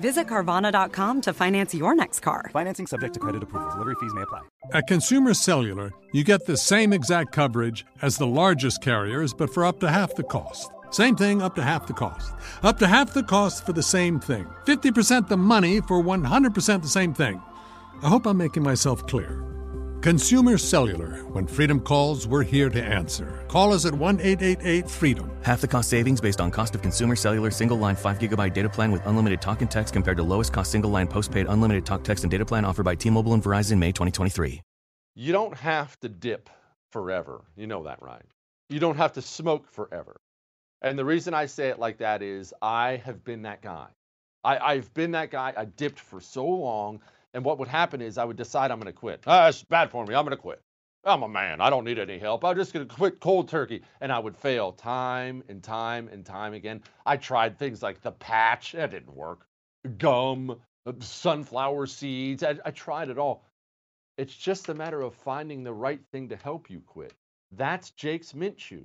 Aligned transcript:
Visit 0.00 0.26
Carvana.com 0.26 1.20
to 1.22 1.32
finance 1.32 1.74
your 1.74 1.94
next 1.94 2.20
car. 2.20 2.50
Financing 2.52 2.86
subject 2.86 3.14
to 3.14 3.20
credit 3.20 3.42
approval. 3.42 3.70
Delivery 3.70 3.94
fees 4.00 4.14
may 4.14 4.22
apply. 4.22 4.42
At 4.72 4.86
Consumer 4.86 5.34
Cellular, 5.34 5.92
you 6.12 6.24
get 6.24 6.46
the 6.46 6.56
same 6.56 6.92
exact 6.92 7.32
coverage 7.32 7.84
as 8.02 8.16
the 8.16 8.26
largest 8.26 8.82
carriers, 8.82 9.34
but 9.34 9.52
for 9.52 9.64
up 9.64 9.80
to 9.80 9.90
half 9.90 10.14
the 10.14 10.22
cost. 10.22 10.70
Same 10.90 11.16
thing, 11.16 11.42
up 11.42 11.54
to 11.56 11.62
half 11.62 11.86
the 11.86 11.92
cost. 11.92 12.32
Up 12.62 12.78
to 12.78 12.86
half 12.86 13.12
the 13.12 13.22
cost 13.22 13.66
for 13.66 13.72
the 13.72 13.82
same 13.82 14.20
thing. 14.20 14.46
50% 14.66 15.28
the 15.28 15.36
money 15.36 15.80
for 15.82 16.02
100% 16.02 16.82
the 16.82 16.88
same 16.88 17.12
thing. 17.12 17.42
I 18.02 18.08
hope 18.08 18.26
I'm 18.26 18.38
making 18.38 18.62
myself 18.62 19.06
clear. 19.06 19.44
Consumer 20.00 20.58
Cellular. 20.58 21.24
When 21.32 21.44
freedom 21.44 21.80
calls, 21.80 22.28
we're 22.28 22.44
here 22.44 22.70
to 22.70 22.80
answer. 22.80 23.44
Call 23.48 23.72
us 23.72 23.84
at 23.84 23.92
1 23.92 24.20
888 24.20 24.88
freedom. 24.88 25.28
Half 25.42 25.60
the 25.60 25.66
cost 25.66 25.90
savings 25.90 26.20
based 26.20 26.40
on 26.40 26.52
cost 26.52 26.76
of 26.76 26.82
consumer 26.82 27.16
cellular 27.16 27.50
single 27.50 27.78
line 27.78 27.96
5 27.96 28.20
gigabyte 28.20 28.54
data 28.54 28.68
plan 28.68 28.92
with 28.92 29.04
unlimited 29.06 29.42
talk 29.42 29.60
and 29.60 29.68
text 29.68 29.92
compared 29.92 30.16
to 30.18 30.22
lowest 30.22 30.52
cost 30.52 30.70
single 30.70 30.92
line 30.92 31.08
postpaid 31.08 31.46
unlimited 31.48 31.84
talk, 31.84 32.04
text, 32.04 32.22
and 32.22 32.30
data 32.30 32.46
plan 32.46 32.64
offered 32.64 32.84
by 32.84 32.94
T 32.94 33.10
Mobile 33.10 33.34
and 33.34 33.42
Verizon 33.42 33.78
May 33.78 33.90
2023. 33.90 34.62
You 35.16 35.32
don't 35.32 35.56
have 35.56 35.98
to 35.98 36.08
dip 36.08 36.48
forever. 36.92 37.42
You 37.56 37.66
know 37.66 37.82
that, 37.82 38.00
right? 38.00 38.22
You 38.68 38.78
don't 38.78 38.96
have 38.96 39.14
to 39.14 39.22
smoke 39.22 39.68
forever. 39.68 40.20
And 40.80 40.96
the 40.96 41.04
reason 41.04 41.34
I 41.34 41.46
say 41.46 41.70
it 41.70 41.80
like 41.80 41.98
that 41.98 42.22
is 42.22 42.54
I 42.62 43.02
have 43.04 43.24
been 43.24 43.42
that 43.42 43.62
guy. 43.62 43.88
I, 44.44 44.58
I've 44.58 44.94
been 44.94 45.10
that 45.10 45.32
guy. 45.32 45.52
I 45.56 45.64
dipped 45.64 45.98
for 45.98 46.20
so 46.20 46.46
long. 46.46 47.00
And 47.34 47.44
what 47.44 47.58
would 47.58 47.68
happen 47.68 48.00
is 48.00 48.18
I 48.18 48.24
would 48.24 48.36
decide 48.36 48.70
I'm 48.70 48.80
going 48.80 48.92
to 48.92 48.98
quit. 48.98 49.24
Ah, 49.26 49.48
it's 49.48 49.62
bad 49.62 49.90
for 49.90 50.04
me. 50.04 50.14
I'm 50.14 50.24
going 50.24 50.36
to 50.36 50.42
quit. 50.42 50.62
I'm 51.04 51.22
a 51.22 51.28
man. 51.28 51.60
I 51.60 51.70
don't 51.70 51.84
need 51.84 51.98
any 51.98 52.18
help. 52.18 52.44
I'm 52.44 52.56
just 52.56 52.72
going 52.72 52.86
to 52.86 52.94
quit 52.94 53.20
cold 53.20 53.48
turkey. 53.48 53.82
And 54.00 54.10
I 54.12 54.18
would 54.18 54.36
fail 54.36 54.72
time 54.72 55.44
and 55.48 55.62
time 55.62 56.08
and 56.08 56.24
time 56.24 56.54
again. 56.54 56.82
I 57.06 57.16
tried 57.16 57.58
things 57.58 57.82
like 57.82 58.00
the 58.00 58.12
patch. 58.12 58.72
That 58.72 58.90
didn't 58.90 59.14
work. 59.14 59.46
Gum, 59.98 60.60
uh, 60.86 60.92
sunflower 61.00 61.86
seeds. 61.86 62.42
I, 62.42 62.58
I 62.64 62.70
tried 62.70 63.10
it 63.10 63.18
all. 63.18 63.44
It's 64.16 64.34
just 64.34 64.68
a 64.68 64.74
matter 64.74 65.00
of 65.00 65.14
finding 65.14 65.62
the 65.62 65.72
right 65.72 66.00
thing 66.10 66.28
to 66.30 66.36
help 66.36 66.68
you 66.68 66.80
quit. 66.80 67.14
That's 67.52 67.90
Jake's 67.92 68.34
Mint 68.34 68.56
Chew. 68.56 68.84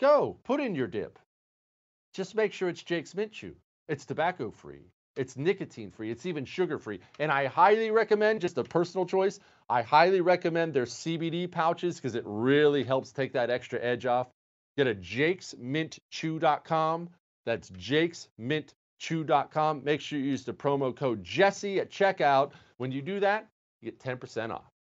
Go, 0.00 0.38
put 0.44 0.60
in 0.60 0.74
your 0.74 0.88
dip. 0.88 1.18
Just 2.12 2.34
make 2.34 2.52
sure 2.52 2.68
it's 2.68 2.82
Jake's 2.82 3.14
Mint 3.14 3.32
Chew. 3.32 3.54
It's 3.88 4.04
tobacco 4.04 4.50
free. 4.50 4.90
It's 5.16 5.36
nicotine 5.36 5.90
free. 5.90 6.10
It's 6.10 6.24
even 6.26 6.44
sugar 6.44 6.78
free. 6.78 7.00
And 7.18 7.32
I 7.32 7.46
highly 7.46 7.90
recommend, 7.90 8.42
just 8.42 8.58
a 8.58 8.64
personal 8.64 9.06
choice, 9.06 9.40
I 9.68 9.82
highly 9.82 10.20
recommend 10.20 10.72
their 10.74 10.84
CBD 10.84 11.50
pouches 11.50 11.96
because 11.96 12.14
it 12.14 12.22
really 12.26 12.84
helps 12.84 13.10
take 13.12 13.32
that 13.32 13.50
extra 13.50 13.82
edge 13.82 14.06
off. 14.06 14.28
Get 14.76 14.86
a 14.86 14.94
jakesmintchew.com. 14.94 17.08
That's 17.46 17.70
jakesmintchew.com. 17.70 19.84
Make 19.84 20.02
sure 20.02 20.18
you 20.18 20.26
use 20.26 20.44
the 20.44 20.52
promo 20.52 20.94
code 20.94 21.24
Jesse 21.24 21.80
at 21.80 21.90
checkout. 21.90 22.52
When 22.76 22.92
you 22.92 23.00
do 23.00 23.18
that, 23.20 23.48
you 23.80 23.90
get 23.90 23.98
10% 23.98 24.50
off. 24.50 24.75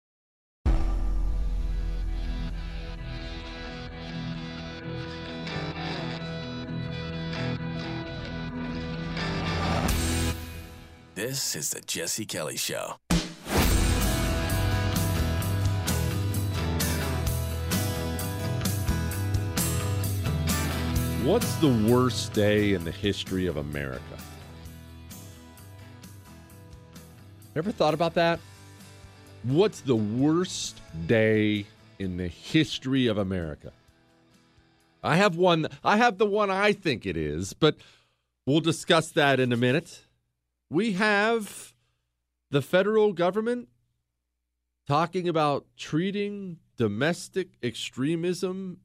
This 11.22 11.56
is 11.56 11.70
the 11.70 11.82
Jesse 11.82 12.26
Kelly 12.26 12.58
Show. 12.58 12.96
What's 21.24 21.54
the 21.58 21.86
worst 21.88 22.34
day 22.34 22.74
in 22.74 22.84
the 22.86 22.92
history 22.92 23.46
of 23.46 23.58
America? 23.58 24.02
Ever 27.56 27.72
thought 27.72 27.94
about 27.94 28.16
that? 28.16 28.40
What's 29.44 29.82
the 29.82 29.96
worst 29.96 30.82
day 31.06 31.68
in 32.00 32.18
the 32.18 32.30
history 32.30 33.06
of 33.06 33.20
America? 33.20 33.72
I 35.04 35.18
have 35.18 35.36
one. 35.36 35.68
I 35.84 35.98
have 35.98 36.18
the 36.18 36.26
one 36.26 36.50
I 36.50 36.74
think 36.74 37.06
it 37.06 37.16
is, 37.16 37.54
but 37.54 37.76
we'll 38.48 38.60
discuss 38.60 39.12
that 39.12 39.40
in 39.40 39.54
a 39.54 39.58
minute. 39.58 40.08
We 40.72 40.94
have 40.94 41.74
the 42.50 42.62
federal 42.62 43.12
government 43.12 43.68
talking 44.88 45.28
about 45.28 45.66
treating 45.76 46.60
domestic 46.78 47.50
extremism 47.62 48.78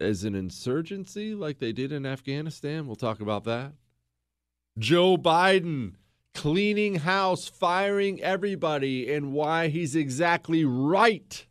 as 0.00 0.24
an 0.24 0.34
insurgency 0.34 1.36
like 1.36 1.60
they 1.60 1.70
did 1.70 1.92
in 1.92 2.04
Afghanistan. 2.04 2.88
We'll 2.88 2.96
talk 2.96 3.20
about 3.20 3.44
that. 3.44 3.74
Joe 4.80 5.16
Biden 5.16 5.94
cleaning 6.34 6.96
house, 6.96 7.46
firing 7.46 8.20
everybody, 8.20 9.12
and 9.12 9.32
why 9.32 9.68
he's 9.68 9.94
exactly 9.94 10.64
right. 10.64 11.46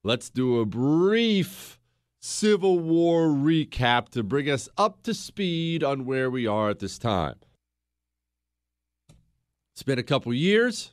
let's 0.04 0.30
do 0.30 0.60
a 0.60 0.64
brief 0.64 1.80
Civil 2.26 2.78
War 2.78 3.26
recap 3.26 4.08
to 4.08 4.22
bring 4.22 4.48
us 4.48 4.66
up 4.78 5.02
to 5.02 5.12
speed 5.12 5.84
on 5.84 6.06
where 6.06 6.30
we 6.30 6.46
are 6.46 6.70
at 6.70 6.78
this 6.78 6.98
time. 6.98 7.34
It's 9.74 9.82
been 9.82 9.98
a 9.98 10.02
couple 10.02 10.32
years. 10.32 10.92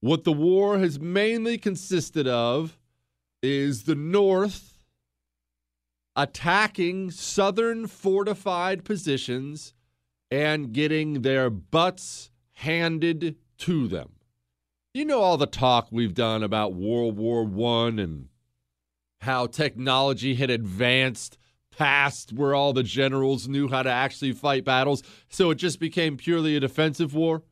What 0.00 0.24
the 0.24 0.32
war 0.32 0.78
has 0.78 0.98
mainly 0.98 1.58
consisted 1.58 2.26
of 2.26 2.78
is 3.42 3.82
the 3.82 3.94
North 3.94 4.82
attacking 6.16 7.10
southern 7.10 7.86
fortified 7.86 8.86
positions 8.86 9.74
and 10.30 10.72
getting 10.72 11.20
their 11.20 11.50
butts 11.50 12.30
handed 12.52 13.36
to 13.58 13.86
them. 13.86 14.12
You 14.94 15.04
know 15.04 15.20
all 15.20 15.36
the 15.36 15.46
talk 15.46 15.88
we've 15.90 16.14
done 16.14 16.42
about 16.42 16.72
World 16.72 17.18
War 17.18 17.44
One 17.44 17.98
and 17.98 18.28
how 19.20 19.46
technology 19.46 20.34
had 20.34 20.50
advanced 20.50 21.38
past 21.76 22.32
where 22.32 22.54
all 22.54 22.72
the 22.72 22.82
generals 22.82 23.46
knew 23.46 23.68
how 23.68 23.82
to 23.82 23.90
actually 23.90 24.32
fight 24.32 24.64
battles, 24.64 25.02
so 25.28 25.50
it 25.50 25.56
just 25.56 25.78
became 25.78 26.16
purely 26.16 26.56
a 26.56 26.60
defensive 26.60 27.14
war. 27.14 27.42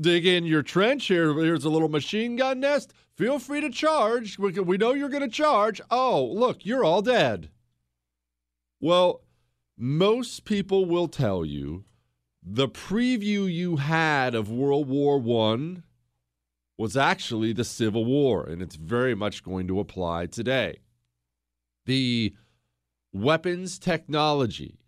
Dig 0.00 0.26
in 0.26 0.44
your 0.44 0.62
trench 0.62 1.06
here. 1.06 1.34
Here's 1.34 1.64
a 1.64 1.70
little 1.70 1.88
machine 1.88 2.36
gun 2.36 2.60
nest. 2.60 2.92
Feel 3.16 3.38
free 3.38 3.60
to 3.60 3.70
charge. 3.70 4.38
We, 4.38 4.52
we 4.52 4.76
know 4.76 4.94
you're 4.94 5.08
going 5.08 5.22
to 5.22 5.28
charge. 5.28 5.80
Oh, 5.90 6.24
look, 6.24 6.64
you're 6.64 6.84
all 6.84 7.02
dead. 7.02 7.50
Well, 8.80 9.22
most 9.76 10.44
people 10.44 10.84
will 10.84 11.08
tell 11.08 11.44
you 11.44 11.84
the 12.42 12.68
preview 12.68 13.52
you 13.52 13.76
had 13.76 14.34
of 14.34 14.50
World 14.50 14.88
War 14.88 15.18
One 15.18 15.82
was 16.78 16.96
actually 16.96 17.52
the 17.52 17.64
Civil 17.64 18.04
War, 18.04 18.46
and 18.46 18.62
it's 18.62 18.76
very 18.76 19.14
much 19.14 19.42
going 19.42 19.66
to 19.66 19.80
apply 19.80 20.26
today. 20.26 20.78
The 21.86 22.34
weapons 23.12 23.78
technology, 23.78 24.78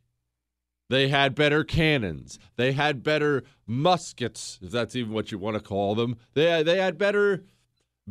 they 0.88 1.08
had 1.08 1.34
better 1.34 1.64
cannons, 1.64 2.38
they 2.56 2.72
had 2.72 3.02
better 3.02 3.42
muskets, 3.66 4.60
if 4.62 4.70
that's 4.70 4.94
even 4.94 5.12
what 5.12 5.32
you 5.32 5.38
want 5.38 5.56
to 5.56 5.62
call 5.62 5.96
them. 5.96 6.16
They, 6.34 6.62
they 6.62 6.78
had 6.78 6.96
better 6.96 7.42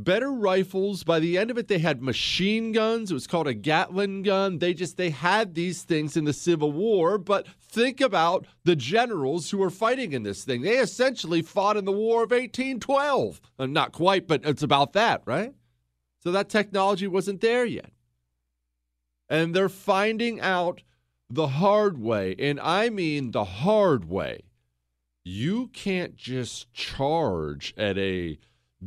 better 0.04 0.31
rifles. 0.31 1.04
By 1.04 1.19
the 1.19 1.38
end 1.38 1.51
of 1.51 1.57
it, 1.57 1.68
they 1.68 1.80
had 1.80 2.01
machine 2.01 2.72
guns. 2.72 3.12
It 3.12 3.13
was 3.13 3.28
called 3.28 3.48
a 3.48 3.54
Gatling 3.54 4.24
gun. 4.24 4.60
They 4.60 4.74
just 4.74 4.98
they 4.98 5.10
had 5.10 5.56
these 5.56 5.84
things 5.84 6.18
in 6.18 6.25
the 6.25 6.34
Civil 6.34 6.72
War. 6.72 7.18
But 7.18 7.48
think 7.60 8.01
about 8.01 8.46
the 8.63 8.75
generals 8.75 9.50
who 9.50 9.57
were 9.57 9.69
fighting 9.69 10.13
in 10.13 10.24
this 10.24 10.44
thing. 10.44 10.62
They 10.62 10.78
essentially 10.78 11.42
fought 11.42 11.78
in 11.78 11.86
the 11.86 11.92
War 11.92 12.24
of 12.24 12.31
1812. 12.31 13.42
Uh, 13.57 13.66
not 13.66 13.92
quite, 13.92 14.28
but 14.28 14.46
it's 14.46 14.63
about 14.63 14.94
that, 14.94 15.22
right? 15.25 15.54
So 16.24 16.31
that 16.31 16.50
technology 16.50 17.07
wasn't 17.07 17.42
there 17.42 17.66
yet. 17.66 17.92
And 19.30 19.56
they're 19.56 19.69
finding 19.69 20.42
out 20.42 20.81
the 21.30 21.48
hard 21.48 22.00
way, 22.00 22.36
and 22.40 22.60
I 22.60 22.90
mean 22.90 23.31
the 23.31 23.45
hard 23.45 24.06
way. 24.06 24.42
You 25.24 25.68
can't 25.68 26.16
just 26.16 26.74
charge 26.74 27.74
at 27.78 27.98
a 27.98 28.40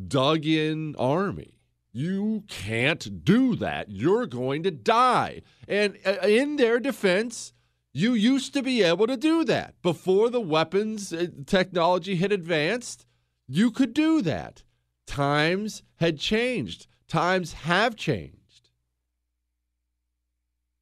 dug 0.08 0.46
in 0.46 0.96
army. 0.96 1.58
You 1.92 2.44
can't 2.48 3.24
do 3.24 3.54
that. 3.56 3.90
You're 3.90 4.26
going 4.26 4.62
to 4.62 4.70
die. 4.70 5.42
And 5.68 5.98
uh, 6.06 6.26
in 6.26 6.56
their 6.56 6.80
defense, 6.80 7.52
you 7.92 8.14
used 8.14 8.54
to 8.54 8.62
be 8.62 8.82
able 8.82 9.06
to 9.06 9.16
do 9.16 9.44
that. 9.44 9.80
Before 9.82 10.30
the 10.30 10.40
weapons 10.40 11.12
uh, 11.12 11.26
technology 11.44 12.16
had 12.16 12.32
advanced, 12.32 13.06
you 13.46 13.70
could 13.70 13.92
do 13.92 14.22
that. 14.22 14.62
Times 15.06 15.82
had 15.96 16.18
changed, 16.18 16.86
times 17.06 17.52
have 17.52 17.96
changed. 17.96 18.38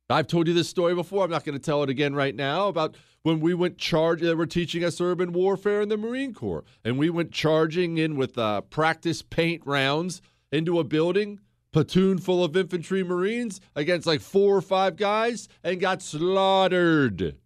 I've 0.08 0.26
told 0.26 0.48
you 0.48 0.54
this 0.54 0.68
story 0.68 0.94
before. 0.94 1.24
I'm 1.24 1.30
not 1.30 1.44
going 1.44 1.58
to 1.58 1.64
tell 1.64 1.82
it 1.82 1.90
again 1.90 2.14
right 2.14 2.34
now 2.34 2.68
about 2.68 2.96
when 3.22 3.40
we 3.40 3.54
went 3.54 3.78
charge. 3.78 4.20
They 4.20 4.34
were 4.34 4.46
teaching 4.46 4.84
us 4.84 5.00
urban 5.00 5.32
warfare 5.32 5.80
in 5.80 5.88
the 5.88 5.96
Marine 5.96 6.34
Corps, 6.34 6.64
and 6.84 6.98
we 6.98 7.10
went 7.10 7.32
charging 7.32 7.98
in 7.98 8.16
with 8.16 8.38
uh, 8.38 8.62
practice 8.62 9.22
paint 9.22 9.62
rounds 9.64 10.22
into 10.52 10.78
a 10.78 10.84
building, 10.84 11.40
platoon 11.72 12.18
full 12.18 12.42
of 12.42 12.56
infantry 12.56 13.04
Marines 13.04 13.60
against 13.76 14.06
like 14.06 14.20
four 14.20 14.56
or 14.56 14.62
five 14.62 14.96
guys, 14.96 15.48
and 15.62 15.80
got 15.80 16.02
slaughtered. 16.02 17.36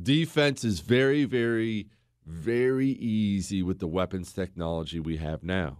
Defense 0.00 0.64
is 0.64 0.80
very, 0.80 1.24
very, 1.24 1.88
very 2.26 2.88
easy 2.88 3.62
with 3.62 3.78
the 3.80 3.86
weapons 3.86 4.32
technology 4.32 5.00
we 5.00 5.16
have 5.16 5.42
now. 5.42 5.78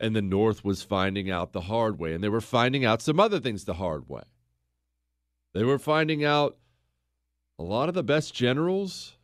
And 0.00 0.14
the 0.14 0.22
North 0.22 0.64
was 0.64 0.82
finding 0.82 1.30
out 1.30 1.52
the 1.52 1.62
hard 1.62 1.98
way, 1.98 2.14
and 2.14 2.22
they 2.22 2.28
were 2.28 2.40
finding 2.40 2.84
out 2.84 3.00
some 3.00 3.20
other 3.20 3.40
things 3.40 3.64
the 3.64 3.74
hard 3.74 4.08
way. 4.08 4.22
They 5.54 5.64
were 5.64 5.78
finding 5.78 6.24
out 6.24 6.56
a 7.58 7.62
lot 7.62 7.88
of 7.88 7.94
the 7.94 8.02
best 8.02 8.34
generals, 8.34 9.16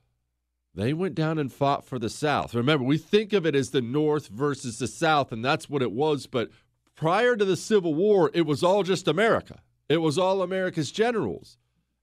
they 0.75 0.93
went 0.93 1.15
down 1.15 1.39
and 1.39 1.53
fought 1.53 1.85
for 1.85 1.99
the 1.99 2.09
South. 2.09 2.55
Remember, 2.55 2.85
we 2.85 2.99
think 2.99 3.33
of 3.33 3.45
it 3.45 3.55
as 3.55 3.71
the 3.71 3.83
North 3.83 4.29
versus 4.29 4.79
the 4.79 4.87
South, 4.87 5.33
and 5.33 5.45
that's 5.45 5.69
what 5.69 5.83
it 5.83 5.93
was. 5.93 6.27
But 6.27 6.51
prior 6.95 7.37
to 7.37 7.45
the 7.45 7.57
Civil 7.57 7.95
War, 7.95 8.31
it 8.35 8.43
was 8.43 8.63
all 8.63 8.83
just 8.83 9.09
America, 9.09 9.61
it 9.89 9.99
was 9.99 10.19
all 10.19 10.43
America's 10.43 10.93
generals. 10.93 11.59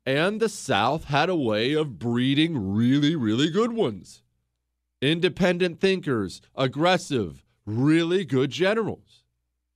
And 0.05 0.39
the 0.39 0.47
South 0.47 1.05
had 1.05 1.27
a 1.27 1.35
way 1.35 1.73
of 1.73 1.99
breeding 1.99 2.73
really, 2.73 3.13
really 3.15 3.49
good 3.49 3.73
ones 3.73 4.21
independent 5.01 5.79
thinkers, 5.79 6.41
aggressive, 6.55 7.45
really 7.65 8.25
good 8.25 8.49
generals. 8.49 9.23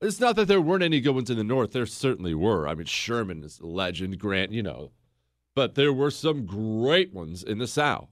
It's 0.01 0.19
not 0.19 0.35
that 0.37 0.47
there 0.47 0.61
weren't 0.61 0.83
any 0.83 0.99
good 0.99 1.13
ones 1.13 1.29
in 1.29 1.37
the 1.37 1.43
North. 1.43 1.73
There 1.73 1.85
certainly 1.85 2.33
were. 2.33 2.67
I 2.67 2.73
mean, 2.73 2.87
Sherman 2.87 3.43
is 3.43 3.59
a 3.59 3.67
legend. 3.67 4.17
Grant, 4.17 4.51
you 4.51 4.63
know, 4.63 4.91
but 5.55 5.75
there 5.75 5.93
were 5.93 6.11
some 6.11 6.45
great 6.45 7.13
ones 7.13 7.43
in 7.43 7.57
the 7.57 7.67
South. 7.67 8.09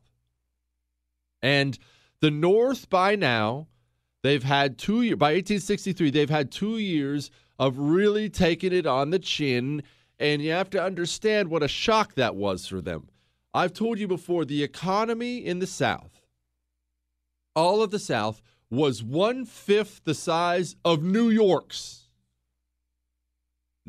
And 1.41 1.77
the 2.21 2.31
North, 2.31 2.89
by 2.89 3.15
now, 3.15 3.67
they've 4.23 4.43
had 4.43 4.77
two 4.77 5.01
years, 5.01 5.17
by 5.17 5.33
1863, 5.33 6.11
they've 6.11 6.29
had 6.29 6.51
two 6.51 6.77
years 6.77 7.31
of 7.57 7.77
really 7.77 8.29
taking 8.29 8.73
it 8.73 8.85
on 8.85 9.09
the 9.09 9.19
chin. 9.19 9.83
And 10.19 10.41
you 10.41 10.51
have 10.51 10.69
to 10.71 10.83
understand 10.83 11.49
what 11.49 11.63
a 11.63 11.67
shock 11.67 12.15
that 12.15 12.35
was 12.35 12.67
for 12.67 12.81
them. 12.81 13.07
I've 13.53 13.73
told 13.73 13.99
you 13.99 14.07
before 14.07 14.45
the 14.45 14.63
economy 14.63 15.37
in 15.37 15.59
the 15.59 15.67
South, 15.67 16.25
all 17.55 17.81
of 17.81 17.91
the 17.91 17.99
South, 17.99 18.41
was 18.69 19.01
one 19.01 19.45
fifth 19.45 20.01
the 20.03 20.13
size 20.13 20.75
of 20.85 21.01
New 21.01 21.29
York's. 21.29 21.98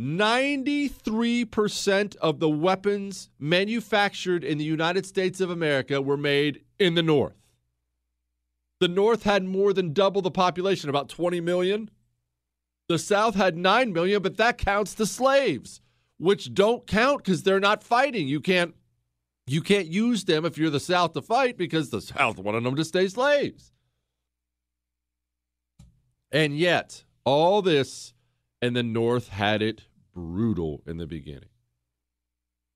93% 0.00 2.16
of 2.16 2.40
the 2.40 2.48
weapons 2.48 3.28
manufactured 3.38 4.42
in 4.44 4.56
the 4.56 4.64
United 4.64 5.04
States 5.04 5.42
of 5.42 5.50
America 5.50 6.00
were 6.00 6.16
made 6.16 6.62
in 6.78 6.94
the 6.94 7.02
North. 7.02 7.36
The 8.80 8.88
North 8.88 9.24
had 9.24 9.44
more 9.44 9.74
than 9.74 9.92
double 9.92 10.22
the 10.22 10.30
population, 10.30 10.88
about 10.88 11.10
20 11.10 11.42
million. 11.42 11.90
The 12.88 12.98
South 12.98 13.34
had 13.34 13.58
9 13.58 13.92
million, 13.92 14.22
but 14.22 14.38
that 14.38 14.56
counts 14.56 14.94
the 14.94 15.04
slaves, 15.04 15.82
which 16.16 16.54
don't 16.54 16.86
count 16.86 17.22
because 17.22 17.42
they're 17.42 17.60
not 17.60 17.84
fighting. 17.84 18.26
You 18.26 18.40
can't 18.40 18.74
you 19.46 19.60
can't 19.60 19.88
use 19.88 20.24
them 20.24 20.46
if 20.46 20.56
you're 20.56 20.70
the 20.70 20.80
South 20.80 21.12
to 21.12 21.20
fight 21.20 21.58
because 21.58 21.90
the 21.90 22.00
South 22.00 22.38
wanted 22.38 22.64
them 22.64 22.76
to 22.76 22.84
stay 22.84 23.06
slaves. 23.08 23.72
And 26.32 26.56
yet, 26.56 27.04
all 27.24 27.60
this 27.60 28.14
and 28.62 28.74
the 28.76 28.82
North 28.82 29.28
had 29.28 29.60
it 29.60 29.82
brutal 30.20 30.82
in 30.86 30.98
the 30.98 31.06
beginning. 31.06 31.48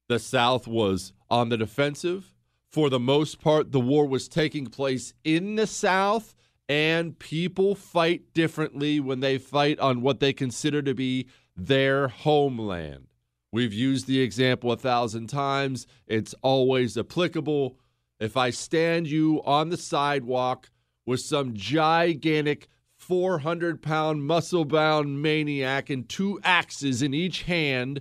The 0.08 0.18
South 0.18 0.66
was 0.66 1.12
on 1.30 1.48
the 1.48 1.56
defensive. 1.56 2.34
For 2.70 2.90
the 2.90 3.00
most 3.00 3.40
part, 3.40 3.72
the 3.72 3.80
war 3.80 4.06
was 4.06 4.28
taking 4.28 4.66
place 4.66 5.14
in 5.22 5.54
the 5.54 5.66
South, 5.66 6.34
and 6.68 7.18
people 7.18 7.74
fight 7.74 8.34
differently 8.34 8.98
when 8.98 9.20
they 9.20 9.38
fight 9.38 9.78
on 9.78 10.02
what 10.02 10.20
they 10.20 10.32
consider 10.32 10.82
to 10.82 10.94
be 10.94 11.28
their 11.56 12.08
homeland. 12.08 13.06
We've 13.52 13.72
used 13.72 14.06
the 14.06 14.20
example 14.20 14.72
a 14.72 14.76
thousand 14.76 15.28
times, 15.28 15.86
it's 16.08 16.34
always 16.42 16.98
applicable. 16.98 17.78
If 18.18 18.36
I 18.36 18.50
stand 18.50 19.06
you 19.06 19.40
on 19.44 19.68
the 19.68 19.76
sidewalk 19.76 20.70
with 21.06 21.20
some 21.20 21.54
gigantic 21.54 22.66
400 23.06 23.82
pound 23.82 24.24
muscle 24.24 24.64
bound 24.64 25.20
maniac 25.20 25.90
and 25.90 26.08
two 26.08 26.40
axes 26.42 27.02
in 27.02 27.12
each 27.12 27.42
hand. 27.42 28.00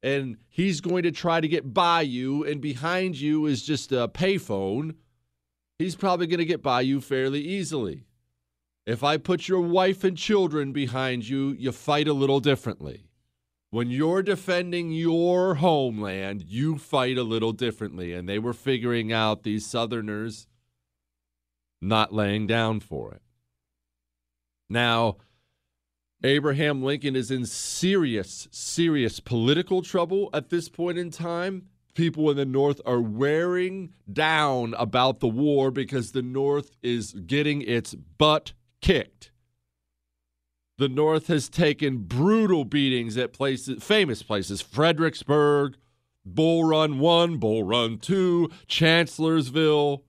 And 0.00 0.36
he's 0.48 0.80
going 0.80 1.02
to 1.02 1.10
try 1.10 1.40
to 1.40 1.48
get 1.48 1.74
by 1.74 2.02
you, 2.02 2.44
and 2.44 2.60
behind 2.60 3.20
you 3.20 3.46
is 3.46 3.64
just 3.64 3.90
a 3.90 4.06
payphone. 4.06 4.94
He's 5.78 5.96
probably 5.96 6.28
going 6.28 6.38
to 6.38 6.44
get 6.44 6.62
by 6.62 6.82
you 6.82 7.00
fairly 7.00 7.40
easily. 7.40 8.04
If 8.86 9.02
I 9.02 9.16
put 9.16 9.48
your 9.48 9.60
wife 9.60 10.04
and 10.04 10.16
children 10.16 10.72
behind 10.72 11.28
you, 11.28 11.56
you 11.58 11.72
fight 11.72 12.06
a 12.06 12.12
little 12.12 12.40
differently. 12.40 13.08
When 13.70 13.90
you're 13.90 14.22
defending 14.22 14.92
your 14.92 15.56
homeland, 15.56 16.44
you 16.46 16.78
fight 16.78 17.18
a 17.18 17.22
little 17.22 17.52
differently. 17.52 18.14
And 18.14 18.28
they 18.28 18.38
were 18.38 18.54
figuring 18.54 19.12
out 19.12 19.42
these 19.42 19.66
Southerners 19.66 20.46
not 21.80 22.14
laying 22.14 22.46
down 22.46 22.80
for 22.80 23.12
it. 23.12 23.22
Now, 24.68 25.16
Abraham 26.22 26.82
Lincoln 26.82 27.14
is 27.14 27.30
in 27.30 27.46
serious, 27.46 28.48
serious 28.50 29.20
political 29.20 29.82
trouble 29.82 30.30
at 30.32 30.50
this 30.50 30.68
point 30.68 30.98
in 30.98 31.10
time. 31.10 31.66
People 31.94 32.30
in 32.30 32.36
the 32.36 32.44
North 32.44 32.80
are 32.84 33.00
wearing 33.00 33.94
down 34.12 34.74
about 34.74 35.20
the 35.20 35.28
war 35.28 35.70
because 35.70 36.12
the 36.12 36.22
North 36.22 36.70
is 36.82 37.12
getting 37.12 37.62
its 37.62 37.94
butt 37.94 38.52
kicked. 38.80 39.30
The 40.76 40.88
North 40.88 41.26
has 41.26 41.48
taken 41.48 41.98
brutal 41.98 42.64
beatings 42.64 43.16
at 43.16 43.32
places, 43.32 43.82
famous 43.82 44.22
places, 44.22 44.60
Fredericksburg, 44.60 45.76
Bull 46.24 46.64
Run 46.64 47.00
1, 47.00 47.38
Bull 47.38 47.64
Run 47.64 47.98
2, 47.98 48.48
Chancellorsville. 48.68 50.04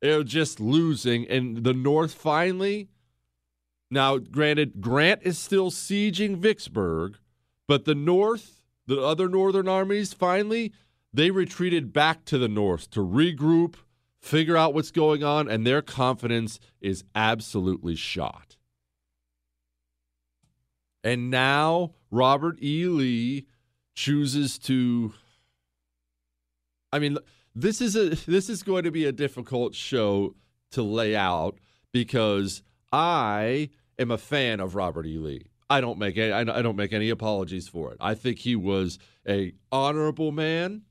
They're 0.00 0.22
just 0.22 0.60
losing. 0.60 1.26
And 1.26 1.64
the 1.64 1.72
North 1.72 2.14
finally 2.14 2.90
now, 3.92 4.16
granted, 4.16 4.80
Grant 4.80 5.20
is 5.22 5.38
still 5.38 5.70
sieging 5.70 6.38
Vicksburg, 6.38 7.18
but 7.68 7.84
the 7.84 7.94
North, 7.94 8.62
the 8.86 8.98
other 8.98 9.28
Northern 9.28 9.68
armies, 9.68 10.14
finally, 10.14 10.72
they 11.12 11.30
retreated 11.30 11.92
back 11.92 12.24
to 12.24 12.38
the 12.38 12.48
North 12.48 12.90
to 12.92 13.00
regroup, 13.00 13.74
figure 14.18 14.56
out 14.56 14.72
what's 14.72 14.90
going 14.90 15.22
on, 15.22 15.46
and 15.46 15.66
their 15.66 15.82
confidence 15.82 16.58
is 16.80 17.04
absolutely 17.14 17.94
shot. 17.94 18.56
And 21.04 21.30
now 21.30 21.92
Robert 22.10 22.62
E. 22.62 22.86
Lee 22.86 23.46
chooses 23.94 24.58
to. 24.60 25.12
I 26.90 26.98
mean, 26.98 27.18
this 27.54 27.82
is 27.82 27.94
a 27.94 28.10
this 28.10 28.48
is 28.48 28.62
going 28.62 28.84
to 28.84 28.90
be 28.90 29.04
a 29.04 29.12
difficult 29.12 29.74
show 29.74 30.34
to 30.70 30.82
lay 30.82 31.14
out 31.14 31.58
because 31.92 32.62
I 32.90 33.68
am 33.98 34.10
a 34.10 34.18
fan 34.18 34.60
of 34.60 34.74
Robert 34.74 35.06
E. 35.06 35.18
Lee. 35.18 35.46
I 35.70 35.80
don't 35.80 35.98
make 35.98 36.18
any, 36.18 36.32
I 36.32 36.60
don't 36.60 36.76
make 36.76 36.92
any 36.92 37.08
apologies 37.08 37.66
for 37.66 37.92
it. 37.92 37.96
I 38.00 38.14
think 38.14 38.40
he 38.40 38.56
was 38.56 38.98
a 39.26 39.54
honorable 39.70 40.30
man. 40.30 40.82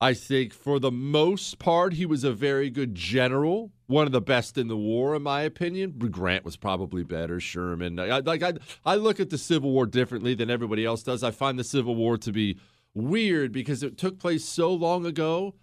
I 0.00 0.14
think 0.14 0.54
for 0.54 0.78
the 0.78 0.92
most 0.92 1.58
part 1.58 1.94
he 1.94 2.06
was 2.06 2.22
a 2.22 2.32
very 2.32 2.70
good 2.70 2.94
general, 2.94 3.72
one 3.88 4.06
of 4.06 4.12
the 4.12 4.20
best 4.20 4.56
in 4.56 4.68
the 4.68 4.76
war 4.76 5.16
in 5.16 5.22
my 5.22 5.42
opinion. 5.42 5.94
Grant 5.98 6.44
was 6.44 6.56
probably 6.56 7.02
better, 7.02 7.40
Sherman. 7.40 7.98
I, 7.98 8.20
like 8.20 8.44
I 8.44 8.52
I 8.84 8.94
look 8.94 9.18
at 9.18 9.30
the 9.30 9.38
Civil 9.38 9.72
War 9.72 9.86
differently 9.86 10.34
than 10.34 10.50
everybody 10.50 10.84
else 10.84 11.02
does. 11.02 11.24
I 11.24 11.32
find 11.32 11.58
the 11.58 11.64
Civil 11.64 11.96
War 11.96 12.16
to 12.18 12.30
be 12.30 12.60
weird 12.94 13.50
because 13.50 13.82
it 13.82 13.98
took 13.98 14.20
place 14.20 14.44
so 14.44 14.72
long 14.72 15.04
ago 15.04 15.54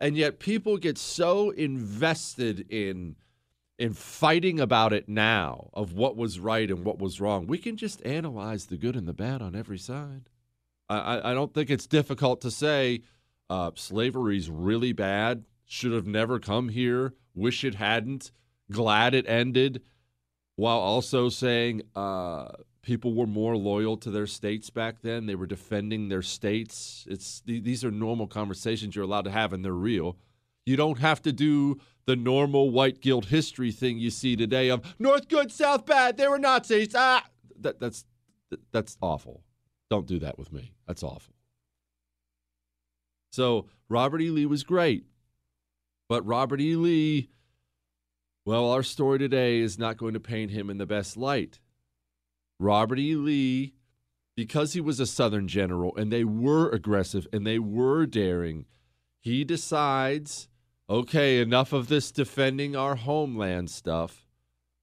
and 0.00 0.16
yet 0.16 0.40
people 0.40 0.76
get 0.76 0.98
so 0.98 1.50
invested 1.50 2.66
in 2.70 3.16
in 3.78 3.92
fighting 3.92 4.58
about 4.58 4.92
it 4.92 5.08
now 5.08 5.70
of 5.74 5.92
what 5.92 6.16
was 6.16 6.40
right 6.40 6.70
and 6.70 6.84
what 6.84 6.98
was 6.98 7.20
wrong, 7.20 7.46
we 7.46 7.58
can 7.58 7.76
just 7.76 8.04
analyze 8.06 8.66
the 8.66 8.76
good 8.76 8.96
and 8.96 9.06
the 9.06 9.12
bad 9.12 9.42
on 9.42 9.54
every 9.54 9.78
side. 9.78 10.30
I, 10.88 11.32
I 11.32 11.34
don't 11.34 11.52
think 11.52 11.68
it's 11.68 11.86
difficult 11.86 12.40
to 12.42 12.50
say 12.50 13.02
uh, 13.50 13.72
slavery's 13.74 14.48
really 14.48 14.92
bad, 14.92 15.44
should 15.64 15.92
have 15.92 16.06
never 16.06 16.38
come 16.38 16.68
here, 16.68 17.14
wish 17.34 17.64
it 17.64 17.74
hadn't, 17.74 18.30
glad 18.70 19.14
it 19.14 19.28
ended, 19.28 19.82
while 20.54 20.78
also 20.78 21.28
saying 21.28 21.82
uh, 21.94 22.48
people 22.82 23.14
were 23.14 23.26
more 23.26 23.56
loyal 23.56 23.96
to 23.98 24.10
their 24.10 24.26
states 24.26 24.70
back 24.70 25.02
then. 25.02 25.26
They 25.26 25.34
were 25.34 25.46
defending 25.46 26.08
their 26.08 26.22
states. 26.22 27.06
It's 27.10 27.42
these 27.44 27.84
are 27.84 27.90
normal 27.90 28.26
conversations 28.26 28.94
you're 28.94 29.04
allowed 29.04 29.24
to 29.24 29.30
have, 29.30 29.52
and 29.52 29.64
they're 29.64 29.72
real. 29.72 30.16
You 30.66 30.76
don't 30.76 30.98
have 30.98 31.22
to 31.22 31.32
do 31.32 31.78
the 32.06 32.16
normal 32.16 32.70
white 32.70 33.00
guilt 33.00 33.26
history 33.26 33.70
thing 33.70 33.98
you 33.98 34.10
see 34.10 34.36
today 34.36 34.68
of 34.68 34.94
North 34.98 35.28
good, 35.28 35.52
South 35.52 35.86
bad. 35.86 36.16
They 36.16 36.28
were 36.28 36.38
Nazis. 36.38 36.94
Ah, 36.94 37.24
that, 37.60 37.80
that's 37.80 38.04
that's 38.72 38.96
awful. 39.00 39.42
Don't 39.90 40.06
do 40.06 40.18
that 40.18 40.38
with 40.38 40.52
me. 40.52 40.72
That's 40.86 41.02
awful. 41.02 41.34
So 43.30 43.66
Robert 43.88 44.20
E. 44.22 44.30
Lee 44.30 44.46
was 44.46 44.64
great, 44.64 45.04
but 46.08 46.26
Robert 46.26 46.60
E. 46.60 46.74
Lee, 46.74 47.30
well, 48.44 48.70
our 48.70 48.82
story 48.82 49.18
today 49.18 49.58
is 49.58 49.78
not 49.78 49.96
going 49.96 50.14
to 50.14 50.20
paint 50.20 50.50
him 50.50 50.70
in 50.70 50.78
the 50.78 50.86
best 50.86 51.16
light. 51.16 51.60
Robert 52.58 52.98
E. 52.98 53.14
Lee, 53.14 53.74
because 54.36 54.72
he 54.72 54.80
was 54.80 55.00
a 55.00 55.06
Southern 55.06 55.48
general 55.48 55.94
and 55.96 56.12
they 56.12 56.24
were 56.24 56.70
aggressive 56.70 57.26
and 57.32 57.46
they 57.46 57.58
were 57.58 58.06
daring, 58.06 58.64
he 59.20 59.44
decides 59.44 60.48
okay, 60.88 61.40
enough 61.40 61.72
of 61.72 61.88
this 61.88 62.10
defending 62.10 62.76
our 62.76 62.96
homeland 62.96 63.70
stuff. 63.70 64.26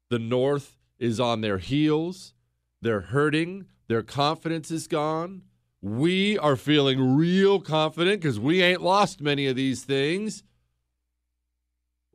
The 0.09 0.19
North 0.19 0.77
is 0.99 1.19
on 1.19 1.41
their 1.41 1.57
heels. 1.57 2.33
They're 2.81 3.01
hurting. 3.01 3.65
Their 3.87 4.03
confidence 4.03 4.71
is 4.71 4.87
gone. 4.87 5.43
We 5.81 6.37
are 6.37 6.55
feeling 6.55 7.15
real 7.15 7.59
confident 7.59 8.21
because 8.21 8.39
we 8.39 8.61
ain't 8.61 8.81
lost 8.81 9.21
many 9.21 9.47
of 9.47 9.55
these 9.55 9.83
things. 9.83 10.43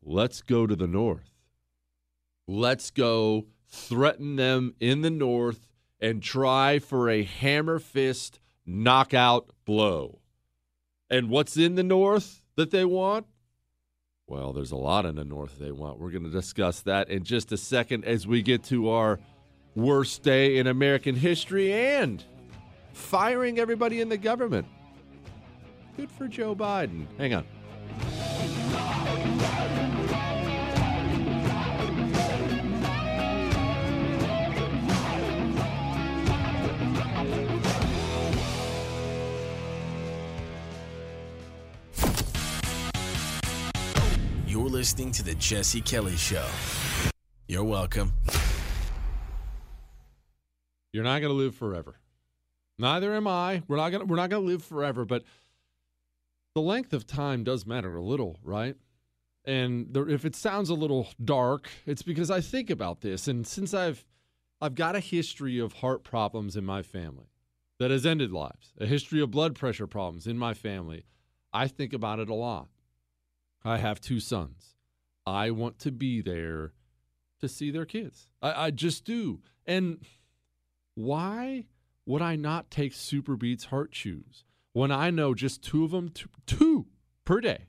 Let's 0.02 0.40
go 0.40 0.66
to 0.66 0.75
the 0.75 0.87
North. 0.87 1.30
Let's 2.47 2.90
go 2.90 3.47
threaten 3.68 4.37
them 4.37 4.75
in 4.80 5.02
the 5.02 5.11
North 5.11 5.66
and 6.00 6.23
try 6.23 6.78
for 6.78 7.11
a 7.11 7.23
hammer 7.23 7.78
fist 7.78 8.40
knockout 8.64 9.50
blow. 9.66 10.21
And 11.11 11.28
what's 11.28 11.57
in 11.57 11.75
the 11.75 11.83
North 11.83 12.42
that 12.57 12.71
they 12.71 12.85
want? 12.85 13.26
Well, 14.28 14.52
there's 14.52 14.73
a 14.73 14.76
lot 14.76 15.06
in 15.06 15.16
the 15.16 15.25
North 15.25 15.58
they 15.58 15.73
want. 15.73 15.99
We're 15.99 16.11
going 16.11 16.25
to 16.25 16.30
discuss 16.30 16.80
that 16.82 17.08
in 17.08 17.25
just 17.25 17.50
a 17.50 17.56
second 17.56 18.04
as 18.04 18.26
we 18.26 18.42
get 18.42 18.62
to 18.64 18.90
our 18.90 19.18
worst 19.75 20.23
day 20.23 20.58
in 20.58 20.66
American 20.66 21.14
history 21.14 21.73
and 21.73 22.23
firing 22.92 23.58
everybody 23.58 24.02
in 24.02 24.11
the 24.11 24.18
government. 24.18 24.66
Good 25.97 26.11
for 26.11 26.28
Joe 26.28 26.54
Biden. 26.54 27.06
Hang 27.16 27.32
on. 27.32 27.47
Listening 44.78 45.11
to 45.11 45.25
the 45.25 45.35
Jesse 45.35 45.80
Kelly 45.80 46.14
Show. 46.14 46.47
You're 47.49 47.64
welcome. 47.64 48.12
You're 50.92 51.02
not 51.02 51.18
going 51.18 51.32
to 51.32 51.37
live 51.37 51.56
forever. 51.56 51.97
Neither 52.78 53.12
am 53.12 53.26
I. 53.26 53.64
We're 53.66 53.78
not 53.78 53.90
going 53.90 54.02
to 54.02 54.06
we're 54.06 54.14
not 54.14 54.30
going 54.30 54.40
to 54.40 54.47
live 54.47 54.62
forever, 54.62 55.04
but 55.04 55.25
the 56.54 56.61
length 56.61 56.92
of 56.92 57.08
time 57.08 57.42
does 57.42 57.66
matter 57.66 57.97
a 57.97 58.00
little, 58.00 58.38
right? 58.44 58.76
And 59.44 59.88
there, 59.90 60.08
if 60.08 60.25
it 60.25 60.37
sounds 60.37 60.70
a 60.70 60.75
little 60.75 61.08
dark, 61.25 61.68
it's 61.85 62.02
because 62.02 62.30
I 62.30 62.40
think 62.40 62.70
about 62.70 63.00
this 63.00 63.26
and 63.26 63.44
since 63.44 63.75
I've 63.75 64.06
I've 64.61 64.76
got 64.76 64.94
a 64.94 65.00
history 65.00 65.58
of 65.58 65.73
heart 65.73 66.04
problems 66.04 66.54
in 66.54 66.64
my 66.64 66.85
family 66.85 67.32
that 67.80 67.90
has 67.90 68.06
ended 68.06 68.30
lives, 68.30 68.75
a 68.80 68.87
history 68.87 69.20
of 69.20 69.32
blood 69.32 69.56
pressure 69.56 69.88
problems 69.88 70.28
in 70.28 70.38
my 70.38 70.54
family. 70.54 71.04
I 71.52 71.66
think 71.66 71.92
about 71.92 72.20
it 72.20 72.28
a 72.28 72.35
lot. 72.35 72.68
I 73.64 73.78
have 73.78 74.00
two 74.00 74.20
sons. 74.20 74.74
I 75.26 75.50
want 75.50 75.78
to 75.80 75.92
be 75.92 76.20
there 76.22 76.72
to 77.40 77.48
see 77.48 77.70
their 77.70 77.84
kids. 77.84 78.28
I, 78.40 78.66
I 78.66 78.70
just 78.70 79.04
do. 79.04 79.40
And 79.66 80.00
why 80.94 81.66
would 82.06 82.22
I 82.22 82.36
not 82.36 82.70
take 82.70 82.94
Super 82.94 83.36
Beats 83.36 83.66
Heart 83.66 83.92
Chews 83.92 84.44
when 84.72 84.90
I 84.90 85.10
know 85.10 85.34
just 85.34 85.62
two 85.62 85.84
of 85.84 85.90
them, 85.90 86.08
two, 86.08 86.28
two 86.46 86.86
per 87.24 87.40
day, 87.40 87.66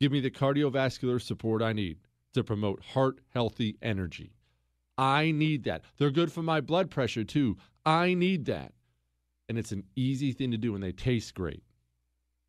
give 0.00 0.12
me 0.12 0.20
the 0.20 0.30
cardiovascular 0.30 1.20
support 1.20 1.62
I 1.62 1.72
need 1.72 1.98
to 2.34 2.44
promote 2.44 2.82
heart 2.82 3.20
healthy 3.32 3.78
energy? 3.80 4.34
I 4.98 5.30
need 5.30 5.64
that. 5.64 5.82
They're 5.96 6.10
good 6.10 6.32
for 6.32 6.42
my 6.42 6.60
blood 6.60 6.90
pressure 6.90 7.24
too. 7.24 7.56
I 7.86 8.14
need 8.14 8.44
that. 8.46 8.72
And 9.48 9.56
it's 9.58 9.72
an 9.72 9.84
easy 9.96 10.32
thing 10.32 10.50
to 10.50 10.58
do 10.58 10.74
and 10.74 10.82
they 10.82 10.92
taste 10.92 11.34
great. 11.34 11.62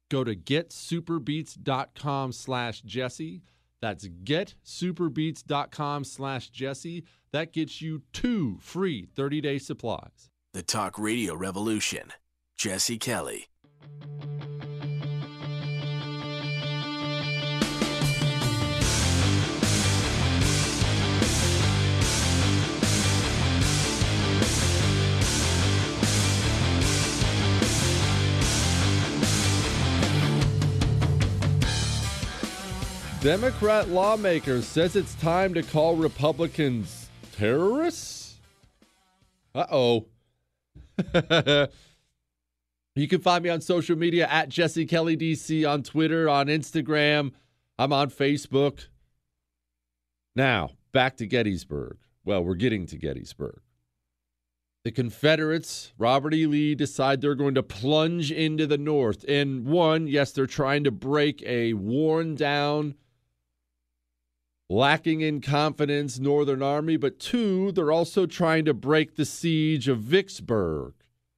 Go 0.10 0.24
to 0.24 0.36
getsuperbeats.com 0.36 2.32
slash 2.32 2.82
Jesse. 2.82 3.42
That's 3.82 4.08
getsuperbeats.com 4.08 6.04
slash 6.04 6.50
Jesse. 6.50 7.04
That 7.32 7.54
gets 7.54 7.82
you 7.82 8.02
two 8.12 8.58
free 8.62 9.08
30 9.16 9.42
day 9.42 9.58
supplies. 9.58 10.30
The 10.54 10.64
Talk 10.64 10.98
Radio 10.98 11.36
Revolution. 11.36 12.12
Jesse 12.58 12.98
Kelly. 12.98 13.46
Democrat 33.22 33.90
lawmaker 33.90 34.62
says 34.62 34.96
it's 34.96 35.14
time 35.16 35.54
to 35.54 35.62
call 35.62 35.98
Republicans 35.98 37.10
terrorists. 37.34 38.36
Uh 39.54 39.66
oh. 39.70 40.06
you 42.96 43.08
can 43.10 43.20
find 43.20 43.44
me 43.44 43.50
on 43.50 43.60
social 43.60 43.98
media 43.98 44.26
at 44.28 44.48
Jesse 44.48 44.86
Kelly 44.86 45.18
DC 45.18 45.70
on 45.70 45.84
Twitter, 45.84 46.30
on 46.30 46.48
Instagram. 46.48 47.34
I'm 47.78 47.92
on 47.92 48.10
Facebook. 48.10 48.86
Now, 50.34 50.72
back 50.94 51.18
to 51.18 51.28
Gettysburg. 51.28 51.98
Well, 52.24 52.42
we're 52.42 52.56
getting 52.56 52.86
to 52.86 52.98
Gettysburg. 52.98 53.60
The 54.86 54.92
Confederates, 54.92 55.92
Robert 55.98 56.34
E. 56.34 56.46
Lee, 56.46 56.74
decide 56.74 57.20
they're 57.20 57.36
going 57.36 57.56
to 57.56 57.64
plunge 57.64 58.32
into 58.32 58.66
the 58.66 58.78
North. 58.78 59.26
And 59.28 59.66
one, 59.66 60.08
yes, 60.08 60.32
they're 60.32 60.48
trying 60.48 60.86
to 60.86 60.92
break 60.92 61.44
a 61.46 61.74
worn 61.74 62.36
down, 62.36 62.96
lacking 64.70 65.22
in 65.22 65.42
confidence 65.42 66.20
Northern 66.20 66.62
Army. 66.62 66.96
But 66.96 67.20
two, 67.20 67.72
they're 67.72 67.92
also 67.92 68.26
trying 68.26 68.66
to 68.66 68.74
break 68.74 69.16
the 69.16 69.26
siege 69.26 69.88
of 69.88 70.00
Vicksburg. 70.00 70.94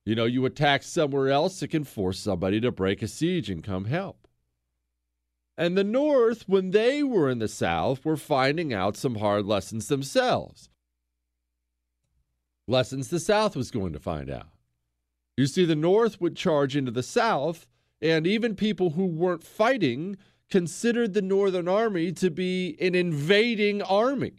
You 0.05 0.15
know, 0.15 0.25
you 0.25 0.45
attack 0.45 0.83
somewhere 0.83 1.29
else, 1.29 1.61
it 1.61 1.69
can 1.69 1.83
force 1.83 2.19
somebody 2.19 2.59
to 2.61 2.71
break 2.71 3.01
a 3.01 3.07
siege 3.07 3.49
and 3.49 3.63
come 3.63 3.85
help. 3.85 4.27
And 5.57 5.77
the 5.77 5.83
North, 5.83 6.49
when 6.49 6.71
they 6.71 7.03
were 7.03 7.29
in 7.29 7.39
the 7.39 7.47
South, 7.47 8.03
were 8.03 8.17
finding 8.17 8.73
out 8.73 8.97
some 8.97 9.15
hard 9.15 9.45
lessons 9.45 9.87
themselves. 9.87 10.69
Lessons 12.67 13.09
the 13.09 13.19
South 13.19 13.55
was 13.55 13.69
going 13.69 13.93
to 13.93 13.99
find 13.99 14.29
out. 14.29 14.47
You 15.37 15.45
see, 15.45 15.65
the 15.65 15.75
North 15.75 16.19
would 16.19 16.35
charge 16.35 16.75
into 16.75 16.91
the 16.91 17.03
South, 17.03 17.67
and 18.01 18.25
even 18.25 18.55
people 18.55 18.91
who 18.91 19.05
weren't 19.05 19.43
fighting 19.43 20.17
considered 20.51 21.13
the 21.13 21.21
Northern 21.21 21.67
Army 21.67 22.11
to 22.13 22.29
be 22.29 22.77
an 22.79 22.93
invading 22.93 23.81
army. 23.81 24.33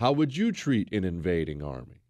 How 0.00 0.12
would 0.12 0.36
you 0.36 0.52
treat 0.52 0.92
an 0.92 1.04
invading 1.04 1.62
army? 1.62 2.02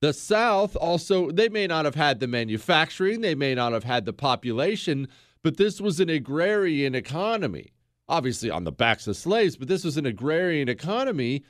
The 0.00 0.12
South 0.12 0.76
also, 0.76 1.30
they 1.30 1.48
may 1.48 1.66
not 1.66 1.84
have 1.84 1.94
had 1.94 2.20
the 2.20 2.26
manufacturing, 2.26 3.20
they 3.20 3.34
may 3.34 3.54
not 3.54 3.72
have 3.72 3.84
had 3.84 4.04
the 4.04 4.12
population, 4.12 5.08
but 5.42 5.56
this 5.56 5.80
was 5.80 6.00
an 6.00 6.08
agrarian 6.08 6.94
economy. 6.94 7.72
Obviously, 8.08 8.50
on 8.50 8.64
the 8.64 8.72
backs 8.72 9.06
of 9.06 9.16
slaves, 9.16 9.56
but 9.56 9.68
this 9.68 9.84
was 9.84 9.96
an 9.96 10.06
agrarian 10.06 10.68
economy 10.68 11.42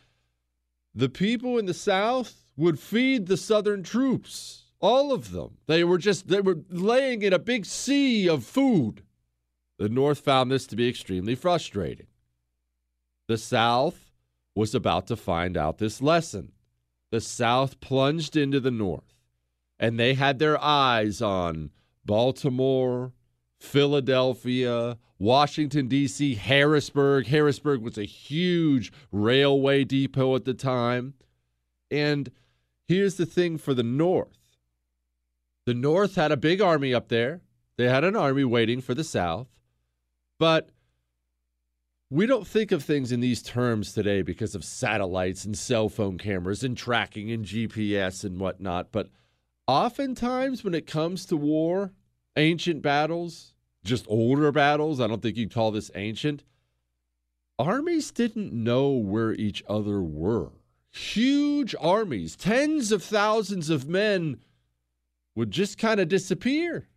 the 0.97 1.11
people 1.11 1.59
in 1.59 1.67
the 1.67 1.75
South 1.75 2.47
would 2.57 2.81
feed 2.81 3.27
the 3.27 3.37
Southern 3.37 3.83
troops, 3.83 4.65
all 4.81 5.13
of 5.13 5.31
them. 5.31 5.59
They 5.67 5.85
were 5.85 5.99
just, 5.99 6.29
they 6.29 6.41
were 6.41 6.61
laying 6.71 7.21
in 7.21 7.35
a 7.35 7.39
big 7.39 7.67
sea 7.67 8.27
of 8.27 8.45
food. 8.45 9.03
The 9.79 9.89
North 9.89 10.21
found 10.21 10.51
this 10.51 10.67
to 10.69 10.77
be 10.77 10.89
extremely 10.89 11.35
frustrating. 11.35 12.07
The 13.29 13.39
South 13.39 14.11
was 14.55 14.75
about 14.75 15.07
to 15.09 15.17
find 15.17 15.57
out 15.57 15.79
this 15.79 16.01
lesson. 16.01 16.53
The 17.11 17.21
South 17.21 17.81
plunged 17.81 18.37
into 18.37 18.59
the 18.59 18.71
North, 18.71 19.15
and 19.79 19.99
they 19.99 20.15
had 20.15 20.39
their 20.39 20.63
eyes 20.63 21.21
on 21.21 21.71
Baltimore, 22.05 23.13
Philadelphia, 23.61 24.99
Washington, 25.19 25.89
D.C., 25.89 26.35
Harrisburg. 26.35 27.27
Harrisburg 27.27 27.83
was 27.83 27.99
a 27.99 28.05
huge 28.05 28.93
railway 29.13 29.85
depot 29.85 30.35
at 30.37 30.45
the 30.45 30.55
time. 30.55 31.15
And 31.91 32.31
here's 32.87 33.17
the 33.17 33.27
thing 33.27 33.59
for 33.59 33.75
the 33.75 33.83
North 33.83 34.39
the 35.65 35.75
North 35.75 36.15
had 36.15 36.31
a 36.31 36.37
big 36.37 36.61
army 36.61 36.95
up 36.95 37.09
there, 37.09 37.41
they 37.77 37.89
had 37.89 38.05
an 38.05 38.15
army 38.15 38.45
waiting 38.45 38.81
for 38.81 38.95
the 38.95 39.05
South. 39.05 39.49
But 40.39 40.71
we 42.11 42.27
don't 42.27 42.47
think 42.47 42.73
of 42.73 42.85
things 42.85 43.11
in 43.11 43.21
these 43.21 43.43
terms 43.43 43.93
today 43.93 44.23
because 44.23 44.55
of 44.55 44.65
satellites 44.65 45.45
and 45.45 45.57
cell 45.57 45.89
phone 45.89 46.19
cameras 46.19 46.63
and 46.63 46.77
tracking 46.77 47.31
and 47.33 47.45
GPS 47.45 48.25
and 48.25 48.39
whatnot. 48.39 48.93
But 48.93 49.09
oftentimes, 49.67 50.63
when 50.63 50.75
it 50.75 50.87
comes 50.87 51.27
to 51.27 51.37
war, 51.37 51.93
ancient 52.37 52.83
battles, 52.83 53.55
just 53.87 54.05
older 54.09 54.53
battles. 54.53 55.01
I 55.01 55.07
don't 55.07 55.23
think 55.23 55.37
you'd 55.37 55.55
call 55.55 55.71
this 55.71 55.91
ancient. 55.95 56.45
Armies 57.59 58.11
didn't 58.11 58.53
know 58.53 58.91
where 58.91 59.33
each 59.33 59.65
other 59.69 60.03
were. 60.03 60.51
Huge 60.93 61.75
armies, 61.81 62.37
tens 62.37 62.93
of 62.93 63.03
thousands 63.03 63.71
of 63.71 63.89
men 63.89 64.39
would 65.35 65.51
just 65.51 65.79
kind 65.79 66.01
of 66.01 66.09
disappear. 66.09 66.89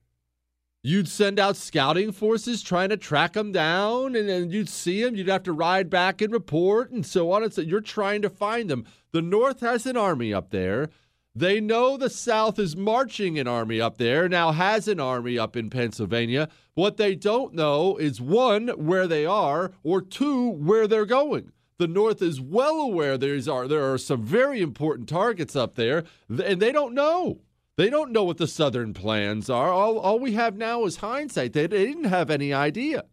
You'd 0.81 1.09
send 1.09 1.39
out 1.39 1.57
scouting 1.57 2.13
forces 2.13 2.63
trying 2.63 2.87
to 2.89 2.95
track 2.97 3.33
them 3.33 3.51
down, 3.51 4.15
and 4.15 4.29
then 4.29 4.49
you'd 4.49 4.69
see 4.69 5.03
them. 5.03 5.13
You'd 5.13 5.27
have 5.27 5.43
to 5.43 5.51
ride 5.51 5.89
back 5.89 6.21
and 6.21 6.31
report, 6.31 6.89
and 6.91 7.05
so 7.05 7.33
on. 7.33 7.43
And 7.43 7.53
so 7.53 7.59
you're 7.59 7.81
trying 7.81 8.21
to 8.21 8.29
find 8.29 8.69
them. 8.69 8.85
The 9.11 9.21
North 9.21 9.59
has 9.59 9.85
an 9.85 9.97
army 9.97 10.33
up 10.33 10.51
there. 10.51 10.89
They 11.35 11.59
know 11.59 11.97
the 11.97 12.09
South 12.09 12.57
is 12.57 12.77
marching 12.77 13.37
an 13.37 13.47
army 13.47 13.81
up 13.81 13.97
there, 13.97 14.29
now 14.29 14.51
has 14.51 14.87
an 14.87 15.01
army 15.01 15.37
up 15.37 15.57
in 15.57 15.69
Pennsylvania. 15.69 16.47
What 16.75 16.95
they 16.95 17.13
don't 17.13 17.53
know 17.53 17.97
is 17.97 18.21
one, 18.21 18.69
where 18.69 19.05
they 19.05 19.25
are, 19.25 19.73
or 19.83 20.01
two, 20.01 20.49
where 20.49 20.87
they're 20.87 21.05
going. 21.05 21.51
The 21.77 21.87
North 21.87 22.21
is 22.21 22.41
well 22.41 22.79
aware 22.79 23.17
there's 23.17 23.47
are 23.47 23.67
there 23.67 23.91
are 23.91 23.97
some 23.97 24.23
very 24.23 24.61
important 24.61 25.09
targets 25.09 25.55
up 25.55 25.75
there, 25.75 26.05
and 26.29 26.61
they 26.61 26.71
don't 26.71 26.93
know. 26.93 27.41
They 27.79 27.89
don't 27.89 28.11
know 28.11 28.25
what 28.25 28.35
the 28.35 28.45
Southern 28.45 28.93
plans 28.93 29.49
are. 29.49 29.71
All, 29.71 29.99
all 29.99 30.19
we 30.19 30.33
have 30.33 30.57
now 30.57 30.83
is 30.83 30.97
hindsight. 30.97 31.53
They, 31.53 31.65
they 31.65 31.85
didn't 31.85 32.09
have 32.09 32.29
any 32.29 32.51
idea. 32.51 33.05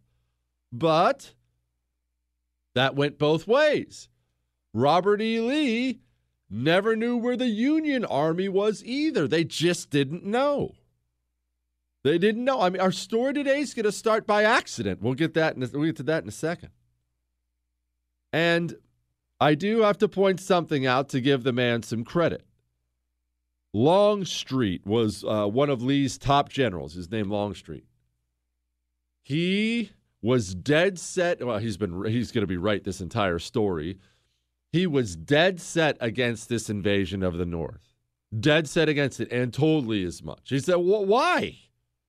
But 0.72 1.34
that 2.74 2.96
went 2.96 3.16
both 3.16 3.46
ways. 3.46 4.08
Robert 4.74 5.22
E. 5.22 5.38
Lee 5.38 6.00
never 6.50 6.96
knew 6.96 7.16
where 7.16 7.36
the 7.36 7.46
Union 7.46 8.04
Army 8.04 8.48
was 8.48 8.82
either. 8.84 9.28
They 9.28 9.44
just 9.44 9.88
didn't 9.90 10.24
know. 10.24 10.74
They 12.02 12.18
didn't 12.18 12.44
know. 12.44 12.60
I 12.60 12.70
mean, 12.70 12.82
our 12.82 12.90
story 12.90 13.34
today 13.34 13.60
is 13.60 13.72
going 13.72 13.84
to 13.84 13.92
start 13.92 14.26
by 14.26 14.42
accident. 14.42 15.00
We'll 15.00 15.14
get 15.14 15.34
that. 15.34 15.56
A, 15.56 15.70
we'll 15.78 15.86
get 15.86 15.96
to 15.98 16.02
that 16.02 16.24
in 16.24 16.28
a 16.28 16.32
second. 16.32 16.70
And 18.32 18.74
I 19.38 19.54
do 19.54 19.82
have 19.82 19.98
to 19.98 20.08
point 20.08 20.40
something 20.40 20.84
out 20.84 21.08
to 21.10 21.20
give 21.20 21.44
the 21.44 21.52
man 21.52 21.84
some 21.84 22.02
credit. 22.02 22.45
Longstreet 23.76 24.86
was 24.86 25.24
uh, 25.24 25.46
one 25.46 25.70
of 25.70 25.82
Lee's 25.82 26.18
top 26.18 26.48
generals. 26.48 26.94
His 26.94 27.10
name 27.10 27.30
Longstreet. 27.30 27.84
He 29.22 29.90
was 30.22 30.54
dead 30.54 30.98
set. 30.98 31.44
Well, 31.44 31.58
he's 31.58 31.76
been 31.76 32.04
he's 32.04 32.32
going 32.32 32.42
to 32.42 32.46
be 32.48 32.56
right 32.56 32.82
this 32.82 33.00
entire 33.00 33.38
story 33.38 33.98
he 34.76 34.86
was 34.86 35.16
dead 35.16 35.58
set 35.58 35.96
against 36.00 36.50
this 36.50 36.68
invasion 36.68 37.22
of 37.22 37.38
the 37.38 37.46
North. 37.46 37.94
Dead 38.38 38.68
set 38.68 38.90
against 38.90 39.20
it, 39.20 39.32
and 39.32 39.52
told 39.52 39.86
Lee 39.86 40.04
as 40.04 40.22
much. 40.22 40.50
He 40.50 40.58
said, 40.58 40.76
well, 40.76 41.04
Why? 41.04 41.58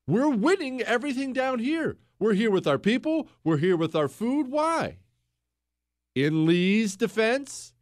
We're 0.06 0.30
winning 0.30 0.82
everything 0.82 1.32
down 1.34 1.60
here. 1.60 1.97
We're 2.19 2.34
here 2.34 2.51
with 2.51 2.67
our 2.67 2.77
people. 2.77 3.30
We're 3.43 3.58
here 3.58 3.77
with 3.77 3.95
our 3.95 4.08
food. 4.08 4.49
Why? 4.49 4.97
In 6.15 6.45
Lee's 6.45 6.95
defense, 6.95 7.73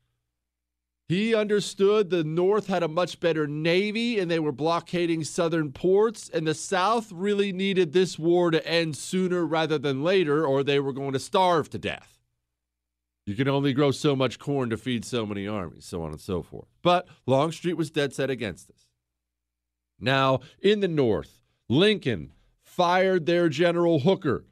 he 1.08 1.36
understood 1.36 2.10
the 2.10 2.24
North 2.24 2.68
had 2.68 2.82
a 2.84 2.88
much 2.88 3.20
better 3.20 3.46
Navy 3.46 4.20
and 4.20 4.30
they 4.30 4.39
were 4.39 4.52
blockading 4.52 5.24
southern 5.24 5.72
ports, 5.72 6.30
and 6.30 6.48
the 6.48 6.54
South 6.54 7.12
really 7.12 7.54
needed 7.54 7.94
this 7.94 8.18
war 8.18 8.50
to 8.52 8.68
end 8.68 8.98
sooner 8.98 9.46
rather 9.46 9.78
than 9.78 10.04
later, 10.04 10.46
or 10.46 10.63
they 10.63 10.80
were 10.80 10.94
going 10.94 11.13
to 11.13 11.20
starve 11.20 11.70
to 11.70 11.78
death. 11.78 12.20
You 13.26 13.36
can 13.36 13.48
only 13.48 13.74
grow 13.74 13.91
so 13.91 14.15
much 14.15 14.39
corn 14.39 14.70
to 14.70 14.78
feed 14.78 15.04
so 15.04 15.26
many 15.26 15.48
armies, 15.48 15.86
so 15.86 16.04
on 16.04 16.12
and 16.12 16.22
so 16.22 16.44
forth. 16.44 16.68
But 16.82 17.08
Longstreet 17.26 17.78
was 17.78 17.89
dead 17.89 18.13
set 18.13 18.30
against 18.30 18.68
this. 18.68 18.86
Now, 20.00 20.41
in 20.60 20.80
the 20.80 20.88
North, 20.88 21.41
Lincoln 21.70 22.34
fired 22.63 23.26
their 23.26 23.50
General 23.50 24.00
Hooker. 24.00 24.46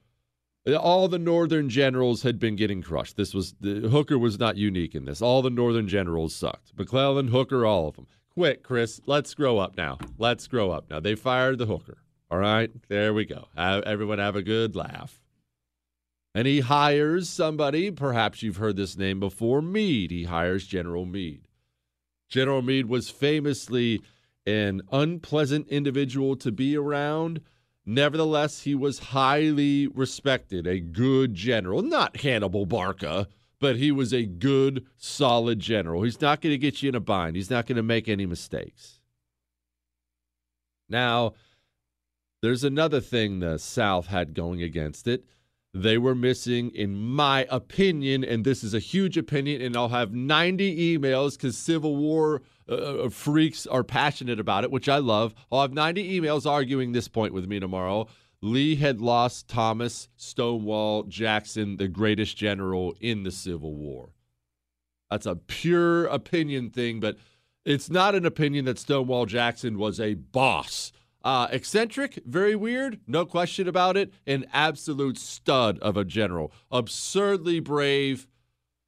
All 0.65 1.07
the 1.07 1.19
Northern 1.19 1.69
generals 1.69 2.23
had 2.23 2.39
been 2.39 2.55
getting 2.55 2.81
crushed. 2.81 3.17
This 3.17 3.33
was 3.33 3.53
the, 3.59 3.89
Hooker 3.89 4.17
was 4.17 4.39
not 4.39 4.55
unique 4.55 4.95
in 4.95 5.05
this. 5.05 5.21
All 5.21 5.41
the 5.41 5.49
Northern 5.49 5.87
generals 5.87 6.33
sucked. 6.33 6.71
McClellan, 6.77 7.27
Hooker, 7.27 7.65
all 7.65 7.89
of 7.89 7.95
them. 7.95 8.07
Quick, 8.29 8.63
Chris, 8.63 9.01
let's 9.05 9.33
grow 9.33 9.59
up 9.59 9.75
now. 9.75 9.97
Let's 10.17 10.47
grow 10.47 10.71
up 10.71 10.89
now. 10.89 10.99
They 10.99 11.15
fired 11.15 11.57
the 11.57 11.65
Hooker. 11.65 11.97
All 12.31 12.39
right, 12.39 12.71
there 12.87 13.13
we 13.13 13.25
go. 13.25 13.47
Have, 13.55 13.83
everyone 13.83 14.19
have 14.19 14.35
a 14.35 14.41
good 14.41 14.75
laugh 14.75 15.19
and 16.35 16.47
he 16.47 16.61
hires 16.61 17.29
somebody, 17.29 17.91
perhaps 17.91 18.41
you've 18.41 18.57
heard 18.57 18.75
this 18.75 18.97
name 18.97 19.19
before, 19.19 19.61
Meade. 19.61 20.11
He 20.11 20.23
hires 20.23 20.65
General 20.65 21.05
Meade. 21.05 21.47
General 22.27 22.61
Meade 22.61 22.87
was 22.87 23.09
famously 23.09 24.01
an 24.45 24.81
unpleasant 24.91 25.67
individual 25.67 26.35
to 26.37 26.51
be 26.51 26.75
around. 26.75 27.41
Nevertheless, 27.85 28.61
he 28.61 28.75
was 28.75 28.99
highly 28.99 29.87
respected, 29.87 30.65
a 30.65 30.79
good 30.79 31.33
general. 31.33 31.81
Not 31.81 32.17
Hannibal 32.17 32.65
Barca, 32.65 33.27
but 33.59 33.75
he 33.75 33.91
was 33.91 34.13
a 34.13 34.25
good, 34.25 34.85
solid 34.97 35.59
general. 35.59 36.03
He's 36.03 36.21
not 36.21 36.41
going 36.41 36.53
to 36.53 36.57
get 36.57 36.81
you 36.81 36.89
in 36.89 36.95
a 36.95 36.99
bind, 36.99 37.35
he's 37.35 37.49
not 37.49 37.65
going 37.65 37.75
to 37.75 37.83
make 37.83 38.07
any 38.07 38.25
mistakes. 38.25 38.99
Now, 40.87 41.33
there's 42.41 42.63
another 42.63 42.99
thing 43.01 43.39
the 43.39 43.57
South 43.57 44.07
had 44.07 44.33
going 44.33 44.61
against 44.61 45.07
it 45.07 45.25
they 45.73 45.97
were 45.97 46.13
missing, 46.13 46.69
in 46.71 46.95
my 46.95 47.47
opinion, 47.49 48.23
and 48.23 48.45
this 48.45 48.63
is 48.63 48.73
a 48.73 48.79
huge 48.79 49.17
opinion, 49.17 49.61
and 49.61 49.75
I'll 49.75 49.89
have 49.89 50.13
90 50.13 50.97
emails 50.97 51.35
because 51.35 51.57
Civil 51.57 51.95
War 51.95 52.43
uh, 52.69 52.73
uh, 52.73 53.09
freaks 53.09 53.65
are 53.65 53.83
passionate 53.83 54.39
about 54.39 54.63
it, 54.63 54.71
which 54.71 54.87
I 54.87 54.99
love. 54.99 55.33
I'll 55.51 55.61
have 55.61 55.73
90 55.73 56.21
emails 56.21 56.49
arguing 56.49 56.91
this 56.91 57.07
point 57.07 57.33
with 57.33 57.47
me 57.47 57.59
tomorrow. 57.59 58.07
Lee 58.41 58.75
had 58.75 59.01
lost 59.01 59.47
Thomas 59.47 60.09
Stonewall 60.15 61.03
Jackson, 61.03 61.77
the 61.77 61.87
greatest 61.87 62.37
general 62.37 62.93
in 62.99 63.23
the 63.23 63.31
Civil 63.31 63.73
War. 63.73 64.09
That's 65.09 65.25
a 65.25 65.35
pure 65.35 66.05
opinion 66.05 66.69
thing, 66.69 66.99
but 66.99 67.17
it's 67.65 67.89
not 67.89 68.15
an 68.15 68.25
opinion 68.25 68.65
that 68.65 68.77
Stonewall 68.77 69.25
Jackson 69.25 69.77
was 69.77 69.99
a 69.99 70.13
boss. 70.15 70.91
Uh, 71.23 71.47
eccentric, 71.51 72.19
very 72.25 72.55
weird, 72.55 72.99
no 73.07 73.25
question 73.25 73.67
about 73.67 73.95
it. 73.95 74.11
An 74.27 74.45
absolute 74.51 75.17
stud 75.17 75.79
of 75.79 75.95
a 75.95 76.03
general, 76.03 76.51
absurdly 76.71 77.59
brave. 77.59 78.27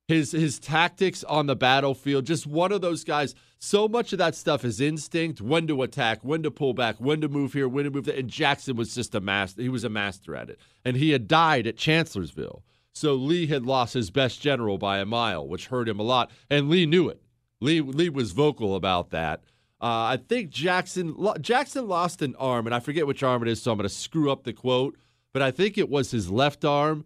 His 0.07 0.33
his 0.33 0.59
tactics 0.59 1.23
on 1.23 1.47
the 1.47 1.55
battlefield, 1.55 2.25
just 2.25 2.45
one 2.45 2.71
of 2.71 2.81
those 2.81 3.03
guys. 3.03 3.33
So 3.57 3.87
much 3.87 4.13
of 4.13 4.19
that 4.19 4.35
stuff 4.35 4.63
is 4.63 4.79
instinct: 4.79 5.41
when 5.41 5.65
to 5.65 5.81
attack, 5.81 6.19
when 6.23 6.43
to 6.43 6.51
pull 6.51 6.75
back, 6.75 6.97
when 6.99 7.21
to 7.21 7.27
move 7.27 7.53
here, 7.53 7.67
when 7.67 7.85
to 7.85 7.89
move 7.89 8.05
there. 8.05 8.15
And 8.19 8.29
Jackson 8.29 8.75
was 8.75 8.93
just 8.93 9.15
a 9.15 9.19
master. 9.19 9.63
He 9.63 9.69
was 9.69 9.83
a 9.83 9.89
master 9.89 10.35
at 10.35 10.51
it, 10.51 10.59
and 10.83 10.95
he 10.95 11.09
had 11.09 11.27
died 11.27 11.65
at 11.65 11.77
Chancellorsville. 11.77 12.63
So 12.93 13.15
Lee 13.15 13.47
had 13.47 13.65
lost 13.65 13.95
his 13.95 14.11
best 14.11 14.41
general 14.41 14.77
by 14.77 14.99
a 14.99 15.05
mile, 15.05 15.47
which 15.47 15.67
hurt 15.67 15.89
him 15.89 15.99
a 15.99 16.03
lot, 16.03 16.29
and 16.51 16.69
Lee 16.69 16.85
knew 16.85 17.09
it. 17.09 17.23
Lee 17.59 17.81
Lee 17.81 18.09
was 18.09 18.31
vocal 18.31 18.75
about 18.75 19.09
that. 19.09 19.41
Uh, 19.81 20.15
I 20.15 20.17
think 20.17 20.49
Jackson 20.49 21.15
Jackson 21.41 21.87
lost 21.87 22.21
an 22.21 22.35
arm, 22.37 22.65
and 22.65 22.73
I 22.73 22.79
forget 22.79 23.07
which 23.07 23.23
arm 23.23 23.41
it 23.41 23.49
is, 23.49 23.61
so 23.61 23.71
I'm 23.71 23.77
going 23.77 23.87
to 23.87 23.93
screw 23.93 24.31
up 24.31 24.43
the 24.43 24.53
quote. 24.53 24.97
But 25.33 25.41
I 25.41 25.51
think 25.51 25.77
it 25.77 25.89
was 25.89 26.11
his 26.11 26.31
left 26.31 26.63
arm, 26.63 27.03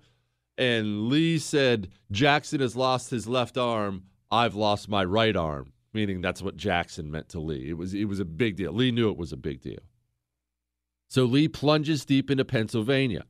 and 0.58 1.10
Lee 1.10 1.40
said 1.40 1.90
Jackson 2.12 2.60
has 2.60 2.76
lost 2.76 3.10
his 3.10 3.28
left 3.28 3.58
arm. 3.58 4.04
I've 4.30 4.54
lost 4.54 4.88
my 4.88 5.04
right 5.04 5.36
arm, 5.36 5.74
meaning 5.94 6.22
that's 6.22 6.42
what 6.44 6.56
Jackson 6.56 7.10
meant 7.10 7.30
to 7.30 7.40
Lee. 7.40 7.70
It 7.70 7.78
was 7.78 7.96
it 7.96 8.06
was 8.06 8.20
a 8.20 8.26
big 8.26 8.58
deal. 8.58 8.72
Lee 8.72 8.92
knew 8.92 9.10
it 9.10 9.18
was 9.18 9.34
a 9.34 9.38
big 9.38 9.62
deal. 9.62 9.80
So 11.08 11.26
Lee 11.26 11.48
plunges 11.48 12.06
deep 12.06 12.30
into 12.30 12.46
Pennsylvania, 12.46 13.26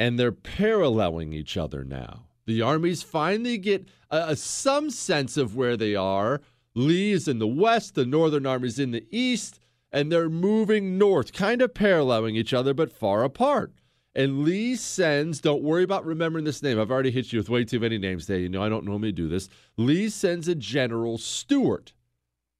and 0.00 0.18
they're 0.18 0.32
paralleling 0.32 1.34
each 1.34 1.58
other 1.58 1.84
now. 1.84 2.24
The 2.46 2.62
armies 2.62 3.02
finally 3.02 3.58
get 3.58 3.86
a, 4.10 4.30
a, 4.30 4.36
some 4.36 4.88
sense 4.88 5.36
of 5.36 5.54
where 5.54 5.76
they 5.76 5.94
are 5.94 6.40
Lee 6.74 7.12
is 7.12 7.28
in 7.28 7.38
the 7.38 7.46
west, 7.46 7.94
the 7.94 8.06
Northern 8.06 8.46
Army's 8.46 8.78
in 8.78 8.92
the 8.92 9.06
east, 9.10 9.60
and 9.90 10.10
they're 10.10 10.30
moving 10.30 10.96
north, 10.96 11.32
kind 11.32 11.60
of 11.60 11.74
paralleling 11.74 12.34
each 12.36 12.54
other, 12.54 12.72
but 12.72 12.92
far 12.92 13.24
apart. 13.24 13.72
And 14.14 14.44
Lee 14.44 14.76
sends, 14.76 15.40
don't 15.40 15.62
worry 15.62 15.82
about 15.82 16.04
remembering 16.04 16.44
this 16.44 16.62
name. 16.62 16.78
I've 16.78 16.90
already 16.90 17.10
hit 17.10 17.32
you 17.32 17.38
with 17.38 17.48
way 17.48 17.64
too 17.64 17.80
many 17.80 17.98
names 17.98 18.26
today. 18.26 18.42
You 18.42 18.48
know, 18.48 18.62
I 18.62 18.68
don't 18.68 18.84
normally 18.84 19.12
do 19.12 19.28
this. 19.28 19.48
Lee 19.76 20.08
sends 20.08 20.48
a 20.48 20.54
General 20.54 21.16
Stuart. 21.18 21.94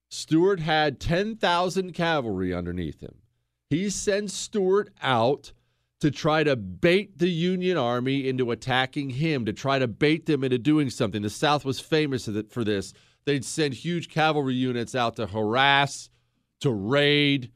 Stuart 0.09 0.59
had 0.59 0.99
10,000 0.99 1.93
cavalry 1.93 2.53
underneath 2.53 3.01
him. 3.01 3.15
He 3.69 3.89
sends 3.89 4.33
Stuart 4.33 4.91
out 5.01 5.53
to 6.01 6.11
try 6.11 6.43
to 6.43 6.55
bait 6.55 7.17
the 7.17 7.29
Union 7.29 7.77
Army 7.77 8.27
into 8.27 8.51
attacking 8.51 9.11
him, 9.11 9.45
to 9.45 9.53
try 9.53 9.79
to 9.79 9.87
bait 9.87 10.25
them 10.25 10.43
into 10.43 10.57
doing 10.57 10.89
something. 10.89 11.21
The 11.21 11.29
South 11.29 11.65
was 11.65 11.79
famous 11.79 12.29
for 12.49 12.63
this 12.63 12.93
They'd 13.25 13.45
send 13.45 13.73
huge 13.73 14.09
cavalry 14.09 14.55
units 14.55 14.95
out 14.95 15.15
to 15.17 15.27
harass, 15.27 16.09
to 16.61 16.71
raid, 16.71 17.51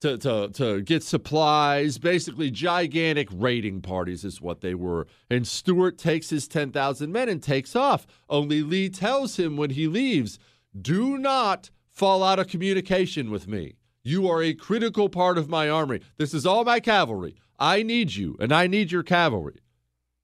to, 0.00 0.16
to, 0.18 0.48
to 0.54 0.82
get 0.82 1.02
supplies. 1.02 1.98
Basically, 1.98 2.50
gigantic 2.50 3.28
raiding 3.32 3.82
parties 3.82 4.24
is 4.24 4.40
what 4.40 4.60
they 4.60 4.74
were. 4.74 5.06
And 5.28 5.46
Stuart 5.46 5.98
takes 5.98 6.30
his 6.30 6.48
10,000 6.48 7.12
men 7.12 7.28
and 7.28 7.42
takes 7.42 7.76
off. 7.76 8.06
Only 8.28 8.62
Lee 8.62 8.88
tells 8.88 9.38
him 9.38 9.56
when 9.56 9.70
he 9.70 9.86
leaves 9.86 10.38
do 10.80 11.18
not 11.18 11.70
fall 11.88 12.22
out 12.22 12.38
of 12.38 12.48
communication 12.48 13.30
with 13.30 13.48
me. 13.48 13.76
You 14.02 14.28
are 14.28 14.42
a 14.42 14.54
critical 14.54 15.08
part 15.08 15.36
of 15.36 15.48
my 15.48 15.68
army. 15.68 16.00
This 16.16 16.32
is 16.32 16.46
all 16.46 16.64
my 16.64 16.80
cavalry. 16.80 17.34
I 17.58 17.82
need 17.82 18.14
you, 18.14 18.36
and 18.40 18.52
I 18.52 18.66
need 18.66 18.90
your 18.90 19.02
cavalry. 19.02 19.60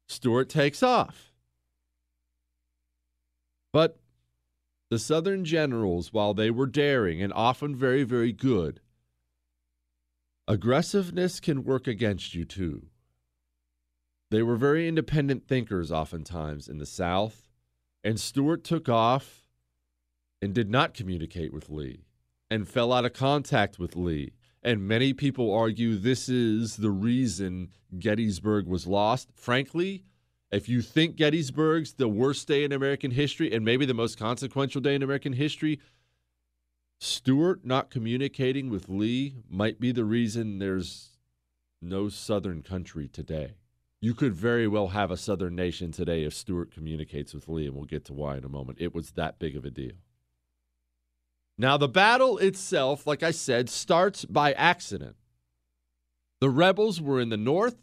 Stuart 0.08 0.48
takes 0.48 0.82
off. 0.82 1.32
But 3.72 3.98
the 4.90 4.98
Southern 4.98 5.44
generals, 5.44 6.12
while 6.12 6.34
they 6.34 6.50
were 6.50 6.66
daring 6.66 7.20
and 7.22 7.32
often 7.32 7.74
very, 7.74 8.04
very 8.04 8.32
good, 8.32 8.80
aggressiveness 10.46 11.40
can 11.40 11.64
work 11.64 11.86
against 11.86 12.34
you 12.34 12.44
too. 12.44 12.86
They 14.30 14.42
were 14.42 14.56
very 14.56 14.88
independent 14.88 15.46
thinkers, 15.46 15.92
oftentimes, 15.92 16.68
in 16.68 16.78
the 16.78 16.86
South, 16.86 17.48
and 18.02 18.18
Stuart 18.18 18.64
took 18.64 18.88
off 18.88 19.48
and 20.42 20.54
did 20.54 20.70
not 20.70 20.94
communicate 20.94 21.52
with 21.52 21.70
Lee 21.70 22.04
and 22.50 22.68
fell 22.68 22.92
out 22.92 23.04
of 23.04 23.12
contact 23.12 23.78
with 23.78 23.96
Lee. 23.96 24.34
And 24.62 24.86
many 24.86 25.12
people 25.12 25.54
argue 25.54 25.96
this 25.96 26.28
is 26.28 26.76
the 26.76 26.90
reason 26.90 27.70
Gettysburg 27.98 28.66
was 28.66 28.86
lost. 28.86 29.30
Frankly, 29.34 30.04
if 30.50 30.68
you 30.68 30.80
think 30.80 31.16
Gettysburg's 31.16 31.94
the 31.94 32.08
worst 32.08 32.46
day 32.46 32.64
in 32.64 32.72
American 32.72 33.10
history 33.10 33.52
and 33.52 33.64
maybe 33.64 33.84
the 33.84 33.94
most 33.94 34.18
consequential 34.18 34.80
day 34.80 34.94
in 34.94 35.02
American 35.02 35.32
history, 35.32 35.80
Stuart 37.00 37.64
not 37.64 37.90
communicating 37.90 38.70
with 38.70 38.88
Lee 38.88 39.36
might 39.50 39.80
be 39.80 39.92
the 39.92 40.04
reason 40.04 40.58
there's 40.58 41.18
no 41.82 42.08
Southern 42.08 42.62
country 42.62 43.08
today. 43.08 43.54
You 44.00 44.14
could 44.14 44.34
very 44.34 44.68
well 44.68 44.88
have 44.88 45.10
a 45.10 45.16
Southern 45.16 45.56
nation 45.56 45.90
today 45.90 46.24
if 46.24 46.34
Stuart 46.34 46.70
communicates 46.70 47.34
with 47.34 47.48
Lee, 47.48 47.66
and 47.66 47.74
we'll 47.74 47.84
get 47.84 48.04
to 48.06 48.12
why 48.12 48.36
in 48.36 48.44
a 48.44 48.48
moment. 48.48 48.78
It 48.80 48.94
was 48.94 49.12
that 49.12 49.38
big 49.38 49.56
of 49.56 49.64
a 49.64 49.70
deal. 49.70 49.92
Now, 51.58 51.76
the 51.76 51.88
battle 51.88 52.36
itself, 52.38 53.06
like 53.06 53.22
I 53.22 53.30
said, 53.30 53.70
starts 53.70 54.24
by 54.24 54.52
accident. 54.52 55.16
The 56.40 56.50
rebels 56.50 57.00
were 57.00 57.20
in 57.20 57.30
the 57.30 57.38
north 57.38 57.76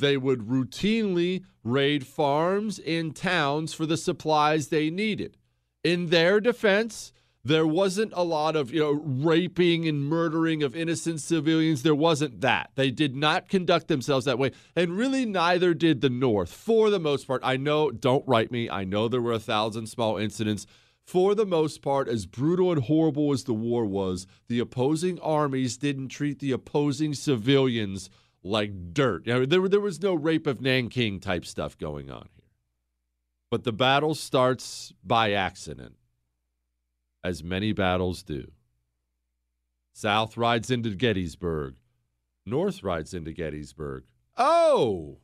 they 0.00 0.16
would 0.16 0.40
routinely 0.40 1.44
raid 1.64 2.06
farms 2.06 2.78
and 2.78 3.14
towns 3.14 3.72
for 3.72 3.86
the 3.86 3.96
supplies 3.96 4.68
they 4.68 4.90
needed. 4.90 5.36
In 5.82 6.06
their 6.08 6.40
defense, 6.40 7.12
there 7.46 7.66
wasn't 7.66 8.12
a 8.16 8.24
lot 8.24 8.56
of 8.56 8.72
you 8.72 8.80
know 8.80 8.92
raping 8.92 9.86
and 9.86 10.02
murdering 10.02 10.64
of 10.64 10.74
innocent 10.74 11.20
civilians. 11.20 11.84
There 11.84 11.94
wasn't 11.94 12.40
that. 12.40 12.70
They 12.74 12.90
did 12.90 13.14
not 13.14 13.48
conduct 13.48 13.86
themselves 13.86 14.24
that 14.24 14.38
way. 14.38 14.50
And 14.74 14.96
really 14.96 15.24
neither 15.24 15.72
did 15.72 16.00
the 16.00 16.10
north. 16.10 16.50
For 16.50 16.90
the 16.90 16.98
most 16.98 17.26
part 17.26 17.42
i 17.44 17.56
know 17.56 17.90
don't 17.90 18.26
write 18.26 18.50
me 18.50 18.68
i 18.68 18.82
know 18.82 19.06
there 19.06 19.22
were 19.22 19.32
a 19.32 19.38
thousand 19.38 19.86
small 19.86 20.16
incidents. 20.16 20.66
For 21.04 21.36
the 21.36 21.46
most 21.46 21.82
part 21.82 22.08
as 22.08 22.26
brutal 22.26 22.72
and 22.72 22.82
horrible 22.82 23.32
as 23.32 23.44
the 23.44 23.54
war 23.54 23.86
was 23.86 24.26
the 24.48 24.58
opposing 24.58 25.20
armies 25.20 25.76
didn't 25.76 26.08
treat 26.08 26.40
the 26.40 26.50
opposing 26.50 27.14
civilians 27.14 28.10
like 28.46 28.94
dirt. 28.94 29.26
You 29.26 29.34
know, 29.34 29.46
there, 29.46 29.68
there 29.68 29.80
was 29.80 30.02
no 30.02 30.14
rape 30.14 30.46
of 30.46 30.60
Nanking 30.60 31.20
type 31.20 31.44
stuff 31.44 31.76
going 31.76 32.10
on 32.10 32.28
here. 32.34 32.50
But 33.50 33.64
the 33.64 33.72
battle 33.72 34.14
starts 34.14 34.92
by 35.04 35.32
accident, 35.32 35.96
as 37.22 37.44
many 37.44 37.72
battles 37.72 38.22
do. 38.22 38.50
South 39.92 40.36
rides 40.36 40.70
into 40.70 40.90
Gettysburg. 40.90 41.76
North 42.44 42.82
rides 42.82 43.14
into 43.14 43.32
Gettysburg. 43.32 44.04
Oh, 44.36 45.18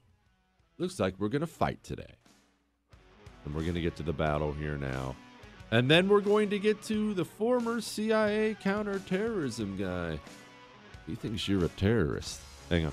looks 0.78 0.98
like 0.98 1.18
we're 1.18 1.28
going 1.28 1.40
to 1.40 1.46
fight 1.46 1.82
today. 1.82 2.14
And 3.44 3.54
we're 3.54 3.62
going 3.62 3.74
to 3.74 3.80
get 3.80 3.96
to 3.96 4.02
the 4.02 4.12
battle 4.12 4.52
here 4.52 4.76
now. 4.76 5.14
And 5.70 5.90
then 5.90 6.08
we're 6.08 6.20
going 6.20 6.50
to 6.50 6.58
get 6.58 6.82
to 6.84 7.14
the 7.14 7.24
former 7.24 7.80
CIA 7.80 8.56
counterterrorism 8.62 9.76
guy. 9.76 10.18
He 11.06 11.14
thinks 11.14 11.48
you're 11.48 11.64
a 11.64 11.68
terrorist. 11.68 12.40
Hang 12.70 12.86
on. 12.86 12.92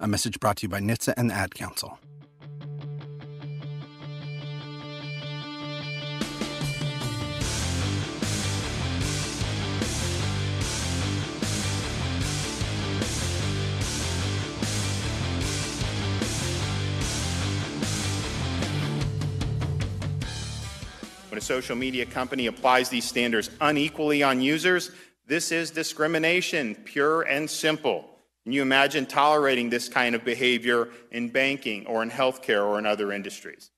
A 0.00 0.06
message 0.06 0.38
brought 0.38 0.58
to 0.58 0.62
you 0.62 0.68
by 0.68 0.78
NHTSA 0.78 1.14
and 1.16 1.28
the 1.28 1.34
Ad 1.34 1.56
Council. 1.56 1.98
When 21.28 21.38
a 21.38 21.40
social 21.40 21.74
media 21.74 22.06
company 22.06 22.46
applies 22.46 22.88
these 22.88 23.04
standards 23.04 23.50
unequally 23.60 24.22
on 24.22 24.40
users, 24.40 24.92
this 25.26 25.50
is 25.50 25.72
discrimination, 25.72 26.76
pure 26.84 27.22
and 27.22 27.50
simple. 27.50 28.17
Can 28.48 28.54
you 28.54 28.62
imagine 28.62 29.04
tolerating 29.04 29.68
this 29.68 29.90
kind 29.90 30.14
of 30.14 30.24
behavior 30.24 30.88
in 31.10 31.28
banking 31.28 31.84
or 31.84 32.02
in 32.02 32.10
healthcare 32.10 32.64
or 32.64 32.78
in 32.78 32.86
other 32.86 33.12
industries? 33.12 33.70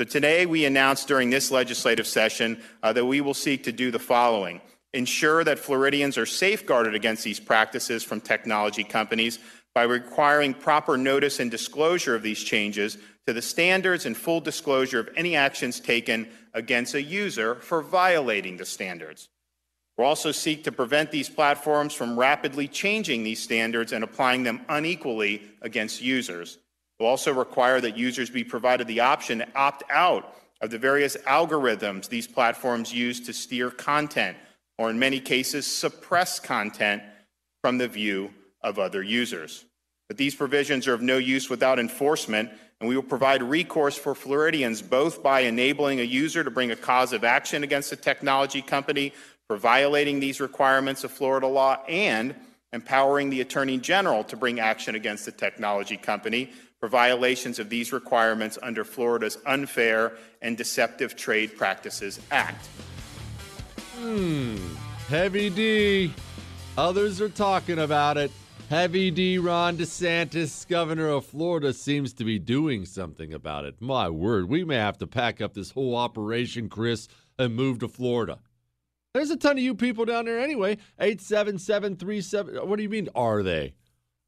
So 0.00 0.04
today 0.04 0.46
we 0.46 0.64
announced 0.64 1.06
during 1.06 1.30
this 1.30 1.52
legislative 1.52 2.08
session 2.08 2.60
uh, 2.82 2.92
that 2.94 3.04
we 3.04 3.20
will 3.20 3.34
seek 3.34 3.62
to 3.62 3.70
do 3.70 3.92
the 3.92 4.00
following. 4.00 4.60
Ensure 4.92 5.44
that 5.44 5.60
Floridians 5.60 6.18
are 6.18 6.26
safeguarded 6.26 6.96
against 6.96 7.22
these 7.22 7.38
practices 7.38 8.02
from 8.02 8.20
technology 8.20 8.82
companies 8.82 9.38
by 9.76 9.84
requiring 9.84 10.54
proper 10.54 10.96
notice 10.96 11.38
and 11.38 11.48
disclosure 11.48 12.16
of 12.16 12.24
these 12.24 12.42
changes 12.42 12.98
to 13.28 13.32
the 13.32 13.40
standards 13.40 14.06
and 14.06 14.16
full 14.16 14.40
disclosure 14.40 14.98
of 14.98 15.08
any 15.14 15.36
actions 15.36 15.78
taken 15.78 16.28
against 16.52 16.94
a 16.94 17.00
user 17.00 17.54
for 17.54 17.80
violating 17.80 18.56
the 18.56 18.66
standards. 18.66 19.28
We'll 19.96 20.08
also 20.08 20.30
seek 20.30 20.64
to 20.64 20.72
prevent 20.72 21.10
these 21.10 21.30
platforms 21.30 21.94
from 21.94 22.18
rapidly 22.18 22.68
changing 22.68 23.22
these 23.22 23.42
standards 23.42 23.92
and 23.92 24.04
applying 24.04 24.42
them 24.42 24.60
unequally 24.68 25.42
against 25.62 26.02
users. 26.02 26.58
We'll 26.98 27.08
also 27.08 27.32
require 27.32 27.80
that 27.80 27.96
users 27.96 28.28
be 28.28 28.44
provided 28.44 28.86
the 28.86 29.00
option 29.00 29.38
to 29.38 29.48
opt 29.54 29.84
out 29.90 30.36
of 30.60 30.70
the 30.70 30.78
various 30.78 31.16
algorithms 31.26 32.08
these 32.08 32.26
platforms 32.26 32.92
use 32.92 33.20
to 33.20 33.32
steer 33.32 33.70
content, 33.70 34.36
or 34.78 34.90
in 34.90 34.98
many 34.98 35.20
cases, 35.20 35.66
suppress 35.66 36.40
content 36.40 37.02
from 37.62 37.78
the 37.78 37.88
view 37.88 38.30
of 38.62 38.78
other 38.78 39.02
users. 39.02 39.64
But 40.08 40.18
these 40.18 40.34
provisions 40.34 40.86
are 40.86 40.94
of 40.94 41.02
no 41.02 41.16
use 41.18 41.50
without 41.50 41.78
enforcement, 41.78 42.50
and 42.80 42.88
we 42.88 42.96
will 42.96 43.02
provide 43.02 43.42
recourse 43.42 43.96
for 43.96 44.14
Floridians 44.14 44.82
both 44.82 45.22
by 45.22 45.40
enabling 45.40 46.00
a 46.00 46.04
user 46.04 46.44
to 46.44 46.50
bring 46.50 46.70
a 46.70 46.76
cause 46.76 47.12
of 47.12 47.24
action 47.24 47.62
against 47.62 47.92
a 47.92 47.96
technology 47.96 48.62
company 48.62 49.12
for 49.48 49.56
violating 49.56 50.18
these 50.20 50.40
requirements 50.40 51.04
of 51.04 51.10
Florida 51.10 51.46
law 51.46 51.78
and 51.88 52.34
empowering 52.72 53.30
the 53.30 53.40
Attorney 53.40 53.78
General 53.78 54.24
to 54.24 54.36
bring 54.36 54.58
action 54.58 54.94
against 54.94 55.24
the 55.24 55.32
technology 55.32 55.96
company 55.96 56.50
for 56.80 56.88
violations 56.88 57.58
of 57.58 57.70
these 57.70 57.92
requirements 57.92 58.58
under 58.62 58.84
Florida's 58.84 59.38
Unfair 59.46 60.12
and 60.42 60.56
Deceptive 60.56 61.16
Trade 61.16 61.56
Practices 61.56 62.20
Act. 62.30 62.68
Hmm. 63.98 64.56
Heavy 65.08 65.48
D. 65.48 66.12
Others 66.76 67.20
are 67.20 67.28
talking 67.28 67.78
about 67.78 68.18
it. 68.18 68.30
Heavy 68.68 69.12
D. 69.12 69.38
Ron 69.38 69.76
DeSantis, 69.76 70.66
governor 70.66 71.08
of 71.08 71.24
Florida, 71.24 71.72
seems 71.72 72.12
to 72.14 72.24
be 72.24 72.40
doing 72.40 72.84
something 72.84 73.32
about 73.32 73.64
it. 73.64 73.76
My 73.80 74.10
word, 74.10 74.48
we 74.48 74.64
may 74.64 74.74
have 74.74 74.98
to 74.98 75.06
pack 75.06 75.40
up 75.40 75.54
this 75.54 75.70
whole 75.70 75.96
operation, 75.96 76.68
Chris, 76.68 77.06
and 77.38 77.54
move 77.54 77.78
to 77.78 77.88
Florida. 77.88 78.40
There's 79.16 79.30
a 79.30 79.36
ton 79.36 79.56
of 79.56 79.64
you 79.64 79.74
people 79.74 80.04
down 80.04 80.26
there 80.26 80.38
anyway. 80.38 80.76
87737. 81.00 82.68
What 82.68 82.76
do 82.76 82.82
you 82.82 82.90
mean, 82.90 83.08
are 83.14 83.42
they? 83.42 83.74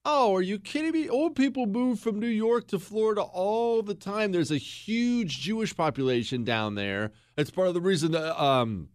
Oh, 0.06 0.34
are 0.34 0.40
you 0.40 0.58
kidding 0.58 0.92
me? 0.92 1.10
Old 1.10 1.36
people 1.36 1.66
move 1.66 2.00
from 2.00 2.18
New 2.18 2.26
York 2.26 2.68
to 2.68 2.78
Florida 2.78 3.20
all 3.20 3.82
the 3.82 3.94
time. 3.94 4.32
There's 4.32 4.50
a 4.50 4.56
huge 4.56 5.40
Jewish 5.40 5.76
population 5.76 6.42
down 6.42 6.74
there. 6.74 7.12
It's 7.36 7.50
part 7.50 7.68
of 7.68 7.74
the 7.74 7.82
reason 7.82 8.12
that, 8.12 8.42
um, 8.42 8.88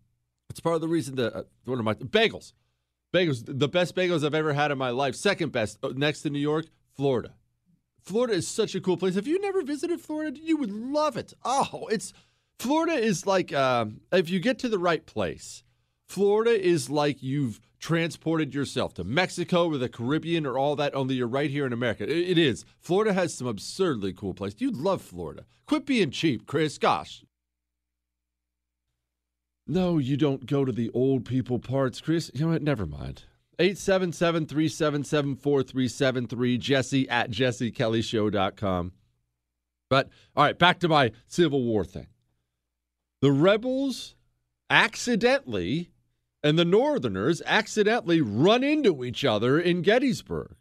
it's 0.49 0.59
part 0.59 0.73
of 0.73 0.81
the 0.81 0.87
reason 0.87 1.15
that, 1.17 1.35
uh, 1.35 1.43
what 1.65 1.77
my, 1.83 1.93
bagels. 1.93 2.53
Bagels, 3.13 3.43
the 3.45 3.69
best 3.69 3.95
bagels 3.95 4.25
I've 4.25 4.33
ever 4.33 4.53
had 4.53 4.71
in 4.71 4.79
my 4.79 4.89
life. 4.89 5.13
Second 5.13 5.51
best, 5.51 5.77
uh, 5.83 5.93
next 5.95 6.23
to 6.23 6.31
New 6.31 6.39
York, 6.39 6.65
Florida. 6.95 7.35
Florida 8.01 8.33
is 8.33 8.47
such 8.47 8.73
a 8.73 8.81
cool 8.81 8.97
place. 8.97 9.15
If 9.15 9.27
you 9.27 9.39
never 9.39 9.61
visited 9.61 10.01
Florida, 10.01 10.39
you 10.41 10.57
would 10.57 10.71
love 10.71 11.17
it. 11.17 11.33
Oh, 11.45 11.87
it's 11.91 12.13
Florida 12.57 12.93
is 12.93 13.27
like 13.27 13.53
um, 13.53 14.01
if 14.11 14.31
you 14.31 14.39
get 14.39 14.57
to 14.59 14.69
the 14.69 14.79
right 14.79 15.05
place. 15.05 15.63
Florida 16.07 16.51
is 16.51 16.89
like 16.89 17.23
you've 17.23 17.59
transported 17.79 18.55
yourself 18.55 18.93
to 18.93 19.03
Mexico 19.03 19.67
or 19.67 19.77
the 19.77 19.89
Caribbean 19.89 20.45
or 20.45 20.57
all 20.57 20.75
that, 20.77 20.95
only 20.95 21.15
you're 21.15 21.27
right 21.27 21.49
here 21.49 21.65
in 21.65 21.73
America. 21.73 22.03
It, 22.03 22.37
is. 22.37 22.63
Florida 22.79 23.13
has 23.13 23.33
some 23.33 23.45
absurdly 23.45 24.13
cool 24.13 24.33
places. 24.33 24.61
You'd 24.61 24.77
love 24.77 25.01
Florida. 25.01 25.45
Quit 25.65 25.85
being 25.85 26.09
cheap, 26.09 26.47
Chris. 26.47 26.77
Gosh. 26.77 27.25
No, 29.67 29.97
you 29.97 30.15
don't 30.17 30.45
go 30.45 30.63
to 30.63 30.71
the 30.71 30.89
old 30.93 31.25
people 31.25 31.59
parts, 31.59 31.99
Chris. 31.99 32.31
You 32.33 32.45
know 32.45 32.51
what? 32.51 32.61
Never 32.61 32.85
mind. 32.85 33.23
877 33.59 34.45
377 34.45 35.35
4373, 35.35 36.57
jesse 36.57 37.09
at 37.09 37.31
jessekellyshow.com. 37.31 38.93
But, 39.89 40.09
all 40.35 40.45
right, 40.45 40.57
back 40.57 40.79
to 40.79 40.87
my 40.87 41.11
Civil 41.27 41.63
War 41.63 41.83
thing. 41.83 42.07
The 43.21 43.31
rebels 43.31 44.15
accidentally 44.69 45.91
and 46.43 46.59
the 46.59 46.65
Northerners 46.65 47.41
accidentally 47.45 48.21
run 48.21 48.63
into 48.63 49.03
each 49.03 49.23
other 49.23 49.59
in 49.59 49.81
Gettysburg. 49.81 50.55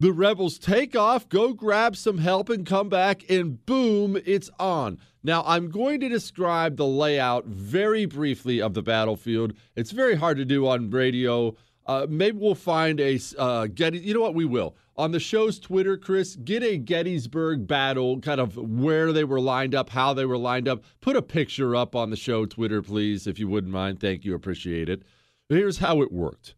The 0.00 0.12
rebels 0.12 0.58
take 0.58 0.96
off, 0.96 1.28
go 1.28 1.52
grab 1.52 1.96
some 1.96 2.18
help, 2.18 2.48
and 2.48 2.66
come 2.66 2.88
back, 2.88 3.28
and 3.30 3.64
boom, 3.64 4.18
it's 4.24 4.50
on. 4.58 4.98
Now, 5.22 5.42
I'm 5.46 5.70
going 5.70 6.00
to 6.00 6.08
describe 6.08 6.76
the 6.76 6.86
layout 6.86 7.46
very 7.46 8.04
briefly 8.04 8.60
of 8.60 8.74
the 8.74 8.82
battlefield. 8.82 9.54
It's 9.76 9.92
very 9.92 10.16
hard 10.16 10.36
to 10.38 10.44
do 10.44 10.66
on 10.66 10.90
radio. 10.90 11.56
Uh, 11.86 12.06
maybe 12.08 12.38
we'll 12.38 12.54
find 12.54 13.00
a 13.00 13.18
uh, 13.38 13.66
Getty. 13.66 13.98
You 13.98 14.14
know 14.14 14.20
what? 14.20 14.34
We 14.34 14.44
will 14.44 14.74
on 14.96 15.10
the 15.10 15.20
show's 15.20 15.58
Twitter, 15.58 15.96
Chris. 15.96 16.36
Get 16.36 16.62
a 16.62 16.78
Gettysburg 16.78 17.66
battle, 17.66 18.20
kind 18.20 18.40
of 18.40 18.56
where 18.56 19.12
they 19.12 19.24
were 19.24 19.40
lined 19.40 19.74
up, 19.74 19.90
how 19.90 20.14
they 20.14 20.24
were 20.24 20.38
lined 20.38 20.68
up. 20.68 20.82
Put 21.00 21.16
a 21.16 21.22
picture 21.22 21.76
up 21.76 21.94
on 21.94 22.10
the 22.10 22.16
show 22.16 22.46
Twitter, 22.46 22.82
please, 22.82 23.26
if 23.26 23.38
you 23.38 23.48
wouldn't 23.48 23.72
mind. 23.72 24.00
Thank 24.00 24.24
you, 24.24 24.34
appreciate 24.34 24.88
it. 24.88 25.02
Here's 25.48 25.78
how 25.78 26.00
it 26.00 26.10
worked, 26.10 26.54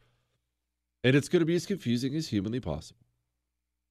and 1.03 1.17
it's 1.17 1.29
going 1.29 1.41
to 1.41 1.47
be 1.47 1.57
as 1.57 1.67
confusing 1.67 2.15
as 2.15 2.29
humanly 2.29 2.61
possible. 2.61 3.01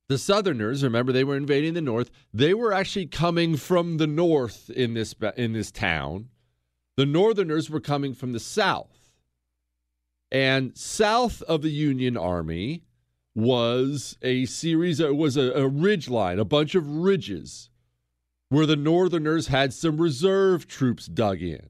The 0.07 0.17
Southerners, 0.17 0.83
remember, 0.83 1.11
they 1.11 1.23
were 1.23 1.35
invading 1.35 1.73
the 1.73 1.81
North. 1.81 2.11
They 2.31 2.53
were 2.53 2.71
actually 2.71 3.07
coming 3.07 3.57
from 3.57 3.97
the 3.97 4.07
North 4.07 4.69
in 4.69 4.93
this 4.93 5.15
in 5.35 5.53
this 5.53 5.71
town. 5.71 6.29
The 6.95 7.05
Northerners 7.05 7.69
were 7.69 7.81
coming 7.81 8.13
from 8.13 8.31
the 8.31 8.39
South. 8.39 8.94
And 10.35 10.77
south 10.77 11.41
of 11.43 11.61
the 11.61 11.69
Union 11.69 12.17
Army 12.17 12.83
was 13.33 14.17
a 14.21 14.45
series, 14.47 14.99
it 14.99 15.15
was 15.15 15.37
a, 15.37 15.53
a 15.53 15.65
ridge 15.65 16.09
line, 16.09 16.39
a 16.39 16.43
bunch 16.43 16.75
of 16.75 16.85
ridges 16.85 17.69
where 18.49 18.65
the 18.65 18.75
Northerners 18.75 19.47
had 19.47 19.71
some 19.71 19.95
reserve 19.95 20.67
troops 20.67 21.05
dug 21.05 21.41
in. 21.41 21.69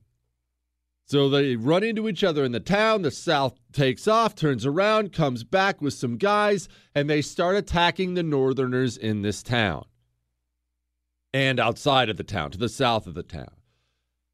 So 1.05 1.29
they 1.29 1.55
run 1.55 1.83
into 1.83 2.09
each 2.09 2.23
other 2.23 2.43
in 2.43 2.53
the 2.53 2.59
town. 2.59 3.03
The 3.03 3.11
South 3.11 3.53
takes 3.71 4.07
off, 4.07 4.33
turns 4.33 4.65
around, 4.65 5.13
comes 5.13 5.43
back 5.43 5.79
with 5.79 5.93
some 5.93 6.17
guys, 6.17 6.67
and 6.95 7.07
they 7.07 7.21
start 7.21 7.55
attacking 7.55 8.15
the 8.15 8.23
Northerners 8.23 8.97
in 8.97 9.21
this 9.21 9.43
town 9.43 9.85
and 11.31 11.59
outside 11.59 12.09
of 12.09 12.17
the 12.17 12.23
town, 12.23 12.49
to 12.49 12.57
the 12.57 12.67
south 12.67 13.05
of 13.05 13.13
the 13.13 13.21
town. 13.21 13.51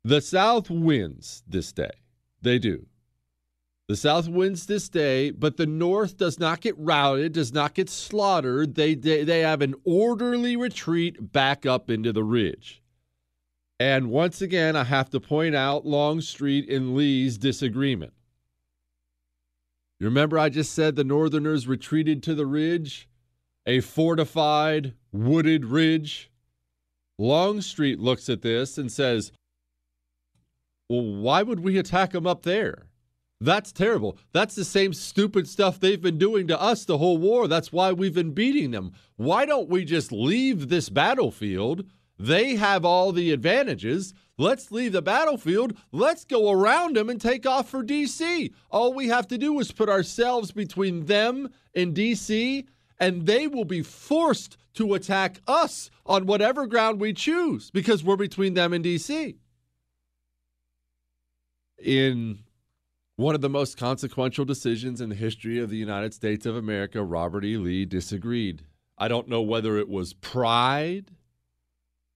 The 0.06 0.22
South 0.22 0.70
wins 0.70 1.44
this 1.46 1.74
day. 1.74 1.91
They 2.41 2.60
do. 2.60 2.86
The 3.91 3.97
South 3.97 4.30
wins 4.30 4.67
this 4.67 4.88
day, 4.88 5.32
but 5.32 5.58
the 5.58 5.65
North 5.65 6.15
does 6.15 6.39
not 6.39 6.62
get 6.62 6.77
routed, 6.77 7.34
does 7.34 7.51
not 7.51 7.73
get 7.73 7.89
slaughtered. 7.89 8.75
They, 8.75 8.95
they, 8.95 9.25
they 9.25 9.41
have 9.41 9.62
an 9.62 9.75
orderly 9.84 10.56
retreat 10.56 11.34
back 11.34 11.65
up 11.65 11.89
into 11.89 12.13
the 12.13 12.23
ridge. 12.23 12.82
And 13.82 14.10
once 14.10 14.41
again, 14.41 14.77
I 14.77 14.86
have 14.86 15.10
to 15.10 15.19
point 15.19 15.56
out 15.56 15.86
Longstreet 15.86 16.69
and 16.69 16.95
Lee's 16.95 17.38
disagreement. 17.38 18.13
You 19.99 20.06
remember 20.06 20.39
I 20.39 20.47
just 20.47 20.71
said 20.71 20.95
the 20.95 21.04
Northerners 21.04 21.67
retreated 21.67 22.23
to 22.23 22.34
the 22.34 22.45
ridge, 22.45 23.10
a 23.65 23.82
fortified, 23.82 24.93
wooded 25.12 25.65
ridge? 25.65 26.32
Longstreet 27.17 27.99
looks 27.99 28.30
at 28.30 28.41
this 28.41 28.77
and 28.77 28.89
says, 28.89 29.34
Well, 30.88 31.04
why 31.04 31.43
would 31.43 31.60
we 31.60 31.77
attack 31.77 32.13
them 32.13 32.25
up 32.25 32.43
there? 32.43 32.88
That's 33.41 33.71
terrible. 33.71 34.19
That's 34.34 34.54
the 34.54 34.63
same 34.63 34.93
stupid 34.93 35.47
stuff 35.47 35.80
they've 35.80 35.99
been 35.99 36.19
doing 36.19 36.47
to 36.47 36.62
us 36.62 36.86
the 36.86 36.99
whole 36.99 37.17
war. 37.17 37.47
That's 37.47 37.73
why 37.73 37.91
we've 37.91 38.13
been 38.13 38.34
beating 38.34 38.69
them. 38.69 38.93
Why 39.15 39.47
don't 39.47 39.67
we 39.67 39.84
just 39.84 40.12
leave 40.12 40.69
this 40.69 40.89
battlefield? 40.89 41.86
They 42.19 42.56
have 42.56 42.86
all 42.86 43.12
the 43.12 43.32
advantages. 43.32 44.13
Let's 44.38 44.71
leave 44.71 44.91
the 44.91 45.01
battlefield. 45.01 45.75
Let's 45.91 46.23
go 46.23 46.51
around 46.51 46.95
them 46.95 47.10
and 47.10 47.19
take 47.19 47.47
off 47.47 47.67
for 47.67 47.84
DC. 47.84 48.54
All 48.69 48.93
we 48.93 49.08
have 49.08 49.27
to 49.30 49.39
do 49.39 49.60
is 49.60 49.71
put 49.71 49.89
ourselves 49.89 50.51
between 50.51 51.06
them 51.06 51.49
and 51.73 51.95
DC, 51.95 52.67
and 52.99 53.25
they 53.25 53.47
will 53.47 53.65
be 53.65 53.82
forced 53.82 54.56
to 54.75 54.93
attack 54.93 55.41
us 55.47 55.89
on 56.06 56.27
whatever 56.27 56.67
ground 56.67 57.01
we 57.01 57.12
choose 57.12 57.71
because 57.71 58.04
we're 58.04 58.17
between 58.17 58.54
them 58.54 58.71
and 58.71 58.86
DC. 58.86 59.36
In 61.84 62.38
one 63.22 63.36
of 63.36 63.42
the 63.42 63.50
most 63.50 63.78
consequential 63.78 64.46
decisions 64.46 65.00
in 65.00 65.10
the 65.10 65.16
history 65.16 65.60
of 65.60 65.70
the 65.70 65.78
United 65.78 66.14
States 66.14 66.46
of 66.46 66.56
America, 66.56 67.04
Robert 67.04 67.46
E. 67.46 67.56
Lee 67.56 67.86
disagreed. 67.86 68.64
I 68.98 69.08
don't 69.08 69.28
know 69.28 69.42
whether 69.42 69.78
it 69.78 69.88
was 69.88 70.14
pride, 70.14 71.12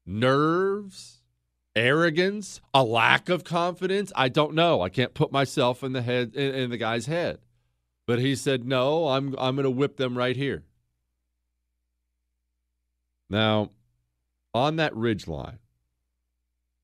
nerves, 0.06 1.22
arrogance, 1.76 2.60
a 2.74 2.84
lack 2.84 3.30
of 3.30 3.44
confidence. 3.44 4.12
I 4.16 4.30
don't 4.30 4.56
know. 4.56 4.82
I 4.82 4.90
can't 4.90 5.14
put 5.14 5.32
myself 5.32 5.84
in 5.84 5.94
the 5.94 6.02
head 6.02 6.36
in, 6.36 6.56
in 6.56 6.70
the 6.70 6.78
guy's 6.78 7.06
head. 7.06 7.40
But 8.08 8.20
he 8.20 8.36
said, 8.36 8.66
"No, 8.66 9.08
I'm 9.08 9.36
I'm 9.38 9.56
going 9.56 9.64
to 9.64 9.72
whip 9.72 9.98
them 9.98 10.18
right 10.18 10.36
here." 10.36 10.64
Now, 13.30 13.72
on 14.54 14.76
that 14.76 14.96
ridge 14.96 15.28
line, 15.28 15.60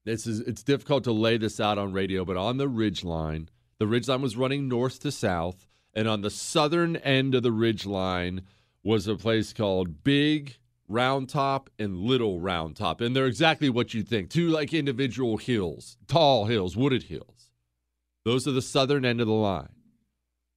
this 0.03 0.25
is 0.25 0.39
it's 0.41 0.63
difficult 0.63 1.03
to 1.03 1.11
lay 1.11 1.37
this 1.37 1.59
out 1.59 1.77
on 1.77 1.93
radio, 1.93 2.25
but 2.25 2.37
on 2.37 2.57
the 2.57 2.67
ridge 2.67 3.03
line, 3.03 3.49
the 3.81 3.87
ridge 3.87 4.07
line 4.07 4.21
was 4.21 4.37
running 4.37 4.67
north 4.67 4.99
to 4.99 5.11
south, 5.11 5.67
and 5.95 6.07
on 6.07 6.21
the 6.21 6.29
southern 6.29 6.97
end 6.97 7.33
of 7.33 7.41
the 7.41 7.51
ridge 7.51 7.83
line 7.83 8.43
was 8.83 9.07
a 9.07 9.15
place 9.15 9.53
called 9.53 10.03
Big 10.03 10.57
Round 10.87 11.27
Top 11.27 11.67
and 11.79 11.97
Little 11.97 12.39
Round 12.39 12.75
Top. 12.75 13.01
And 13.01 13.15
they're 13.15 13.25
exactly 13.25 13.71
what 13.71 13.95
you 13.95 14.03
think. 14.03 14.29
Two 14.29 14.49
like 14.49 14.71
individual 14.71 15.37
hills, 15.37 15.97
tall 16.07 16.45
hills, 16.45 16.77
wooded 16.77 17.01
hills. 17.01 17.49
Those 18.23 18.47
are 18.47 18.51
the 18.51 18.61
southern 18.61 19.03
end 19.03 19.19
of 19.19 19.25
the 19.25 19.33
line. 19.33 19.73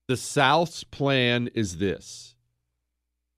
The 0.07 0.17
South's 0.17 0.83
plan 0.83 1.49
is 1.55 1.79
this. 1.79 2.35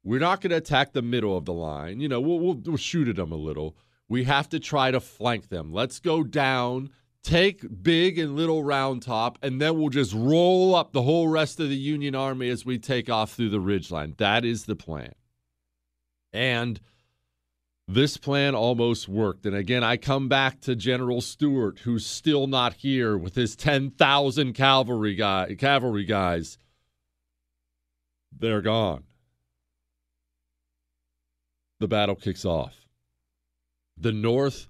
We're 0.04 0.20
not 0.20 0.42
going 0.42 0.52
to 0.52 0.58
attack 0.58 0.92
the 0.92 1.02
middle 1.02 1.38
of 1.38 1.46
the 1.46 1.54
line. 1.54 2.02
You 2.02 2.10
know, 2.10 2.20
we'll, 2.20 2.42
we'll, 2.42 2.56
we'll 2.56 2.76
shoot 2.76 3.08
at 3.08 3.16
them 3.16 3.32
a 3.32 3.38
little. 3.38 3.78
We 4.10 4.26
have 4.26 4.50
to 4.50 4.60
try 4.60 4.92
to 4.92 5.00
flank 5.00 5.48
them. 5.48 5.72
Let's 5.72 6.02
go 6.02 6.26
down, 6.26 6.90
take 7.24 7.84
big 7.84 8.18
and 8.18 8.36
little 8.36 8.64
round 8.64 9.02
top, 9.02 9.38
and 9.42 9.62
then 9.62 9.78
we'll 9.78 9.90
just 9.90 10.14
roll 10.14 10.76
up 10.76 10.94
the 10.94 11.02
whole 11.02 11.28
rest 11.28 11.60
of 11.60 11.70
the 11.70 11.76
Union 11.76 12.16
Army 12.16 12.50
as 12.50 12.66
we 12.66 12.78
take 12.78 13.10
off 13.10 13.34
through 13.34 13.50
the 13.50 13.60
ridgeline. 13.60 14.18
That 14.18 14.46
is 14.46 14.66
the 14.66 14.76
plan. 14.76 15.14
And 16.32 16.80
this 17.88 18.18
plan 18.18 18.54
almost 18.54 19.08
worked. 19.08 19.46
And 19.46 19.56
again, 19.56 19.84
I 19.84 19.98
come 19.98 20.28
back 20.28 20.60
to 20.62 20.76
General 20.76 21.22
Stuart, 21.22 21.80
who's 21.80 22.06
still 22.06 22.46
not 22.48 22.74
here 22.74 23.18
with 23.18 23.36
his 23.36 23.56
10,000 23.56 24.54
cavalry 24.54 25.16
guy, 25.16 25.56
cavalry 25.58 26.04
guys. 26.04 26.58
They're 28.38 28.62
gone. 28.62 29.04
The 31.80 31.88
battle 31.88 32.16
kicks 32.16 32.44
off. 32.44 32.88
The 33.96 34.12
North, 34.12 34.68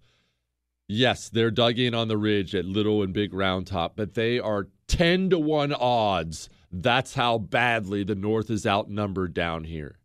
yes, 0.88 1.30
they're 1.30 1.52
dug 1.52 1.80
in 1.80 1.94
on 1.94 2.08
the 2.08 2.18
ridge 2.18 2.56
at 2.56 2.66
Little 2.66 3.04
and 3.04 3.14
Big 3.14 3.34
Round 3.34 3.68
Top, 3.68 3.96
but 3.96 4.14
they 4.14 4.40
are 4.40 4.68
10 4.88 5.30
to 5.32 5.40
1 5.40 5.74
odds. 5.74 6.50
That's 6.72 7.14
how 7.14 7.38
badly 7.38 8.04
the 8.04 8.16
North 8.16 8.50
is 8.50 8.66
outnumbered 8.66 9.34
down 9.34 9.64
here 9.64 10.00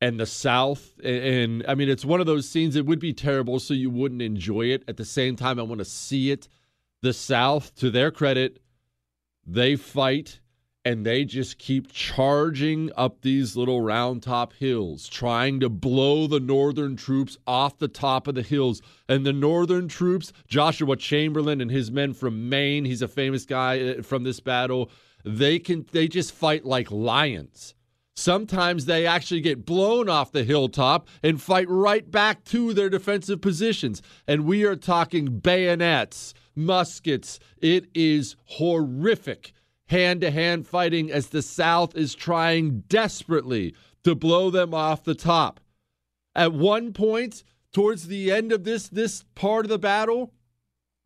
and 0.00 0.20
the 0.20 0.26
South. 0.26 0.98
And, 1.02 1.64
I 1.66 1.74
mean, 1.74 1.88
it's 1.88 2.04
one 2.04 2.20
of 2.20 2.26
those 2.26 2.48
scenes. 2.48 2.76
It 2.76 2.86
would 2.86 3.00
be 3.00 3.12
terrible, 3.12 3.58
so 3.58 3.74
you 3.74 3.90
wouldn't 3.90 4.22
enjoy 4.22 4.66
it. 4.66 4.84
At 4.88 4.96
the 4.96 5.04
same 5.04 5.36
time, 5.36 5.58
I 5.58 5.62
want 5.62 5.78
to 5.78 5.84
see 5.84 6.30
it. 6.30 6.48
The 7.02 7.12
South, 7.12 7.74
to 7.76 7.90
their 7.90 8.10
credit, 8.10 8.60
they 9.46 9.76
fight 9.76 10.40
and 10.86 11.04
they 11.04 11.24
just 11.24 11.58
keep 11.58 11.90
charging 11.90 12.92
up 12.96 13.22
these 13.22 13.56
little 13.56 13.80
round 13.80 14.22
top 14.22 14.52
hills, 14.52 15.08
trying 15.08 15.58
to 15.58 15.68
blow 15.68 16.28
the 16.28 16.38
Northern 16.38 16.94
troops 16.94 17.36
off 17.44 17.76
the 17.78 17.88
top 17.88 18.28
of 18.28 18.36
the 18.36 18.42
hills. 18.42 18.80
And 19.08 19.26
the 19.26 19.32
Northern 19.32 19.88
troops, 19.88 20.32
Joshua 20.46 20.96
Chamberlain 20.96 21.60
and 21.60 21.72
his 21.72 21.90
men 21.90 22.14
from 22.14 22.48
Maine, 22.48 22.84
he's 22.84 23.02
a 23.02 23.08
famous 23.08 23.44
guy 23.44 23.80
uh, 23.80 24.02
from 24.02 24.22
this 24.22 24.38
battle. 24.38 24.88
They 25.24 25.58
can 25.58 25.86
they 25.90 26.06
just 26.06 26.30
fight 26.30 26.64
like 26.64 26.92
lions 26.92 27.74
Sometimes 28.18 28.86
they 28.86 29.06
actually 29.06 29.42
get 29.42 29.66
blown 29.66 30.08
off 30.08 30.32
the 30.32 30.42
hilltop 30.42 31.06
and 31.22 31.40
fight 31.40 31.68
right 31.68 32.10
back 32.10 32.44
to 32.44 32.72
their 32.72 32.88
defensive 32.88 33.42
positions. 33.42 34.00
And 34.26 34.46
we 34.46 34.64
are 34.64 34.74
talking 34.74 35.38
bayonets, 35.38 36.32
muskets. 36.54 37.38
It 37.58 37.88
is 37.94 38.34
horrific 38.46 39.52
hand 39.86 40.20
to 40.20 40.30
hand 40.30 40.66
fighting 40.66 41.10
as 41.10 41.28
the 41.28 41.42
South 41.42 41.96
is 41.96 42.14
trying 42.14 42.80
desperately 42.88 43.74
to 44.04 44.14
blow 44.14 44.50
them 44.50 44.74
off 44.74 45.04
the 45.04 45.14
top. 45.14 45.60
At 46.34 46.52
one 46.52 46.92
point, 46.92 47.44
towards 47.72 48.08
the 48.08 48.30
end 48.30 48.52
of 48.52 48.64
this, 48.64 48.88
this 48.88 49.24
part 49.34 49.64
of 49.64 49.70
the 49.70 49.78
battle, 49.78 50.32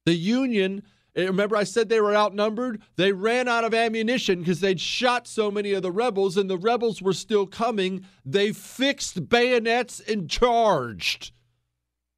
the 0.06 0.14
Union 0.14 0.82
eh, 1.14 1.24
Remember, 1.24 1.56
I 1.56 1.64
said 1.64 1.88
they 1.88 2.00
were 2.00 2.16
outnumbered? 2.16 2.82
They 2.96 3.12
ran 3.12 3.48
out 3.48 3.64
of 3.64 3.74
ammunition 3.74 4.40
because 4.40 4.60
they'd 4.60 4.80
shot 4.80 5.26
so 5.26 5.50
many 5.50 5.72
of 5.72 5.82
the 5.82 5.92
rebels, 5.92 6.36
and 6.36 6.48
the 6.48 6.58
rebels 6.58 7.02
were 7.02 7.12
still 7.12 7.46
coming. 7.46 8.06
They 8.24 8.52
fixed 8.52 9.28
bayonets 9.28 10.00
and 10.00 10.28
charged. 10.28 11.32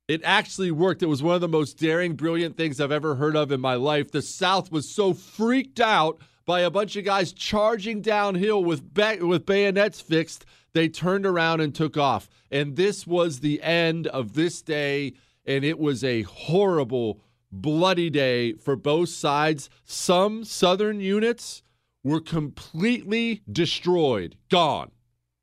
It 0.08 0.20
actually 0.24 0.70
worked. 0.70 1.02
It 1.02 1.06
was 1.06 1.22
one 1.22 1.34
of 1.34 1.40
the 1.40 1.48
most 1.48 1.78
daring, 1.78 2.14
brilliant 2.14 2.56
things 2.56 2.80
I've 2.80 2.92
ever 2.92 3.14
heard 3.14 3.36
of 3.36 3.50
in 3.52 3.60
my 3.60 3.74
life. 3.74 4.10
The 4.10 4.22
South 4.22 4.70
was 4.70 4.94
so 4.94 5.14
freaked 5.14 5.80
out 5.80 6.20
by 6.44 6.60
a 6.60 6.70
bunch 6.70 6.96
of 6.96 7.04
guys 7.04 7.32
charging 7.32 8.00
downhill 8.00 8.62
with, 8.62 8.94
ba- 8.94 9.18
with 9.20 9.46
bayonets 9.46 10.00
fixed, 10.00 10.44
they 10.72 10.88
turned 10.88 11.26
around 11.26 11.60
and 11.60 11.74
took 11.74 11.96
off. 11.96 12.28
And 12.50 12.76
this 12.76 13.06
was 13.06 13.40
the 13.40 13.62
end 13.62 14.06
of 14.08 14.34
this 14.34 14.62
day, 14.62 15.14
and 15.44 15.64
it 15.64 15.78
was 15.78 16.02
a 16.02 16.22
horrible 16.22 17.20
bloody 17.50 18.10
day 18.10 18.54
for 18.54 18.76
both 18.76 19.10
sides. 19.10 19.68
Some 19.84 20.44
Southern 20.44 21.00
units 21.00 21.62
were 22.02 22.20
completely 22.20 23.42
destroyed, 23.50 24.36
gone. 24.48 24.90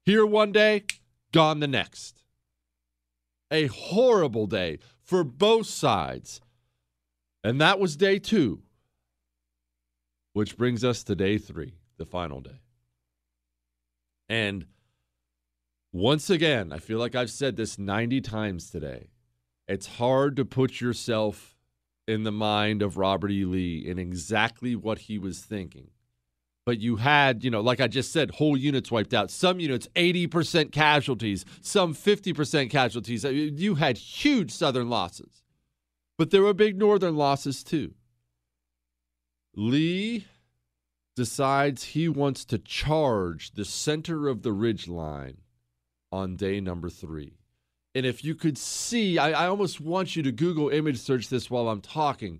Here 0.05 0.25
one 0.25 0.51
day, 0.51 0.83
gone 1.31 1.59
the 1.59 1.67
next. 1.67 2.23
A 3.51 3.67
horrible 3.67 4.47
day 4.47 4.79
for 5.01 5.23
both 5.23 5.67
sides. 5.67 6.41
And 7.43 7.61
that 7.61 7.79
was 7.79 7.95
day 7.95 8.19
two, 8.19 8.61
which 10.33 10.57
brings 10.57 10.83
us 10.83 11.03
to 11.03 11.15
day 11.15 11.37
three, 11.37 11.73
the 11.97 12.05
final 12.05 12.41
day. 12.41 12.61
And 14.27 14.65
once 15.91 16.29
again, 16.29 16.71
I 16.71 16.77
feel 16.77 16.99
like 16.99 17.15
I've 17.15 17.31
said 17.31 17.55
this 17.55 17.79
90 17.79 18.21
times 18.21 18.69
today. 18.69 19.09
It's 19.67 19.87
hard 19.87 20.35
to 20.35 20.45
put 20.45 20.81
yourself 20.81 21.55
in 22.07 22.23
the 22.23 22.31
mind 22.31 22.81
of 22.81 22.97
Robert 22.97 23.31
E. 23.31 23.45
Lee 23.45 23.89
and 23.89 23.99
exactly 23.99 24.75
what 24.75 24.99
he 24.99 25.17
was 25.17 25.39
thinking. 25.39 25.91
But 26.65 26.79
you 26.79 26.97
had, 26.97 27.43
you 27.43 27.49
know, 27.49 27.61
like 27.61 27.81
I 27.81 27.87
just 27.87 28.11
said, 28.11 28.31
whole 28.31 28.55
units 28.55 28.91
wiped 28.91 29.13
out. 29.13 29.31
Some 29.31 29.59
units, 29.59 29.87
80% 29.95 30.71
casualties, 30.71 31.43
some 31.61 31.95
50% 31.95 32.69
casualties. 32.69 33.23
You 33.23 33.75
had 33.75 33.97
huge 33.97 34.51
Southern 34.51 34.89
losses. 34.89 35.43
But 36.17 36.29
there 36.29 36.43
were 36.43 36.53
big 36.53 36.77
Northern 36.77 37.15
losses 37.15 37.63
too. 37.63 37.95
Lee 39.59 40.25
decides 41.17 41.83
he 41.83 42.07
wants 42.07 42.45
to 42.45 42.57
charge 42.57 43.51
the 43.51 43.65
center 43.65 44.29
of 44.29 44.41
the 44.41 44.53
ridge 44.53 44.87
line 44.87 45.39
on 46.13 46.37
day 46.37 46.61
number 46.61 46.89
three. 46.89 47.33
And 47.93 48.05
if 48.05 48.23
you 48.23 48.35
could 48.35 48.57
see, 48.57 49.17
I, 49.17 49.31
I 49.31 49.47
almost 49.47 49.81
want 49.81 50.15
you 50.15 50.23
to 50.23 50.31
Google 50.31 50.69
image 50.69 50.97
search 50.97 51.27
this 51.27 51.49
while 51.51 51.67
I'm 51.67 51.81
talking. 51.81 52.39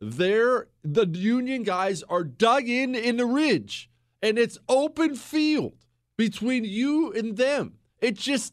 There, 0.00 0.66
the 0.82 1.06
Union 1.06 1.62
guys 1.62 2.02
are 2.08 2.24
dug 2.24 2.68
in 2.68 2.96
in 2.96 3.18
the 3.18 3.26
ridge, 3.26 3.88
and 4.20 4.36
it's 4.36 4.58
open 4.68 5.14
field 5.14 5.76
between 6.16 6.64
you 6.64 7.12
and 7.12 7.36
them. 7.36 7.74
It 8.00 8.16
just, 8.16 8.52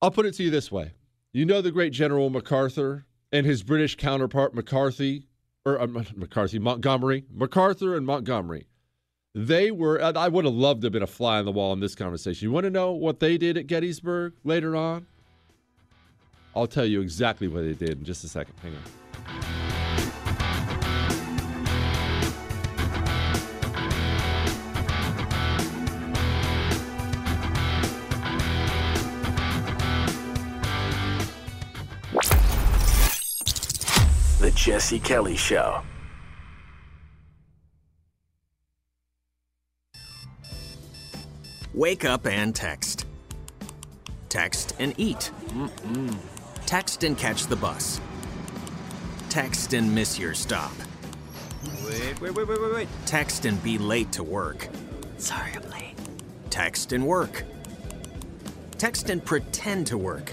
I'll 0.00 0.12
put 0.12 0.26
it 0.26 0.34
to 0.34 0.44
you 0.44 0.50
this 0.50 0.70
way. 0.70 0.92
You 1.32 1.46
know 1.46 1.62
the 1.62 1.72
great 1.72 1.92
General 1.92 2.30
MacArthur 2.30 3.06
and 3.32 3.44
his 3.44 3.64
British 3.64 3.96
counterpart 3.96 4.54
McCarthy, 4.54 5.26
or 5.64 5.80
uh, 5.80 5.86
McCarthy, 6.16 6.58
Montgomery, 6.58 7.24
MacArthur 7.32 7.96
and 7.96 8.06
Montgomery. 8.06 8.66
They 9.34 9.70
were, 9.70 10.02
I 10.02 10.26
would 10.26 10.44
have 10.44 10.54
loved 10.54 10.80
to 10.82 10.86
have 10.86 10.92
been 10.92 11.04
a 11.04 11.06
fly 11.06 11.38
on 11.38 11.44
the 11.44 11.52
wall 11.52 11.72
in 11.72 11.78
this 11.78 11.94
conversation. 11.94 12.46
You 12.46 12.52
want 12.52 12.64
to 12.64 12.70
know 12.70 12.90
what 12.90 13.20
they 13.20 13.38
did 13.38 13.56
at 13.56 13.68
Gettysburg 13.68 14.32
later 14.42 14.74
on? 14.74 15.06
I'll 16.56 16.66
tell 16.66 16.84
you 16.84 17.00
exactly 17.00 17.46
what 17.46 17.62
they 17.62 17.74
did 17.74 17.98
in 17.98 18.04
just 18.04 18.24
a 18.24 18.28
second. 18.28 18.54
Hang 18.60 18.74
on. 18.74 19.69
Jesse 34.70 35.00
Kelly 35.00 35.34
Show. 35.34 35.82
Wake 41.74 42.04
up 42.04 42.24
and 42.24 42.54
text. 42.54 43.04
Text 44.28 44.76
and 44.78 44.94
eat. 44.96 45.32
Mm-mm. 45.48 46.16
Text 46.66 47.02
and 47.02 47.18
catch 47.18 47.48
the 47.48 47.56
bus. 47.56 48.00
Text 49.28 49.74
and 49.74 49.92
miss 49.92 50.20
your 50.20 50.34
stop. 50.34 50.70
Wait, 51.84 52.20
wait, 52.20 52.32
wait, 52.32 52.46
wait, 52.46 52.60
wait, 52.60 52.72
wait. 52.72 52.88
Text 53.06 53.46
and 53.46 53.60
be 53.64 53.76
late 53.76 54.12
to 54.12 54.22
work. 54.22 54.68
Sorry, 55.18 55.50
I'm 55.52 55.68
late. 55.70 55.96
Text 56.50 56.92
and 56.92 57.04
work. 57.04 57.42
Text 58.78 59.10
and 59.10 59.24
pretend 59.24 59.88
to 59.88 59.98
work. 59.98 60.32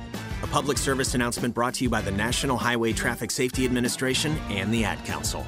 A 0.43 0.47
public 0.47 0.79
service 0.79 1.13
announcement 1.13 1.53
brought 1.53 1.75
to 1.75 1.83
you 1.83 1.89
by 1.89 2.01
the 2.01 2.09
National 2.09 2.57
Highway 2.57 2.93
Traffic 2.93 3.29
Safety 3.29 3.63
Administration 3.63 4.35
and 4.49 4.73
the 4.73 4.83
Ad 4.83 5.05
Council. 5.05 5.45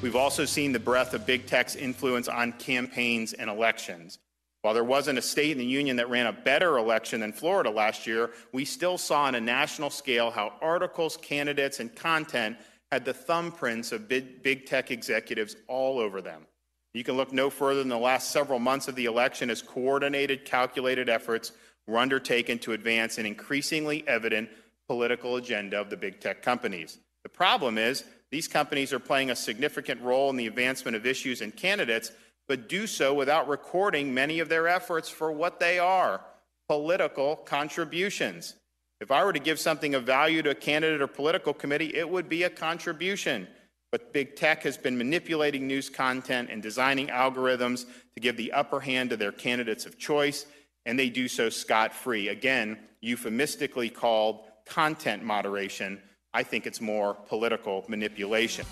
We've 0.00 0.16
also 0.16 0.46
seen 0.46 0.72
the 0.72 0.80
breadth 0.80 1.12
of 1.12 1.26
big 1.26 1.46
tech's 1.46 1.76
influence 1.76 2.26
on 2.26 2.52
campaigns 2.52 3.34
and 3.34 3.50
elections. 3.50 4.18
While 4.62 4.74
there 4.74 4.84
wasn't 4.84 5.18
a 5.18 5.22
state 5.22 5.52
in 5.52 5.58
the 5.58 5.64
union 5.64 5.96
that 5.96 6.10
ran 6.10 6.26
a 6.26 6.32
better 6.32 6.76
election 6.76 7.20
than 7.20 7.32
Florida 7.32 7.70
last 7.70 8.06
year, 8.06 8.30
we 8.52 8.64
still 8.64 8.98
saw 8.98 9.22
on 9.22 9.34
a 9.34 9.40
national 9.40 9.90
scale 9.90 10.30
how 10.30 10.52
articles, 10.60 11.16
candidates, 11.16 11.80
and 11.80 11.94
content 11.94 12.58
had 12.92 13.04
the 13.04 13.14
thumbprints 13.14 13.92
of 13.92 14.08
big, 14.08 14.42
big 14.42 14.66
tech 14.66 14.90
executives 14.90 15.56
all 15.66 15.98
over 15.98 16.20
them. 16.20 16.46
You 16.92 17.04
can 17.04 17.16
look 17.16 17.32
no 17.32 17.48
further 17.50 17.80
than 17.80 17.88
the 17.88 17.96
last 17.96 18.32
several 18.32 18.58
months 18.58 18.88
of 18.88 18.96
the 18.96 19.04
election 19.04 19.48
as 19.48 19.62
coordinated, 19.62 20.44
calculated 20.44 21.08
efforts 21.08 21.52
were 21.86 21.98
undertaken 21.98 22.58
to 22.60 22.72
advance 22.72 23.16
an 23.16 23.26
increasingly 23.26 24.06
evident 24.08 24.50
political 24.88 25.36
agenda 25.36 25.80
of 25.80 25.88
the 25.88 25.96
big 25.96 26.20
tech 26.20 26.42
companies. 26.42 26.98
The 27.22 27.28
problem 27.28 27.78
is, 27.78 28.04
these 28.30 28.48
companies 28.48 28.92
are 28.92 28.98
playing 28.98 29.30
a 29.30 29.36
significant 29.36 30.00
role 30.02 30.30
in 30.30 30.36
the 30.36 30.46
advancement 30.46 30.96
of 30.96 31.06
issues 31.06 31.40
and 31.40 31.54
candidates, 31.54 32.12
but 32.50 32.68
do 32.68 32.84
so 32.84 33.14
without 33.14 33.46
recording 33.46 34.12
many 34.12 34.40
of 34.40 34.48
their 34.48 34.66
efforts 34.66 35.08
for 35.08 35.30
what 35.30 35.60
they 35.60 35.78
are 35.78 36.20
political 36.66 37.36
contributions. 37.36 38.56
If 39.00 39.12
I 39.12 39.24
were 39.24 39.32
to 39.32 39.38
give 39.38 39.60
something 39.60 39.94
of 39.94 40.02
value 40.02 40.42
to 40.42 40.50
a 40.50 40.54
candidate 40.56 41.00
or 41.00 41.06
political 41.06 41.54
committee, 41.54 41.94
it 41.94 42.10
would 42.10 42.28
be 42.28 42.42
a 42.42 42.50
contribution. 42.50 43.46
But 43.92 44.12
big 44.12 44.34
tech 44.34 44.64
has 44.64 44.76
been 44.76 44.98
manipulating 44.98 45.68
news 45.68 45.88
content 45.88 46.48
and 46.50 46.60
designing 46.60 47.06
algorithms 47.06 47.84
to 48.14 48.20
give 48.20 48.36
the 48.36 48.50
upper 48.50 48.80
hand 48.80 49.10
to 49.10 49.16
their 49.16 49.30
candidates 49.30 49.86
of 49.86 49.96
choice, 49.96 50.44
and 50.86 50.98
they 50.98 51.08
do 51.08 51.28
so 51.28 51.50
scot 51.50 51.94
free. 51.94 52.26
Again, 52.26 52.80
euphemistically 53.00 53.90
called 53.90 54.40
content 54.66 55.22
moderation. 55.22 56.02
I 56.34 56.42
think 56.42 56.66
it's 56.66 56.80
more 56.80 57.14
political 57.14 57.84
manipulation. 57.86 58.66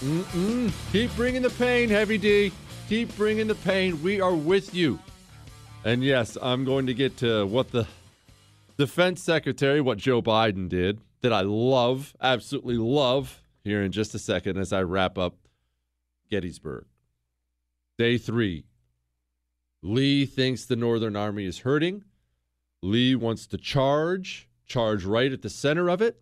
Mm-mm. 0.00 0.72
Keep 0.92 1.14
bringing 1.16 1.42
the 1.42 1.50
pain, 1.50 1.88
Heavy 1.88 2.18
D. 2.18 2.52
Keep 2.88 3.16
bringing 3.16 3.46
the 3.46 3.54
pain. 3.54 4.02
We 4.02 4.20
are 4.20 4.34
with 4.34 4.74
you. 4.74 4.98
And 5.84 6.04
yes, 6.04 6.36
I'm 6.40 6.64
going 6.64 6.86
to 6.86 6.94
get 6.94 7.16
to 7.18 7.46
what 7.46 7.70
the 7.70 7.86
defense 8.76 9.22
secretary, 9.22 9.80
what 9.80 9.98
Joe 9.98 10.20
Biden 10.20 10.68
did, 10.68 11.00
that 11.22 11.32
I 11.32 11.40
love, 11.40 12.14
absolutely 12.20 12.76
love, 12.76 13.42
here 13.64 13.82
in 13.82 13.90
just 13.90 14.14
a 14.14 14.18
second 14.18 14.58
as 14.58 14.72
I 14.72 14.82
wrap 14.82 15.18
up 15.18 15.34
Gettysburg. 16.30 16.86
Day 17.98 18.18
three. 18.18 18.64
Lee 19.82 20.26
thinks 20.26 20.64
the 20.64 20.76
Northern 20.76 21.16
Army 21.16 21.46
is 21.46 21.60
hurting. 21.60 22.04
Lee 22.82 23.14
wants 23.14 23.46
to 23.48 23.56
charge, 23.56 24.48
charge 24.66 25.04
right 25.04 25.32
at 25.32 25.42
the 25.42 25.50
center 25.50 25.88
of 25.88 26.02
it. 26.02 26.20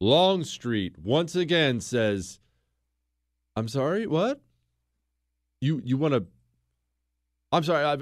Longstreet 0.00 0.98
once 0.98 1.34
again 1.34 1.80
says, 1.80 2.38
I'm 3.56 3.68
sorry, 3.68 4.06
what? 4.06 4.40
You 5.60 5.80
you 5.84 5.96
want 5.96 6.14
to 6.14 6.26
I'm 7.52 7.62
sorry, 7.62 7.84
I, 7.84 7.96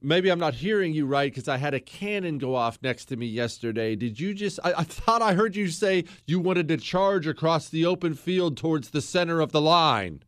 maybe 0.00 0.30
I'm 0.30 0.38
not 0.38 0.54
hearing 0.54 0.92
you 0.92 1.06
right 1.06 1.30
because 1.30 1.48
I 1.48 1.58
had 1.58 1.74
a 1.74 1.80
cannon 1.80 2.38
go 2.38 2.54
off 2.54 2.78
next 2.82 3.04
to 3.06 3.16
me 3.16 3.26
yesterday. 3.26 3.94
Did 3.94 4.18
you 4.18 4.34
just 4.34 4.58
I, 4.64 4.72
I 4.78 4.84
thought 4.84 5.22
I 5.22 5.34
heard 5.34 5.54
you 5.54 5.68
say 5.68 6.04
you 6.26 6.40
wanted 6.40 6.68
to 6.68 6.76
charge 6.76 7.26
across 7.26 7.68
the 7.68 7.84
open 7.84 8.14
field 8.14 8.56
towards 8.56 8.90
the 8.90 9.02
center 9.02 9.40
of 9.40 9.52
the 9.52 9.60
line. 9.60 10.22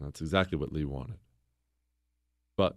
That's 0.00 0.20
exactly 0.20 0.58
what 0.58 0.72
Lee 0.72 0.84
wanted. 0.84 1.18
But 2.56 2.76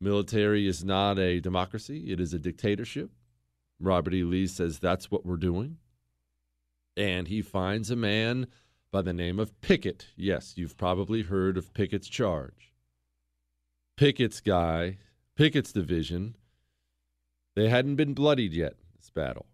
military 0.00 0.66
is 0.66 0.84
not 0.84 1.18
a 1.18 1.40
democracy, 1.40 2.10
it 2.10 2.18
is 2.18 2.32
a 2.32 2.38
dictatorship. 2.38 3.10
Robert 3.78 4.14
E. 4.14 4.24
Lee 4.24 4.46
says 4.46 4.78
that's 4.78 5.10
what 5.10 5.26
we're 5.26 5.36
doing. 5.36 5.78
And 6.96 7.28
he 7.28 7.42
finds 7.42 7.90
a 7.90 7.96
man 7.96 8.46
by 8.94 9.02
the 9.02 9.12
name 9.12 9.40
of 9.40 9.60
Pickett. 9.60 10.06
Yes, 10.14 10.52
you've 10.54 10.76
probably 10.76 11.22
heard 11.22 11.56
of 11.56 11.74
Pickett's 11.74 12.08
charge. 12.08 12.72
Pickett's 13.96 14.40
guy, 14.40 14.98
Pickett's 15.34 15.72
division, 15.72 16.36
they 17.56 17.68
hadn't 17.68 17.96
been 17.96 18.14
bloodied 18.14 18.52
yet, 18.52 18.74
this 18.96 19.10
battle. 19.10 19.46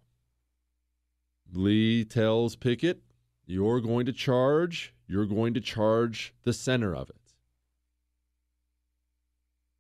Lee 1.51 2.05
tells 2.05 2.55
Pickett, 2.55 3.01
You're 3.47 3.81
going 3.81 4.05
to 4.05 4.13
charge, 4.13 4.93
you're 5.09 5.25
going 5.25 5.55
to 5.55 5.61
charge 5.63 6.35
the 6.43 6.53
center 6.53 6.95
of 6.95 7.09
it. 7.09 7.33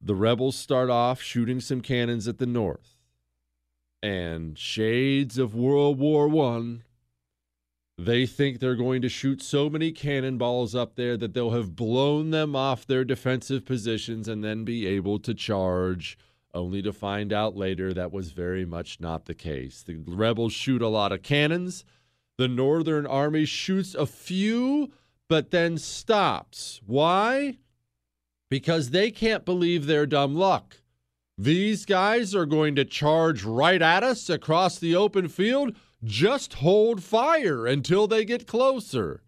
The 0.00 0.14
rebels 0.14 0.56
start 0.56 0.88
off 0.88 1.20
shooting 1.20 1.60
some 1.60 1.82
cannons 1.82 2.26
at 2.26 2.38
the 2.38 2.46
north 2.46 2.96
and 4.02 4.58
shades 4.58 5.36
of 5.36 5.54
World 5.54 5.98
War 5.98 6.28
One. 6.28 6.84
They 8.02 8.24
think 8.24 8.60
they're 8.60 8.76
going 8.76 9.02
to 9.02 9.10
shoot 9.10 9.42
so 9.42 9.68
many 9.68 9.92
cannonballs 9.92 10.74
up 10.74 10.94
there 10.94 11.18
that 11.18 11.34
they'll 11.34 11.50
have 11.50 11.76
blown 11.76 12.30
them 12.30 12.56
off 12.56 12.86
their 12.86 13.04
defensive 13.04 13.66
positions 13.66 14.26
and 14.26 14.42
then 14.42 14.64
be 14.64 14.86
able 14.86 15.18
to 15.18 15.34
charge, 15.34 16.16
only 16.54 16.80
to 16.80 16.94
find 16.94 17.30
out 17.30 17.58
later 17.58 17.92
that 17.92 18.10
was 18.10 18.32
very 18.32 18.64
much 18.64 19.00
not 19.00 19.26
the 19.26 19.34
case. 19.34 19.82
The 19.82 20.02
rebels 20.06 20.54
shoot 20.54 20.80
a 20.80 20.88
lot 20.88 21.12
of 21.12 21.22
cannons. 21.22 21.84
The 22.38 22.48
Northern 22.48 23.06
Army 23.06 23.44
shoots 23.44 23.94
a 23.94 24.06
few, 24.06 24.92
but 25.28 25.50
then 25.50 25.76
stops. 25.76 26.80
Why? 26.86 27.58
Because 28.48 28.90
they 28.90 29.10
can't 29.10 29.44
believe 29.44 29.84
their 29.84 30.06
dumb 30.06 30.34
luck. 30.34 30.78
These 31.36 31.84
guys 31.84 32.34
are 32.34 32.46
going 32.46 32.76
to 32.76 32.86
charge 32.86 33.44
right 33.44 33.82
at 33.82 34.02
us 34.02 34.30
across 34.30 34.78
the 34.78 34.96
open 34.96 35.28
field. 35.28 35.76
Just 36.02 36.54
hold 36.54 37.02
fire 37.02 37.66
until 37.66 38.06
they 38.06 38.24
get 38.24 38.46
closer. 38.46 39.22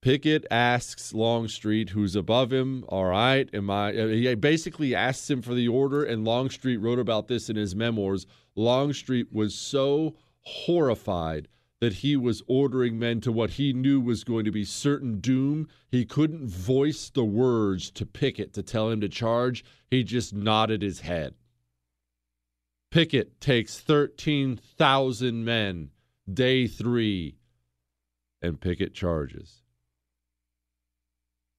Pickett 0.00 0.46
asks 0.50 1.12
Longstreet, 1.12 1.90
who's 1.90 2.14
above 2.14 2.52
him, 2.52 2.84
All 2.88 3.06
right, 3.06 3.50
am 3.52 3.68
I? 3.68 3.94
Uh, 3.94 4.06
he 4.06 4.34
basically 4.36 4.94
asks 4.94 5.28
him 5.28 5.42
for 5.42 5.52
the 5.52 5.68
order, 5.68 6.04
and 6.04 6.24
Longstreet 6.24 6.80
wrote 6.80 6.98
about 6.98 7.28
this 7.28 7.50
in 7.50 7.56
his 7.56 7.74
memoirs. 7.74 8.26
Longstreet 8.54 9.32
was 9.32 9.54
so 9.54 10.14
horrified 10.42 11.48
that 11.80 11.94
he 11.94 12.16
was 12.16 12.42
ordering 12.46 12.98
men 12.98 13.20
to 13.20 13.32
what 13.32 13.50
he 13.50 13.72
knew 13.72 14.00
was 14.00 14.24
going 14.24 14.44
to 14.44 14.50
be 14.50 14.64
certain 14.64 15.20
doom. 15.20 15.68
He 15.90 16.04
couldn't 16.04 16.48
voice 16.48 17.10
the 17.10 17.24
words 17.24 17.90
to 17.92 18.06
Pickett 18.06 18.54
to 18.54 18.62
tell 18.62 18.88
him 18.90 19.00
to 19.02 19.08
charge. 19.08 19.64
He 19.90 20.04
just 20.04 20.32
nodded 20.32 20.82
his 20.82 21.00
head. 21.00 21.34
Pickett 22.90 23.40
takes 23.40 23.78
13,000 23.78 25.44
men, 25.44 25.90
day 26.32 26.66
three, 26.66 27.36
and 28.40 28.60
Pickett 28.60 28.94
charges. 28.94 29.62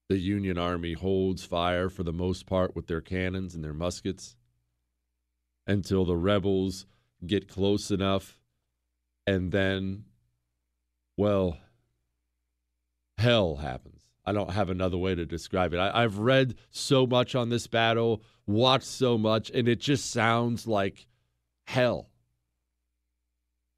The 0.09 0.17
Union 0.17 0.57
Army 0.57 0.93
holds 0.93 1.43
fire 1.43 1.89
for 1.89 2.03
the 2.03 2.13
most 2.13 2.45
part 2.45 2.75
with 2.75 2.87
their 2.87 3.01
cannons 3.01 3.55
and 3.55 3.63
their 3.63 3.73
muskets 3.73 4.37
until 5.67 6.05
the 6.05 6.15
rebels 6.15 6.85
get 7.25 7.49
close 7.49 7.91
enough, 7.91 8.39
and 9.25 9.51
then, 9.51 10.05
well, 11.17 11.57
hell 13.17 13.57
happens. 13.57 14.03
I 14.25 14.31
don't 14.31 14.51
have 14.51 14.69
another 14.69 14.97
way 14.97 15.15
to 15.15 15.25
describe 15.25 15.73
it. 15.73 15.77
I, 15.77 16.03
I've 16.03 16.19
read 16.19 16.55
so 16.69 17.05
much 17.05 17.35
on 17.35 17.49
this 17.49 17.67
battle, 17.67 18.21
watched 18.45 18.85
so 18.85 19.17
much, 19.17 19.49
and 19.51 19.67
it 19.67 19.79
just 19.79 20.11
sounds 20.11 20.67
like 20.67 21.07
hell 21.67 22.09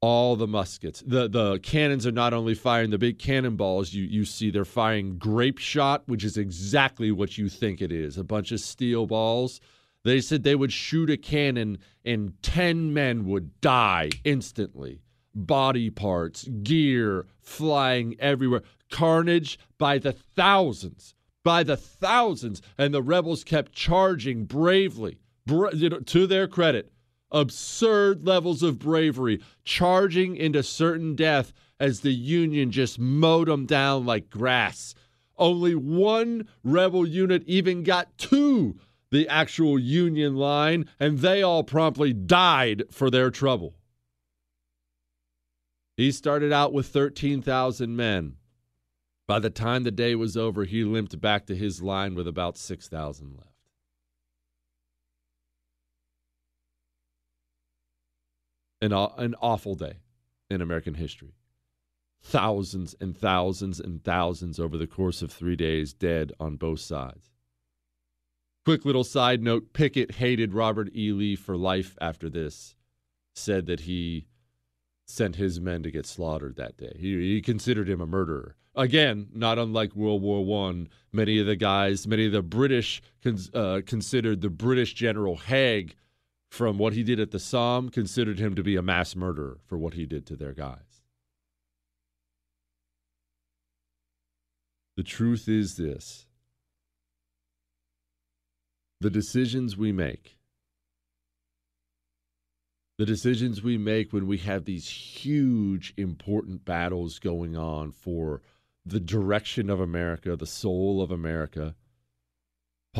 all 0.00 0.34
the 0.36 0.46
muskets. 0.46 1.02
The 1.06 1.28
the 1.28 1.58
cannons 1.58 2.06
are 2.06 2.12
not 2.12 2.32
only 2.32 2.54
firing 2.54 2.90
the 2.90 2.98
big 2.98 3.18
cannonballs, 3.18 3.92
you 3.92 4.04
you 4.04 4.24
see 4.24 4.50
they're 4.50 4.64
firing 4.64 5.18
grape 5.18 5.58
shot, 5.58 6.02
which 6.06 6.24
is 6.24 6.36
exactly 6.36 7.10
what 7.10 7.36
you 7.36 7.48
think 7.48 7.80
it 7.82 7.92
is. 7.92 8.16
A 8.16 8.24
bunch 8.24 8.52
of 8.52 8.60
steel 8.60 9.06
balls. 9.06 9.60
They 10.02 10.22
said 10.22 10.42
they 10.42 10.54
would 10.54 10.72
shoot 10.72 11.10
a 11.10 11.18
cannon 11.18 11.76
and 12.06 12.32
10 12.42 12.94
men 12.94 13.26
would 13.26 13.60
die 13.60 14.08
instantly. 14.24 15.02
Body 15.34 15.90
parts, 15.90 16.48
gear 16.62 17.26
flying 17.42 18.16
everywhere. 18.18 18.62
Carnage 18.90 19.58
by 19.76 19.98
the 19.98 20.12
thousands. 20.12 21.14
By 21.44 21.64
the 21.64 21.76
thousands. 21.76 22.62
And 22.78 22.94
the 22.94 23.02
rebels 23.02 23.44
kept 23.44 23.72
charging 23.72 24.46
bravely. 24.46 25.18
Bra- 25.44 25.72
you 25.74 25.90
know, 25.90 26.00
to 26.00 26.26
their 26.26 26.48
credit, 26.48 26.90
absurd 27.32 28.26
levels 28.26 28.62
of 28.62 28.78
bravery, 28.78 29.40
charging 29.64 30.36
into 30.36 30.62
certain 30.62 31.14
death 31.14 31.52
as 31.78 32.00
the 32.00 32.12
Union 32.12 32.70
just 32.70 32.98
mowed 32.98 33.48
them 33.48 33.66
down 33.66 34.04
like 34.04 34.30
grass. 34.30 34.94
Only 35.38 35.74
one 35.74 36.48
rebel 36.62 37.06
unit 37.06 37.42
even 37.46 37.82
got 37.82 38.16
to 38.18 38.76
the 39.10 39.28
actual 39.28 39.78
Union 39.78 40.36
line, 40.36 40.88
and 40.98 41.18
they 41.18 41.42
all 41.42 41.64
promptly 41.64 42.12
died 42.12 42.84
for 42.90 43.10
their 43.10 43.30
trouble. 43.30 43.74
He 45.96 46.12
started 46.12 46.52
out 46.52 46.72
with 46.72 46.86
13,000 46.86 47.94
men. 47.94 48.36
By 49.26 49.38
the 49.38 49.50
time 49.50 49.84
the 49.84 49.90
day 49.90 50.14
was 50.14 50.36
over, 50.36 50.64
he 50.64 50.84
limped 50.84 51.20
back 51.20 51.46
to 51.46 51.56
his 51.56 51.82
line 51.82 52.14
with 52.14 52.26
about 52.26 52.56
6,000 52.56 53.36
left. 53.36 53.49
An, 58.80 58.92
an 58.92 59.34
awful 59.40 59.74
day 59.74 60.00
in 60.50 60.60
American 60.60 60.94
history. 60.94 61.34
Thousands 62.22 62.94
and 63.00 63.16
thousands 63.16 63.80
and 63.80 64.02
thousands 64.02 64.60
over 64.60 64.76
the 64.76 64.86
course 64.86 65.22
of 65.22 65.32
three 65.32 65.56
days 65.56 65.92
dead 65.92 66.32
on 66.38 66.56
both 66.56 66.80
sides. 66.80 67.30
Quick 68.64 68.84
little 68.84 69.04
side 69.04 69.42
note 69.42 69.72
Pickett 69.72 70.16
hated 70.16 70.52
Robert 70.52 70.94
E. 70.94 71.12
Lee 71.12 71.34
for 71.34 71.56
life 71.56 71.96
after 72.00 72.28
this, 72.28 72.76
said 73.34 73.66
that 73.66 73.80
he 73.80 74.26
sent 75.06 75.36
his 75.36 75.60
men 75.60 75.82
to 75.82 75.90
get 75.90 76.06
slaughtered 76.06 76.56
that 76.56 76.76
day. 76.76 76.92
He, 76.98 77.34
he 77.34 77.40
considered 77.40 77.88
him 77.88 78.00
a 78.00 78.06
murderer. 78.06 78.56
Again, 78.76 79.28
not 79.32 79.58
unlike 79.58 79.96
World 79.96 80.22
War 80.22 80.44
One, 80.44 80.88
many 81.10 81.40
of 81.40 81.46
the 81.46 81.56
guys, 81.56 82.06
many 82.06 82.26
of 82.26 82.32
the 82.32 82.42
British 82.42 83.02
uh, 83.54 83.80
considered 83.84 84.40
the 84.40 84.50
British 84.50 84.94
General 84.94 85.36
Haig 85.36 85.96
from 86.50 86.78
what 86.78 86.92
he 86.92 87.02
did 87.02 87.20
at 87.20 87.30
the 87.30 87.38
Somme 87.38 87.88
considered 87.88 88.38
him 88.38 88.54
to 88.56 88.62
be 88.62 88.76
a 88.76 88.82
mass 88.82 89.14
murderer 89.14 89.58
for 89.64 89.78
what 89.78 89.94
he 89.94 90.04
did 90.04 90.26
to 90.26 90.36
their 90.36 90.52
guys. 90.52 91.02
The 94.96 95.04
truth 95.04 95.48
is 95.48 95.76
this 95.76 96.26
the 99.00 99.10
decisions 99.10 99.76
we 99.76 99.92
make, 99.92 100.36
the 102.98 103.06
decisions 103.06 103.62
we 103.62 103.78
make 103.78 104.12
when 104.12 104.26
we 104.26 104.38
have 104.38 104.64
these 104.64 104.88
huge, 104.88 105.94
important 105.96 106.64
battles 106.64 107.18
going 107.18 107.56
on 107.56 107.92
for 107.92 108.42
the 108.84 109.00
direction 109.00 109.70
of 109.70 109.80
America, 109.80 110.36
the 110.36 110.46
soul 110.46 111.00
of 111.00 111.10
America, 111.10 111.76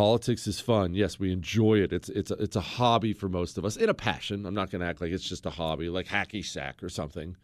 Politics 0.00 0.46
is 0.46 0.60
fun. 0.60 0.94
Yes, 0.94 1.18
we 1.18 1.30
enjoy 1.30 1.74
it. 1.74 1.92
It's 1.92 2.08
it's 2.08 2.30
a, 2.30 2.34
it's 2.42 2.56
a 2.56 2.62
hobby 2.62 3.12
for 3.12 3.28
most 3.28 3.58
of 3.58 3.66
us, 3.66 3.76
in 3.76 3.90
a 3.90 3.92
passion. 3.92 4.46
I'm 4.46 4.54
not 4.54 4.70
going 4.70 4.80
to 4.80 4.86
act 4.86 5.02
like 5.02 5.12
it's 5.12 5.28
just 5.28 5.44
a 5.44 5.50
hobby, 5.50 5.90
like 5.90 6.06
hacky 6.06 6.42
sack 6.42 6.82
or 6.82 6.88
something. 6.88 7.36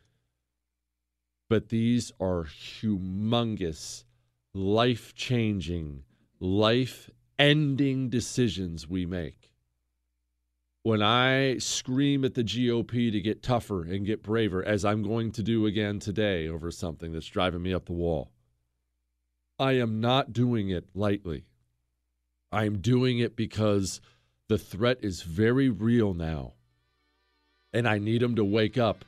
But 1.50 1.68
these 1.68 2.12
are 2.18 2.44
humongous, 2.44 4.04
life 4.54 5.14
changing, 5.14 6.04
life 6.40 7.10
ending 7.38 8.08
decisions 8.08 8.88
we 8.88 9.04
make. 9.04 9.52
When 10.82 11.02
I 11.02 11.58
scream 11.58 12.24
at 12.24 12.32
the 12.32 12.42
GOP 12.42 13.12
to 13.12 13.20
get 13.20 13.42
tougher 13.42 13.82
and 13.82 14.06
get 14.06 14.22
braver, 14.22 14.64
as 14.64 14.82
I'm 14.82 15.02
going 15.02 15.30
to 15.32 15.42
do 15.42 15.66
again 15.66 15.98
today 15.98 16.48
over 16.48 16.70
something 16.70 17.12
that's 17.12 17.26
driving 17.26 17.60
me 17.60 17.74
up 17.74 17.84
the 17.84 17.92
wall, 17.92 18.30
I 19.58 19.72
am 19.72 20.00
not 20.00 20.32
doing 20.32 20.70
it 20.70 20.86
lightly. 20.94 21.44
I'm 22.52 22.78
doing 22.78 23.18
it 23.18 23.36
because 23.36 24.00
the 24.48 24.58
threat 24.58 24.98
is 25.02 25.22
very 25.22 25.68
real 25.68 26.14
now. 26.14 26.52
And 27.72 27.88
I 27.88 27.98
need 27.98 28.22
them 28.22 28.36
to 28.36 28.44
wake 28.44 28.78
up 28.78 29.04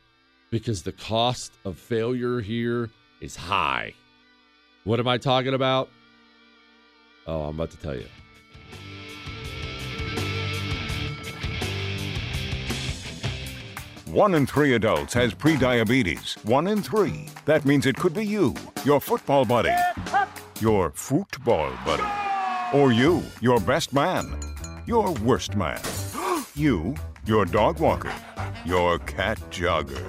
because 0.50 0.82
the 0.82 0.92
cost 0.92 1.52
of 1.64 1.78
failure 1.78 2.40
here 2.40 2.90
is 3.20 3.36
high. 3.36 3.94
What 4.84 4.98
am 4.98 5.08
I 5.08 5.18
talking 5.18 5.54
about? 5.54 5.88
Oh, 7.26 7.42
I'm 7.42 7.54
about 7.54 7.70
to 7.70 7.76
tell 7.76 7.94
you. 7.94 8.06
One 14.06 14.34
in 14.34 14.46
three 14.46 14.74
adults 14.74 15.12
has 15.14 15.34
prediabetes. 15.34 16.42
One 16.44 16.66
in 16.66 16.82
three. 16.82 17.28
That 17.44 17.66
means 17.66 17.84
it 17.84 17.96
could 17.96 18.14
be 18.14 18.24
you, 18.24 18.54
your 18.84 19.00
football 19.00 19.44
buddy, 19.44 19.74
your 20.60 20.90
football 20.92 21.70
buddy 21.84 22.27
or 22.72 22.92
you, 22.92 23.22
your 23.40 23.58
best 23.60 23.92
man. 23.92 24.38
Your 24.86 25.12
worst 25.14 25.56
man. 25.56 25.80
you, 26.54 26.94
your 27.24 27.44
dog 27.44 27.80
walker. 27.80 28.12
Your 28.64 28.98
cat 29.00 29.36
jogger. 29.50 30.00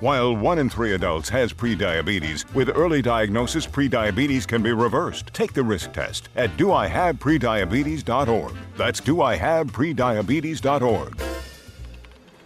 While 0.00 0.36
one 0.36 0.58
in 0.58 0.70
three 0.70 0.94
adults 0.94 1.28
has 1.28 1.52
prediabetes, 1.52 2.52
with 2.54 2.70
early 2.74 3.02
diagnosis, 3.02 3.66
prediabetes 3.66 4.46
can 4.46 4.62
be 4.62 4.72
reversed. 4.72 5.34
Take 5.34 5.52
the 5.52 5.62
risk 5.62 5.92
test 5.92 6.30
at 6.36 6.56
doihaveprediabetes.org. 6.56 8.54
That's 8.76 9.00
doihaveprediabetes.org. 9.00 11.20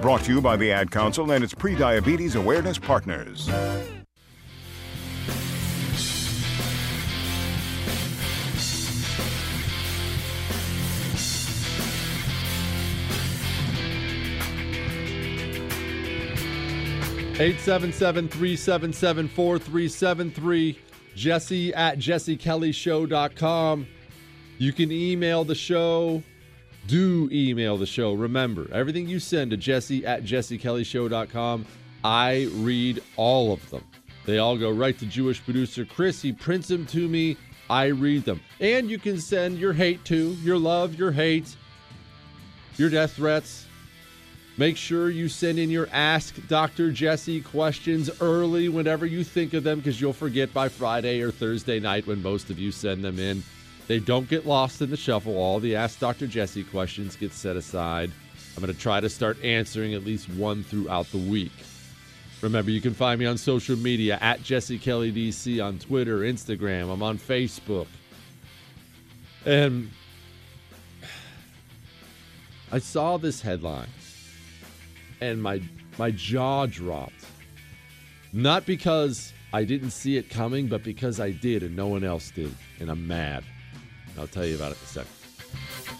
Brought 0.00 0.22
to 0.24 0.32
you 0.32 0.40
by 0.40 0.56
the 0.56 0.70
Ad 0.70 0.92
Council 0.92 1.32
and 1.32 1.42
its 1.42 1.52
pre-diabetes 1.52 2.36
awareness 2.36 2.78
partners. 2.78 3.50
Eight 17.40 17.60
seven 17.60 17.92
seven 17.92 18.28
three 18.28 18.56
seven 18.56 18.92
seven 18.92 19.28
four 19.28 19.58
three 19.58 19.88
seven 19.88 20.30
three. 20.30 20.78
Jesse 21.16 21.74
at 21.74 21.98
jessekellyshow.com. 21.98 23.86
You 24.58 24.72
can 24.72 24.92
email 24.92 25.44
the 25.44 25.54
show 25.54 26.22
do 26.88 27.28
email 27.30 27.76
the 27.76 27.86
show. 27.86 28.14
Remember, 28.14 28.66
everything 28.72 29.06
you 29.06 29.20
send 29.20 29.50
to 29.52 29.56
Jesse 29.56 30.04
at 30.04 30.24
jessekellyshow.com, 30.24 31.66
I 32.02 32.48
read 32.54 33.02
all 33.16 33.52
of 33.52 33.68
them. 33.70 33.84
They 34.24 34.38
all 34.38 34.56
go 34.56 34.70
right 34.70 34.98
to 34.98 35.06
Jewish 35.06 35.42
producer 35.44 35.84
Chris. 35.84 36.20
He 36.20 36.32
prints 36.32 36.68
them 36.68 36.86
to 36.86 37.08
me. 37.08 37.36
I 37.70 37.86
read 37.86 38.24
them. 38.24 38.40
And 38.60 38.90
you 38.90 38.98
can 38.98 39.20
send 39.20 39.58
your 39.58 39.74
hate 39.74 40.04
to, 40.06 40.30
your 40.42 40.58
love, 40.58 40.94
your 40.94 41.12
hate, 41.12 41.54
your 42.76 42.88
death 42.88 43.12
threats. 43.12 43.66
Make 44.56 44.76
sure 44.76 45.10
you 45.10 45.28
send 45.28 45.58
in 45.58 45.70
your 45.70 45.88
Ask 45.92 46.34
Dr. 46.48 46.90
Jesse 46.90 47.42
questions 47.42 48.10
early 48.20 48.68
whenever 48.68 49.06
you 49.06 49.22
think 49.22 49.54
of 49.54 49.62
them 49.62 49.78
because 49.78 50.00
you'll 50.00 50.12
forget 50.12 50.52
by 50.52 50.68
Friday 50.68 51.20
or 51.20 51.30
Thursday 51.30 51.78
night 51.78 52.06
when 52.06 52.22
most 52.22 52.50
of 52.50 52.58
you 52.58 52.72
send 52.72 53.04
them 53.04 53.18
in. 53.18 53.42
They 53.88 53.98
don't 53.98 54.28
get 54.28 54.46
lost 54.46 54.80
in 54.82 54.90
the 54.90 54.96
shuffle. 54.96 55.36
All 55.36 55.58
the 55.58 55.74
Ask 55.74 55.98
Dr. 55.98 56.26
Jesse 56.26 56.62
questions 56.62 57.16
get 57.16 57.32
set 57.32 57.56
aside. 57.56 58.12
I'm 58.56 58.62
going 58.62 58.72
to 58.72 58.78
try 58.78 59.00
to 59.00 59.08
start 59.08 59.42
answering 59.42 59.94
at 59.94 60.04
least 60.04 60.28
one 60.30 60.62
throughout 60.62 61.06
the 61.06 61.18
week. 61.18 61.52
Remember, 62.42 62.70
you 62.70 62.80
can 62.80 62.94
find 62.94 63.18
me 63.18 63.26
on 63.26 63.38
social 63.38 63.76
media 63.76 64.18
at 64.20 64.42
Jesse 64.42 64.78
Kelly 64.78 65.10
DC 65.10 65.64
on 65.64 65.78
Twitter, 65.78 66.18
Instagram. 66.20 66.92
I'm 66.92 67.02
on 67.02 67.18
Facebook. 67.18 67.86
And 69.44 69.90
I 72.70 72.78
saw 72.78 73.16
this 73.16 73.40
headline 73.40 73.88
and 75.20 75.42
my 75.42 75.60
my 75.98 76.10
jaw 76.10 76.66
dropped. 76.66 77.24
Not 78.32 78.66
because 78.66 79.32
I 79.52 79.64
didn't 79.64 79.90
see 79.90 80.16
it 80.16 80.28
coming, 80.28 80.68
but 80.68 80.84
because 80.84 81.18
I 81.18 81.30
did 81.30 81.62
and 81.62 81.74
no 81.74 81.88
one 81.88 82.04
else 82.04 82.30
did. 82.30 82.54
And 82.78 82.90
I'm 82.90 83.06
mad. 83.06 83.44
I'll 84.18 84.26
tell 84.26 84.44
you 84.44 84.56
about 84.56 84.72
it 84.72 84.78
in 84.78 84.84
a 84.84 84.86
second. 84.86 85.97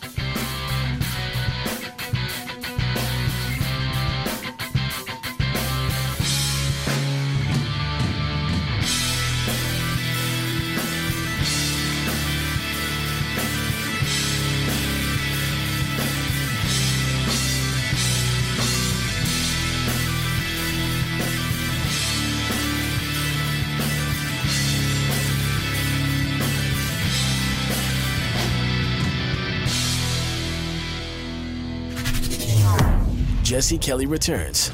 Jesse 33.59 33.77
Kelly 33.77 34.07
returns 34.07 34.71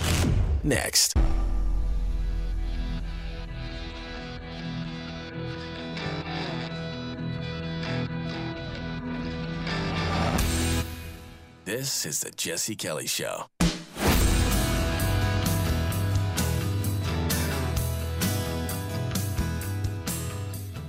next. 0.62 1.14
This 11.64 12.05
is 12.05 12.20
the 12.20 12.30
Jesse 12.32 12.76
Kelly 12.76 13.07
Show. 13.07 13.47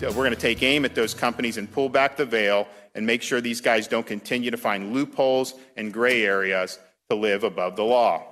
We're 0.01 0.11
going 0.11 0.31
to 0.31 0.35
take 0.35 0.61
aim 0.63 0.83
at 0.83 0.95
those 0.95 1.13
companies 1.13 1.55
and 1.55 1.71
pull 1.71 1.87
back 1.87 2.17
the 2.17 2.25
veil 2.25 2.67
and 2.93 3.05
make 3.05 3.21
sure 3.21 3.39
these 3.39 3.61
guys 3.61 3.87
don't 3.87 4.05
continue 4.05 4.51
to 4.51 4.57
find 4.57 4.93
loopholes 4.93 5.53
and 5.77 5.93
gray 5.93 6.25
areas 6.25 6.77
to 7.09 7.15
live 7.15 7.43
above 7.43 7.75
the 7.75 7.83
law. 7.83 8.23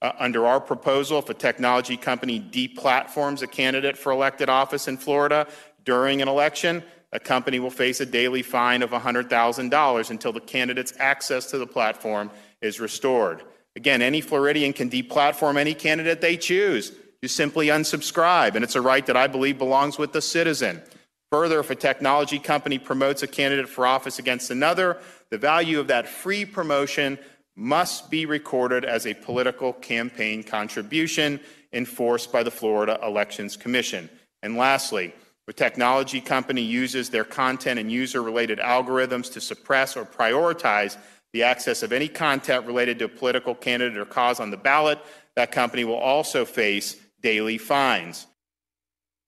Uh, 0.00 0.12
under 0.18 0.46
our 0.46 0.60
proposal, 0.60 1.18
if 1.18 1.28
a 1.28 1.34
technology 1.34 1.96
company 1.96 2.40
deplatforms 2.40 3.42
a 3.42 3.46
candidate 3.46 3.96
for 3.96 4.10
elected 4.10 4.48
office 4.48 4.88
in 4.88 4.96
Florida 4.96 5.46
during 5.84 6.20
an 6.20 6.28
election, 6.28 6.82
a 7.12 7.20
company 7.20 7.60
will 7.60 7.70
face 7.70 8.00
a 8.00 8.06
daily 8.06 8.42
fine 8.42 8.82
of 8.82 8.90
$100,000 8.90 10.10
until 10.10 10.32
the 10.32 10.40
candidate's 10.40 10.94
access 10.98 11.46
to 11.50 11.58
the 11.58 11.66
platform 11.66 12.30
is 12.60 12.80
restored. 12.80 13.42
Again, 13.76 14.02
any 14.02 14.20
Floridian 14.20 14.72
can 14.72 14.90
deplatform 14.90 15.56
any 15.56 15.74
candidate 15.74 16.20
they 16.20 16.36
choose. 16.36 16.92
You 17.20 17.28
simply 17.28 17.68
unsubscribe, 17.68 18.54
and 18.54 18.64
it's 18.64 18.74
a 18.74 18.80
right 18.80 19.06
that 19.06 19.16
I 19.16 19.28
believe 19.28 19.58
belongs 19.58 19.98
with 19.98 20.12
the 20.12 20.22
citizen. 20.22 20.82
Further, 21.30 21.60
if 21.60 21.70
a 21.70 21.74
technology 21.74 22.38
company 22.38 22.78
promotes 22.78 23.22
a 23.22 23.26
candidate 23.26 23.68
for 23.68 23.86
office 23.86 24.18
against 24.18 24.50
another, 24.50 24.98
the 25.30 25.38
value 25.38 25.78
of 25.78 25.86
that 25.86 26.08
free 26.08 26.44
promotion 26.44 27.18
must 27.56 28.10
be 28.10 28.26
recorded 28.26 28.84
as 28.84 29.06
a 29.06 29.14
political 29.14 29.72
campaign 29.74 30.42
contribution 30.42 31.40
enforced 31.72 32.32
by 32.32 32.42
the 32.42 32.50
Florida 32.50 32.98
Elections 33.02 33.56
Commission. 33.56 34.08
And 34.42 34.56
lastly, 34.56 35.06
if 35.06 35.48
a 35.48 35.52
technology 35.52 36.20
company 36.20 36.62
uses 36.62 37.10
their 37.10 37.24
content 37.24 37.78
and 37.78 37.90
user 37.90 38.22
related 38.22 38.58
algorithms 38.58 39.32
to 39.32 39.40
suppress 39.40 39.96
or 39.96 40.04
prioritize 40.04 40.96
the 41.32 41.42
access 41.42 41.82
of 41.82 41.92
any 41.92 42.08
content 42.08 42.66
related 42.66 42.98
to 42.98 43.06
a 43.06 43.08
political 43.08 43.54
candidate 43.54 43.98
or 43.98 44.04
cause 44.04 44.38
on 44.38 44.50
the 44.50 44.56
ballot, 44.56 44.98
that 45.34 45.50
company 45.50 45.84
will 45.84 45.94
also 45.94 46.44
face 46.44 46.96
daily 47.22 47.58
fines. 47.58 48.26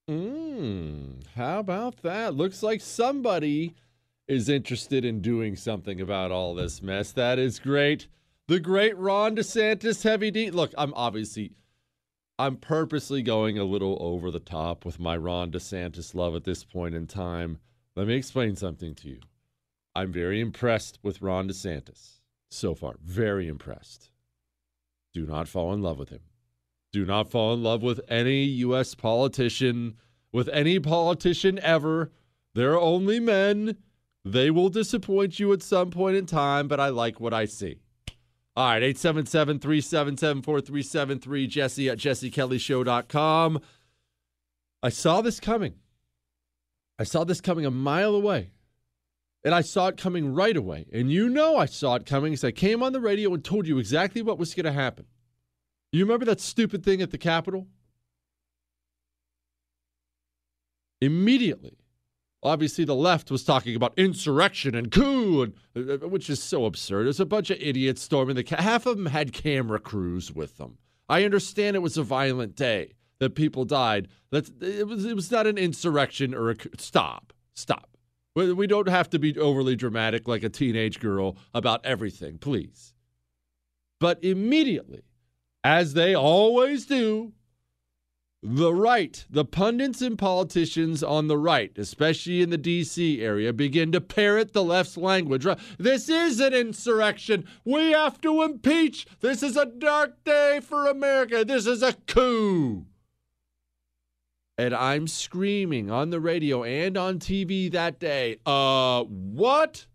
Hmm. 0.09 1.21
How 1.35 1.61
about 1.61 2.03
that? 2.03 2.35
Looks 2.35 2.63
like 2.63 2.81
somebody 2.81 3.75
is 4.27 4.49
interested 4.49 5.05
in 5.05 5.21
doing 5.21 5.57
something 5.57 6.01
about 6.01 6.31
all 6.31 6.55
this 6.55 6.83
mess. 6.83 7.13
That 7.13 7.39
is 7.39 7.59
great. 7.59 8.09
The 8.49 8.61
great 8.61 8.97
Ron 8.97 9.37
DeSantis 9.37 10.03
heavy 10.03 10.31
D. 10.31 10.51
Look, 10.51 10.73
I'm 10.77 10.93
obviously 10.95 11.53
I'm 12.39 12.57
purposely 12.57 13.23
going 13.23 13.59
a 13.59 13.65
little 13.65 13.97
over 14.01 14.31
the 14.31 14.41
top 14.41 14.85
with 14.85 14.99
my 14.99 15.17
Ron 15.17 15.53
DeSantis 15.53 16.15
love 16.15 16.35
at 16.35 16.45
this 16.45 16.65
point 16.65 16.95
in 16.95 17.07
time. 17.07 17.59
Let 17.95 18.09
me 18.09 18.15
explain 18.15 18.57
something 18.57 18.95
to 18.97 19.09
you. 19.09 19.21
I'm 19.95 20.13
very 20.13 20.41
impressed 20.41 20.99
with 21.03 21.23
Ron 21.23 21.49
DeSantis 21.49 22.19
so 22.51 22.75
far. 22.75 22.97
Very 23.05 23.47
impressed. 23.47 24.11
Do 25.13 25.27
not 25.27 25.47
fall 25.47 25.73
in 25.73 25.81
love 25.81 25.99
with 25.99 26.09
him. 26.09 26.21
Do 26.93 27.07
not 27.07 27.31
fall 27.31 27.55
in 27.55 27.63
love 27.63 27.83
with 27.83 28.01
any 28.09 28.45
U.S. 28.45 28.95
politician, 28.97 29.95
with 30.33 30.49
any 30.49 30.81
politician 30.81 31.61
ever. 31.61 32.11
They're 32.55 32.79
only 32.79 33.21
men. 33.21 33.77
They 34.25 34.51
will 34.51 34.71
disappoint 34.71 35.39
you 35.39 35.53
at 35.53 35.63
some 35.63 35.91
point 35.91 36.17
in 36.17 36.27
time, 36.27 36.67
but 36.67 36.81
I 36.81 36.89
like 36.89 37.21
what 37.21 37.35
I 37.35 37.45
see. 37.45 37.81
All 38.57 38.67
right, 38.67 38.83
877 38.83 39.59
377 39.59 40.43
4373, 40.43 41.47
Jesse 41.47 41.89
at 41.89 41.99
jessekellyshow.com. 41.99 43.61
I 44.83 44.89
saw 44.89 45.21
this 45.21 45.41
coming. 45.41 45.75
I 46.99 47.05
saw 47.05 47.25
this 47.25 47.41
coming 47.41 47.67
a 47.67 47.71
mile 47.71 48.15
away. 48.15 48.53
And 49.45 49.55
I 49.55 49.61
saw 49.61 49.89
it 49.89 49.99
coming 49.99 50.33
right 50.33 50.57
away. 50.57 50.87
And 50.93 51.13
you 51.13 51.29
know 51.29 51.59
I 51.59 51.67
saw 51.67 51.97
it 51.97 52.07
coming 52.07 52.33
because 52.33 52.45
I 52.45 52.51
came 52.51 52.83
on 52.83 52.93
the 52.93 53.01
radio 53.01 53.35
and 53.35 53.45
told 53.45 53.67
you 53.67 53.79
exactly 53.79 54.23
what 54.23 54.39
was 54.39 54.55
going 54.55 54.65
to 54.65 54.73
happen. 54.73 55.05
You 55.93 56.05
remember 56.05 56.25
that 56.27 56.41
stupid 56.41 56.83
thing 56.83 57.03
at 57.03 57.11
the 57.11 57.19
Capitol? 57.19 57.67
Immediately, 61.01 61.77
obviously 62.45 62.85
the 62.85 62.95
left 62.95 63.31
was 63.31 63.43
talking 63.43 63.75
about 63.75 63.95
insurrection 63.97 64.75
and 64.75 64.91
coup, 64.91 65.43
and, 65.43 65.55
uh, 65.77 66.07
which 66.09 66.29
is 66.31 66.43
so 66.43 66.67
absurd. 66.67 67.05
There's 67.07 67.21
a 67.21 67.27
bunch 67.27 67.51
of 67.51 67.59
idiots 67.61 68.03
storming 68.03 68.37
the. 68.37 68.45
Ca- 68.45 68.63
Half 68.63 68.87
of 68.87 68.97
them 68.97 69.07
had 69.07 69.33
camera 69.33 69.81
crews 69.81 70.31
with 70.33 70.59
them. 70.59 70.79
I 71.09 71.25
understand 71.25 71.77
it 71.77 71.81
was 71.81 71.97
a 71.97 72.03
violent 72.03 72.55
day 72.55 72.95
that 73.19 73.35
people 73.35 73.65
died. 73.65 74.09
That 74.31 74.51
it 74.63 74.87
was. 74.87 75.05
It 75.05 75.17
was 75.17 75.31
not 75.31 75.47
an 75.47 75.59
insurrection 75.59 76.35
or 76.35 76.51
a 76.51 76.57
stop. 76.79 77.33
Stop. 77.55 77.97
We 78.37 78.67
don't 78.67 78.89
have 78.89 79.09
to 79.11 79.19
be 79.21 79.39
overly 79.39 79.77
dramatic 79.77 80.27
like 80.27 80.43
a 80.43 80.49
teenage 80.49 80.99
girl 80.99 81.37
about 81.55 81.87
everything, 81.87 82.39
please. 82.39 82.93
But 84.01 84.25
immediately, 84.25 85.03
as 85.63 85.95
they 85.95 86.15
always 86.17 86.85
do, 86.85 87.33
the 88.47 88.75
right, 88.75 89.25
the 89.31 89.45
pundits 89.47 90.03
and 90.03 90.19
politicians 90.19 91.03
on 91.03 91.29
the 91.29 91.39
right, 91.39 91.73
especially 91.79 92.43
in 92.43 92.51
the 92.51 92.59
DC 92.59 93.21
area, 93.21 93.55
begin 93.55 93.91
to 93.93 94.03
parrot 94.03 94.53
the 94.53 94.63
left's 94.63 94.99
language. 94.99 95.47
This 95.79 96.11
is 96.11 96.41
an 96.41 96.53
insurrection. 96.53 97.47
We 97.65 97.93
have 97.93 98.21
to 98.21 98.43
impeach. 98.43 99.07
This 99.21 99.43
is 99.43 99.57
a 99.57 99.65
dark 99.65 100.23
day 100.25 100.61
for 100.63 100.87
America. 100.87 101.43
This 101.47 101.67
is 101.67 101.83
a 101.83 101.95
coup. 102.07 102.85
And 104.59 104.75
I'm 104.75 105.09
screaming 105.09 105.91
on 105.91 106.11
the 106.11 106.21
radio 106.21 106.65
and 106.65 106.99
on 106.99 107.21
TV 107.21 107.73
that 107.73 107.99
day, 107.99 108.37
uh, 108.45 109.05
what? 109.05 109.87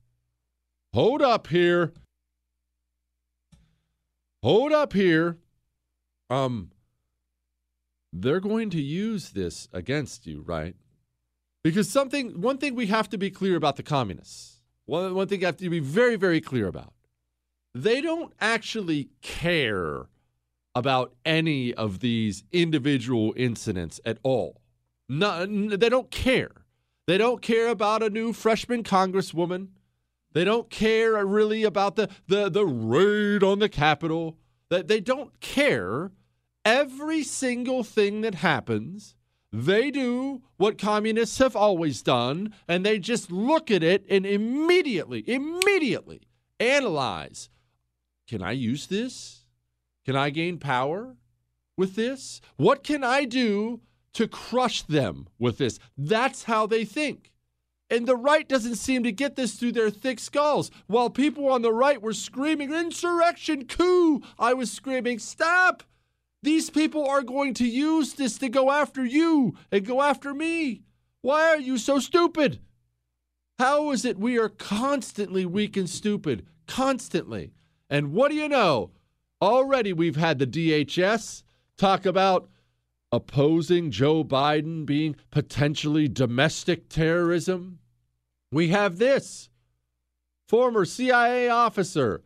Hold 0.95 1.21
up 1.21 1.45
here. 1.47 1.93
Hold 4.41 4.71
up 4.71 4.93
here. 4.93 5.37
Um, 6.31 6.71
they're 8.11 8.39
going 8.39 8.69
to 8.71 8.81
use 8.81 9.31
this 9.31 9.67
against 9.73 10.25
you, 10.25 10.41
right? 10.41 10.75
Because 11.63 11.89
something, 11.89 12.41
one 12.41 12.57
thing 12.57 12.75
we 12.75 12.87
have 12.87 13.09
to 13.09 13.17
be 13.17 13.29
clear 13.29 13.55
about 13.55 13.75
the 13.75 13.83
communists, 13.83 14.61
one, 14.85 15.13
one 15.13 15.27
thing 15.27 15.43
I 15.43 15.47
have 15.47 15.57
to 15.57 15.69
be 15.69 15.79
very, 15.79 16.15
very 16.15 16.41
clear 16.41 16.67
about, 16.67 16.93
they 17.73 18.01
don't 18.01 18.33
actually 18.39 19.09
care 19.21 20.07
about 20.73 21.13
any 21.25 21.73
of 21.73 21.99
these 21.99 22.43
individual 22.51 23.33
incidents 23.35 23.99
at 24.05 24.17
all. 24.23 24.61
No, 25.07 25.45
they 25.45 25.89
don't 25.89 26.11
care. 26.11 26.65
They 27.07 27.17
don't 27.17 27.41
care 27.41 27.69
about 27.69 28.03
a 28.03 28.09
new 28.09 28.33
freshman 28.33 28.83
congresswoman. 28.83 29.69
They 30.33 30.43
don't 30.43 30.69
care 30.69 31.25
really 31.25 31.63
about 31.63 31.95
the, 31.95 32.09
the, 32.27 32.49
the 32.49 32.65
raid 32.65 33.43
on 33.43 33.59
the 33.59 33.69
Capitol. 33.69 34.37
That 34.69 34.87
they 34.87 34.99
don't 34.99 35.39
care 35.39 36.11
every 36.65 37.23
single 37.23 37.83
thing 37.83 38.21
that 38.21 38.35
happens, 38.35 39.15
they 39.51 39.91
do 39.91 40.41
what 40.57 40.77
communists 40.77 41.37
have 41.39 41.55
always 41.55 42.01
done, 42.01 42.53
and 42.67 42.85
they 42.85 42.99
just 42.99 43.31
look 43.31 43.71
at 43.71 43.83
it 43.83 44.05
and 44.09 44.25
immediately, 44.25 45.23
immediately 45.27 46.21
analyze 46.59 47.49
can 48.27 48.43
I 48.43 48.51
use 48.51 48.85
this? 48.85 49.45
Can 50.05 50.15
I 50.15 50.29
gain 50.29 50.59
power? 50.59 51.15
with 51.79 51.95
this? 51.95 52.41
What 52.57 52.83
can 52.83 53.03
I 53.05 53.23
do 53.23 53.79
to 54.13 54.27
crush 54.27 54.83
them 54.83 55.29
with 55.39 55.57
this? 55.57 55.79
That's 55.97 56.43
how 56.43 56.67
they 56.67 56.83
think. 56.83 57.31
And 57.89 58.05
the 58.05 58.17
right 58.17 58.47
doesn't 58.47 58.75
seem 58.75 59.01
to 59.03 59.11
get 59.11 59.35
this 59.35 59.55
through 59.55 59.71
their 59.71 59.89
thick 59.89 60.19
skulls. 60.19 60.69
While 60.85 61.09
people 61.09 61.47
on 61.47 61.63
the 61.63 61.73
right 61.73 61.99
were 61.99 62.13
screaming, 62.13 62.71
insurrection, 62.71 63.65
coup, 63.65 64.21
I 64.37 64.53
was 64.53 64.71
screaming, 64.71 65.17
stop! 65.17 65.83
These 66.41 66.69
people 66.69 67.05
are 67.05 67.21
going 67.21 67.53
to 67.55 67.67
use 67.67 68.13
this 68.13 68.37
to 68.37 68.49
go 68.49 68.71
after 68.71 69.05
you 69.05 69.55
and 69.71 69.85
go 69.85 70.01
after 70.01 70.33
me. 70.33 70.83
Why 71.21 71.49
are 71.49 71.59
you 71.59 71.77
so 71.77 71.99
stupid? 71.99 72.59
How 73.57 73.91
is 73.91 74.05
it 74.05 74.17
we 74.17 74.39
are 74.39 74.47
constantly 74.47 75.45
weak 75.45 75.75
and 75.75 75.89
stupid? 75.89 76.45
Constantly. 76.65 77.51
And 77.89 78.13
what 78.13 78.31
do 78.31 78.37
you 78.37 78.47
know? 78.47 78.91
Already 79.41 79.91
we've 79.91 80.15
had 80.15 80.39
the 80.39 80.47
DHS 80.47 81.43
talk 81.77 82.05
about 82.05 82.49
opposing 83.11 83.91
Joe 83.91 84.23
Biden 84.23 84.85
being 84.85 85.15
potentially 85.31 86.07
domestic 86.07 86.87
terrorism. 86.87 87.79
We 88.51 88.69
have 88.69 88.97
this 88.97 89.49
former 90.47 90.85
CIA 90.85 91.49
officer 91.49 92.23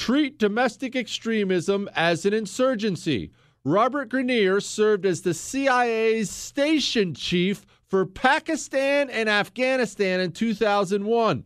treat 0.00 0.38
domestic 0.38 0.96
extremism 0.96 1.86
as 1.94 2.24
an 2.24 2.32
insurgency. 2.32 3.30
Robert 3.66 4.08
Grenier 4.08 4.58
served 4.58 5.04
as 5.04 5.20
the 5.20 5.34
CIA's 5.34 6.30
station 6.30 7.12
chief 7.12 7.66
for 7.86 8.06
Pakistan 8.06 9.10
and 9.10 9.28
Afghanistan 9.28 10.18
in 10.20 10.32
2001. 10.32 11.44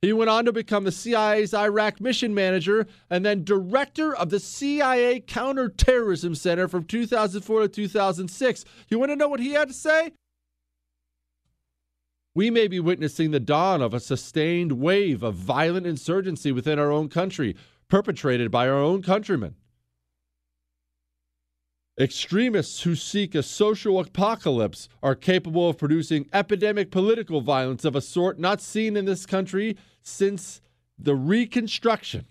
He 0.00 0.12
went 0.12 0.30
on 0.30 0.46
to 0.46 0.52
become 0.52 0.82
the 0.82 0.90
CIA's 0.90 1.54
Iraq 1.54 2.00
mission 2.00 2.34
manager 2.34 2.88
and 3.08 3.24
then 3.24 3.44
director 3.44 4.12
of 4.16 4.30
the 4.30 4.40
CIA 4.40 5.20
Counterterrorism 5.20 6.34
Center 6.34 6.66
from 6.66 6.82
2004 6.82 7.60
to 7.60 7.68
2006. 7.68 8.64
You 8.88 8.98
want 8.98 9.12
to 9.12 9.16
know 9.16 9.28
what 9.28 9.38
he 9.38 9.52
had 9.52 9.68
to 9.68 9.74
say? 9.74 10.10
We 12.34 12.50
may 12.50 12.66
be 12.66 12.80
witnessing 12.80 13.30
the 13.30 13.40
dawn 13.40 13.82
of 13.82 13.92
a 13.92 14.00
sustained 14.00 14.72
wave 14.72 15.22
of 15.22 15.34
violent 15.34 15.86
insurgency 15.86 16.50
within 16.50 16.78
our 16.78 16.90
own 16.90 17.10
country, 17.10 17.54
perpetrated 17.92 18.50
by 18.50 18.66
our 18.66 18.78
own 18.78 19.02
countrymen. 19.02 19.54
Extremists 22.00 22.84
who 22.84 22.94
seek 22.94 23.34
a 23.34 23.42
social 23.42 24.00
apocalypse 24.00 24.88
are 25.02 25.14
capable 25.14 25.68
of 25.68 25.76
producing 25.76 26.26
epidemic 26.32 26.90
political 26.90 27.42
violence 27.42 27.84
of 27.84 27.94
a 27.94 28.00
sort 28.00 28.38
not 28.38 28.62
seen 28.62 28.96
in 28.96 29.04
this 29.04 29.26
country 29.26 29.76
since 30.00 30.62
the 30.98 31.14
Reconstruction. 31.14 32.24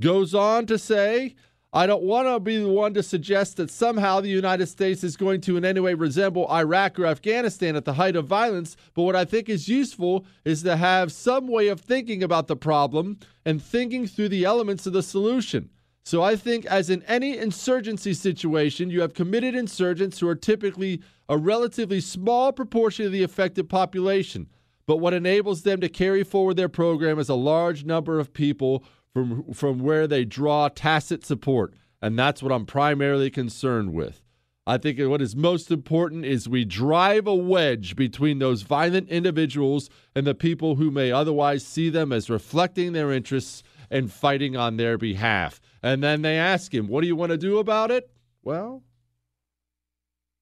Goes 0.00 0.34
on 0.34 0.64
to 0.64 0.78
say, 0.78 1.34
I 1.74 1.86
don't 1.86 2.02
want 2.02 2.28
to 2.28 2.38
be 2.38 2.58
the 2.58 2.68
one 2.68 2.92
to 2.92 3.02
suggest 3.02 3.56
that 3.56 3.70
somehow 3.70 4.20
the 4.20 4.28
United 4.28 4.66
States 4.66 5.02
is 5.02 5.16
going 5.16 5.40
to 5.42 5.56
in 5.56 5.64
any 5.64 5.80
way 5.80 5.94
resemble 5.94 6.46
Iraq 6.50 6.98
or 6.98 7.06
Afghanistan 7.06 7.76
at 7.76 7.86
the 7.86 7.94
height 7.94 8.14
of 8.14 8.26
violence, 8.26 8.76
but 8.92 9.04
what 9.04 9.16
I 9.16 9.24
think 9.24 9.48
is 9.48 9.68
useful 9.68 10.26
is 10.44 10.62
to 10.64 10.76
have 10.76 11.10
some 11.12 11.48
way 11.48 11.68
of 11.68 11.80
thinking 11.80 12.22
about 12.22 12.46
the 12.46 12.56
problem 12.56 13.18
and 13.46 13.62
thinking 13.62 14.06
through 14.06 14.28
the 14.28 14.44
elements 14.44 14.86
of 14.86 14.92
the 14.92 15.02
solution. 15.02 15.70
So 16.04 16.20
I 16.22 16.36
think, 16.36 16.66
as 16.66 16.90
in 16.90 17.02
any 17.04 17.38
insurgency 17.38 18.12
situation, 18.12 18.90
you 18.90 19.00
have 19.00 19.14
committed 19.14 19.54
insurgents 19.54 20.18
who 20.18 20.28
are 20.28 20.34
typically 20.34 21.00
a 21.30 21.38
relatively 21.38 22.00
small 22.00 22.52
proportion 22.52 23.06
of 23.06 23.12
the 23.12 23.22
affected 23.22 23.70
population. 23.70 24.46
But 24.86 24.98
what 24.98 25.14
enables 25.14 25.62
them 25.62 25.80
to 25.80 25.88
carry 25.88 26.22
forward 26.24 26.56
their 26.56 26.68
program 26.68 27.18
is 27.18 27.30
a 27.30 27.34
large 27.34 27.84
number 27.84 28.18
of 28.18 28.34
people 28.34 28.84
from, 29.14 29.52
from 29.52 29.80
where 29.80 30.06
they 30.06 30.24
draw 30.24 30.68
tacit 30.68 31.24
support. 31.24 31.74
And 32.00 32.18
that's 32.18 32.42
what 32.42 32.52
I'm 32.52 32.66
primarily 32.66 33.30
concerned 33.30 33.92
with. 33.92 34.22
I 34.64 34.78
think 34.78 35.00
what 35.00 35.20
is 35.20 35.34
most 35.34 35.72
important 35.72 36.24
is 36.24 36.48
we 36.48 36.64
drive 36.64 37.26
a 37.26 37.34
wedge 37.34 37.96
between 37.96 38.38
those 38.38 38.62
violent 38.62 39.08
individuals 39.08 39.90
and 40.14 40.24
the 40.24 40.36
people 40.36 40.76
who 40.76 40.90
may 40.90 41.10
otherwise 41.10 41.66
see 41.66 41.88
them 41.90 42.12
as 42.12 42.30
reflecting 42.30 42.92
their 42.92 43.10
interests 43.10 43.64
and 43.90 44.12
fighting 44.12 44.56
on 44.56 44.76
their 44.76 44.96
behalf. 44.96 45.60
And 45.82 46.02
then 46.02 46.22
they 46.22 46.38
ask 46.38 46.72
him, 46.72 46.86
What 46.86 47.00
do 47.00 47.08
you 47.08 47.16
want 47.16 47.30
to 47.30 47.38
do 47.38 47.58
about 47.58 47.90
it? 47.90 48.08
Well, 48.44 48.84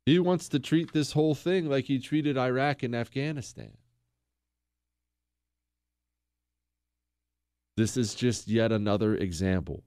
he 0.04 0.18
wants 0.18 0.48
to 0.50 0.58
treat 0.58 0.92
this 0.92 1.12
whole 1.12 1.34
thing 1.34 1.68
like 1.68 1.86
he 1.86 1.98
treated 1.98 2.36
Iraq 2.36 2.82
and 2.82 2.94
Afghanistan. 2.94 3.72
This 7.80 7.96
is 7.96 8.14
just 8.14 8.46
yet 8.46 8.72
another 8.72 9.14
example. 9.14 9.84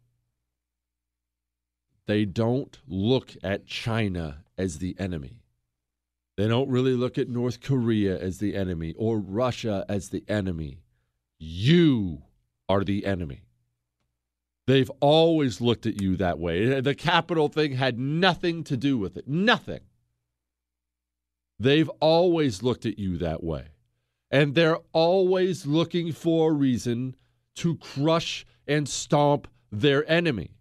They 2.07 2.25
don't 2.25 2.75
look 2.87 3.35
at 3.43 3.67
China 3.67 4.45
as 4.57 4.79
the 4.79 4.95
enemy. 4.97 5.43
They 6.35 6.47
don't 6.47 6.71
really 6.71 6.95
look 6.95 7.19
at 7.19 7.29
North 7.29 7.61
Korea 7.61 8.19
as 8.19 8.39
the 8.39 8.55
enemy 8.55 8.95
or 8.97 9.19
Russia 9.19 9.85
as 9.87 10.09
the 10.09 10.23
enemy. 10.27 10.81
You 11.37 12.23
are 12.67 12.83
the 12.83 13.05
enemy. 13.05 13.43
They've 14.65 14.91
always 14.99 15.61
looked 15.61 15.85
at 15.85 16.01
you 16.01 16.15
that 16.15 16.39
way. 16.39 16.81
The 16.81 16.95
Capitol 16.95 17.47
thing 17.47 17.73
had 17.73 17.99
nothing 17.99 18.63
to 18.63 18.75
do 18.75 18.97
with 18.97 19.17
it. 19.17 19.27
Nothing. 19.27 19.81
They've 21.59 21.91
always 21.99 22.63
looked 22.63 22.87
at 22.87 22.97
you 22.97 23.17
that 23.17 23.43
way. 23.43 23.67
And 24.31 24.55
they're 24.55 24.79
always 24.93 25.67
looking 25.67 26.11
for 26.11 26.49
a 26.49 26.55
reason 26.55 27.17
to 27.55 27.77
crush 27.77 28.45
and 28.67 28.87
stomp 28.87 29.47
their 29.71 30.09
enemy. 30.09 30.51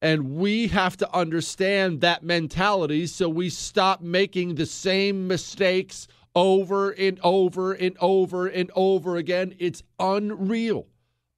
And 0.00 0.36
we 0.36 0.68
have 0.68 0.96
to 0.98 1.14
understand 1.14 2.00
that 2.00 2.22
mentality 2.22 3.06
so 3.06 3.28
we 3.28 3.50
stop 3.50 4.00
making 4.00 4.54
the 4.54 4.66
same 4.66 5.26
mistakes 5.26 6.06
over 6.36 6.90
and 6.90 7.18
over 7.24 7.72
and 7.72 7.96
over 8.00 8.46
and 8.46 8.70
over 8.76 9.16
again. 9.16 9.54
It's 9.58 9.82
unreal. 9.98 10.86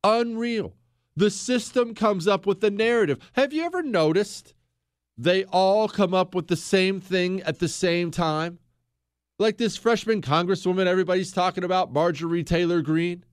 Unreal. 0.05 0.75
The 1.17 1.31
system 1.31 1.95
comes 1.95 2.29
up 2.29 2.47
with 2.47 2.61
the 2.61 2.71
narrative. 2.71 3.19
Have 3.33 3.53
you 3.53 3.65
ever 3.65 3.83
noticed 3.83 4.55
they 5.17 5.45
all 5.45 5.89
come 5.89 6.15
up 6.15 6.35
with 6.35 6.49
the 6.49 6.57
same 6.57 7.01
thing 7.01 7.41
at 7.43 7.59
the 7.59 7.69
same 7.69 8.11
time? 8.11 8.59
Like 9.39 9.57
this 9.57 9.77
freshman 9.77 10.21
congresswoman 10.21 10.87
everybody's 10.87 11.33
talking 11.33 11.65
about, 11.65 11.93
Marjorie 11.93 12.45
Taylor 12.45 12.83
Greene. 12.83 13.25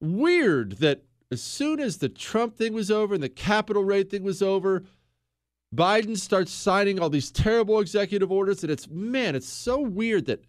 Weird 0.00 0.78
that 0.78 1.02
as 1.30 1.42
soon 1.42 1.80
as 1.80 1.98
the 1.98 2.08
Trump 2.08 2.56
thing 2.56 2.72
was 2.72 2.90
over 2.90 3.14
and 3.14 3.22
the 3.22 3.28
Capitol 3.28 3.84
rate 3.84 4.10
thing 4.10 4.22
was 4.22 4.42
over, 4.42 4.84
Biden 5.74 6.16
starts 6.16 6.52
signing 6.52 6.98
all 6.98 7.10
these 7.10 7.30
terrible 7.30 7.80
executive 7.80 8.32
orders. 8.32 8.62
And 8.62 8.72
it's, 8.72 8.88
man, 8.88 9.34
it's 9.34 9.48
so 9.48 9.80
weird 9.80 10.26
that 10.26 10.44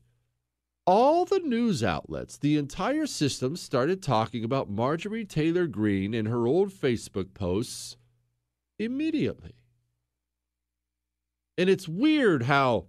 all 0.86 1.26
the 1.26 1.39
news 1.39 1.84
outlets, 1.84 2.38
the 2.38 2.58
entire 2.58 3.06
system 3.06 3.56
started 3.56 4.02
talking 4.02 4.43
about 4.43 4.70
Marjorie 4.70 5.26
Taylor 5.26 5.68
Greene 5.68 6.14
in 6.14 6.26
her 6.26 6.47
old 6.47 6.72
Facebook 6.72 7.34
posts 7.34 7.97
immediately. 8.80 9.54
And 11.58 11.70
it's 11.70 11.88
weird 11.88 12.43
how 12.43 12.86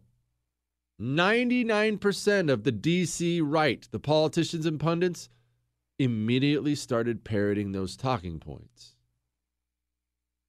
99% 1.01 2.51
of 2.51 2.63
the 2.63 2.73
DC 2.73 3.41
right, 3.43 3.89
the 3.91 3.99
politicians 3.99 4.65
and 4.65 4.79
pundits, 4.79 5.29
immediately 6.01 6.75
started 6.75 7.25
parroting 7.25 7.73
those 7.73 7.95
talking 7.95 8.41
points. 8.41 8.97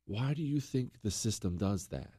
Why 0.05 0.33
do 0.33 0.41
you 0.41 0.61
think 0.61 1.01
the 1.03 1.11
system 1.11 1.57
does 1.57 1.87
that? 1.87 2.13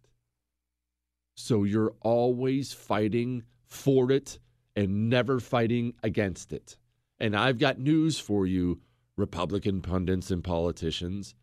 So 1.35 1.65
you're 1.65 1.95
always 2.03 2.75
fighting 2.75 3.45
for 3.65 4.13
it 4.13 4.39
and 4.77 5.09
never 5.09 5.41
fighting 5.41 5.95
against 6.03 6.53
it. 6.53 6.77
And 7.19 7.35
I've 7.35 7.59
got 7.59 7.79
news 7.79 8.19
for 8.19 8.47
you, 8.47 8.83
Republican 9.17 9.81
pundits 9.81 10.31
and 10.31 10.45
politicians. 10.45 11.35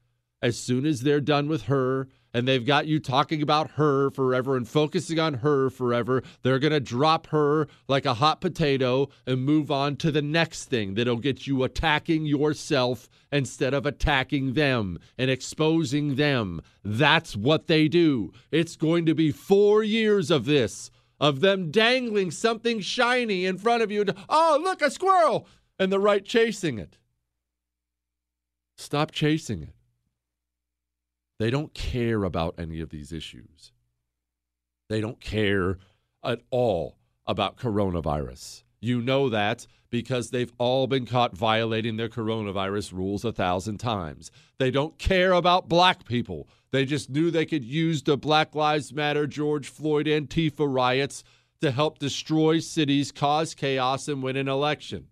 As 0.42 0.58
soon 0.58 0.86
as 0.86 1.02
they're 1.02 1.20
done 1.20 1.50
with 1.50 1.64
her 1.64 2.08
and 2.34 2.48
they've 2.48 2.66
got 2.66 2.88
you 2.88 3.00
talking 3.00 3.42
about 3.42 3.72
her 3.72 4.10
forever 4.12 4.56
and 4.56 4.68
focusing 4.68 5.20
on 5.20 5.36
her 5.36 5.70
forever, 5.70 6.24
they're 6.44 6.60
going 6.60 6.72
to 6.72 6.80
drop 6.80 7.28
her 7.28 7.68
like 7.88 8.06
a 8.06 8.14
hot 8.14 8.40
potato 8.40 9.10
and 9.26 9.44
move 9.44 9.70
on 9.70 9.96
to 9.98 10.12
the 10.12 10.22
next 10.22 10.66
thing 10.66 10.94
that'll 10.94 11.18
get 11.18 11.46
you 11.46 11.64
attacking 11.64 12.26
yourself 12.26 13.10
instead 13.32 13.74
of 13.74 13.86
attacking 13.86 14.54
them 14.54 14.98
and 15.18 15.30
exposing 15.30 16.16
them. 16.16 16.62
That's 16.84 17.36
what 17.36 17.68
they 17.68 17.88
do. 17.88 18.32
It's 18.52 18.76
going 18.76 19.06
to 19.08 19.16
be 19.16 19.32
four 19.32 19.84
years 19.84 20.32
of 20.32 20.46
this 20.46 20.90
of 21.20 21.42
them 21.42 21.70
dangling 21.70 22.32
something 22.32 22.80
shiny 22.80 23.46
in 23.46 23.58
front 23.58 23.84
of 23.84 23.92
you. 23.92 24.02
And, 24.02 24.14
oh, 24.30 24.60
look, 24.62 24.82
a 24.82 24.90
squirrel! 24.90 25.48
And 25.78 25.92
the 25.92 26.00
right 26.00 26.24
chasing 26.24 26.78
it. 26.78 26.98
Stop 28.78 29.12
chasing 29.12 29.64
it. 29.64 29.74
They 31.40 31.50
don't 31.50 31.74
care 31.74 32.24
about 32.26 32.56
any 32.58 32.82
of 32.82 32.90
these 32.90 33.14
issues. 33.14 33.72
They 34.90 35.00
don't 35.00 35.22
care 35.22 35.78
at 36.24 36.42
all 36.52 36.98
about 37.26 37.58
coronavirus. 37.58 38.64
You 38.82 39.02
know 39.02 39.30
that 39.30 39.66
because 39.90 40.30
they've 40.30 40.52
all 40.58 40.86
been 40.88 41.06
caught 41.06 41.36
violating 41.36 41.98
their 41.98 42.10
coronavirus 42.10 42.94
rules 42.94 43.26
a 43.26 43.32
thousand 43.32 43.78
times. 43.78 44.32
They 44.58 44.70
don't 44.70 44.98
care 44.98 45.32
about 45.32 45.70
black 45.70 46.06
people. 46.06 46.48
They 46.72 46.86
just 46.86 47.10
knew 47.10 47.32
they 47.32 47.46
could 47.46 47.64
use 47.64 48.04
the 48.04 48.18
Black 48.18 48.54
Lives 48.54 48.94
Matter, 48.94 49.26
George 49.26 49.68
Floyd, 49.68 50.06
Antifa 50.06 50.72
riots 50.72 51.24
to 51.62 51.72
help 51.72 52.00
destroy 52.00 52.60
cities, 52.60 53.12
cause 53.12 53.56
chaos, 53.56 54.08
and 54.08 54.22
win 54.22 54.36
an 54.36 54.48
election. 54.48 55.08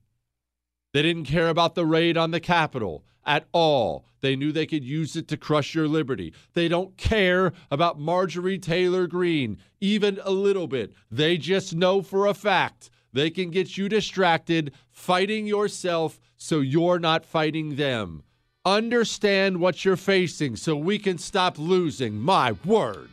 They 0.94 1.02
didn't 1.02 1.26
care 1.26 1.50
about 1.50 1.76
the 1.76 1.86
raid 1.86 2.18
on 2.18 2.32
the 2.32 2.40
Capitol 2.40 3.04
at 3.28 3.46
all. 3.52 4.06
They 4.22 4.36
knew 4.36 4.52
they 4.52 4.66
could 4.66 4.84
use 4.84 5.16
it 5.16 5.28
to 5.28 5.38
crush 5.38 5.76
your 5.76 5.88
liberty. 5.88 6.34
They 6.54 6.68
don't 6.68 6.98
care 6.98 7.54
about 7.70 8.00
Marjorie 8.00 8.58
Taylor 8.58 9.06
Greene, 9.06 9.60
even 9.80 10.20
a 10.24 10.32
little 10.32 10.68
bit. 10.68 10.94
They 11.12 11.38
just 11.38 11.76
know 11.76 12.02
for 12.02 12.26
a 12.26 12.34
fact 12.34 12.90
they 13.14 13.30
can 13.30 13.52
get 13.52 13.78
you 13.78 13.90
distracted, 13.90 14.74
fighting 14.90 15.46
yourself 15.46 16.20
so 16.38 16.60
you're 16.62 17.00
not 17.00 17.26
fighting 17.26 17.76
them. 17.76 18.24
Understand 18.66 19.60
what 19.60 19.86
you're 19.86 19.96
facing 19.96 20.56
so 20.56 20.76
we 20.76 21.00
can 21.00 21.18
stop 21.18 21.58
losing. 21.58 22.18
My 22.18 22.54
word. 22.66 23.10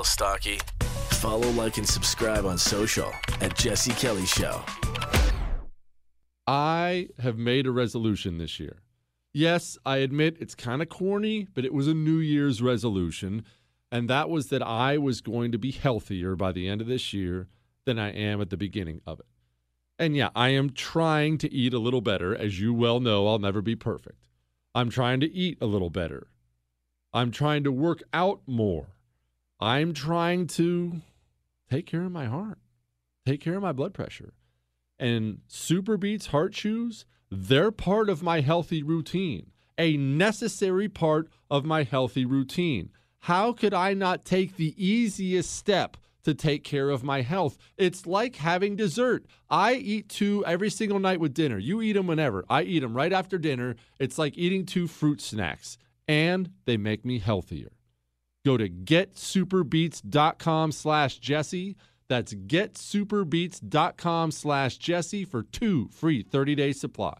Feeling 0.00 0.04
little 0.04 0.04
stocky? 0.04 0.60
Follow, 1.16 1.50
like, 1.50 1.76
and 1.76 1.86
subscribe 1.86 2.46
on 2.46 2.56
social 2.56 3.12
at 3.40 3.56
Jesse 3.56 3.92
Kelly 3.92 4.24
Show. 4.24 4.62
I 6.46 7.08
have 7.18 7.36
made 7.36 7.66
a 7.66 7.70
resolution 7.70 8.38
this 8.38 8.58
year. 8.58 8.78
Yes, 9.32 9.78
I 9.84 9.98
admit 9.98 10.38
it's 10.40 10.54
kind 10.54 10.82
of 10.82 10.88
corny, 10.88 11.46
but 11.54 11.64
it 11.64 11.74
was 11.74 11.86
a 11.86 11.94
New 11.94 12.18
Year's 12.18 12.62
resolution. 12.62 13.44
And 13.92 14.08
that 14.08 14.30
was 14.30 14.48
that 14.48 14.62
I 14.62 14.96
was 14.98 15.20
going 15.20 15.52
to 15.52 15.58
be 15.58 15.70
healthier 15.70 16.34
by 16.34 16.52
the 16.52 16.68
end 16.68 16.80
of 16.80 16.86
this 16.86 17.12
year 17.12 17.48
than 17.84 17.98
I 17.98 18.10
am 18.10 18.40
at 18.40 18.50
the 18.50 18.56
beginning 18.56 19.02
of 19.06 19.20
it. 19.20 19.26
And 19.98 20.16
yeah, 20.16 20.30
I 20.34 20.48
am 20.50 20.70
trying 20.70 21.36
to 21.38 21.52
eat 21.52 21.74
a 21.74 21.78
little 21.78 22.00
better. 22.00 22.34
As 22.34 22.58
you 22.58 22.72
well 22.72 23.00
know, 23.00 23.28
I'll 23.28 23.38
never 23.38 23.60
be 23.60 23.76
perfect. 23.76 24.26
I'm 24.74 24.88
trying 24.88 25.20
to 25.20 25.30
eat 25.30 25.58
a 25.60 25.66
little 25.66 25.90
better. 25.90 26.28
I'm 27.12 27.30
trying 27.30 27.64
to 27.64 27.72
work 27.72 28.02
out 28.14 28.40
more. 28.46 28.86
I'm 29.60 29.92
trying 29.92 30.46
to 30.48 31.02
take 31.70 31.86
care 31.86 32.04
of 32.04 32.12
my 32.12 32.24
heart, 32.24 32.58
take 33.26 33.40
care 33.40 33.56
of 33.56 33.62
my 33.62 33.72
blood 33.72 33.92
pressure. 33.92 34.32
And 34.98 35.40
SuperBeets 35.50 36.28
Heart 36.28 36.54
Chews, 36.54 37.04
they're 37.30 37.70
part 37.70 38.08
of 38.08 38.22
my 38.22 38.40
healthy 38.40 38.82
routine, 38.82 39.50
a 39.76 39.96
necessary 39.96 40.88
part 40.88 41.28
of 41.50 41.64
my 41.64 41.82
healthy 41.82 42.24
routine. 42.24 42.90
How 43.20 43.52
could 43.52 43.74
I 43.74 43.92
not 43.92 44.24
take 44.24 44.56
the 44.56 44.74
easiest 44.82 45.54
step 45.54 45.98
to 46.22 46.34
take 46.34 46.64
care 46.64 46.88
of 46.88 47.04
my 47.04 47.20
health? 47.20 47.58
It's 47.76 48.06
like 48.06 48.36
having 48.36 48.76
dessert. 48.76 49.26
I 49.50 49.74
eat 49.74 50.08
two 50.08 50.44
every 50.46 50.70
single 50.70 50.98
night 50.98 51.20
with 51.20 51.34
dinner. 51.34 51.58
You 51.58 51.82
eat 51.82 51.92
them 51.92 52.06
whenever. 52.06 52.46
I 52.48 52.62
eat 52.62 52.80
them 52.80 52.94
right 52.94 53.12
after 53.12 53.36
dinner. 53.36 53.76
It's 53.98 54.18
like 54.18 54.38
eating 54.38 54.64
two 54.64 54.86
fruit 54.86 55.20
snacks, 55.20 55.76
and 56.08 56.50
they 56.64 56.78
make 56.78 57.04
me 57.04 57.18
healthier. 57.18 57.72
Go 58.44 58.56
to 58.56 58.68
getsuperbeets.com 58.68 60.72
slash 60.72 61.18
Jesse. 61.18 61.76
That's 62.08 62.34
getsuperbeets.com 62.34 64.30
slash 64.30 64.78
Jesse 64.78 65.24
for 65.24 65.42
two 65.42 65.88
free 65.88 66.24
30-day 66.24 66.72
supply. 66.72 67.18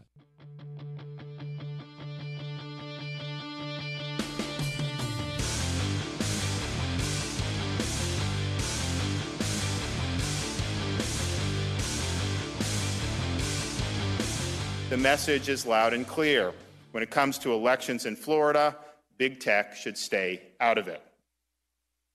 The 14.89 14.97
message 14.97 15.47
is 15.47 15.65
loud 15.65 15.93
and 15.93 16.05
clear. 16.05 16.51
When 16.91 17.01
it 17.01 17.09
comes 17.09 17.37
to 17.39 17.53
elections 17.53 18.05
in 18.05 18.17
Florida, 18.17 18.75
big 19.17 19.39
tech 19.39 19.73
should 19.73 19.97
stay 19.97 20.41
out 20.59 20.77
of 20.77 20.89
it. 20.89 21.01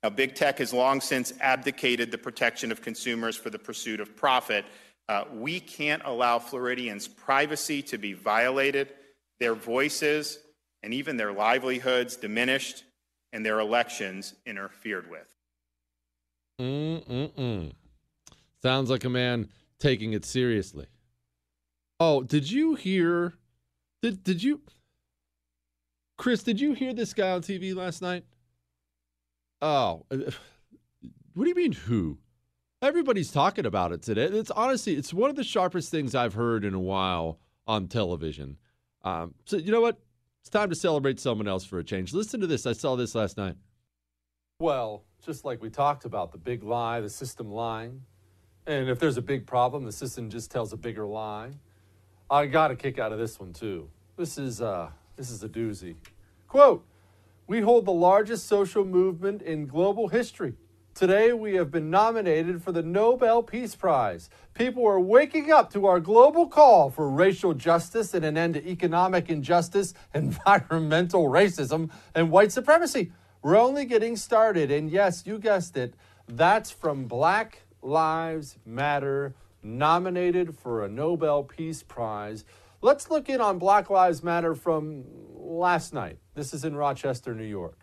Now, 0.07 0.11
big 0.11 0.37
tech 0.37 0.59
has 0.59 0.73
long 0.73 1.01
since 1.01 1.33
abdicated 1.41 2.13
the 2.13 2.19
protection 2.19 2.71
of 2.71 2.81
consumers 2.81 3.35
for 3.37 3.51
the 3.51 3.59
pursuit 3.59 3.99
of 3.99 4.15
profit. 4.15 4.65
Uh, 5.09 5.25
we 5.35 5.59
can't 5.59 6.01
allow 6.05 6.39
Floridians' 6.39 7.09
privacy 7.09 7.83
to 7.83 7.99
be 7.99 8.13
violated, 8.13 8.93
their 9.41 9.57
voices 9.57 10.39
and 10.85 10.95
even 10.95 11.17
their 11.17 11.33
livelihoods 11.33 12.15
diminished, 12.15 12.85
and 13.33 13.45
their 13.45 13.59
elections 13.59 14.35
interfered 14.47 15.11
with. 15.11 15.27
Mm-mm-mm. 16.61 17.73
Sounds 18.63 18.89
like 18.89 19.03
a 19.03 19.11
man 19.11 19.49
taking 19.81 20.13
it 20.13 20.25
seriously. 20.25 20.87
Oh, 21.99 22.23
did 22.23 22.49
you 22.49 22.77
hear? 22.77 23.35
Did 24.03 24.23
did 24.23 24.41
you, 24.41 24.61
Chris? 26.17 26.45
Did 26.45 26.61
you 26.61 26.75
hear 26.75 26.95
this 26.95 27.13
guy 27.13 27.33
on 27.33 27.43
TV 27.43 27.75
last 27.75 28.03
night? 28.03 28.23
Oh, 29.63 30.05
uh, 30.11 30.17
what 31.35 31.45
do 31.45 31.49
you 31.49 31.55
mean 31.55 31.73
who? 31.73 32.19
Everybody's 32.83 33.31
talking 33.31 33.67
about 33.67 33.93
it 33.93 34.03
today. 34.03 34.25
It's 34.25 34.51
honestly, 34.51 34.95
it's 34.95 35.15
one 35.15 35.31
of 35.31 35.37
the 35.37 35.45
sharpest 35.45 35.91
things 35.91 36.15
I've 36.15 36.35
heard 36.35 36.65
in 36.65 36.75
a 36.75 36.81
while 36.81 37.39
on 37.67 37.89
television. 37.89 38.59
Um, 39.03 39.35
so 39.45 39.57
you 39.57 39.73
know 39.73 39.81
what? 39.81 39.99
It's 40.41 40.51
time 40.51 40.69
to 40.71 40.77
celebrate 40.77 41.19
someone 41.19 41.49
else 41.49 41.65
for 41.65 41.79
a 41.79 41.85
change. 41.85 42.13
Listen 42.13 42.41
to 42.41 42.47
this. 42.47 42.67
I 42.67 42.73
saw 42.73 42.97
this 42.97 43.15
last 43.15 43.37
night. 43.37 43.57
Well, 44.61 45.05
just 45.25 45.45
like 45.45 45.61
we 45.61 45.71
talked 45.71 46.05
about, 46.05 46.33
the 46.33 46.39
big 46.39 46.63
lie, 46.63 47.01
the 47.01 47.11
system 47.11 47.51
lying. 47.51 48.03
And 48.67 48.89
if 48.89 48.99
there's 48.99 49.17
a 49.17 49.23
big 49.23 49.47
problem, 49.47 49.85
the 49.85 49.93
system 49.93 50.31
just 50.31 50.51
tells 50.51 50.73
a 50.73 50.77
bigger 50.77 51.07
lie. 51.07 51.51
I 52.31 52.47
got 52.47 52.71
a 52.71 52.77
kick 52.77 52.99
out 52.99 53.13
of 53.13 53.19
this 53.19 53.39
one 53.39 53.53
too. 53.53 53.89
This 54.17 54.39
is 54.39 54.61
uh 54.61 54.91
this 55.17 55.31
is 55.31 55.43
a 55.43 55.49
doozy. 55.49 55.97
Quote, 56.49 56.87
we 57.47 57.61
hold 57.61 57.85
the 57.85 57.93
largest 57.93 58.47
social 58.47 58.85
movement 58.85 59.43
in 59.43 59.67
global 59.67 60.09
history. 60.09 60.55
Today, 60.95 61.33
we 61.33 61.57
have 61.57 61.71
been 61.71 61.91
nominated 61.91 62.63
for 62.63 62.73
the 62.73 62.83
Nobel 62.83 63.43
Peace 63.43 63.77
Prize. 63.77 64.31
People 64.55 64.87
are 64.87 64.99
waking 64.99 65.53
up 65.53 65.71
to 65.75 65.85
our 65.85 66.01
global 66.01 66.49
call 66.49 66.91
for 66.91 67.11
racial 67.11 67.53
justice 67.53 68.15
and 68.15 68.25
an 68.25 68.39
end 68.39 68.55
to 68.55 68.67
economic 68.67 69.29
injustice, 69.29 69.93
environmental 70.15 71.27
racism, 71.27 71.91
and 72.15 72.31
white 72.31 72.51
supremacy. 72.51 73.13
We're 73.43 73.59
only 73.59 73.85
getting 73.85 74.17
started. 74.17 74.71
And 74.71 74.91
yes, 74.91 75.27
you 75.27 75.39
guessed 75.39 75.77
it, 75.77 75.95
that's 76.27 76.71
from 76.71 77.05
Black 77.05 77.63
Lives 77.83 78.57
Matter, 78.65 79.35
nominated 79.63 80.57
for 80.57 80.83
a 80.83 80.89
Nobel 80.89 81.45
Peace 81.45 81.83
Prize. 81.83 82.45
Let's 82.81 83.11
look 83.11 83.29
in 83.29 83.41
on 83.41 83.59
Black 83.59 83.91
Lives 83.91 84.23
Matter 84.23 84.55
from 84.55 85.05
last 85.35 85.93
night. 85.93 86.19
This 86.37 86.53
is 86.53 86.67
in 86.67 86.77
Rochester, 86.77 87.35
New 87.35 87.45
York. 87.45 87.79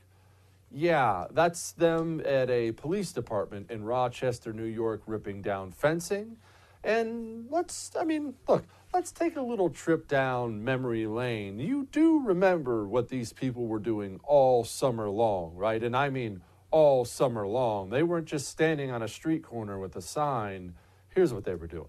Yeah, 0.70 1.26
that's 1.32 1.72
them 1.72 2.22
at 2.24 2.52
a 2.52 2.72
police 2.74 3.12
department 3.12 3.72
in 3.72 3.84
Rochester, 3.84 4.54
New 4.54 4.66
York, 4.66 5.02
ripping 5.08 5.42
down 5.42 5.72
fencing. 5.72 6.38
And 6.84 7.48
let's, 7.50 7.92
I 8.00 8.04
mean, 8.04 8.36
look, 8.48 8.66
let's 8.94 9.12
take 9.12 9.38
a 9.38 9.42
little 9.42 9.72
trip 9.72 10.08
down 10.08 10.64
memory 10.64 11.08
lane. 11.08 11.58
You 11.58 11.88
do 11.92 12.20
remember 12.24 12.88
what 12.88 13.10
these 13.10 13.34
people 13.34 13.66
were 13.66 13.80
doing 13.80 14.20
all 14.24 14.64
summer 14.64 15.10
long, 15.10 15.56
right? 15.56 15.82
And 15.82 15.98
I 15.98 16.12
mean 16.12 16.42
all 16.70 17.06
summer 17.06 17.48
long. 17.48 17.90
They 17.90 18.04
weren't 18.04 18.28
just 18.28 18.50
standing 18.50 18.92
on 18.92 19.02
a 19.02 19.08
street 19.08 19.42
corner 19.44 19.80
with 19.80 19.96
a 19.96 20.02
sign. 20.02 20.76
Here's 21.10 21.34
what 21.34 21.44
they 21.44 21.56
were 21.56 21.68
doing. 21.68 21.88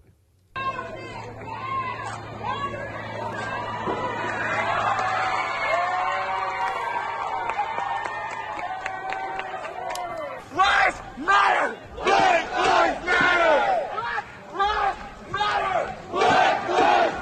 Lives 10.55 11.01
matter! 11.17 11.77
Black 12.01 12.57
lives 12.57 13.05
matter! 13.05 13.89
Black 13.93 14.25
lives 14.53 15.33
matter! 15.33 15.95
Black 16.11 16.69
lives 16.69 17.15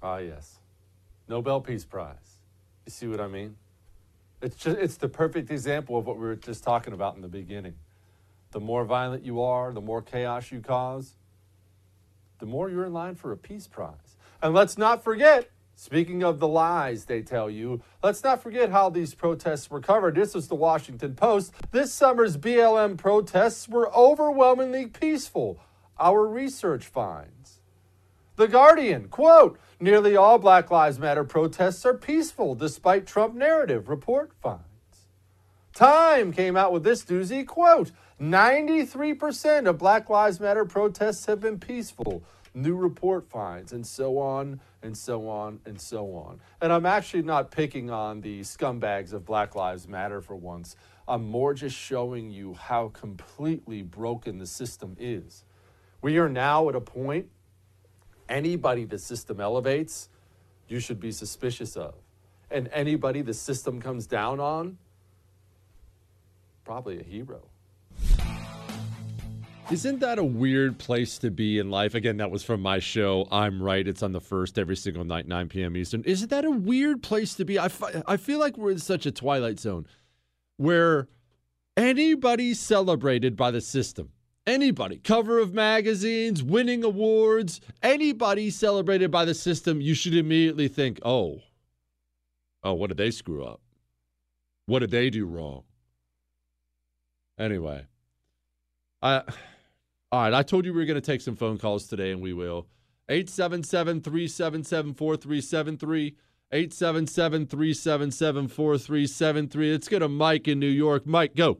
Ah, 0.00 0.18
yes. 0.18 0.58
Nobel 1.48 1.62
Peace 1.62 1.86
Prize. 1.86 2.40
You 2.84 2.90
see 2.90 3.06
what 3.06 3.22
I 3.22 3.26
mean? 3.26 3.56
It's 4.42 4.54
just 4.54 4.76
it's 4.76 4.96
the 4.98 5.08
perfect 5.08 5.50
example 5.50 5.96
of 5.96 6.06
what 6.06 6.18
we 6.18 6.26
were 6.26 6.36
just 6.36 6.62
talking 6.62 6.92
about 6.92 7.16
in 7.16 7.22
the 7.22 7.28
beginning. 7.28 7.72
The 8.50 8.60
more 8.60 8.84
violent 8.84 9.24
you 9.24 9.40
are, 9.40 9.72
the 9.72 9.80
more 9.80 10.02
chaos 10.02 10.52
you 10.52 10.60
cause, 10.60 11.14
the 12.38 12.44
more 12.44 12.68
you're 12.68 12.84
in 12.84 12.92
line 12.92 13.14
for 13.14 13.32
a 13.32 13.36
peace 13.38 13.66
prize. 13.66 14.18
And 14.42 14.52
let's 14.52 14.76
not 14.76 15.02
forget, 15.02 15.48
speaking 15.74 16.22
of 16.22 16.38
the 16.38 16.46
lies 16.46 17.06
they 17.06 17.22
tell 17.22 17.48
you, 17.48 17.80
let's 18.02 18.22
not 18.22 18.42
forget 18.42 18.68
how 18.68 18.90
these 18.90 19.14
protests 19.14 19.70
were 19.70 19.80
covered. 19.80 20.16
This 20.16 20.34
was 20.34 20.48
the 20.48 20.54
Washington 20.54 21.14
Post. 21.14 21.54
This 21.70 21.94
summer's 21.94 22.36
BLM 22.36 22.98
protests 22.98 23.66
were 23.66 23.90
overwhelmingly 23.96 24.86
peaceful. 24.86 25.58
Our 25.98 26.26
research 26.26 26.84
finds. 26.84 27.37
The 28.38 28.46
Guardian, 28.46 29.08
quote, 29.08 29.58
nearly 29.80 30.14
all 30.14 30.38
Black 30.38 30.70
Lives 30.70 30.96
Matter 30.96 31.24
protests 31.24 31.84
are 31.84 31.92
peaceful 31.92 32.54
despite 32.54 33.04
Trump 33.04 33.34
narrative, 33.34 33.88
report 33.88 34.30
finds. 34.40 34.62
Time 35.74 36.32
came 36.32 36.56
out 36.56 36.72
with 36.72 36.84
this 36.84 37.04
doozy, 37.04 37.44
quote, 37.44 37.90
93% 38.20 39.68
of 39.68 39.76
Black 39.76 40.08
Lives 40.08 40.38
Matter 40.38 40.64
protests 40.64 41.26
have 41.26 41.40
been 41.40 41.58
peaceful. 41.58 42.22
New 42.54 42.76
report 42.76 43.28
finds, 43.28 43.72
and 43.72 43.84
so 43.84 44.18
on, 44.18 44.60
and 44.82 44.96
so 44.96 45.28
on, 45.28 45.58
and 45.66 45.80
so 45.80 46.14
on. 46.14 46.40
And 46.60 46.72
I'm 46.72 46.86
actually 46.86 47.24
not 47.24 47.50
picking 47.50 47.90
on 47.90 48.20
the 48.20 48.42
scumbags 48.42 49.12
of 49.12 49.24
Black 49.24 49.56
Lives 49.56 49.88
Matter 49.88 50.20
for 50.20 50.36
once. 50.36 50.76
I'm 51.08 51.24
more 51.28 51.54
just 51.54 51.74
showing 51.74 52.30
you 52.30 52.54
how 52.54 52.90
completely 52.90 53.82
broken 53.82 54.38
the 54.38 54.46
system 54.46 54.96
is. 54.96 55.42
We 56.00 56.18
are 56.18 56.28
now 56.28 56.68
at 56.68 56.76
a 56.76 56.80
point 56.80 57.30
anybody 58.28 58.84
the 58.84 58.98
system 58.98 59.40
elevates, 59.40 60.08
you 60.68 60.80
should 60.80 61.00
be 61.00 61.12
suspicious 61.12 61.76
of. 61.76 61.94
And 62.50 62.68
anybody 62.72 63.22
the 63.22 63.34
system 63.34 63.80
comes 63.80 64.06
down 64.06 64.40
on, 64.40 64.78
probably 66.64 67.00
a 67.00 67.02
hero. 67.02 67.42
Isn't 69.70 70.00
that 70.00 70.18
a 70.18 70.24
weird 70.24 70.78
place 70.78 71.18
to 71.18 71.30
be 71.30 71.58
in 71.58 71.70
life? 71.70 71.94
Again, 71.94 72.16
that 72.18 72.30
was 72.30 72.42
from 72.42 72.62
my 72.62 72.78
show. 72.78 73.28
I'm 73.30 73.62
right. 73.62 73.86
It's 73.86 74.02
on 74.02 74.12
the 74.12 74.20
first 74.20 74.58
every 74.58 74.76
single 74.76 75.04
night, 75.04 75.28
9 75.28 75.48
p.m. 75.50 75.76
Eastern. 75.76 76.02
Isn't 76.04 76.30
that 76.30 76.46
a 76.46 76.50
weird 76.50 77.02
place 77.02 77.34
to 77.34 77.44
be? 77.44 77.58
I, 77.58 77.68
I 78.06 78.16
feel 78.16 78.38
like 78.38 78.56
we're 78.56 78.70
in 78.70 78.78
such 78.78 79.04
a 79.04 79.10
twilight 79.10 79.60
zone 79.60 79.86
where 80.56 81.08
anybody 81.76 82.54
celebrated 82.54 83.36
by 83.36 83.50
the 83.50 83.60
system, 83.60 84.08
anybody, 84.48 84.98
cover 84.98 85.38
of 85.38 85.54
magazines, 85.54 86.42
winning 86.42 86.82
awards, 86.82 87.60
anybody 87.82 88.50
celebrated 88.50 89.10
by 89.10 89.24
the 89.24 89.34
system, 89.34 89.80
you 89.80 89.94
should 89.94 90.16
immediately 90.16 90.66
think, 90.66 90.98
oh, 91.04 91.42
oh, 92.64 92.74
what 92.74 92.88
did 92.88 92.96
they 92.96 93.10
screw 93.10 93.44
up? 93.44 93.60
What 94.66 94.80
did 94.80 94.90
they 94.90 95.10
do 95.10 95.26
wrong? 95.26 95.62
Anyway, 97.38 97.86
I. 99.00 99.22
All 100.10 100.22
right, 100.22 100.32
I 100.32 100.42
told 100.42 100.64
you 100.64 100.72
we 100.72 100.78
were 100.78 100.86
going 100.86 101.00
to 101.00 101.02
take 101.02 101.20
some 101.20 101.36
phone 101.36 101.58
calls 101.58 101.86
today, 101.86 102.12
and 102.12 102.22
we 102.22 102.32
will. 102.32 102.66
877 103.10 104.00
377 104.00 104.94
4373. 104.94 106.16
877 106.50 107.46
377 107.46 108.48
4373. 108.48 109.72
Let's 109.72 109.88
go 109.88 109.98
to 109.98 110.08
Mike 110.08 110.48
in 110.48 110.58
New 110.58 110.66
York. 110.66 111.06
Mike, 111.06 111.36
go. 111.36 111.58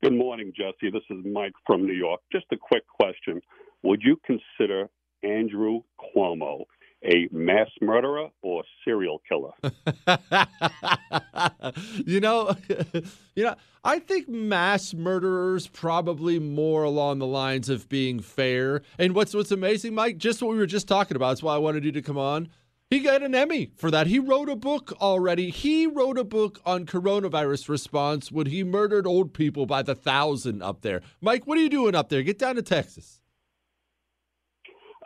Good 0.00 0.12
morning, 0.12 0.52
Jesse. 0.56 0.92
This 0.92 1.02
is 1.10 1.24
Mike 1.24 1.54
from 1.66 1.84
New 1.84 1.92
York. 1.92 2.20
Just 2.30 2.44
a 2.52 2.56
quick 2.56 2.84
question. 2.86 3.40
Would 3.82 4.00
you 4.00 4.16
consider 4.24 4.88
Andrew 5.24 5.80
Cuomo 5.98 6.66
a 7.04 7.28
mass 7.32 7.66
murderer 7.80 8.28
or 8.40 8.62
serial 8.84 9.20
killer? 9.28 9.50
you 12.06 12.20
know, 12.20 12.54
you 13.34 13.42
know, 13.42 13.56
I 13.82 13.98
think 13.98 14.28
mass 14.28 14.94
murderers 14.94 15.66
probably 15.66 16.38
more 16.38 16.84
along 16.84 17.18
the 17.18 17.26
lines 17.26 17.68
of 17.68 17.88
being 17.88 18.20
fair. 18.20 18.82
And 19.00 19.16
what's 19.16 19.34
what's 19.34 19.50
amazing, 19.50 19.96
Mike, 19.96 20.18
just 20.18 20.40
what 20.40 20.52
we 20.52 20.58
were 20.58 20.66
just 20.66 20.86
talking 20.86 21.16
about. 21.16 21.30
That's 21.30 21.42
why 21.42 21.56
I 21.56 21.58
wanted 21.58 21.84
you 21.84 21.90
to 21.90 22.02
come 22.02 22.18
on. 22.18 22.50
He 22.90 23.00
got 23.00 23.22
an 23.22 23.34
Emmy 23.34 23.70
for 23.76 23.90
that. 23.90 24.06
He 24.06 24.18
wrote 24.18 24.48
a 24.48 24.56
book 24.56 24.92
already. 25.00 25.50
He 25.50 25.86
wrote 25.86 26.16
a 26.16 26.24
book 26.24 26.58
on 26.64 26.86
coronavirus 26.86 27.68
response 27.68 28.32
when 28.32 28.46
he 28.46 28.64
murdered 28.64 29.06
old 29.06 29.34
people 29.34 29.66
by 29.66 29.82
the 29.82 29.94
thousand 29.94 30.62
up 30.62 30.80
there. 30.80 31.02
Mike, 31.20 31.46
what 31.46 31.58
are 31.58 31.60
you 31.60 31.68
doing 31.68 31.94
up 31.94 32.08
there? 32.08 32.22
Get 32.22 32.38
down 32.38 32.54
to 32.54 32.62
Texas. 32.62 33.20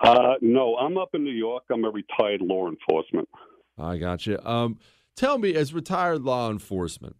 Uh, 0.01 0.35
no, 0.41 0.76
I'm 0.76 0.97
up 0.97 1.11
in 1.14 1.24
New 1.24 1.33
York. 1.33 1.64
I'm 1.72 1.85
a 1.85 1.91
retired 1.91 2.41
law 2.41 2.68
enforcement. 2.68 3.28
I 3.76 3.97
got 3.99 4.26
you. 4.26 4.39
Um, 4.45 4.78
tell 5.16 5.39
me, 5.39 5.55
as 5.55 5.74
retired 5.74 6.22
law 6.22 6.51
enforcement, 6.51 7.16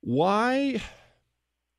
why 0.00 0.80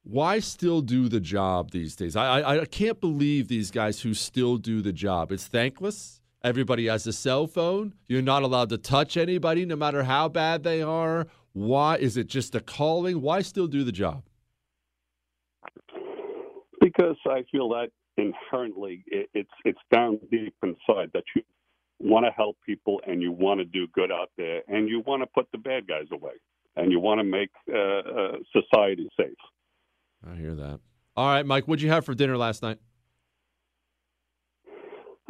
why 0.03 0.39
still 0.39 0.81
do 0.81 1.07
the 1.09 1.19
job 1.19 1.71
these 1.71 1.95
days? 1.95 2.15
I, 2.15 2.41
I 2.41 2.61
I 2.61 2.65
can't 2.65 2.99
believe 2.99 3.47
these 3.47 3.71
guys 3.71 4.01
who 4.01 4.13
still 4.13 4.57
do 4.57 4.81
the 4.81 4.93
job. 4.93 5.31
It's 5.31 5.47
thankless. 5.47 6.18
Everybody 6.41 6.87
has 6.87 7.05
a 7.05 7.11
cell 7.11 7.47
phone. 7.47 7.93
You're 8.07 8.21
not 8.21 8.43
allowed 8.43 8.69
to 8.69 8.77
touch 8.77 9.17
anybody, 9.17 9.65
no 9.65 9.75
matter 9.75 10.03
how 10.03 10.29
bad 10.29 10.63
they 10.63 10.81
are. 10.81 11.27
Why 11.51 11.97
is 11.97 12.15
it 12.15 12.27
just 12.27 12.55
a 12.55 12.61
calling? 12.61 13.21
Why 13.21 13.41
still 13.41 13.67
do 13.67 13.83
the 13.83 13.91
job? 13.91 14.23
Because 16.79 17.17
I 17.27 17.43
feel 17.51 17.67
that 17.69 17.89
inherently 18.15 19.03
it, 19.07 19.29
it's 19.33 19.49
it's 19.65 19.79
down 19.91 20.19
deep 20.31 20.53
inside 20.63 21.09
that 21.13 21.23
you 21.35 21.41
want 21.99 22.25
to 22.25 22.31
help 22.31 22.57
people 22.65 23.01
and 23.05 23.21
you 23.21 23.31
want 23.31 23.59
to 23.59 23.65
do 23.65 23.87
good 23.93 24.11
out 24.11 24.29
there 24.37 24.61
and 24.67 24.87
you 24.87 25.03
want 25.05 25.21
to 25.21 25.27
put 25.27 25.47
the 25.51 25.57
bad 25.57 25.87
guys 25.87 26.05
away 26.13 26.33
and 26.77 26.91
you 26.91 26.99
want 26.99 27.19
to 27.19 27.23
make 27.25 27.49
uh, 27.73 27.77
uh, 27.77 28.31
society 28.53 29.09
safe. 29.17 29.35
I 30.25 30.35
hear 30.35 30.55
that. 30.55 30.79
All 31.17 31.27
right, 31.27 31.45
Mike, 31.45 31.65
what'd 31.65 31.81
you 31.81 31.89
have 31.89 32.05
for 32.05 32.13
dinner 32.13 32.37
last 32.37 32.61
night? 32.61 32.77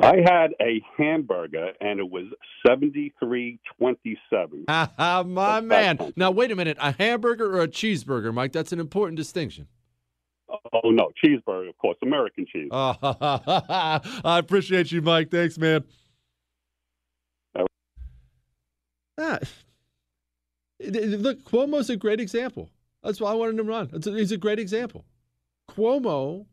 I 0.01 0.17
had 0.25 0.51
a 0.61 0.81
hamburger 0.97 1.73
and 1.81 1.99
it 1.99 2.09
was 2.09 2.25
seventy 2.65 3.13
three 3.19 3.59
twenty 3.77 4.17
seven. 4.29 4.65
My 4.97 5.61
man. 5.61 6.13
Now 6.15 6.31
wait 6.31 6.51
a 6.51 6.55
minute, 6.55 6.77
a 6.79 6.93
hamburger 6.93 7.57
or 7.57 7.61
a 7.63 7.67
cheeseburger, 7.67 8.33
Mike? 8.33 8.53
That's 8.53 8.71
an 8.71 8.79
important 8.79 9.17
distinction. 9.17 9.67
Oh 10.73 10.89
no, 10.89 11.11
cheeseburger, 11.23 11.69
of 11.69 11.77
course, 11.77 11.97
American 12.01 12.45
cheese. 12.51 12.69
Uh, 12.71 12.93
I 14.23 14.39
appreciate 14.39 14.91
you, 14.91 15.01
Mike. 15.01 15.29
Thanks, 15.29 15.57
man. 15.57 15.83
Ah, 19.21 19.39
look, 20.79 21.43
Cuomo's 21.43 21.89
a 21.89 21.97
great 21.97 22.21
example. 22.21 22.69
That's 23.03 23.19
why 23.19 23.31
I 23.31 23.33
wanted 23.33 23.51
him 23.51 23.57
to 23.57 23.63
run. 23.63 23.89
A, 23.93 24.11
he's 24.11 24.31
a 24.31 24.37
great 24.37 24.59
example. 24.59 25.05
Cuomo 25.69 26.45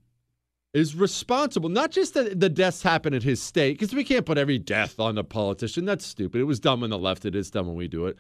is 0.76 0.94
responsible, 0.94 1.70
not 1.70 1.90
just 1.90 2.12
that 2.12 2.38
the 2.38 2.50
deaths 2.50 2.82
happen 2.82 3.14
at 3.14 3.22
his 3.22 3.40
state, 3.40 3.78
because 3.78 3.94
we 3.94 4.04
can't 4.04 4.26
put 4.26 4.36
every 4.36 4.58
death 4.58 5.00
on 5.00 5.14
the 5.14 5.24
politician. 5.24 5.86
That's 5.86 6.04
stupid. 6.04 6.38
It 6.38 6.44
was 6.44 6.60
dumb 6.60 6.82
when 6.82 6.90
the 6.90 6.98
left. 6.98 7.22
did 7.22 7.34
It 7.34 7.38
is 7.38 7.50
dumb 7.50 7.66
when 7.66 7.76
we 7.76 7.88
do 7.88 8.04
it. 8.04 8.18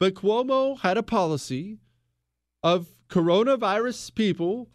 But 0.00 0.14
Cuomo 0.14 0.78
had 0.80 0.96
a 0.96 1.02
policy 1.02 1.80
of 2.62 2.88
coronavirus 3.10 4.14
people 4.14 4.70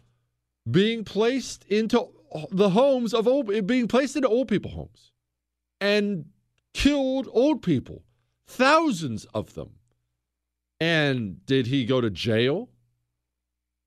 being 0.70 1.02
placed 1.02 1.64
into 1.64 2.08
the 2.52 2.70
homes 2.70 3.12
of 3.12 3.26
old, 3.26 3.66
being 3.66 3.88
placed 3.88 4.14
into 4.14 4.28
old 4.28 4.46
people 4.46 4.70
homes 4.70 5.10
and 5.80 6.26
killed 6.72 7.28
old 7.32 7.62
people, 7.62 8.04
thousands 8.46 9.24
of 9.34 9.54
them. 9.54 9.70
And 10.78 11.44
did 11.46 11.66
he 11.66 11.84
go 11.84 12.00
to 12.00 12.10
jail? 12.10 12.68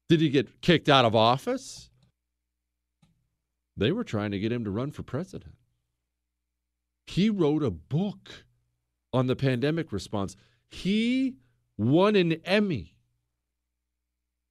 Did 0.09 0.19
he 0.19 0.27
get 0.27 0.59
kicked 0.59 0.89
out 0.89 1.05
of 1.05 1.15
office? 1.15 1.89
They 3.77 3.91
were 3.91 4.03
trying 4.03 4.31
to 4.31 4.39
get 4.39 4.51
him 4.51 4.63
to 4.63 4.71
run 4.71 4.91
for 4.91 5.03
president. 5.03 5.55
He 7.05 7.29
wrote 7.29 7.63
a 7.63 7.71
book 7.71 8.45
on 9.13 9.27
the 9.27 9.35
pandemic 9.35 9.91
response. 9.91 10.35
He 10.67 11.35
won 11.77 12.15
an 12.15 12.33
Emmy. 12.43 12.97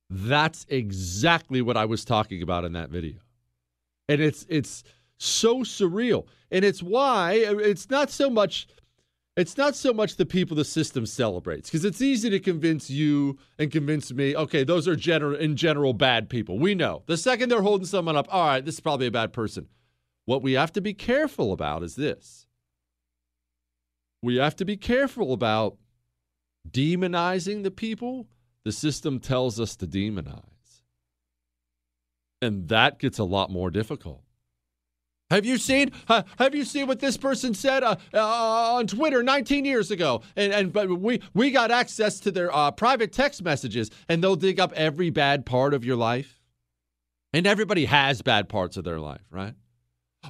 That's 0.08 0.64
exactly 0.68 1.60
what 1.60 1.76
I 1.76 1.84
was 1.84 2.04
talking 2.04 2.40
about 2.40 2.64
in 2.64 2.72
that 2.74 2.90
video. 2.90 3.18
And 4.08 4.20
it's 4.20 4.46
it's 4.48 4.84
so 5.18 5.58
surreal. 5.60 6.26
And 6.50 6.64
it's 6.64 6.82
why 6.82 7.44
uh, 7.44 7.56
it's 7.56 7.90
not 7.90 8.10
so 8.10 8.30
much 8.30 8.68
it's 9.36 9.56
not 9.56 9.76
so 9.76 9.92
much 9.92 10.16
the 10.16 10.26
people 10.26 10.56
the 10.56 10.64
system 10.64 11.06
celebrates 11.06 11.68
because 11.68 11.84
it's 11.84 12.00
easy 12.00 12.30
to 12.30 12.40
convince 12.40 12.90
you 12.90 13.38
and 13.58 13.70
convince 13.70 14.12
me 14.12 14.36
okay 14.36 14.64
those 14.64 14.88
are 14.88 14.96
general 14.96 15.36
in 15.36 15.56
general 15.56 15.92
bad 15.92 16.28
people 16.28 16.58
we 16.58 16.74
know 16.74 17.02
the 17.06 17.16
second 17.16 17.48
they're 17.48 17.62
holding 17.62 17.86
someone 17.86 18.16
up 18.16 18.26
all 18.30 18.46
right 18.46 18.64
this 18.64 18.74
is 18.74 18.80
probably 18.80 19.06
a 19.06 19.10
bad 19.10 19.32
person 19.32 19.66
what 20.24 20.42
we 20.42 20.54
have 20.54 20.72
to 20.72 20.80
be 20.80 20.94
careful 20.94 21.52
about 21.52 21.82
is 21.82 21.96
this 21.96 22.46
we 24.22 24.36
have 24.36 24.56
to 24.56 24.64
be 24.64 24.76
careful 24.76 25.32
about 25.32 25.76
demonizing 26.70 27.62
the 27.62 27.70
people 27.70 28.26
the 28.66 28.72
system 28.72 29.20
tells 29.20 29.60
us 29.60 29.76
to 29.76 29.86
demonize. 29.86 30.42
And 32.42 32.66
that 32.66 32.98
gets 32.98 33.20
a 33.20 33.24
lot 33.24 33.48
more 33.48 33.70
difficult. 33.70 34.24
Have 35.30 35.44
you 35.44 35.58
seen? 35.58 35.90
Uh, 36.08 36.22
have 36.38 36.54
you 36.54 36.64
seen 36.64 36.86
what 36.86 37.00
this 37.00 37.16
person 37.16 37.52
said 37.52 37.82
uh, 37.82 37.96
uh, 38.14 38.74
on 38.74 38.86
Twitter 38.86 39.24
19 39.24 39.64
years 39.64 39.90
ago? 39.90 40.22
And 40.36 40.52
and 40.52 40.72
but 40.72 40.88
we 40.88 41.20
we 41.34 41.50
got 41.50 41.70
access 41.70 42.20
to 42.20 42.30
their 42.30 42.54
uh, 42.54 42.70
private 42.70 43.12
text 43.12 43.42
messages, 43.42 43.90
and 44.08 44.22
they'll 44.22 44.36
dig 44.36 44.60
up 44.60 44.72
every 44.74 45.10
bad 45.10 45.44
part 45.44 45.74
of 45.74 45.84
your 45.84 45.96
life. 45.96 46.40
And 47.32 47.46
everybody 47.46 47.86
has 47.86 48.22
bad 48.22 48.48
parts 48.48 48.76
of 48.76 48.84
their 48.84 49.00
life, 49.00 49.22
right? 49.30 49.54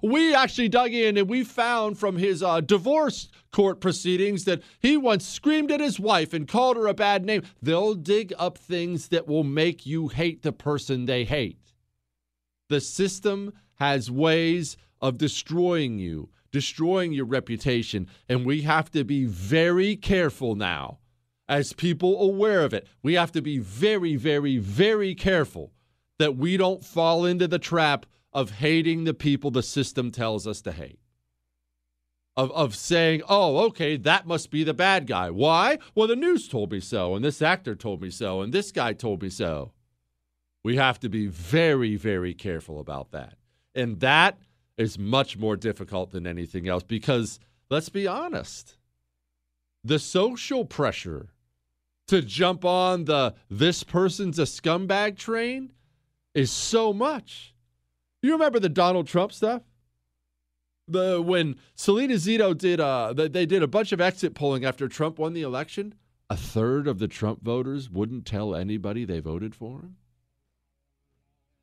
We 0.02 0.34
actually 0.34 0.68
dug 0.68 0.92
in 0.92 1.16
and 1.16 1.28
we 1.28 1.44
found 1.44 1.98
from 1.98 2.16
his 2.16 2.42
uh, 2.42 2.60
divorce 2.60 3.28
court 3.52 3.80
proceedings 3.80 4.44
that 4.44 4.62
he 4.80 4.96
once 4.96 5.26
screamed 5.26 5.70
at 5.70 5.80
his 5.80 6.00
wife 6.00 6.32
and 6.32 6.48
called 6.48 6.76
her 6.76 6.86
a 6.86 6.94
bad 6.94 7.24
name. 7.24 7.42
They'll 7.62 7.94
dig 7.94 8.34
up 8.38 8.58
things 8.58 9.08
that 9.08 9.26
will 9.28 9.44
make 9.44 9.86
you 9.86 10.08
hate 10.08 10.42
the 10.42 10.52
person 10.52 11.04
they 11.06 11.24
hate. 11.24 11.72
The 12.68 12.80
system 12.80 13.52
has 13.76 14.10
ways 14.10 14.76
of 15.00 15.18
destroying 15.18 15.98
you, 15.98 16.30
destroying 16.50 17.12
your 17.12 17.26
reputation. 17.26 18.08
And 18.28 18.46
we 18.46 18.62
have 18.62 18.90
to 18.92 19.04
be 19.04 19.24
very 19.24 19.96
careful 19.96 20.54
now, 20.54 20.98
as 21.48 21.72
people 21.72 22.20
aware 22.20 22.62
of 22.62 22.74
it. 22.74 22.86
We 23.02 23.14
have 23.14 23.32
to 23.32 23.42
be 23.42 23.58
very, 23.58 24.16
very, 24.16 24.58
very 24.58 25.14
careful 25.14 25.72
that 26.18 26.36
we 26.36 26.56
don't 26.56 26.84
fall 26.84 27.24
into 27.24 27.46
the 27.46 27.58
trap 27.58 28.06
of 28.32 28.52
hating 28.52 29.04
the 29.04 29.14
people 29.14 29.50
the 29.50 29.62
system 29.62 30.10
tells 30.10 30.46
us 30.46 30.60
to 30.62 30.72
hate. 30.72 30.98
Of, 32.38 32.52
of 32.52 32.76
saying, 32.76 33.22
oh, 33.28 33.64
okay, 33.66 33.96
that 33.96 34.26
must 34.26 34.50
be 34.50 34.62
the 34.62 34.74
bad 34.74 35.06
guy. 35.06 35.30
Why? 35.30 35.78
Well, 35.94 36.06
the 36.06 36.16
news 36.16 36.48
told 36.48 36.70
me 36.70 36.80
so, 36.80 37.14
and 37.14 37.24
this 37.24 37.40
actor 37.40 37.74
told 37.74 38.02
me 38.02 38.10
so, 38.10 38.42
and 38.42 38.52
this 38.52 38.72
guy 38.72 38.92
told 38.92 39.22
me 39.22 39.30
so. 39.30 39.72
We 40.62 40.76
have 40.76 41.00
to 41.00 41.08
be 41.08 41.28
very, 41.28 41.96
very 41.96 42.34
careful 42.34 42.78
about 42.78 43.12
that. 43.12 43.38
And 43.74 44.00
that 44.00 44.38
is 44.78 44.98
much 44.98 45.36
more 45.36 45.56
difficult 45.56 46.10
than 46.10 46.26
anything 46.26 46.68
else 46.68 46.82
because 46.82 47.38
let's 47.70 47.88
be 47.88 48.06
honest, 48.06 48.76
the 49.82 49.98
social 49.98 50.64
pressure 50.64 51.30
to 52.08 52.22
jump 52.22 52.64
on 52.64 53.04
the 53.04 53.34
this 53.50 53.82
person's 53.82 54.38
a 54.38 54.42
scumbag 54.42 55.16
train 55.16 55.72
is 56.34 56.50
so 56.50 56.92
much. 56.92 57.54
You 58.22 58.32
remember 58.32 58.60
the 58.60 58.68
Donald 58.68 59.06
Trump 59.06 59.32
stuff? 59.32 59.62
The 60.88 61.20
when 61.20 61.56
Selena 61.74 62.14
Zito 62.14 62.56
did 62.56 62.78
uh 62.80 63.12
they 63.12 63.46
did 63.46 63.62
a 63.62 63.68
bunch 63.68 63.92
of 63.92 64.00
exit 64.00 64.34
polling 64.34 64.64
after 64.64 64.86
Trump 64.88 65.18
won 65.18 65.32
the 65.32 65.42
election, 65.42 65.94
a 66.30 66.36
third 66.36 66.86
of 66.86 66.98
the 66.98 67.08
Trump 67.08 67.42
voters 67.42 67.90
wouldn't 67.90 68.26
tell 68.26 68.54
anybody 68.54 69.04
they 69.04 69.20
voted 69.20 69.54
for 69.54 69.80
him 69.80 69.96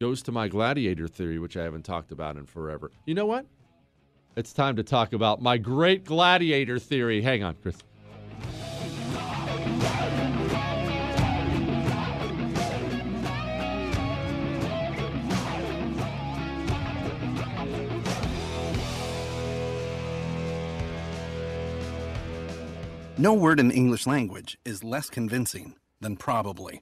goes 0.04 0.22
to 0.22 0.34
my 0.34 0.50
gladiator 0.50 1.08
theory, 1.08 1.40
which 1.40 1.56
I 1.56 1.64
haven't 1.64 1.84
talked 1.84 2.12
about 2.12 2.36
in 2.36 2.46
forever. 2.46 2.92
You 3.06 3.16
know 3.16 3.26
what? 3.26 3.46
It's 4.36 4.52
time 4.52 4.76
to 4.76 4.84
talk 4.84 5.14
about 5.14 5.42
my 5.42 5.58
great 5.58 6.04
gladiator 6.04 6.78
theory. 6.78 7.22
Hang 7.22 7.42
on, 7.42 7.56
Chris. 7.62 7.78
No 23.18 23.34
word 23.34 23.62
in 23.62 23.70
the 23.70 23.74
English 23.74 24.06
language 24.06 24.58
is 24.66 24.84
less 24.84 25.10
convincing 25.10 25.76
than 26.02 26.18
probably. 26.18 26.82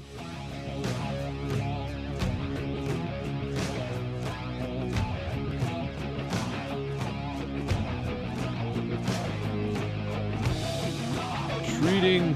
Treating 11.81 12.35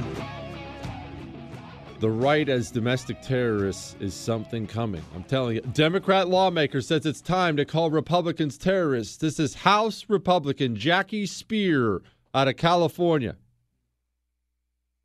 the 2.00 2.10
right 2.10 2.50
as 2.50 2.72
domestic 2.72 3.22
terrorists 3.22 3.96
is 4.00 4.16
something 4.16 4.66
coming. 4.66 5.04
I'm 5.14 5.24
telling 5.24 5.58
you. 5.58 5.62
Democrat 5.62 6.28
lawmaker 6.28 6.82
says 6.82 7.06
it's 7.06 7.22
time 7.22 7.56
to 7.58 7.66
call 7.66 7.92
Republicans 7.92 8.58
terrorists. 8.58 9.18
This 9.18 9.40
is 9.40 9.54
House 9.54 10.06
Republican 10.08 10.76
Jackie 10.76 11.28
Speier 11.28 12.00
out 12.34 12.48
of 12.48 12.58
California. 12.58 13.36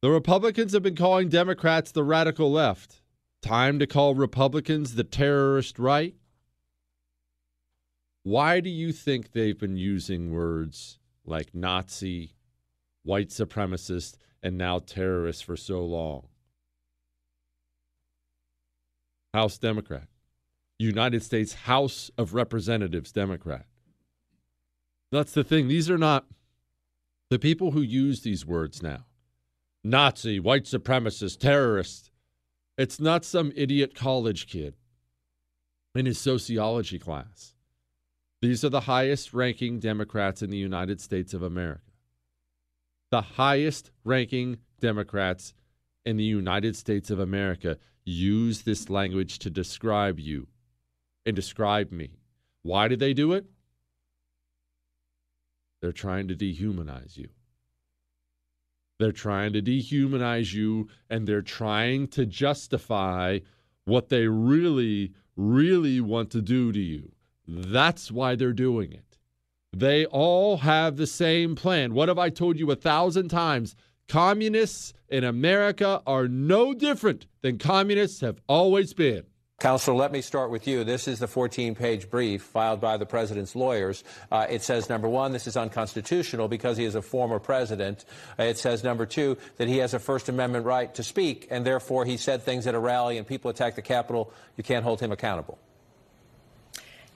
The 0.00 0.10
Republicans 0.10 0.72
have 0.72 0.82
been 0.82 0.96
calling 0.96 1.28
Democrats 1.28 1.92
the 1.92 2.02
radical 2.02 2.50
left. 2.50 3.02
Time 3.42 3.78
to 3.78 3.86
call 3.86 4.14
Republicans 4.14 4.94
the 4.94 5.04
terrorist 5.04 5.78
right? 5.78 6.14
Why 8.22 8.60
do 8.60 8.70
you 8.70 8.92
think 8.92 9.32
they've 9.32 9.58
been 9.58 9.76
using 9.76 10.32
words 10.32 10.98
like 11.26 11.54
Nazi, 11.54 12.36
white 13.02 13.28
supremacist, 13.28 14.16
and 14.42 14.56
now 14.56 14.78
terrorists 14.78 15.42
for 15.42 15.56
so 15.56 15.84
long? 15.84 16.26
House 19.34 19.58
Democrat, 19.58 20.08
United 20.78 21.22
States 21.22 21.52
House 21.52 22.10
of 22.18 22.34
Representatives 22.34 23.12
Democrat. 23.12 23.66
That's 25.12 25.32
the 25.32 25.44
thing. 25.44 25.68
These 25.68 25.90
are 25.90 25.98
not 25.98 26.26
the 27.30 27.38
people 27.38 27.70
who 27.70 27.80
use 27.80 28.22
these 28.22 28.44
words 28.44 28.82
now 28.82 29.04
Nazi, 29.82 30.38
white 30.40 30.64
supremacist, 30.64 31.38
terrorist. 31.38 32.10
It's 32.76 33.00
not 33.00 33.24
some 33.24 33.52
idiot 33.54 33.94
college 33.94 34.46
kid 34.46 34.74
in 35.94 36.06
his 36.06 36.18
sociology 36.18 36.98
class. 36.98 37.54
These 38.40 38.64
are 38.64 38.70
the 38.70 38.80
highest 38.80 39.34
ranking 39.34 39.80
Democrats 39.80 40.40
in 40.42 40.50
the 40.50 40.56
United 40.56 41.00
States 41.00 41.34
of 41.34 41.42
America. 41.42 41.89
The 43.10 43.22
highest 43.22 43.90
ranking 44.04 44.58
Democrats 44.80 45.52
in 46.04 46.16
the 46.16 46.24
United 46.24 46.76
States 46.76 47.10
of 47.10 47.18
America 47.18 47.76
use 48.04 48.62
this 48.62 48.88
language 48.88 49.38
to 49.40 49.50
describe 49.50 50.20
you 50.20 50.46
and 51.26 51.34
describe 51.34 51.90
me. 51.90 52.10
Why 52.62 52.88
do 52.88 52.96
they 52.96 53.12
do 53.12 53.32
it? 53.32 53.46
They're 55.82 55.92
trying 55.92 56.28
to 56.28 56.36
dehumanize 56.36 57.16
you. 57.16 57.28
They're 58.98 59.12
trying 59.12 59.54
to 59.54 59.62
dehumanize 59.62 60.52
you 60.52 60.88
and 61.08 61.26
they're 61.26 61.42
trying 61.42 62.06
to 62.08 62.26
justify 62.26 63.40
what 63.86 64.08
they 64.10 64.28
really, 64.28 65.14
really 65.36 66.00
want 66.00 66.30
to 66.30 66.42
do 66.42 66.70
to 66.70 66.78
you. 66.78 67.12
That's 67.48 68.12
why 68.12 68.36
they're 68.36 68.52
doing 68.52 68.92
it. 68.92 69.09
They 69.72 70.04
all 70.06 70.58
have 70.58 70.96
the 70.96 71.06
same 71.06 71.54
plan. 71.54 71.94
What 71.94 72.08
have 72.08 72.18
I 72.18 72.28
told 72.28 72.58
you 72.58 72.70
a 72.70 72.76
thousand 72.76 73.28
times? 73.28 73.76
Communists 74.08 74.92
in 75.08 75.22
America 75.22 76.02
are 76.06 76.26
no 76.26 76.74
different 76.74 77.26
than 77.42 77.58
communists 77.58 78.20
have 78.20 78.40
always 78.48 78.92
been. 78.94 79.24
Counselor, 79.60 79.96
let 79.96 80.10
me 80.10 80.22
start 80.22 80.50
with 80.50 80.66
you. 80.66 80.84
This 80.84 81.06
is 81.06 81.18
the 81.18 81.28
14 81.28 81.74
page 81.74 82.10
brief 82.10 82.42
filed 82.42 82.80
by 82.80 82.96
the 82.96 83.06
president's 83.06 83.54
lawyers. 83.54 84.02
Uh, 84.32 84.46
it 84.48 84.62
says, 84.62 84.88
number 84.88 85.08
one, 85.08 85.32
this 85.32 85.46
is 85.46 85.56
unconstitutional 85.56 86.48
because 86.48 86.76
he 86.76 86.84
is 86.84 86.94
a 86.94 87.02
former 87.02 87.38
president. 87.38 88.06
Uh, 88.38 88.44
it 88.44 88.58
says, 88.58 88.82
number 88.82 89.04
two, 89.06 89.36
that 89.58 89.68
he 89.68 89.76
has 89.76 89.94
a 89.94 89.98
First 89.98 90.30
Amendment 90.30 90.64
right 90.64 90.92
to 90.94 91.04
speak, 91.04 91.46
and 91.50 91.64
therefore 91.64 92.06
he 92.06 92.16
said 92.16 92.42
things 92.42 92.66
at 92.66 92.74
a 92.74 92.78
rally 92.78 93.18
and 93.18 93.26
people 93.26 93.50
attacked 93.50 93.76
the 93.76 93.82
Capitol. 93.82 94.32
You 94.56 94.64
can't 94.64 94.82
hold 94.82 94.98
him 94.98 95.12
accountable. 95.12 95.58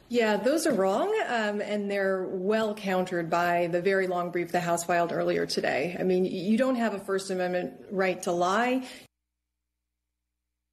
Yeah, 0.09 0.37
those 0.37 0.67
are 0.67 0.75
wrong, 0.75 1.15
um, 1.29 1.61
and 1.61 1.91
they're 1.91 2.25
well 2.25 2.75
countered 2.75 3.31
by 3.31 3.69
the 3.69 3.81
very 3.81 4.07
long 4.07 4.31
brief 4.31 4.53
the 4.53 4.61
House 4.61 4.85
filed 4.85 5.13
earlier 5.13 5.47
today. 5.47 5.97
I 5.99 6.03
mean, 6.03 6.25
you 6.25 6.59
don't 6.59 6.77
have 6.77 6.95
a 6.95 6.99
First 6.99 7.31
Amendment 7.31 7.73
right 7.91 8.23
to 8.23 8.33
lie. 8.33 8.87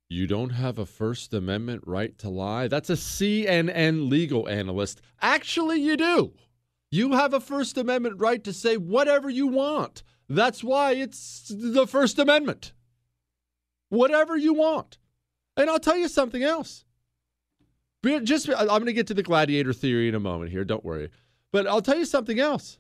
You 0.10 0.28
don't 0.28 0.49
have 0.49 0.78
a 0.78 0.86
First 0.86 1.34
Amendment 1.34 1.84
right 1.86 2.18
to 2.18 2.30
lie? 2.30 2.68
That's 2.68 2.90
a 2.90 2.94
CNN 2.94 4.10
legal 4.10 4.49
analyst. 4.49 4.99
Actually, 5.22 5.80
you 5.80 5.95
do. 5.95 6.34
You 6.91 7.14
have 7.14 7.34
a 7.34 7.40
First 7.40 7.78
Amendment 7.78 8.20
right 8.20 8.44
to 8.44 8.52
say 8.52 8.76
whatever 8.76 9.30
you 9.30 9.48
want. 9.48 10.03
That's 10.28 10.62
why 10.62 10.91
it's 10.91 11.49
the 11.49 11.88
First 11.88 12.20
Amendment. 12.20 12.74
Whatever 13.88 14.36
you 14.36 14.53
want. 14.53 14.98
And 15.56 15.70
I'll 15.70 15.80
tell 15.80 15.98
you 15.98 16.10
something 16.10 16.44
else. 16.44 16.84
Just 18.03 18.49
I'm 18.49 18.68
going 18.68 18.86
to 18.86 18.94
get 18.94 19.07
to 19.07 19.14
the 19.14 19.23
gladiator 19.23 19.73
theory 19.73 20.10
in 20.10 20.15
a 20.15 20.19
moment 20.19 20.52
here, 20.52 20.64
don't 20.64 20.84
worry. 20.84 21.10
But 21.52 21.68
I'll 21.68 21.82
tell 21.82 21.98
you 21.98 22.06
something 22.06 22.40
else. 22.40 22.80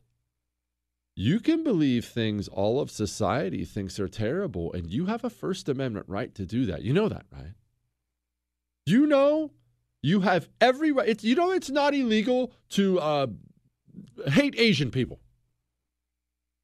You 1.15 1.39
can 1.39 1.63
believe 1.63 2.05
things 2.05 2.47
all 2.47 2.79
of 2.79 2.89
society 2.89 3.65
thinks 3.65 3.99
are 3.99 4.07
terrible, 4.07 4.71
and 4.73 4.87
you 4.87 5.07
have 5.07 5.23
a 5.23 5.29
First 5.29 5.69
Amendment 5.69 6.05
right 6.07 6.33
to 6.35 6.45
do 6.45 6.65
that. 6.65 6.81
You 6.81 6.93
know 6.93 7.09
that, 7.09 7.25
right? 7.31 7.53
You 8.85 9.05
know 9.05 9.51
you 10.01 10.21
have 10.21 10.49
every 10.59 10.91
right. 10.91 11.07
It's, 11.07 11.23
you 11.23 11.35
know 11.35 11.51
it's 11.51 11.69
not 11.69 11.93
illegal 11.93 12.53
to 12.69 12.99
uh, 12.99 13.27
hate 14.27 14.55
Asian 14.57 14.89
people, 14.89 15.19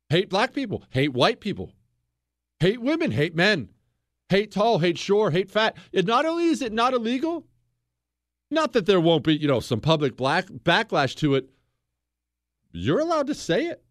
hate 0.10 0.30
black 0.30 0.54
people, 0.54 0.84
hate 0.90 1.14
white 1.14 1.40
people, 1.40 1.74
hate 2.60 2.82
women, 2.82 3.12
hate 3.12 3.36
men, 3.36 3.70
hate 4.30 4.52
tall, 4.52 4.80
hate 4.80 4.98
short, 4.98 5.34
hate 5.34 5.52
fat. 5.52 5.78
It 5.92 6.06
not 6.06 6.26
only 6.26 6.46
is 6.46 6.62
it 6.62 6.74
not 6.74 6.94
illegal, 6.94 7.46
not 8.50 8.74
that 8.74 8.86
there 8.86 9.02
won't 9.02 9.24
be, 9.24 9.36
you 9.36 9.48
know, 9.48 9.60
some 9.60 9.80
public 9.82 10.16
black 10.16 10.48
backlash 10.48 11.16
to 11.16 11.36
it. 11.36 11.50
You're 12.72 13.00
allowed 13.00 13.28
to 13.28 13.36
say 13.36 13.68
it. 13.68 13.84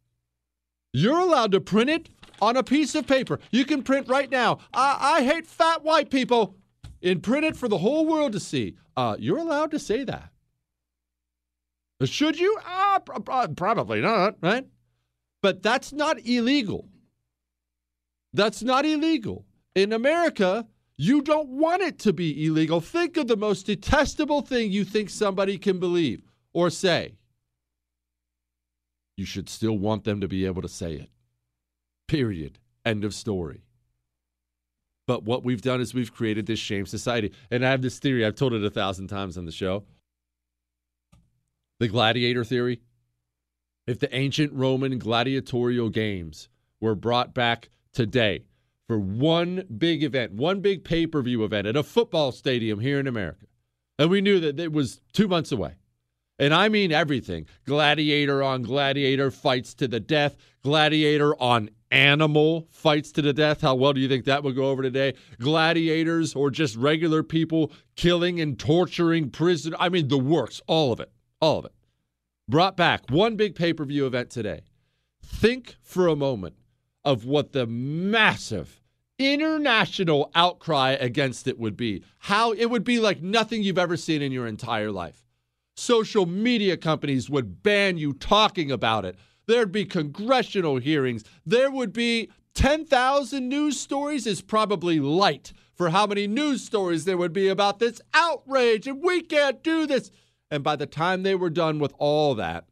You're 0.93 1.19
allowed 1.19 1.53
to 1.53 1.61
print 1.61 1.91
it 1.91 2.09
on 2.41 2.57
a 2.57 2.63
piece 2.63 2.95
of 2.95 3.07
paper. 3.07 3.39
You 3.51 3.65
can 3.65 3.83
print 3.83 4.09
right 4.09 4.31
now. 4.31 4.59
I, 4.73 5.19
I 5.19 5.25
hate 5.25 5.47
fat 5.47 5.83
white 5.83 6.11
people 6.11 6.57
and 7.03 7.23
print 7.23 7.45
it 7.45 7.57
for 7.57 7.69
the 7.69 7.79
whole 7.79 8.07
world 8.07 8.33
to 8.33 8.41
see. 8.41 8.77
Uh, 8.97 9.17
you're 9.19 9.39
allowed 9.39 9.71
to 9.73 9.79
say 9.79 10.05
that. 10.05 10.31
Should 12.05 12.39
you? 12.39 12.59
Uh, 12.67 12.99
probably 13.57 14.01
not, 14.01 14.37
right? 14.43 14.67
But 15.43 15.63
that's 15.63 15.93
not 15.93 16.19
illegal. 16.27 16.89
That's 18.33 18.63
not 18.63 18.85
illegal. 18.85 19.47
In 19.75 19.93
America, 19.93 20.67
you 20.99 21.23
don't 21.23 21.49
want 21.49 21.83
it 21.83 21.99
to 22.01 22.13
be 22.13 22.47
illegal. 22.47 22.81
Think 22.81 23.17
of 23.17 23.27
the 23.27 23.37
most 23.37 23.67
detestable 23.67 24.43
thing 24.43 24.73
you 24.73 24.85
think 24.85 25.11
somebody 25.11 25.59
can 25.59 25.79
believe 25.79 26.23
or 26.53 26.71
say 26.71 27.17
you 29.17 29.25
should 29.25 29.49
still 29.49 29.79
want 29.79 30.05
them 30.05 30.21
to 30.21 30.29
be 30.29 30.47
able 30.47 30.63
to 30.63 30.69
say 30.69 30.95
it. 30.95 31.11
Period. 32.09 32.59
End 32.85 33.05
of 33.05 33.15
story. 33.15 33.63
But 35.07 35.25
what 35.25 35.45
we've 35.45 35.63
done 35.63 35.81
is 35.81 35.95
we've 35.95 36.15
created 36.15 36.47
this 36.47 36.59
shame 36.59 36.87
society. 36.87 37.33
And 37.51 37.65
I 37.65 37.71
have 37.71 37.83
this 37.83 37.99
theory, 37.99 38.25
I've 38.25 38.35
told 38.35 38.53
it 38.53 38.65
a 38.65 38.71
thousand 38.71 39.09
times 39.09 39.39
on 39.39 39.47
the 39.47 39.53
show. 39.53 39.85
The 41.79 41.89
gladiator 41.89 42.45
theory. 42.45 42.81
If 43.87 44.01
the 44.01 44.15
ancient 44.15 44.53
Roman 44.53 44.99
gladiatorial 44.99 45.91
games 45.91 46.49
were 46.81 46.95
brought 46.95 47.35
back 47.35 47.71
today 47.93 48.45
for 48.87 48.99
one 48.99 49.65
big 49.79 50.03
event, 50.03 50.33
one 50.33 50.61
big 50.61 50.85
pay 50.85 51.07
per 51.07 51.23
view 51.23 51.45
event 51.45 51.67
at 51.67 51.77
a 51.77 51.83
football 51.83 52.33
stadium 52.33 52.81
here 52.81 53.01
in 53.01 53.07
America, 53.07 53.47
and 53.99 54.11
we 54.11 54.21
knew 54.21 54.41
that 54.41 54.61
it 54.61 54.73
was 54.73 55.01
two 55.13 55.29
months 55.29 55.53
away, 55.53 55.75
and 56.39 56.55
I 56.55 56.69
mean 56.69 56.93
everything 56.93 57.47
gladiator 57.65 58.43
on 58.43 58.63
gladiator 58.63 59.31
fights 59.31 59.75
to 59.75 59.89
the 59.89 60.01
death, 60.01 60.37
gladiator 60.63 61.35
on 61.41 61.71
animal 61.91 62.67
fights 62.71 63.13
to 63.13 63.23
the 63.23 63.33
death. 63.33 63.61
How 63.61 63.75
well 63.75 63.93
do 63.93 64.01
you 64.01 64.09
think 64.09 64.25
that 64.25 64.43
would 64.43 64.57
go 64.57 64.71
over 64.71 64.83
today? 64.83 65.15
Gladiators 65.39 66.35
or 66.35 66.51
just 66.51 66.77
regular 66.77 67.23
people 67.23 67.73
killing 67.97 68.41
and 68.41 68.59
torturing 68.59 69.31
prisoners. 69.31 69.79
I 69.81 69.89
mean, 69.89 70.09
the 70.09 70.19
works, 70.19 70.61
all 70.67 70.93
of 70.93 71.01
it, 71.01 71.11
all 71.41 71.59
of 71.59 71.65
it. 71.65 71.73
Brought 72.49 72.77
back 72.77 73.11
one 73.11 73.37
big 73.37 73.55
pay 73.55 73.73
per 73.73 73.85
view 73.85 74.07
event 74.07 74.31
today. 74.31 74.63
Think 75.25 75.77
for 75.83 76.07
a 76.07 76.17
moment 76.17 76.55
of 77.07 77.25
what 77.25 77.53
the 77.53 77.67
massive 77.67 78.83
international 79.19 80.31
outcry 80.35 80.91
against 80.91 81.47
it 81.47 81.59
would 81.59 81.77
be. 81.77 82.03
How 82.19 82.53
it 82.53 82.67
would 82.67 82.85
be 82.85 82.99
like 82.99 83.23
nothing 83.23 83.63
you've 83.63 83.79
ever 83.79 83.97
seen 83.97 84.21
in 84.21 84.33
your 84.33 84.47
entire 84.47 84.93
life 84.93 85.23
social 85.77 86.25
media 86.25 86.77
companies 86.77 87.29
would 87.29 87.63
ban 87.63 87.99
you 87.99 88.13
talking 88.15 88.71
about 88.71 89.05
it. 89.05 89.17
There'd 89.47 89.73
be 89.73 89.85
congressional 89.85 90.79
hearings. 90.79 91.23
There 91.45 91.71
would 91.71 91.93
be 91.93 92.31
10,000 92.55 93.49
news 93.49 93.79
stories, 93.79 94.27
is 94.27 94.41
probably 94.41 94.99
light 94.99 95.53
for 95.75 95.91
how 95.91 96.07
many 96.07 96.27
news 96.27 96.65
stories 96.65 97.05
there 97.05 97.19
would 97.19 97.35
be 97.35 97.49
about 97.49 97.79
this 97.79 98.01
outrage 98.15 98.87
and 98.87 99.03
we 99.03 99.21
can't 99.21 99.63
do 99.63 99.87
this. 99.87 100.11
And 100.51 100.65
by 100.65 100.77
the 100.77 100.87
time 100.87 101.23
they 101.23 101.35
were 101.35 101.51
done 101.51 101.79
with 101.79 101.93
all 101.99 102.35
that, 102.37 102.65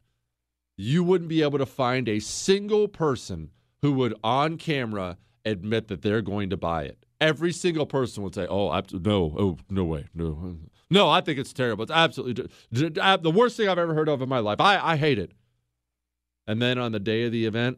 you 0.75 1.03
wouldn't 1.03 1.29
be 1.29 1.43
able 1.43 1.59
to 1.59 1.65
find 1.65 2.09
a 2.09 2.19
single 2.19 2.87
person 2.87 3.51
who 3.85 3.91
would 3.91 4.15
on 4.23 4.57
camera 4.57 5.15
admit 5.45 5.89
that 5.89 6.01
they're 6.01 6.23
going 6.23 6.49
to 6.49 6.57
buy 6.57 6.83
it. 6.83 7.05
Every 7.21 7.51
single 7.51 7.85
person 7.85 8.23
would 8.23 8.33
say, 8.33 8.47
"Oh, 8.49 8.81
no, 8.93 9.35
oh, 9.37 9.57
no 9.69 9.83
way, 9.83 10.07
no, 10.15 10.57
no, 10.89 11.07
I 11.07 11.21
think 11.21 11.37
it's 11.37 11.53
terrible. 11.53 11.83
It's 11.83 11.91
absolutely 11.91 12.47
the 12.71 13.33
worst 13.33 13.57
thing 13.57 13.69
I've 13.69 13.77
ever 13.77 13.93
heard 13.93 14.09
of 14.09 14.23
in 14.23 14.27
my 14.29 14.39
life. 14.39 14.59
I, 14.59 14.93
I 14.93 14.95
hate 14.95 15.19
it. 15.19 15.33
And 16.47 16.59
then 16.59 16.79
on 16.79 16.93
the 16.93 16.99
day 16.99 17.25
of 17.25 17.31
the 17.31 17.45
event, 17.45 17.77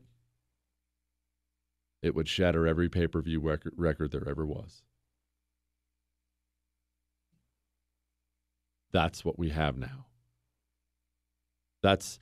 it 2.01 2.15
would 2.15 2.29
shatter 2.29 2.65
every 2.65 2.87
pay 2.87 3.07
per 3.07 3.21
view 3.21 3.41
record, 3.41 3.73
record 3.75 4.11
there 4.11 4.27
ever 4.29 4.45
was. 4.45 4.83
That's 8.93 9.25
what 9.25 9.37
we 9.37 9.49
have 9.49 9.77
now. 9.77 10.05
That's 11.83 12.17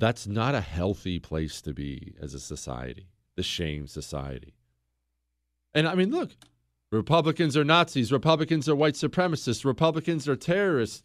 that's 0.00 0.26
not 0.26 0.54
a 0.54 0.62
healthy 0.62 1.18
place 1.18 1.60
to 1.62 1.74
be 1.74 2.14
as 2.20 2.32
a 2.32 2.40
society, 2.40 3.08
the 3.40 3.44
shame 3.44 3.86
society. 3.86 4.52
And 5.72 5.88
I 5.88 5.94
mean, 5.94 6.10
look, 6.10 6.32
Republicans 6.92 7.56
are 7.56 7.64
Nazis. 7.64 8.12
Republicans 8.12 8.68
are 8.68 8.76
white 8.76 8.96
supremacists. 8.96 9.64
Republicans 9.64 10.28
are 10.28 10.36
terrorists. 10.36 11.02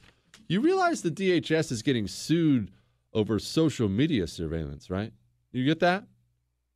You 0.50 0.60
realize 0.60 1.02
the 1.02 1.12
DHS 1.12 1.72
is 1.72 1.82
getting 1.82 2.10
sued 2.10 2.72
over 3.14 3.40
social 3.40 3.88
media 3.88 4.28
surveillance, 4.28 4.90
right? 4.90 5.14
You 5.54 5.64
get 5.64 5.80
that? 5.80 6.04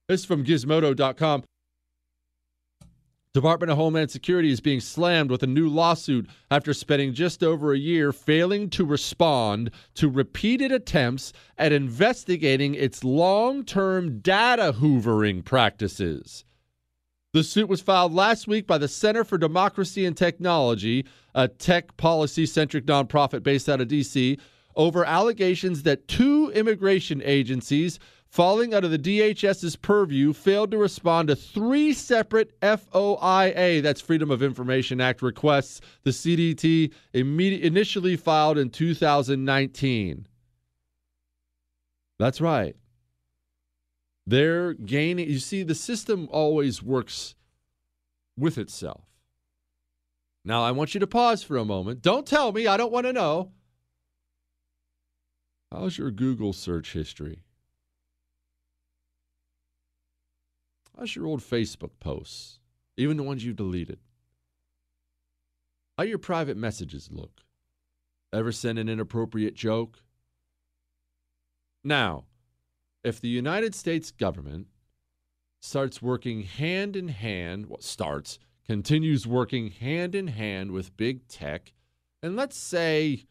This 0.07 0.21
is 0.21 0.25
from 0.25 0.45
gizmodo.com. 0.45 1.43
Department 3.31 3.69
of 3.71 3.77
Homeland 3.77 4.09
Security 4.09 4.51
is 4.51 4.59
being 4.59 4.79
slammed 4.79 5.29
with 5.29 5.43
a 5.43 5.47
new 5.47 5.69
lawsuit 5.69 6.27
after 6.49 6.73
spending 6.73 7.13
just 7.13 7.43
over 7.43 7.71
a 7.71 7.77
year 7.77 8.11
failing 8.11 8.71
to 8.71 8.83
respond 8.83 9.69
to 9.93 10.09
repeated 10.09 10.71
attempts 10.71 11.31
at 11.55 11.71
investigating 11.71 12.73
its 12.73 13.03
long 13.03 13.63
term 13.63 14.17
data 14.19 14.73
hoovering 14.79 15.45
practices. 15.45 16.43
The 17.33 17.43
suit 17.43 17.69
was 17.69 17.81
filed 17.81 18.13
last 18.13 18.47
week 18.47 18.65
by 18.65 18.79
the 18.79 18.87
Center 18.87 19.23
for 19.23 19.37
Democracy 19.37 20.07
and 20.07 20.17
Technology, 20.17 21.05
a 21.35 21.47
tech 21.47 21.95
policy 21.97 22.47
centric 22.47 22.87
nonprofit 22.87 23.43
based 23.43 23.69
out 23.69 23.79
of 23.79 23.87
D.C., 23.87 24.39
over 24.75 25.05
allegations 25.05 25.83
that 25.83 26.07
two 26.07 26.49
immigration 26.51 27.21
agencies 27.23 27.99
falling 28.29 28.73
under 28.73 28.87
the 28.87 28.99
DHS's 28.99 29.75
purview 29.75 30.33
failed 30.33 30.71
to 30.71 30.77
respond 30.77 31.27
to 31.27 31.35
three 31.35 31.93
separate 31.93 32.59
FOIA, 32.61 33.81
that's 33.81 34.01
Freedom 34.01 34.31
of 34.31 34.43
Information 34.43 35.01
Act 35.01 35.21
requests 35.21 35.81
the 36.03 36.11
CDT 36.11 36.93
immediate, 37.13 37.63
initially 37.63 38.15
filed 38.15 38.57
in 38.57 38.69
2019. 38.69 40.27
That's 42.19 42.39
right. 42.39 42.75
They're 44.27 44.73
gaining. 44.73 45.27
You 45.27 45.39
see, 45.39 45.63
the 45.63 45.73
system 45.73 46.27
always 46.31 46.83
works 46.83 47.33
with 48.37 48.57
itself. 48.57 49.01
Now, 50.45 50.63
I 50.63 50.71
want 50.71 50.93
you 50.93 50.99
to 50.99 51.07
pause 51.07 51.41
for 51.41 51.57
a 51.57 51.65
moment. 51.65 52.01
Don't 52.01 52.27
tell 52.27 52.51
me. 52.51 52.67
I 52.67 52.77
don't 52.77 52.91
want 52.91 53.07
to 53.07 53.13
know. 53.13 53.51
How's 55.71 55.97
your 55.97 56.11
Google 56.11 56.53
search 56.53 56.93
history? 56.93 57.39
How's 60.99 61.15
your 61.15 61.27
old 61.27 61.39
Facebook 61.39 61.91
posts, 62.01 62.59
even 62.97 63.15
the 63.15 63.23
ones 63.23 63.45
you've 63.45 63.55
deleted? 63.55 63.99
How 65.97 66.03
your 66.03 66.17
private 66.17 66.57
messages 66.57 67.09
look? 67.09 67.39
Ever 68.33 68.51
send 68.51 68.77
an 68.77 68.89
inappropriate 68.89 69.55
joke? 69.55 69.99
Now, 71.85 72.25
if 73.01 73.21
the 73.21 73.29
United 73.29 73.75
States 73.75 74.11
government 74.11 74.67
starts 75.61 76.01
working 76.01 76.43
hand 76.43 76.97
in 76.97 77.07
hand, 77.07 77.67
well, 77.67 77.79
starts, 77.79 78.37
continues 78.67 79.25
working 79.25 79.71
hand 79.71 80.13
in 80.15 80.27
hand 80.27 80.71
with 80.71 80.97
big 80.97 81.29
tech, 81.29 81.71
and 82.21 82.35
let's 82.35 82.57
say 82.57 83.23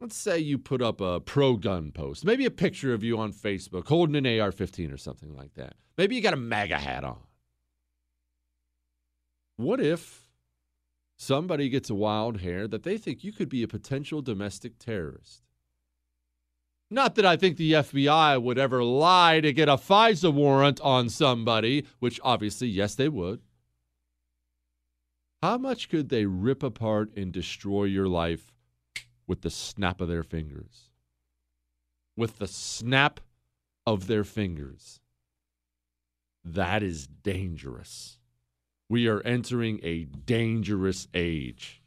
let's 0.00 0.16
say 0.16 0.38
you 0.38 0.56
put 0.58 0.80
up 0.80 1.00
a 1.00 1.20
pro 1.20 1.56
gun 1.56 1.92
post, 1.92 2.24
maybe 2.24 2.46
a 2.46 2.50
picture 2.50 2.94
of 2.94 3.04
you 3.04 3.18
on 3.18 3.32
Facebook 3.32 3.86
holding 3.86 4.16
an 4.16 4.40
AR 4.40 4.50
15 4.50 4.90
or 4.90 4.96
something 4.96 5.36
like 5.36 5.54
that. 5.54 5.74
Maybe 5.98 6.16
you 6.16 6.22
got 6.22 6.32
a 6.32 6.38
MAGA 6.38 6.78
hat 6.78 7.04
on. 7.04 7.18
What 9.56 9.80
if 9.80 10.24
somebody 11.18 11.68
gets 11.68 11.90
a 11.90 11.94
wild 11.94 12.40
hair 12.40 12.66
that 12.66 12.82
they 12.82 12.96
think 12.96 13.22
you 13.22 13.32
could 13.32 13.50
be 13.50 13.62
a 13.62 13.68
potential 13.68 14.22
domestic 14.22 14.78
terrorist? 14.78 15.42
Not 16.90 17.14
that 17.16 17.26
I 17.26 17.36
think 17.36 17.56
the 17.56 17.72
FBI 17.72 18.42
would 18.42 18.58
ever 18.58 18.82
lie 18.82 19.40
to 19.40 19.52
get 19.52 19.68
a 19.68 19.76
FISA 19.76 20.32
warrant 20.32 20.80
on 20.80 21.08
somebody, 21.08 21.86
which 22.00 22.18
obviously, 22.24 22.68
yes, 22.68 22.94
they 22.94 23.08
would. 23.08 23.42
How 25.42 25.56
much 25.56 25.88
could 25.88 26.08
they 26.08 26.24
rip 26.24 26.62
apart 26.62 27.14
and 27.16 27.32
destroy 27.32 27.84
your 27.84 28.08
life 28.08 28.49
with 29.30 29.42
the 29.42 29.48
snap 29.48 30.00
of 30.00 30.08
their 30.08 30.24
fingers? 30.24 30.90
With 32.16 32.38
the 32.38 32.48
snap 32.48 33.20
of 33.86 34.08
their 34.08 34.24
fingers. 34.24 34.98
That 36.44 36.82
is 36.82 37.06
dangerous. 37.06 38.18
We 38.88 39.06
are 39.06 39.20
entering 39.20 39.78
a 39.84 40.02
dangerous 40.02 41.06
age. 41.14 41.80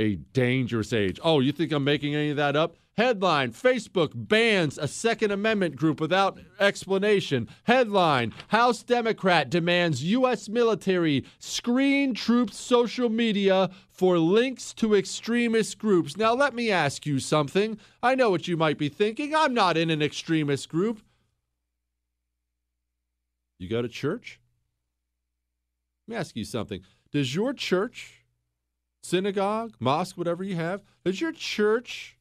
A 0.00 0.16
dangerous 0.16 0.92
age. 0.92 1.20
Oh, 1.22 1.38
you 1.38 1.52
think 1.52 1.70
I'm 1.70 1.84
making 1.84 2.16
any 2.16 2.30
of 2.30 2.38
that 2.38 2.56
up? 2.56 2.74
Headline 2.96 3.52
Facebook 3.52 4.10
bans 4.14 4.76
a 4.76 4.86
Second 4.86 5.30
Amendment 5.30 5.76
group 5.76 6.00
without 6.00 6.38
explanation. 6.58 7.48
Headline 7.64 8.34
House 8.48 8.82
Democrat 8.82 9.48
demands 9.48 10.04
U.S. 10.04 10.48
military 10.48 11.24
screen 11.38 12.12
troops' 12.14 12.58
social 12.58 13.08
media 13.08 13.70
for 13.88 14.18
links 14.18 14.74
to 14.74 14.94
extremist 14.94 15.78
groups. 15.78 16.16
Now, 16.16 16.34
let 16.34 16.54
me 16.54 16.70
ask 16.70 17.06
you 17.06 17.20
something. 17.20 17.78
I 18.02 18.14
know 18.14 18.30
what 18.30 18.48
you 18.48 18.56
might 18.56 18.76
be 18.76 18.88
thinking. 18.88 19.34
I'm 19.34 19.54
not 19.54 19.76
in 19.76 19.88
an 19.88 20.02
extremist 20.02 20.68
group. 20.68 21.00
You 23.58 23.68
go 23.68 23.82
to 23.82 23.88
church? 23.88 24.40
Let 26.06 26.14
me 26.14 26.18
ask 26.18 26.36
you 26.36 26.44
something. 26.44 26.82
Does 27.12 27.34
your 27.34 27.52
church, 27.52 28.24
synagogue, 29.02 29.74
mosque, 29.78 30.18
whatever 30.18 30.42
you 30.42 30.56
have, 30.56 30.82
does 31.04 31.20
your 31.20 31.32
church 31.32 32.16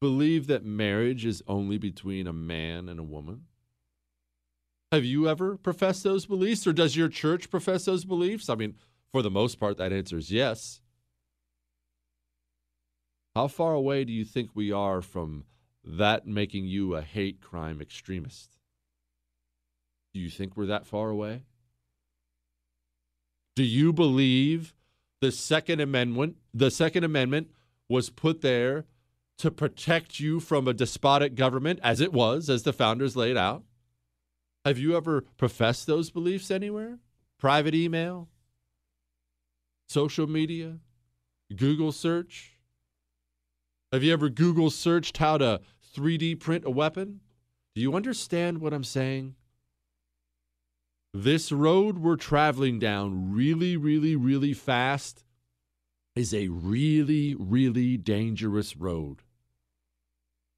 believe 0.00 0.46
that 0.46 0.64
marriage 0.64 1.24
is 1.24 1.42
only 1.46 1.78
between 1.78 2.26
a 2.26 2.32
man 2.32 2.88
and 2.88 2.98
a 3.00 3.04
woman? 3.04 3.46
Have 4.92 5.04
you 5.04 5.28
ever 5.28 5.56
professed 5.56 6.04
those 6.04 6.26
beliefs, 6.26 6.66
or 6.66 6.72
does 6.72 6.96
your 6.96 7.08
church 7.08 7.50
profess 7.50 7.84
those 7.84 8.04
beliefs? 8.04 8.48
I 8.48 8.54
mean, 8.54 8.74
for 9.12 9.22
the 9.22 9.30
most 9.30 9.58
part, 9.58 9.76
that 9.78 9.92
answer 9.92 10.18
is 10.18 10.30
yes. 10.30 10.80
How 13.34 13.48
far 13.48 13.74
away 13.74 14.04
do 14.04 14.12
you 14.12 14.24
think 14.24 14.50
we 14.54 14.70
are 14.70 15.02
from 15.02 15.44
that 15.84 16.26
making 16.26 16.66
you 16.66 16.94
a 16.94 17.02
hate 17.02 17.40
crime 17.40 17.80
extremist? 17.80 18.56
Do 20.12 20.20
you 20.20 20.30
think 20.30 20.56
we're 20.56 20.66
that 20.66 20.86
far 20.86 21.10
away? 21.10 21.42
Do 23.56 23.64
you 23.64 23.92
believe 23.92 24.74
the 25.20 25.32
Second 25.32 25.80
Amendment, 25.80 26.36
the 26.52 26.70
Second 26.70 27.02
Amendment 27.02 27.48
was 27.88 28.10
put 28.10 28.40
there 28.40 28.84
to 29.38 29.50
protect 29.50 30.20
you 30.20 30.40
from 30.40 30.68
a 30.68 30.74
despotic 30.74 31.34
government 31.34 31.80
as 31.82 32.00
it 32.00 32.12
was, 32.12 32.48
as 32.48 32.62
the 32.62 32.72
founders 32.72 33.16
laid 33.16 33.36
out? 33.36 33.64
Have 34.64 34.78
you 34.78 34.96
ever 34.96 35.22
professed 35.36 35.86
those 35.86 36.10
beliefs 36.10 36.50
anywhere? 36.50 36.98
Private 37.38 37.74
email? 37.74 38.28
Social 39.88 40.26
media? 40.26 40.78
Google 41.54 41.92
search? 41.92 42.52
Have 43.92 44.02
you 44.02 44.12
ever 44.12 44.28
Google 44.28 44.70
searched 44.70 45.18
how 45.18 45.38
to 45.38 45.60
3D 45.94 46.40
print 46.40 46.64
a 46.64 46.70
weapon? 46.70 47.20
Do 47.74 47.80
you 47.80 47.94
understand 47.94 48.58
what 48.58 48.72
I'm 48.72 48.84
saying? 48.84 49.34
This 51.12 51.52
road 51.52 51.98
we're 51.98 52.16
traveling 52.16 52.78
down 52.78 53.32
really, 53.32 53.76
really, 53.76 54.16
really 54.16 54.52
fast 54.52 55.24
is 56.16 56.32
a 56.32 56.48
really, 56.48 57.34
really 57.38 57.96
dangerous 57.96 58.76
road. 58.76 59.23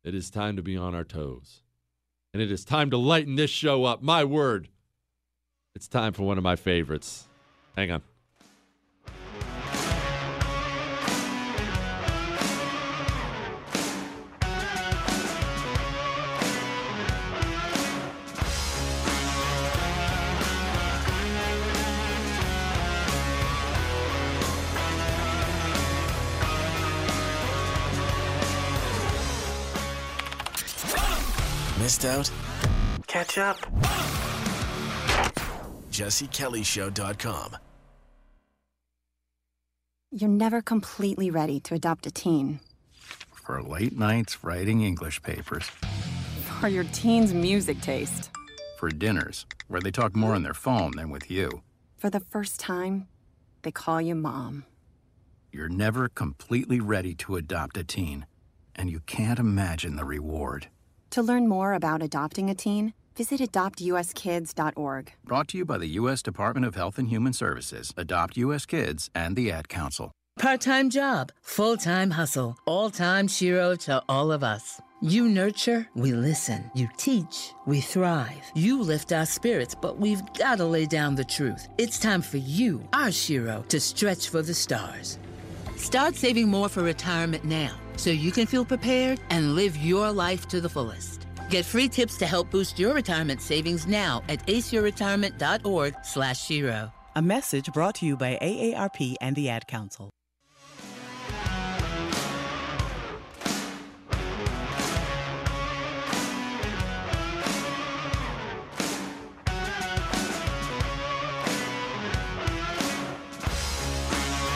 It 0.07 0.15
is 0.15 0.31
time 0.31 0.55
to 0.55 0.63
be 0.63 0.77
on 0.77 0.95
our 0.95 1.03
toes. 1.03 1.63
And 2.33 2.41
it 2.41 2.53
is 2.53 2.65
time 2.65 2.91
to 2.91 2.97
lighten 2.97 3.35
this 3.35 3.51
show 3.51 3.85
up. 3.85 4.03
My 4.03 4.23
word. 4.23 4.69
It's 5.75 5.89
time 5.89 6.13
for 6.13 6.23
one 6.23 6.39
of 6.39 6.45
my 6.45 6.55
favorites. 6.55 7.25
Hang 7.77 7.91
on. 7.91 8.03
Missed 31.87 32.05
out? 32.05 32.31
Catch 33.07 33.39
up. 33.39 33.59
JesseKellyShow.com. 35.93 37.57
You're 40.11 40.29
never 40.29 40.63
completely 40.63 41.31
ready 41.31 41.61
to 41.61 41.75
adopt 41.75 42.09
a 42.09 42.11
teen. 42.11 42.59
For 43.33 43.63
late 43.63 43.97
nights 43.97 44.43
writing 44.43 44.83
English 44.83 45.23
papers. 45.23 45.71
For 46.59 46.67
your 46.67 46.83
teen's 46.91 47.33
music 47.33 47.81
taste. 47.81 48.31
For 48.79 48.89
dinners, 48.89 49.47
where 49.69 49.81
they 49.81 49.93
talk 49.93 50.17
more 50.17 50.35
on 50.35 50.43
their 50.43 50.55
phone 50.55 50.91
than 50.97 51.11
with 51.11 51.31
you. 51.31 51.63
For 51.99 52.11
the 52.11 52.19
first 52.19 52.59
time, 52.59 53.07
they 53.63 53.71
call 53.71 54.01
you 54.03 54.17
mom. 54.17 54.65
You're 55.53 55.69
never 55.69 56.09
completely 56.09 56.81
ready 56.81 57.15
to 57.15 57.37
adopt 57.37 57.77
a 57.77 57.85
teen, 57.85 58.27
and 58.75 58.91
you 58.91 58.99
can't 59.07 59.39
imagine 59.39 59.95
the 59.95 60.05
reward. 60.05 60.67
To 61.11 61.23
learn 61.23 61.49
more 61.49 61.73
about 61.73 62.03
adopting 62.03 62.51
a 62.51 62.55
teen, 62.55 62.93
visit 63.17 63.41
adoptuskids.org. 63.41 65.13
Brought 65.25 65.49
to 65.49 65.59
you 65.59 65.65
by 65.65 65.79
the 65.79 65.87
U.S. 66.01 66.23
Department 66.23 66.67
of 66.67 66.75
Health 66.75 66.99
and 66.99 67.09
Human 67.09 67.33
Services, 67.33 67.93
Adopt 67.97 68.37
U.S. 68.37 68.67
Kids, 68.67 69.11
and 69.15 69.37
the 69.37 69.51
Ad 69.51 69.69
Council. 69.69 70.13
Part 70.39 70.61
time 70.61 70.91
job, 70.91 71.33
full 71.41 71.79
time 71.79 72.11
hustle, 72.11 72.59
all 72.67 72.91
time 72.91 73.27
Shero 73.27 73.79
to 73.85 74.03
all 74.09 74.31
of 74.31 74.45
us. 74.45 74.81
You 75.01 75.29
nurture, 75.29 75.89
we 75.95 76.13
listen. 76.13 76.71
You 76.75 76.89
teach, 76.97 77.53
we 77.67 77.81
thrive. 77.81 78.43
You 78.55 78.81
lift 78.83 79.13
our 79.13 79.27
spirits, 79.27 79.75
but 79.75 79.99
we've 79.99 80.23
got 80.35 80.57
to 80.59 80.65
lay 80.65 80.87
down 80.87 81.15
the 81.15 81.25
truth. 81.25 81.69
It's 81.79 81.99
time 81.99 82.23
for 82.23 82.39
you, 82.39 82.87
our 82.93 83.09
Shero, 83.09 83.67
to 83.69 83.81
stretch 83.81 84.29
for 84.29 84.43
the 84.43 84.55
stars. 84.55 85.19
Start 85.77 86.17
saving 86.17 86.49
more 86.49 86.69
for 86.69 86.83
retirement 86.83 87.45
now 87.45 87.77
so 87.97 88.11
you 88.11 88.33
can 88.33 88.47
feel 88.47 88.65
prepared 88.65 89.21
and 89.31 89.55
live 89.55 89.77
your 89.77 90.11
life 90.11 90.49
to 90.49 90.61
the 90.61 90.69
fullest. 90.69 91.27
Get 91.51 91.65
free 91.65 91.89
tips 91.89 92.17
to 92.19 92.27
help 92.27 92.51
boost 92.51 92.79
your 92.79 92.95
retirement 92.95 93.41
savings 93.41 93.87
now 93.87 94.23
at 94.29 94.45
aceyourretirement.org 94.47 95.95
slash 96.03 96.49
Shero. 96.49 96.93
A 97.15 97.23
message 97.23 97.73
brought 97.73 97.95
to 97.97 98.07
you 98.07 98.17
by 98.17 98.39
AARP 98.43 99.15
and 99.21 99.35
the 99.37 99.49
Ad 99.49 99.67
Council. 99.67 100.11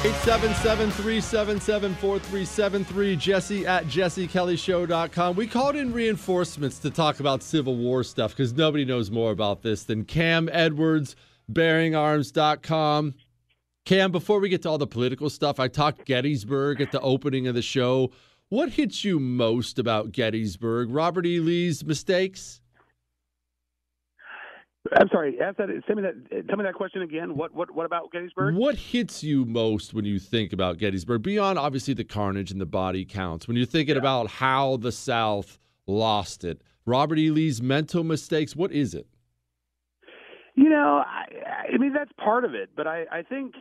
Eight 0.03 0.15
seven 0.15 0.55
seven 0.55 0.91
three 0.91 1.21
seven 1.21 1.61
seven 1.61 1.95
four 1.97 2.19
three 2.19 2.47
seven 2.47 2.87
three. 2.87 3.17
Jesse 3.17 3.67
at 3.67 3.85
jessekellyshow.com. 3.85 5.37
We 5.37 5.47
called 5.47 5.77
in 5.77 5.93
reinforcements 5.93 6.79
to 6.79 6.91
talk 6.91 7.21
about 7.21 7.43
Civil 7.43 7.77
War 7.77 8.03
stuff 8.03 8.31
because 8.31 8.55
nobody 8.55 8.87
knows 8.87 9.11
more 9.11 9.31
about 9.31 9.61
this 9.61 9.83
than 9.83 10.07
Cam 10.07 10.49
Edwards, 10.53 11.17
bearingarms.com. 11.53 13.13
Cam, 13.85 14.11
before 14.11 14.41
we 14.41 14.49
get 14.49 14.63
to 14.63 14.71
all 14.71 14.79
the 14.79 14.87
political 14.87 15.29
stuff, 15.29 15.61
I 15.61 15.69
talked 15.69 16.07
Gettysburg 16.07 16.81
at 16.81 16.93
the 16.93 17.01
opening 17.01 17.47
of 17.47 17.55
the 17.55 17.61
show. 17.61 18.11
What 18.49 18.71
hits 18.71 19.05
you 19.05 19.21
most 19.21 19.79
about 19.79 20.13
Gettysburg? 20.13 20.89
Robert 20.91 21.27
E. 21.27 21.41
Lee's 21.41 21.85
mistakes? 21.85 22.60
I'm 24.97 25.09
sorry. 25.09 25.41
Ask 25.41 25.57
that. 25.59 25.69
Send 25.87 26.01
me 26.01 26.03
that. 26.03 26.49
Tell 26.49 26.57
me 26.57 26.65
that 26.65 26.75
question 26.75 27.03
again. 27.03 27.37
What 27.37 27.55
what 27.55 27.71
what 27.75 27.87
about 27.87 28.11
Gettysburg? 28.11 28.57
What 28.57 28.75
hits 28.75 29.23
you 29.23 29.45
most 29.45 29.95
when 29.95 30.05
you 30.05 30.19
think 30.19 30.53
about 30.53 30.79
Gettysburg? 30.79 31.23
Beyond 31.23 31.59
obviously 31.59 31.95
the 31.95 32.05
carnage 32.05 32.51
and 32.51 32.61
the 32.61 32.67
body 32.67 33.05
counts, 33.05 33.47
when 33.47 33.57
you're 33.57 33.67
thinking 33.67 33.95
yeah. 33.95 34.01
about 34.01 34.29
how 34.29 34.79
the 34.79 34.93
South 34.93 35.59
lost 35.87 36.45
it, 36.45 36.63
Robert 36.87 37.19
E. 37.19 37.31
Lee's 37.31 37.63
mental 37.63 38.03
mistakes. 38.03 38.57
What 38.57 38.73
is 38.73 38.95
it? 38.95 39.07
You 40.57 40.69
know, 40.69 41.05
I, 41.07 41.75
I 41.75 41.79
mean 41.79 41.93
that's 41.93 42.13
part 42.23 42.45
of 42.45 42.55
it, 42.55 42.71
but 42.77 42.87
I, 42.87 43.05
I 43.13 43.23
think 43.23 43.55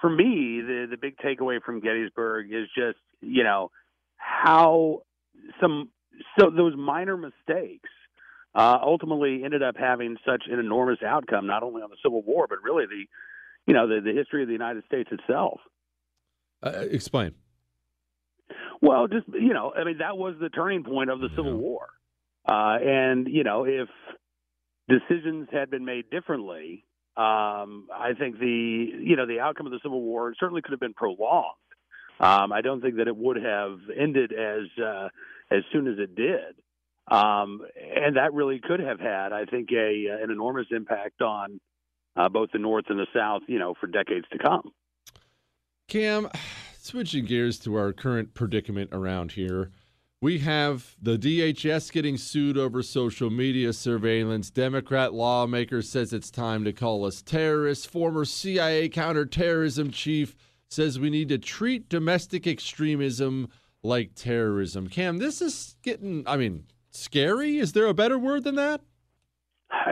for 0.00 0.10
me 0.10 0.60
the 0.60 0.86
the 0.90 0.96
big 0.96 1.16
takeaway 1.18 1.62
from 1.62 1.80
Gettysburg 1.80 2.52
is 2.52 2.68
just 2.76 2.98
you 3.20 3.42
know 3.42 3.70
how 4.16 5.02
some 5.60 5.88
so 6.38 6.50
those 6.50 6.74
minor 6.76 7.16
mistakes 7.16 7.88
uh, 8.56 8.78
ultimately 8.82 9.44
ended 9.44 9.62
up 9.62 9.76
having 9.76 10.16
such 10.24 10.44
an 10.50 10.58
enormous 10.58 10.98
outcome, 11.06 11.46
not 11.46 11.62
only 11.62 11.82
on 11.82 11.90
the 11.90 11.96
Civil 12.02 12.22
War, 12.22 12.46
but 12.48 12.62
really 12.62 12.86
the 12.86 13.04
you 13.66 13.74
know 13.74 13.86
the, 13.86 14.00
the 14.00 14.12
history 14.12 14.42
of 14.42 14.48
the 14.48 14.54
United 14.54 14.84
States 14.86 15.10
itself. 15.12 15.60
Uh, 16.62 16.84
explain. 16.90 17.34
Well, 18.80 19.08
just 19.08 19.26
you 19.28 19.52
know, 19.52 19.72
I 19.76 19.84
mean, 19.84 19.98
that 19.98 20.16
was 20.16 20.36
the 20.40 20.48
turning 20.48 20.84
point 20.84 21.10
of 21.10 21.20
the 21.20 21.28
Civil 21.36 21.54
War, 21.54 21.88
uh, 22.48 22.78
and 22.80 23.28
you 23.28 23.44
know, 23.44 23.64
if 23.64 23.88
decisions 24.88 25.48
had 25.52 25.70
been 25.70 25.84
made 25.84 26.08
differently, 26.10 26.84
um, 27.16 27.88
I 27.94 28.12
think 28.18 28.38
the 28.38 28.46
you 28.46 29.16
know 29.16 29.26
the 29.26 29.40
outcome 29.40 29.66
of 29.66 29.72
the 29.72 29.80
Civil 29.82 30.00
War 30.00 30.34
certainly 30.40 30.62
could 30.62 30.70
have 30.70 30.80
been 30.80 30.94
prolonged. 30.94 31.56
Um, 32.20 32.52
I 32.52 32.62
don't 32.62 32.80
think 32.80 32.96
that 32.96 33.08
it 33.08 33.16
would 33.16 33.36
have 33.36 33.80
ended 33.94 34.32
as 34.32 34.82
uh, 34.82 35.08
as 35.50 35.62
soon 35.72 35.88
as 35.88 35.98
it 35.98 36.14
did, 36.14 36.56
um, 37.08 37.60
and 37.76 38.16
that 38.16 38.32
really 38.32 38.60
could 38.60 38.80
have 38.80 38.98
had, 39.00 39.32
I 39.32 39.44
think, 39.44 39.70
a 39.72 40.06
an 40.22 40.30
enormous 40.30 40.66
impact 40.70 41.22
on 41.22 41.60
uh, 42.16 42.28
both 42.28 42.50
the 42.52 42.58
North 42.58 42.86
and 42.88 42.98
the 42.98 43.06
South, 43.14 43.42
you 43.46 43.58
know, 43.58 43.74
for 43.80 43.86
decades 43.86 44.26
to 44.32 44.38
come. 44.38 44.72
Cam, 45.88 46.28
switching 46.80 47.24
gears 47.24 47.58
to 47.60 47.76
our 47.76 47.92
current 47.92 48.34
predicament 48.34 48.90
around 48.92 49.32
here. 49.32 49.70
We 50.22 50.38
have 50.38 50.96
the 51.00 51.18
DHS 51.18 51.92
getting 51.92 52.16
sued 52.16 52.56
over 52.56 52.82
social 52.82 53.30
media 53.30 53.72
surveillance. 53.72 54.50
Democrat 54.50 55.12
lawmaker 55.12 55.82
says 55.82 56.12
it's 56.12 56.30
time 56.30 56.64
to 56.64 56.72
call 56.72 57.04
us 57.04 57.22
terrorists. 57.22 57.84
Former 57.84 58.24
CIA 58.24 58.88
counterterrorism 58.88 59.90
chief 59.90 60.34
says 60.70 60.98
we 60.98 61.10
need 61.10 61.28
to 61.28 61.38
treat 61.38 61.88
domestic 61.88 62.46
extremism 62.46 63.48
like 63.82 64.14
terrorism. 64.14 64.88
Cam, 64.88 65.18
this 65.18 65.40
is 65.42 65.76
getting, 65.82 66.24
I 66.26 66.36
mean, 66.36 66.64
scary. 66.96 67.58
Is 67.58 67.72
there 67.72 67.86
a 67.86 67.94
better 67.94 68.18
word 68.18 68.44
than 68.44 68.56
that? 68.56 68.80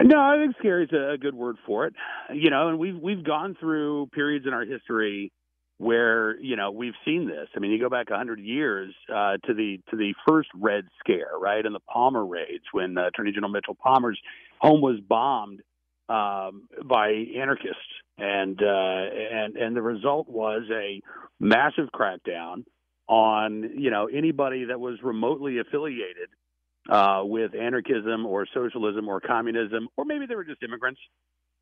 No, 0.03 0.21
I 0.21 0.39
think 0.39 0.57
scary 0.59 0.85
is 0.85 0.93
a 0.93 1.17
good 1.19 1.35
word 1.35 1.57
for 1.67 1.87
it. 1.87 1.95
You 2.33 2.51
know, 2.51 2.69
and 2.69 2.79
we've 2.79 2.99
we've 2.99 3.25
gone 3.25 3.57
through 3.59 4.09
periods 4.13 4.47
in 4.47 4.53
our 4.53 4.65
history 4.65 5.33
where 5.79 6.39
you 6.41 6.57
know 6.57 6.71
we've 6.71 6.95
seen 7.05 7.27
this. 7.27 7.49
I 7.57 7.61
mean, 7.61 7.71
you 7.71 7.81
go 7.81 7.89
back 7.89 8.09
hundred 8.11 8.41
years 8.41 8.95
uh, 9.09 9.37
to 9.45 9.55
the 9.55 9.81
to 9.91 9.97
the 9.97 10.15
first 10.27 10.49
Red 10.55 10.85
Scare, 11.01 11.39
right, 11.39 11.65
and 11.65 11.75
the 11.75 11.81
Palmer 11.81 12.25
raids 12.25 12.65
when 12.73 12.97
uh, 12.97 13.09
Attorney 13.09 13.33
General 13.33 13.53
Mitchell 13.53 13.77
Palmer's 13.81 14.19
home 14.59 14.81
was 14.81 15.01
bombed 15.01 15.61
um, 16.09 16.69
by 16.85 17.09
anarchists, 17.37 17.79
and 18.19 18.61
uh, 18.63 18.67
and 18.67 19.57
and 19.57 19.77
the 19.77 19.83
result 19.83 20.29
was 20.29 20.63
a 20.71 21.01
massive 21.41 21.89
crackdown 21.95 22.65
on 23.09 23.71
you 23.77 23.91
know 23.91 24.07
anybody 24.07 24.67
that 24.67 24.81
was 24.81 24.99
remotely 25.03 25.59
affiliated 25.59 26.29
uh, 26.89 27.23
with 27.25 27.55
anarchism 27.55 28.27
or 28.27 28.47
socialism 28.53 29.09
or 29.09 29.21
communism, 29.21 29.89
or 29.97 30.05
maybe 30.05 30.27
they 30.27 30.35
were 30.35 30.45
just 30.45 30.63
immigrants. 30.63 31.01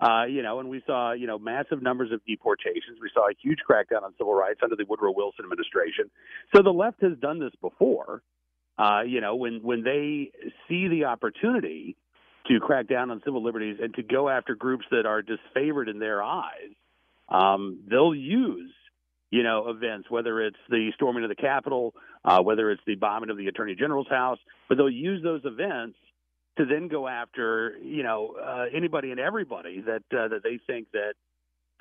Uh, 0.01 0.24
you 0.24 0.43
know, 0.43 0.59
and 0.59 0.69
we 0.69 0.82
saw, 0.85 1.12
you 1.12 1.28
know, 1.28 1.39
massive 1.39 1.81
numbers 1.81 2.11
of 2.11 2.20
deportations. 2.27 2.99
We 3.01 3.09
saw 3.15 3.28
a 3.28 3.35
huge 3.40 3.59
crackdown 3.69 4.03
on 4.03 4.12
civil 4.19 4.35
rights 4.35 4.59
under 4.61 4.74
the 4.74 4.85
Woodrow 4.89 5.12
Wilson 5.12 5.44
administration. 5.44 6.11
So 6.55 6.62
the 6.62 6.73
left 6.73 7.03
has 7.03 7.16
done 7.20 7.39
this 7.39 7.53
before. 7.61 8.23
Uh, 8.77 9.03
you 9.07 9.20
know, 9.20 9.36
when 9.36 9.62
when 9.62 9.85
they 9.85 10.32
see 10.69 10.89
the 10.89 11.05
opportunity 11.05 11.97
to 12.49 12.59
crack 12.59 12.89
down 12.89 13.12
on 13.12 13.23
civil 13.24 13.44
liberties 13.44 13.78
and 13.81 13.94
to 13.94 14.03
go 14.03 14.28
after 14.28 14.57
groups 14.57 14.85
that 14.90 15.07
are 15.07 15.23
disfavored 15.23 15.89
in 15.89 16.01
their 16.01 16.20
eyes, 16.20 16.74
um, 17.28 17.81
they'll 17.89 18.15
use, 18.15 18.73
you 19.32 19.42
know, 19.42 19.68
events, 19.68 20.10
whether 20.10 20.42
it's 20.42 20.59
the 20.68 20.90
storming 20.94 21.24
of 21.24 21.30
the 21.30 21.34
Capitol, 21.34 21.94
uh, 22.24 22.40
whether 22.42 22.70
it's 22.70 22.82
the 22.86 22.94
bombing 22.94 23.30
of 23.30 23.38
the 23.38 23.48
Attorney 23.48 23.74
General's 23.74 24.06
house, 24.09 24.38
but 24.68 24.76
they'll 24.76 24.90
use 24.90 25.22
those 25.24 25.40
events 25.44 25.96
to 26.59 26.66
then 26.66 26.86
go 26.86 27.09
after 27.09 27.78
you 27.82 28.02
know 28.02 28.36
uh, 28.40 28.66
anybody 28.76 29.10
and 29.10 29.18
everybody 29.18 29.80
that 29.80 30.02
uh, 30.16 30.28
that 30.28 30.42
they 30.44 30.60
think 30.66 30.86
that 30.92 31.14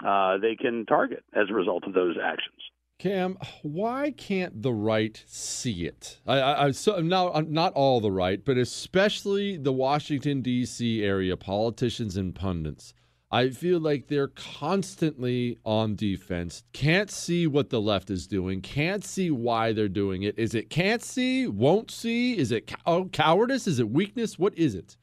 uh, 0.08 0.38
they 0.38 0.56
can 0.56 0.86
target 0.86 1.24
as 1.34 1.50
a 1.50 1.54
result 1.54 1.84
of 1.86 1.94
those 1.94 2.16
actions. 2.24 2.58
Cam, 3.00 3.38
why 3.64 4.12
can't 4.12 4.62
the 4.62 4.72
right 4.72 5.22
see 5.28 5.86
it? 5.86 6.22
I, 6.26 6.40
I, 6.40 6.66
I 6.68 6.72
so 6.72 7.02
not 7.02 7.50
not 7.50 7.74
all 7.74 8.00
the 8.00 8.12
right, 8.12 8.44
but 8.46 8.58
especially 8.58 9.58
the 9.58 9.74
Washington 9.74 10.42
D.C. 10.42 11.04
area 11.04 11.36
politicians 11.36 12.16
and 12.16 12.34
pundits. 12.34 12.94
I 13.32 13.50
feel 13.50 13.80
like 13.80 14.08
they're 14.08 14.28
constantly 14.28 15.58
on 15.64 15.96
defense, 15.96 16.64
can't 16.74 17.10
see 17.10 17.48
what 17.48 17.70
the 17.70 17.80
left 17.80 18.10
is 18.10 18.28
doing, 18.28 18.62
can't 18.62 19.06
see 19.06 19.32
why 19.32 19.72
they're 19.72 19.88
doing 19.88 20.24
it. 20.24 20.38
Is 20.38 20.54
it 20.54 20.70
can't 20.70 21.02
see, 21.02 21.48
won't 21.48 21.92
see? 21.92 22.38
Is 22.38 22.52
it 22.52 22.68
cow- 22.68 23.08
cowardice? 23.12 23.68
Is 23.68 23.80
it 23.80 23.90
weakness? 23.90 24.38
What 24.38 24.58
is 24.58 24.76
it? 24.76 24.98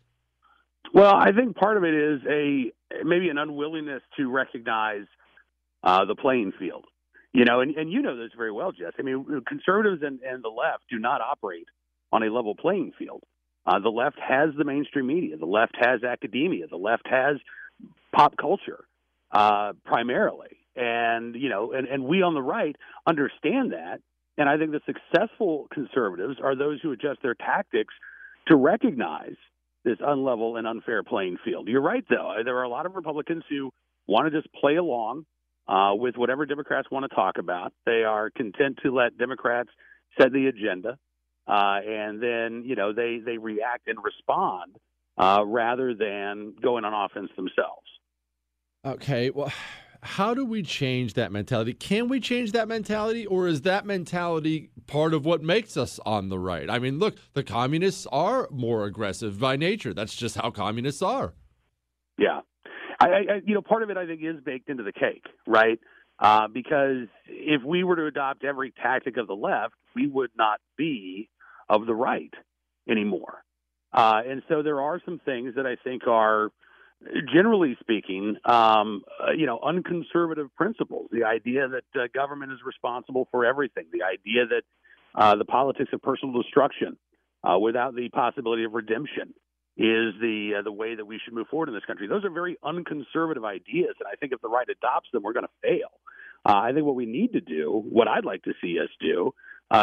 Well, 0.92 1.14
I 1.14 1.32
think 1.32 1.56
part 1.56 1.78
of 1.78 1.84
it 1.84 1.94
is 1.94 2.20
a 2.28 2.72
maybe 3.04 3.30
an 3.30 3.38
unwillingness 3.38 4.02
to 4.18 4.30
recognize 4.30 5.06
uh, 5.82 6.04
the 6.04 6.14
playing 6.14 6.52
field. 6.58 6.84
You 7.32 7.44
know, 7.44 7.60
and, 7.60 7.76
and 7.76 7.90
you 7.90 8.02
know 8.02 8.16
this 8.16 8.30
very 8.36 8.52
well, 8.52 8.72
Jess. 8.72 8.92
I 8.98 9.02
mean, 9.02 9.42
conservatives 9.46 10.02
and, 10.02 10.20
and 10.22 10.42
the 10.42 10.48
left 10.48 10.84
do 10.90 10.98
not 10.98 11.20
operate 11.20 11.66
on 12.10 12.22
a 12.22 12.26
level 12.26 12.54
playing 12.54 12.92
field. 12.98 13.22
Uh, 13.66 13.78
the 13.78 13.90
left 13.90 14.18
has 14.18 14.50
the 14.56 14.64
mainstream 14.64 15.06
media. 15.06 15.36
The 15.36 15.46
left 15.46 15.76
has 15.78 16.02
academia. 16.02 16.66
The 16.68 16.76
left 16.76 17.06
has 17.06 17.36
pop 18.18 18.36
culture 18.36 18.84
uh, 19.30 19.72
primarily. 19.84 20.58
And, 20.74 21.34
you 21.34 21.48
know, 21.48 21.72
and, 21.72 21.86
and 21.86 22.04
we 22.04 22.22
on 22.22 22.34
the 22.34 22.42
right 22.42 22.76
understand 23.06 23.72
that. 23.72 24.00
And 24.36 24.48
I 24.48 24.56
think 24.56 24.72
the 24.72 24.80
successful 24.86 25.68
conservatives 25.72 26.36
are 26.42 26.54
those 26.56 26.80
who 26.82 26.92
adjust 26.92 27.20
their 27.22 27.34
tactics 27.34 27.94
to 28.48 28.56
recognize 28.56 29.36
this 29.84 29.98
unlevel 29.98 30.58
and 30.58 30.66
unfair 30.66 31.02
playing 31.02 31.38
field. 31.44 31.68
You're 31.68 31.82
right, 31.82 32.04
though. 32.08 32.34
There 32.44 32.56
are 32.58 32.62
a 32.62 32.68
lot 32.68 32.86
of 32.86 32.94
Republicans 32.94 33.44
who 33.48 33.70
want 34.06 34.30
to 34.32 34.36
just 34.36 34.52
play 34.54 34.76
along 34.76 35.24
uh, 35.66 35.92
with 35.94 36.16
whatever 36.16 36.46
Democrats 36.46 36.88
want 36.90 37.08
to 37.08 37.14
talk 37.14 37.38
about. 37.38 37.72
They 37.86 38.04
are 38.04 38.30
content 38.30 38.78
to 38.82 38.94
let 38.94 39.18
Democrats 39.18 39.70
set 40.20 40.32
the 40.32 40.46
agenda, 40.46 40.98
uh, 41.46 41.78
and 41.86 42.22
then 42.22 42.62
you 42.64 42.74
know 42.74 42.92
they 42.92 43.20
they 43.24 43.38
react 43.38 43.86
and 43.86 43.98
respond 44.02 44.76
uh, 45.18 45.44
rather 45.46 45.94
than 45.94 46.54
going 46.60 46.84
on 46.84 46.94
offense 46.94 47.30
themselves. 47.36 47.86
Okay, 48.84 49.30
well, 49.30 49.52
how 50.02 50.34
do 50.34 50.44
we 50.44 50.62
change 50.62 51.14
that 51.14 51.32
mentality? 51.32 51.72
Can 51.72 52.08
we 52.08 52.20
change 52.20 52.52
that 52.52 52.68
mentality, 52.68 53.26
or 53.26 53.48
is 53.48 53.62
that 53.62 53.84
mentality 53.84 54.70
part 54.86 55.12
of 55.12 55.24
what 55.24 55.42
makes 55.42 55.76
us 55.76 55.98
on 56.06 56.28
the 56.28 56.38
right? 56.38 56.70
I 56.70 56.78
mean, 56.78 56.98
look, 56.98 57.16
the 57.34 57.42
communists 57.42 58.06
are 58.12 58.48
more 58.50 58.84
aggressive 58.84 59.38
by 59.40 59.56
nature. 59.56 59.92
That's 59.92 60.14
just 60.14 60.36
how 60.36 60.50
communists 60.50 61.02
are. 61.02 61.34
Yeah, 62.16 62.40
I, 63.00 63.06
I 63.06 63.40
you 63.44 63.54
know, 63.54 63.62
part 63.62 63.82
of 63.82 63.90
it 63.90 63.96
I 63.96 64.06
think 64.06 64.20
is 64.22 64.40
baked 64.44 64.68
into 64.68 64.82
the 64.82 64.92
cake, 64.92 65.24
right? 65.46 65.78
Uh, 66.20 66.48
because 66.48 67.06
if 67.26 67.62
we 67.64 67.84
were 67.84 67.96
to 67.96 68.06
adopt 68.06 68.44
every 68.44 68.72
tactic 68.72 69.16
of 69.16 69.26
the 69.26 69.36
left, 69.36 69.74
we 69.94 70.06
would 70.06 70.30
not 70.36 70.60
be 70.76 71.28
of 71.68 71.86
the 71.86 71.94
right 71.94 72.32
anymore. 72.88 73.44
Uh, 73.92 74.22
and 74.26 74.42
so 74.48 74.62
there 74.62 74.80
are 74.80 75.00
some 75.04 75.20
things 75.24 75.54
that 75.56 75.66
I 75.66 75.76
think 75.82 76.06
are, 76.06 76.50
generally 77.32 77.76
speaking, 77.80 78.36
um, 78.44 79.02
uh, 79.22 79.32
you 79.32 79.46
know, 79.46 79.58
unconservative 79.60 80.54
principles. 80.56 81.08
The 81.12 81.24
idea 81.24 81.68
that 81.68 82.00
uh, 82.00 82.06
government 82.12 82.52
is 82.52 82.58
responsible 82.64 83.28
for 83.30 83.44
everything. 83.44 83.86
The 83.92 84.02
idea 84.02 84.46
that 84.46 84.62
uh, 85.14 85.36
the 85.36 85.44
politics 85.44 85.90
of 85.92 86.02
personal 86.02 86.40
destruction 86.40 86.96
uh, 87.48 87.58
without 87.58 87.94
the 87.94 88.08
possibility 88.08 88.64
of 88.64 88.72
redemption 88.72 89.34
is 89.76 90.14
the 90.20 90.56
uh, 90.58 90.62
the 90.62 90.72
way 90.72 90.96
that 90.96 91.04
we 91.04 91.20
should 91.24 91.34
move 91.34 91.46
forward 91.48 91.68
in 91.68 91.74
this 91.74 91.84
country. 91.84 92.08
Those 92.08 92.24
are 92.24 92.30
very 92.30 92.56
unconservative 92.64 93.44
ideas, 93.44 93.94
and 94.00 94.08
I 94.10 94.16
think 94.16 94.32
if 94.32 94.40
the 94.40 94.48
right 94.48 94.66
adopts 94.68 95.08
them, 95.12 95.22
we're 95.22 95.34
going 95.34 95.46
to 95.46 95.52
fail. 95.62 96.00
I 96.44 96.72
think 96.72 96.86
what 96.86 96.94
we 96.94 97.04
need 97.04 97.32
to 97.32 97.40
do, 97.40 97.82
what 97.90 98.08
I'd 98.08 98.24
like 98.24 98.42
to 98.44 98.54
see 98.62 98.78
us 98.78 98.88
do, 99.00 99.34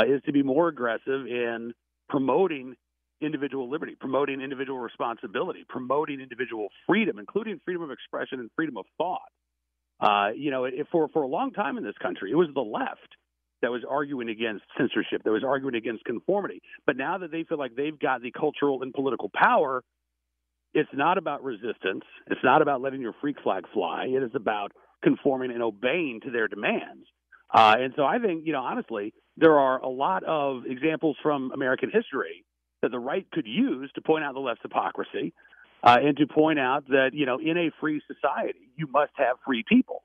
is 0.07 0.21
to 0.25 0.31
be 0.31 0.41
more 0.41 0.67
aggressive 0.67 1.27
in 1.27 1.73
promoting 2.09 2.75
individual 3.25 3.69
liberty, 3.69 3.95
promoting 3.99 4.41
individual 4.41 4.79
responsibility, 4.79 5.65
promoting 5.67 6.21
individual 6.21 6.67
freedom, 6.87 7.19
including 7.19 7.59
freedom 7.65 7.83
of 7.83 7.91
expression 7.91 8.39
and 8.39 8.49
freedom 8.55 8.77
of 8.77 8.85
thought. 8.97 9.19
Uh, 9.99 10.29
you 10.35 10.51
know, 10.51 10.67
for 10.91 11.07
for 11.09 11.23
a 11.23 11.27
long 11.27 11.51
time 11.51 11.77
in 11.77 11.83
this 11.83 11.95
country, 12.01 12.31
it 12.31 12.35
was 12.35 12.49
the 12.53 12.61
left 12.61 13.15
that 13.61 13.71
was 13.71 13.81
arguing 13.89 14.29
against 14.29 14.63
censorship, 14.77 15.23
that 15.23 15.31
was 15.31 15.43
arguing 15.43 15.75
against 15.75 16.03
conformity. 16.03 16.61
But 16.85 16.97
now 16.97 17.17
that 17.17 17.31
they 17.31 17.43
feel 17.43 17.57
like 17.57 17.75
they've 17.75 17.97
got 17.97 18.21
the 18.21 18.31
cultural 18.31 18.83
and 18.83 18.93
political 18.93 19.31
power, 19.33 19.83
it's 20.73 20.89
not 20.93 21.17
about 21.17 21.43
resistance. 21.43 22.03
It's 22.27 22.43
not 22.43 22.61
about 22.61 22.81
letting 22.81 23.01
your 23.01 23.15
freak 23.21 23.37
flag 23.41 23.63
fly. 23.73 24.07
It 24.09 24.21
is 24.21 24.31
about 24.35 24.73
conforming 25.03 25.51
and 25.51 25.63
obeying 25.63 26.19
to 26.25 26.31
their 26.31 26.47
demands. 26.47 27.07
Uh, 27.53 27.75
and 27.79 27.93
so 27.95 28.03
I 28.03 28.19
think, 28.19 28.45
you 28.45 28.51
know, 28.51 28.59
honestly, 28.61 29.13
there 29.37 29.57
are 29.57 29.79
a 29.81 29.87
lot 29.87 30.23
of 30.25 30.65
examples 30.65 31.15
from 31.23 31.51
American 31.53 31.89
history 31.89 32.43
that 32.85 32.91
the 32.91 32.99
right 32.99 33.25
could 33.31 33.47
use 33.47 33.89
to 33.95 34.01
point 34.01 34.23
out 34.23 34.35
the 34.35 34.39
left's 34.39 34.61
hypocrisy 34.61 35.33
uh, 35.83 35.97
and 35.99 36.15
to 36.17 36.27
point 36.27 36.59
out 36.59 36.87
that, 36.87 37.11
you 37.13 37.25
know, 37.25 37.39
in 37.39 37.57
a 37.57 37.71
free 37.79 37.99
society, 38.05 38.69
you 38.75 38.85
must 38.87 39.11
have 39.17 39.37
free 39.43 39.63
people. 39.67 40.03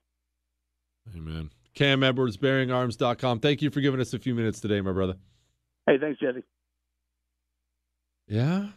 Amen. 1.15 1.51
Cam 1.75 2.03
Edwards, 2.03 2.39
bearingarms.com. 2.39 3.41
Thank 3.41 3.61
you 3.61 3.71
for 3.71 3.83
giving 3.83 4.01
us 4.01 4.15
a 4.15 4.19
few 4.19 4.35
minutes 4.35 4.61
today, 4.61 4.81
my 4.81 4.93
brother. 4.93 5.17
Hey, 5.87 5.99
thanks, 6.01 6.19
Jesse. 6.21 6.43
Yeah. 8.27 8.69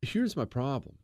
Here's 0.00 0.34
my 0.34 0.46
problem. 0.46 0.96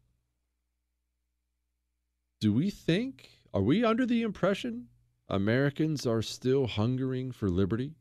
Do 2.40 2.54
we 2.54 2.70
think, 2.70 3.28
are 3.52 3.60
we 3.60 3.84
under 3.84 4.06
the 4.06 4.22
impression 4.22 4.88
Americans 5.28 6.06
are 6.06 6.22
still 6.22 6.66
hungering 6.66 7.30
for 7.30 7.50
liberty? 7.50 7.92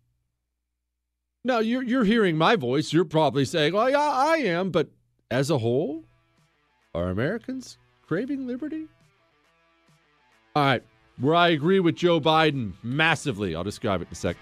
Now, 1.44 1.60
you're, 1.60 1.84
you're 1.84 2.04
hearing 2.04 2.38
my 2.38 2.56
voice. 2.56 2.92
You're 2.92 3.06
probably 3.06 3.46
saying, 3.46 3.74
well, 3.74 3.90
yeah, 3.90 4.00
I 4.00 4.38
am. 4.38 4.72
But 4.72 4.90
as 5.32 5.50
a 5.50 5.58
whole, 5.58 6.04
are 6.94 7.10
Americans 7.10 7.78
craving 8.06 8.46
liberty? 8.46 8.88
All 10.56 10.64
right. 10.64 10.84
Where 11.18 11.36
I 11.36 11.50
agree 11.50 11.80
with 11.80 11.96
Joe 11.96 12.20
Biden 12.20 12.74
massively. 12.84 13.56
I'll 13.56 13.64
describe 13.64 14.02
it 14.02 14.08
in 14.08 14.12
a 14.12 14.16
second. 14.16 14.42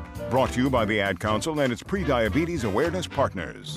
Brought 0.31 0.53
to 0.53 0.61
you 0.61 0.69
by 0.69 0.85
the 0.85 1.01
Ad 1.01 1.19
Council 1.19 1.59
and 1.59 1.73
its 1.73 1.83
pre-diabetes 1.83 2.63
awareness 2.63 3.05
partners. 3.05 3.75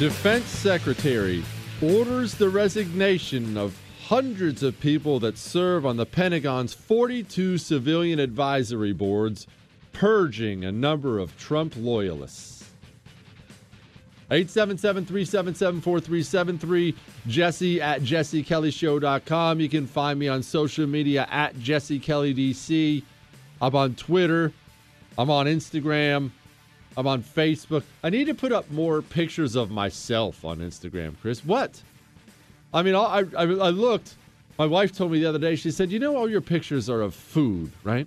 Defense 0.00 0.46
Secretary 0.46 1.44
orders 1.80 2.34
the 2.34 2.48
resignation 2.48 3.56
of 3.56 3.78
hundreds 4.08 4.64
of 4.64 4.80
people 4.80 5.20
that 5.20 5.38
serve 5.38 5.86
on 5.86 5.96
the 5.96 6.06
Pentagon's 6.06 6.74
42 6.74 7.56
civilian 7.58 8.18
advisory 8.18 8.92
boards, 8.92 9.46
purging 9.92 10.64
a 10.64 10.72
number 10.72 11.18
of 11.18 11.36
Trump 11.38 11.74
loyalists. 11.76 12.52
877 14.30 15.04
377 15.04 15.80
4373, 15.82 16.94
Jesse 17.26 17.82
at 17.82 18.00
jessekellyshow.com. 18.00 19.60
You 19.60 19.68
can 19.68 19.86
find 19.86 20.18
me 20.18 20.28
on 20.28 20.42
social 20.42 20.86
media 20.86 21.28
at 21.30 21.54
jessekellydc. 21.56 23.02
I'm 23.60 23.76
on 23.76 23.94
Twitter. 23.94 24.52
I'm 25.18 25.28
on 25.28 25.46
Instagram. 25.46 26.30
I'm 26.96 27.06
on 27.06 27.22
Facebook. 27.22 27.82
I 28.02 28.08
need 28.08 28.24
to 28.24 28.34
put 28.34 28.52
up 28.52 28.70
more 28.70 29.02
pictures 29.02 29.54
of 29.54 29.70
myself 29.70 30.44
on 30.44 30.58
Instagram, 30.58 31.14
Chris. 31.20 31.44
What? 31.44 31.82
I 32.72 32.82
mean, 32.82 32.94
I, 32.94 33.24
I, 33.36 33.42
I 33.42 33.44
looked. 33.44 34.14
My 34.58 34.66
wife 34.66 34.92
told 34.92 35.12
me 35.12 35.20
the 35.20 35.26
other 35.26 35.38
day, 35.38 35.56
she 35.56 35.70
said, 35.70 35.92
You 35.92 35.98
know, 35.98 36.16
all 36.16 36.30
your 36.30 36.40
pictures 36.40 36.88
are 36.88 37.02
of 37.02 37.14
food, 37.14 37.70
right? 37.84 38.06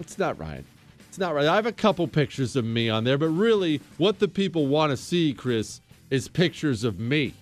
That's 0.00 0.18
not 0.18 0.38
right. 0.38 0.64
It's 1.10 1.18
not 1.18 1.34
right. 1.34 1.46
I 1.46 1.56
have 1.56 1.66
a 1.66 1.72
couple 1.72 2.08
pictures 2.08 2.56
of 2.56 2.64
me 2.64 2.88
on 2.88 3.04
there, 3.04 3.18
but 3.18 3.28
really, 3.28 3.82
what 3.98 4.18
the 4.18 4.28
people 4.28 4.66
want 4.66 4.90
to 4.90 4.96
see, 4.96 5.34
Chris, 5.34 5.82
is 6.08 6.26
pictures 6.26 6.84
of 6.84 6.98
me. 6.98 7.34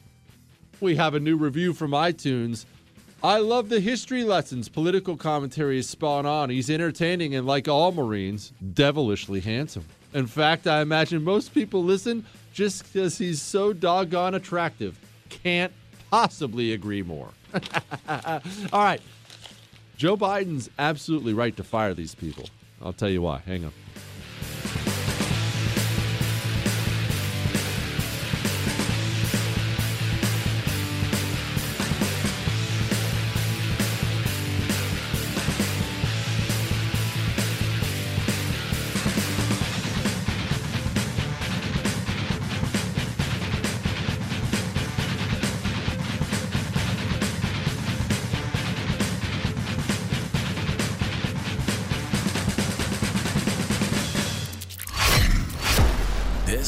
We 0.80 0.97
have 0.97 1.14
a 1.14 1.20
new 1.20 1.36
review 1.36 1.72
from 1.72 1.93
iTunes. 1.93 2.64
I 3.22 3.39
love 3.39 3.68
the 3.68 3.78
history 3.78 4.24
lessons. 4.24 4.68
Political 4.68 5.18
commentary 5.18 5.78
is 5.78 5.89
spot 5.89 6.26
on. 6.26 6.51
He's 6.51 6.68
entertaining 6.68 7.36
and, 7.36 7.47
like 7.47 7.68
all 7.68 7.93
Marines, 7.93 8.52
devilishly 8.74 9.39
handsome. 9.39 9.85
In 10.12 10.26
fact, 10.26 10.66
I 10.66 10.80
imagine 10.80 11.22
most 11.22 11.55
people 11.55 11.85
listen 11.85 12.26
just 12.52 12.93
because 12.93 13.18
he's 13.18 13.40
so 13.40 13.72
doggone 13.72 14.35
attractive. 14.35 14.98
Can't 15.28 15.72
possibly 16.10 16.72
agree 16.72 17.02
more. 17.02 17.28
All 18.09 18.40
right. 18.72 19.01
Joe 19.98 20.16
Biden's 20.16 20.70
absolutely 20.78 21.34
right 21.34 21.56
to 21.56 21.64
fire 21.64 21.92
these 21.92 22.14
people. 22.14 22.48
I'll 22.80 22.92
tell 22.92 23.08
you 23.08 23.20
why. 23.20 23.38
Hang 23.38 23.64
on. 23.64 23.72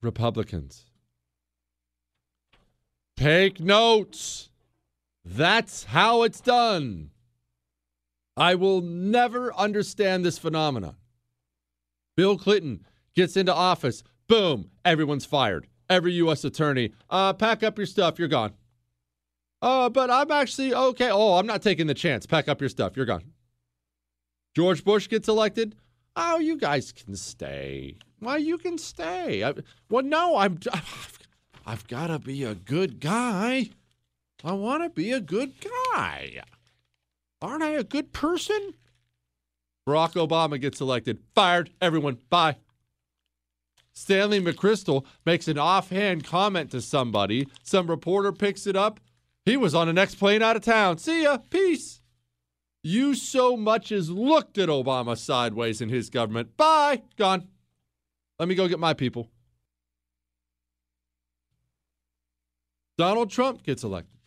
Republicans. 0.00 0.86
Take 3.14 3.60
notes. 3.60 4.48
That's 5.22 5.84
how 5.84 6.22
it's 6.22 6.40
done. 6.40 7.10
I 8.38 8.54
will 8.54 8.80
never 8.80 9.54
understand 9.54 10.24
this 10.24 10.38
phenomenon. 10.38 10.96
Bill 12.16 12.38
Clinton 12.38 12.86
gets 13.14 13.36
into 13.36 13.54
office. 13.54 14.02
Boom, 14.28 14.70
everyone's 14.84 15.24
fired. 15.24 15.66
Every 15.90 16.12
U.S. 16.14 16.44
attorney, 16.44 16.92
uh, 17.10 17.34
pack 17.34 17.62
up 17.62 17.76
your 17.76 17.86
stuff, 17.86 18.18
you're 18.18 18.28
gone. 18.28 18.54
Uh, 19.60 19.88
but 19.88 20.10
I'm 20.10 20.30
actually 20.30 20.74
okay. 20.74 21.10
Oh, 21.10 21.34
I'm 21.34 21.46
not 21.46 21.62
taking 21.62 21.86
the 21.86 21.94
chance. 21.94 22.26
Pack 22.26 22.48
up 22.48 22.60
your 22.60 22.70
stuff, 22.70 22.96
you're 22.96 23.06
gone. 23.06 23.24
George 24.54 24.84
Bush 24.84 25.08
gets 25.08 25.28
elected. 25.28 25.74
Oh, 26.16 26.38
you 26.38 26.56
guys 26.56 26.92
can 26.92 27.16
stay. 27.16 27.96
Why, 28.20 28.36
you 28.36 28.56
can 28.56 28.78
stay. 28.78 29.42
I, 29.42 29.54
well, 29.90 30.04
no, 30.04 30.36
I'm. 30.36 30.58
I've, 30.72 31.18
I've 31.66 31.88
got 31.88 32.08
to 32.08 32.18
be 32.18 32.44
a 32.44 32.54
good 32.54 33.00
guy. 33.00 33.70
I 34.42 34.52
want 34.52 34.82
to 34.82 34.90
be 34.90 35.12
a 35.12 35.20
good 35.20 35.52
guy. 35.60 36.42
Aren't 37.40 37.62
I 37.62 37.70
a 37.70 37.84
good 37.84 38.12
person? 38.12 38.74
Barack 39.86 40.14
Obama 40.14 40.60
gets 40.60 40.80
elected. 40.80 41.18
Fired. 41.34 41.70
Everyone. 41.80 42.18
Bye. 42.30 42.56
Stanley 43.92 44.40
McChrystal 44.40 45.04
makes 45.24 45.46
an 45.46 45.58
offhand 45.58 46.24
comment 46.24 46.70
to 46.72 46.80
somebody. 46.80 47.46
Some 47.62 47.86
reporter 47.86 48.32
picks 48.32 48.66
it 48.66 48.76
up. 48.76 48.98
He 49.44 49.56
was 49.56 49.74
on 49.74 49.86
the 49.86 49.92
next 49.92 50.16
plane 50.16 50.42
out 50.42 50.56
of 50.56 50.62
town. 50.62 50.98
See 50.98 51.22
ya. 51.22 51.38
Peace. 51.50 52.00
You 52.82 53.14
so 53.14 53.56
much 53.56 53.92
as 53.92 54.10
looked 54.10 54.58
at 54.58 54.68
Obama 54.68 55.16
sideways 55.16 55.80
in 55.80 55.88
his 55.90 56.10
government. 56.10 56.56
Bye. 56.56 57.02
Gone. 57.16 57.48
Let 58.38 58.48
me 58.48 58.54
go 58.54 58.66
get 58.68 58.80
my 58.80 58.94
people. 58.94 59.30
Donald 62.96 63.30
Trump 63.30 63.62
gets 63.62 63.84
elected. 63.84 64.18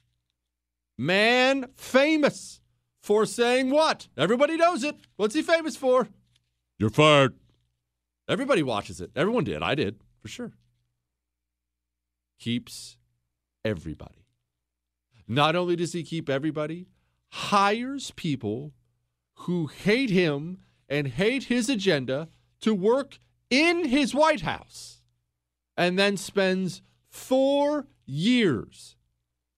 Man 0.98 1.68
famous 1.76 2.62
for 3.08 3.26
saying 3.26 3.70
what? 3.70 4.10
Everybody 4.18 4.58
knows 4.58 4.84
it. 4.84 4.98
What's 5.16 5.34
he 5.34 5.42
famous 5.42 5.78
for? 5.78 6.10
You're 6.78 6.90
fired. 6.90 7.36
Everybody 8.28 8.62
watches 8.62 9.00
it. 9.00 9.12
Everyone 9.16 9.46
did. 9.46 9.64
I 9.64 9.76
did, 9.76 10.02
for 10.22 10.28
sure. 10.28 10.52
Keeps 12.38 12.98
everybody. 13.64 14.26
Not 15.26 15.56
only 15.56 15.78
does 15.78 15.94
he 15.94 16.04
keep 16.04 16.30
everybody, 16.30 16.88
hires 17.30 18.12
people 18.12 18.74
who 19.36 19.68
hate 19.68 20.10
him 20.10 20.58
and 20.90 21.08
hate 21.08 21.46
his 21.46 21.70
agenda 21.70 22.28
to 22.60 22.74
work 22.74 23.20
in 23.50 23.86
his 23.86 24.14
White 24.14 24.42
House 24.42 25.02
and 25.78 25.98
then 25.98 26.18
spends 26.18 26.82
four 27.10 27.88
years 28.06 28.98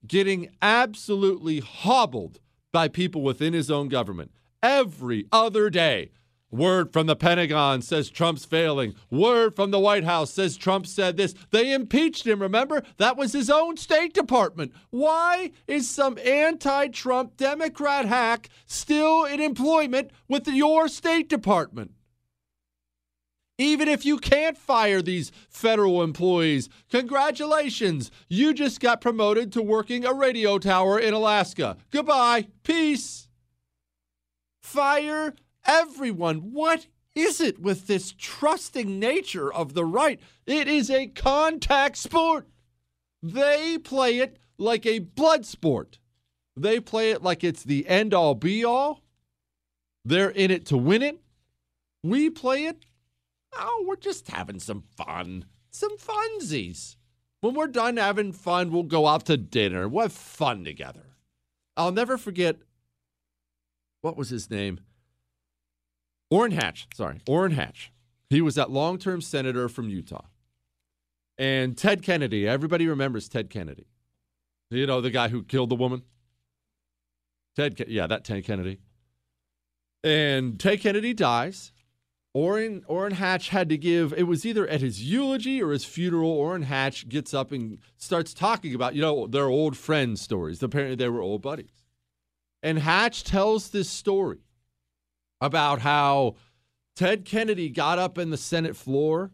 getting 0.06 0.50
absolutely 0.62 1.58
hobbled 1.58 2.38
by 2.72 2.88
people 2.88 3.22
within 3.22 3.52
his 3.52 3.70
own 3.70 3.88
government. 3.88 4.32
Every 4.62 5.26
other 5.32 5.70
day, 5.70 6.10
Word 6.50 6.92
from 6.92 7.06
the 7.06 7.14
Pentagon 7.14 7.80
says 7.80 8.10
Trump's 8.10 8.44
failing. 8.44 8.94
Word 9.08 9.54
from 9.54 9.70
the 9.70 9.78
White 9.78 10.02
House 10.02 10.32
says 10.32 10.56
Trump 10.56 10.84
said 10.86 11.16
this. 11.16 11.32
They 11.50 11.72
impeached 11.72 12.26
him, 12.26 12.42
remember? 12.42 12.82
That 12.96 13.16
was 13.16 13.32
his 13.32 13.48
own 13.48 13.76
State 13.76 14.14
Department. 14.14 14.72
Why 14.90 15.52
is 15.68 15.88
some 15.88 16.18
anti 16.18 16.88
Trump 16.88 17.36
Democrat 17.36 18.04
hack 18.06 18.48
still 18.66 19.24
in 19.24 19.40
employment 19.40 20.10
with 20.28 20.48
your 20.48 20.88
State 20.88 21.28
Department? 21.28 21.92
Even 23.60 23.88
if 23.88 24.06
you 24.06 24.16
can't 24.16 24.56
fire 24.56 25.02
these 25.02 25.30
federal 25.50 26.02
employees, 26.02 26.70
congratulations. 26.88 28.10
You 28.26 28.54
just 28.54 28.80
got 28.80 29.02
promoted 29.02 29.52
to 29.52 29.60
working 29.60 30.06
a 30.06 30.14
radio 30.14 30.56
tower 30.56 30.98
in 30.98 31.12
Alaska. 31.12 31.76
Goodbye. 31.90 32.46
Peace. 32.62 33.28
Fire 34.62 35.34
everyone. 35.66 36.52
What 36.52 36.86
is 37.14 37.38
it 37.38 37.60
with 37.60 37.86
this 37.86 38.14
trusting 38.16 38.98
nature 38.98 39.52
of 39.52 39.74
the 39.74 39.84
right? 39.84 40.18
It 40.46 40.66
is 40.66 40.88
a 40.90 41.08
contact 41.08 41.98
sport. 41.98 42.48
They 43.22 43.76
play 43.76 44.20
it 44.20 44.38
like 44.56 44.86
a 44.86 45.00
blood 45.00 45.44
sport. 45.44 45.98
They 46.56 46.80
play 46.80 47.10
it 47.10 47.22
like 47.22 47.44
it's 47.44 47.64
the 47.64 47.86
end 47.86 48.14
all 48.14 48.34
be 48.34 48.64
all. 48.64 49.02
They're 50.02 50.30
in 50.30 50.50
it 50.50 50.64
to 50.66 50.78
win 50.78 51.02
it. 51.02 51.20
We 52.02 52.30
play 52.30 52.64
it. 52.64 52.86
Oh, 53.52 53.84
we're 53.86 53.96
just 53.96 54.28
having 54.28 54.60
some 54.60 54.82
fun. 54.96 55.44
Some 55.70 55.96
funsies. 55.98 56.96
When 57.40 57.54
we're 57.54 57.68
done 57.68 57.96
having 57.96 58.32
fun, 58.32 58.70
we'll 58.70 58.82
go 58.82 59.06
out 59.06 59.26
to 59.26 59.36
dinner. 59.36 59.88
We'll 59.88 60.04
have 60.04 60.12
fun 60.12 60.64
together. 60.64 61.16
I'll 61.76 61.92
never 61.92 62.18
forget 62.18 62.56
what 64.02 64.16
was 64.16 64.30
his 64.30 64.50
name? 64.50 64.80
Orrin 66.30 66.52
Hatch, 66.52 66.86
sorry, 66.94 67.20
Orrin 67.26 67.52
Hatch. 67.52 67.92
He 68.28 68.40
was 68.40 68.54
that 68.54 68.70
long 68.70 68.98
term 68.98 69.20
senator 69.20 69.68
from 69.68 69.88
Utah. 69.88 70.26
And 71.38 71.76
Ted 71.76 72.02
Kennedy, 72.02 72.46
everybody 72.46 72.86
remembers 72.86 73.28
Ted 73.28 73.50
Kennedy. 73.50 73.86
You 74.70 74.86
know, 74.86 75.00
the 75.00 75.10
guy 75.10 75.28
who 75.28 75.42
killed 75.42 75.70
the 75.70 75.76
woman? 75.76 76.02
Ted, 77.56 77.82
yeah, 77.88 78.06
that 78.06 78.24
Ted 78.24 78.44
Kennedy. 78.44 78.78
And 80.04 80.60
Ted 80.60 80.80
Kennedy 80.80 81.12
dies. 81.12 81.72
Orrin, 82.32 82.84
Orrin 82.86 83.14
Hatch 83.14 83.48
had 83.48 83.68
to 83.70 83.76
give, 83.76 84.12
it 84.12 84.22
was 84.22 84.46
either 84.46 84.66
at 84.68 84.80
his 84.80 85.02
eulogy 85.02 85.60
or 85.60 85.72
his 85.72 85.84
funeral. 85.84 86.30
Orrin 86.30 86.62
Hatch 86.62 87.08
gets 87.08 87.34
up 87.34 87.50
and 87.50 87.78
starts 87.96 88.32
talking 88.32 88.74
about, 88.74 88.94
you 88.94 89.02
know, 89.02 89.26
their 89.26 89.48
old 89.48 89.76
friends' 89.76 90.20
stories. 90.20 90.62
Apparently, 90.62 90.94
they 90.94 91.08
were 91.08 91.20
old 91.20 91.42
buddies. 91.42 91.84
And 92.62 92.78
Hatch 92.78 93.24
tells 93.24 93.70
this 93.70 93.88
story 93.88 94.40
about 95.40 95.80
how 95.80 96.36
Ted 96.94 97.24
Kennedy 97.24 97.68
got 97.68 97.98
up 97.98 98.16
in 98.18 98.30
the 98.30 98.36
Senate 98.36 98.76
floor 98.76 99.32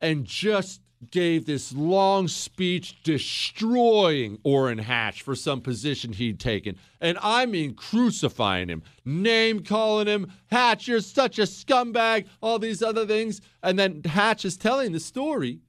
and 0.00 0.24
just 0.24 0.80
gave 1.10 1.46
this 1.46 1.72
long 1.72 2.28
speech 2.28 3.02
destroying 3.02 4.38
Orrin 4.44 4.78
Hatch 4.78 5.22
for 5.22 5.34
some 5.34 5.60
position 5.60 6.12
he'd 6.12 6.38
taken. 6.38 6.76
And 7.00 7.18
I 7.22 7.46
mean 7.46 7.74
crucifying 7.74 8.68
him, 8.68 8.82
name 9.04 9.64
calling 9.64 10.06
him, 10.06 10.32
Hatch, 10.50 10.88
you're 10.88 11.00
such 11.00 11.38
a 11.38 11.42
scumbag, 11.42 12.26
all 12.40 12.58
these 12.58 12.82
other 12.82 13.06
things. 13.06 13.40
And 13.62 13.78
then 13.78 14.02
Hatch 14.04 14.44
is 14.44 14.56
telling 14.56 14.92
the 14.92 15.00
story. 15.00 15.60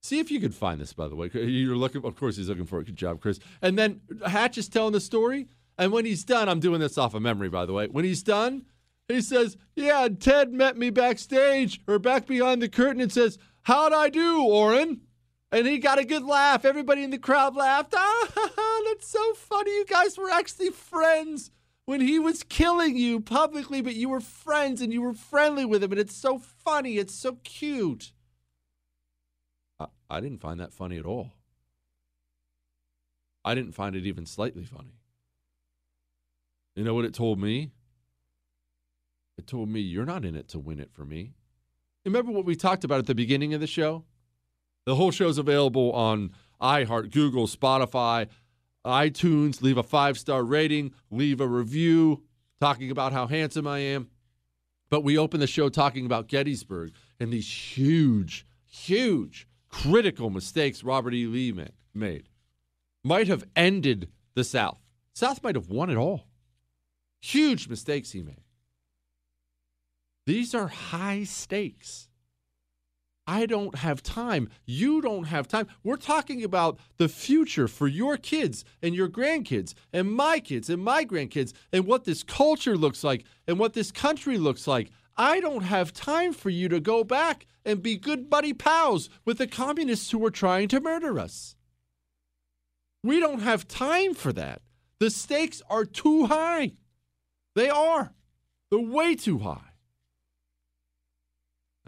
See 0.00 0.20
if 0.20 0.30
you 0.30 0.40
could 0.40 0.54
find 0.54 0.80
this, 0.80 0.92
by 0.92 1.08
the 1.08 1.16
way. 1.16 1.28
You're 1.32 1.76
looking, 1.76 2.04
of 2.04 2.16
course, 2.16 2.36
he's 2.36 2.48
looking 2.48 2.66
for 2.66 2.80
it. 2.80 2.86
Good 2.86 2.96
job, 2.96 3.20
Chris. 3.20 3.40
And 3.60 3.76
then 3.76 4.00
Hatch 4.26 4.56
is 4.56 4.68
telling 4.68 4.92
the 4.92 5.00
story. 5.00 5.48
And 5.76 5.92
when 5.92 6.04
he's 6.04 6.24
done, 6.24 6.48
I'm 6.48 6.60
doing 6.60 6.80
this 6.80 6.98
off 6.98 7.14
of 7.14 7.22
memory, 7.22 7.48
by 7.48 7.66
the 7.66 7.72
way. 7.72 7.86
When 7.88 8.04
he's 8.04 8.22
done, 8.22 8.64
he 9.08 9.20
says, 9.20 9.56
Yeah, 9.74 10.08
Ted 10.18 10.52
met 10.52 10.76
me 10.76 10.90
backstage 10.90 11.80
or 11.86 11.98
back 11.98 12.26
behind 12.26 12.60
the 12.62 12.68
curtain 12.68 13.00
and 13.00 13.12
says, 13.12 13.38
How'd 13.68 13.92
I 13.92 14.08
do, 14.08 14.42
Orrin? 14.44 15.02
And 15.52 15.66
he 15.66 15.76
got 15.76 15.98
a 15.98 16.04
good 16.06 16.24
laugh. 16.24 16.64
Everybody 16.64 17.04
in 17.04 17.10
the 17.10 17.18
crowd 17.18 17.54
laughed. 17.54 17.92
Ah, 17.94 18.82
that's 18.86 19.06
so 19.06 19.34
funny. 19.34 19.70
You 19.72 19.84
guys 19.84 20.16
were 20.16 20.30
actually 20.30 20.70
friends 20.70 21.50
when 21.84 22.00
he 22.00 22.18
was 22.18 22.42
killing 22.44 22.96
you 22.96 23.20
publicly, 23.20 23.82
but 23.82 23.94
you 23.94 24.08
were 24.08 24.22
friends 24.22 24.80
and 24.80 24.90
you 24.90 25.02
were 25.02 25.12
friendly 25.12 25.66
with 25.66 25.82
him. 25.82 25.92
And 25.92 26.00
it's 26.00 26.16
so 26.16 26.38
funny. 26.38 26.96
It's 26.96 27.14
so 27.14 27.40
cute. 27.44 28.12
I, 29.78 29.88
I 30.08 30.20
didn't 30.20 30.40
find 30.40 30.58
that 30.60 30.72
funny 30.72 30.96
at 30.96 31.04
all. 31.04 31.32
I 33.44 33.54
didn't 33.54 33.72
find 33.72 33.94
it 33.94 34.06
even 34.06 34.24
slightly 34.24 34.64
funny. 34.64 34.96
You 36.74 36.84
know 36.84 36.94
what 36.94 37.04
it 37.04 37.12
told 37.12 37.38
me? 37.38 37.72
It 39.36 39.46
told 39.46 39.68
me, 39.68 39.80
You're 39.80 40.06
not 40.06 40.24
in 40.24 40.36
it 40.36 40.48
to 40.48 40.58
win 40.58 40.80
it 40.80 40.90
for 40.90 41.04
me. 41.04 41.34
Remember 42.08 42.32
what 42.32 42.46
we 42.46 42.56
talked 42.56 42.84
about 42.84 43.00
at 43.00 43.06
the 43.06 43.14
beginning 43.14 43.52
of 43.52 43.60
the 43.60 43.66
show? 43.66 44.02
The 44.86 44.94
whole 44.94 45.10
show 45.10 45.28
is 45.28 45.36
available 45.36 45.92
on 45.92 46.32
iHeart, 46.58 47.10
Google, 47.10 47.46
Spotify, 47.46 48.28
iTunes. 48.82 49.60
Leave 49.60 49.76
a 49.76 49.82
five 49.82 50.16
star 50.16 50.42
rating, 50.42 50.94
leave 51.10 51.38
a 51.42 51.46
review 51.46 52.22
talking 52.60 52.90
about 52.90 53.12
how 53.12 53.26
handsome 53.26 53.66
I 53.66 53.80
am. 53.80 54.08
But 54.88 55.04
we 55.04 55.18
opened 55.18 55.42
the 55.42 55.46
show 55.46 55.68
talking 55.68 56.06
about 56.06 56.28
Gettysburg 56.28 56.92
and 57.20 57.30
these 57.30 57.76
huge, 57.76 58.46
huge, 58.64 59.46
critical 59.68 60.30
mistakes 60.30 60.82
Robert 60.82 61.12
E. 61.12 61.26
Lee 61.26 61.54
made. 61.92 62.30
Might 63.04 63.28
have 63.28 63.44
ended 63.54 64.08
the 64.32 64.44
South. 64.44 64.80
South 65.12 65.42
might 65.42 65.56
have 65.56 65.68
won 65.68 65.90
it 65.90 65.96
all. 65.96 66.24
Huge 67.20 67.68
mistakes 67.68 68.12
he 68.12 68.22
made. 68.22 68.47
These 70.28 70.54
are 70.54 70.68
high 70.68 71.24
stakes. 71.24 72.10
I 73.26 73.46
don't 73.46 73.76
have 73.76 74.02
time. 74.02 74.50
You 74.66 75.00
don't 75.00 75.24
have 75.24 75.48
time. 75.48 75.68
We're 75.82 75.96
talking 75.96 76.44
about 76.44 76.78
the 76.98 77.08
future 77.08 77.66
for 77.66 77.88
your 77.88 78.18
kids 78.18 78.62
and 78.82 78.94
your 78.94 79.08
grandkids 79.08 79.72
and 79.90 80.12
my 80.12 80.38
kids 80.38 80.68
and 80.68 80.84
my 80.84 81.06
grandkids 81.06 81.54
and 81.72 81.86
what 81.86 82.04
this 82.04 82.22
culture 82.22 82.76
looks 82.76 83.02
like 83.02 83.24
and 83.46 83.58
what 83.58 83.72
this 83.72 83.90
country 83.90 84.36
looks 84.36 84.66
like. 84.66 84.90
I 85.16 85.40
don't 85.40 85.62
have 85.62 85.94
time 85.94 86.34
for 86.34 86.50
you 86.50 86.68
to 86.68 86.78
go 86.78 87.04
back 87.04 87.46
and 87.64 87.82
be 87.82 87.96
good 87.96 88.28
buddy 88.28 88.52
pals 88.52 89.08
with 89.24 89.38
the 89.38 89.46
communists 89.46 90.10
who 90.10 90.22
are 90.26 90.30
trying 90.30 90.68
to 90.68 90.80
murder 90.80 91.18
us. 91.18 91.56
We 93.02 93.18
don't 93.18 93.40
have 93.40 93.66
time 93.66 94.12
for 94.12 94.34
that. 94.34 94.60
The 95.00 95.08
stakes 95.08 95.62
are 95.70 95.86
too 95.86 96.26
high. 96.26 96.72
They 97.54 97.70
are. 97.70 98.12
They're 98.70 98.78
way 98.78 99.14
too 99.14 99.38
high. 99.38 99.67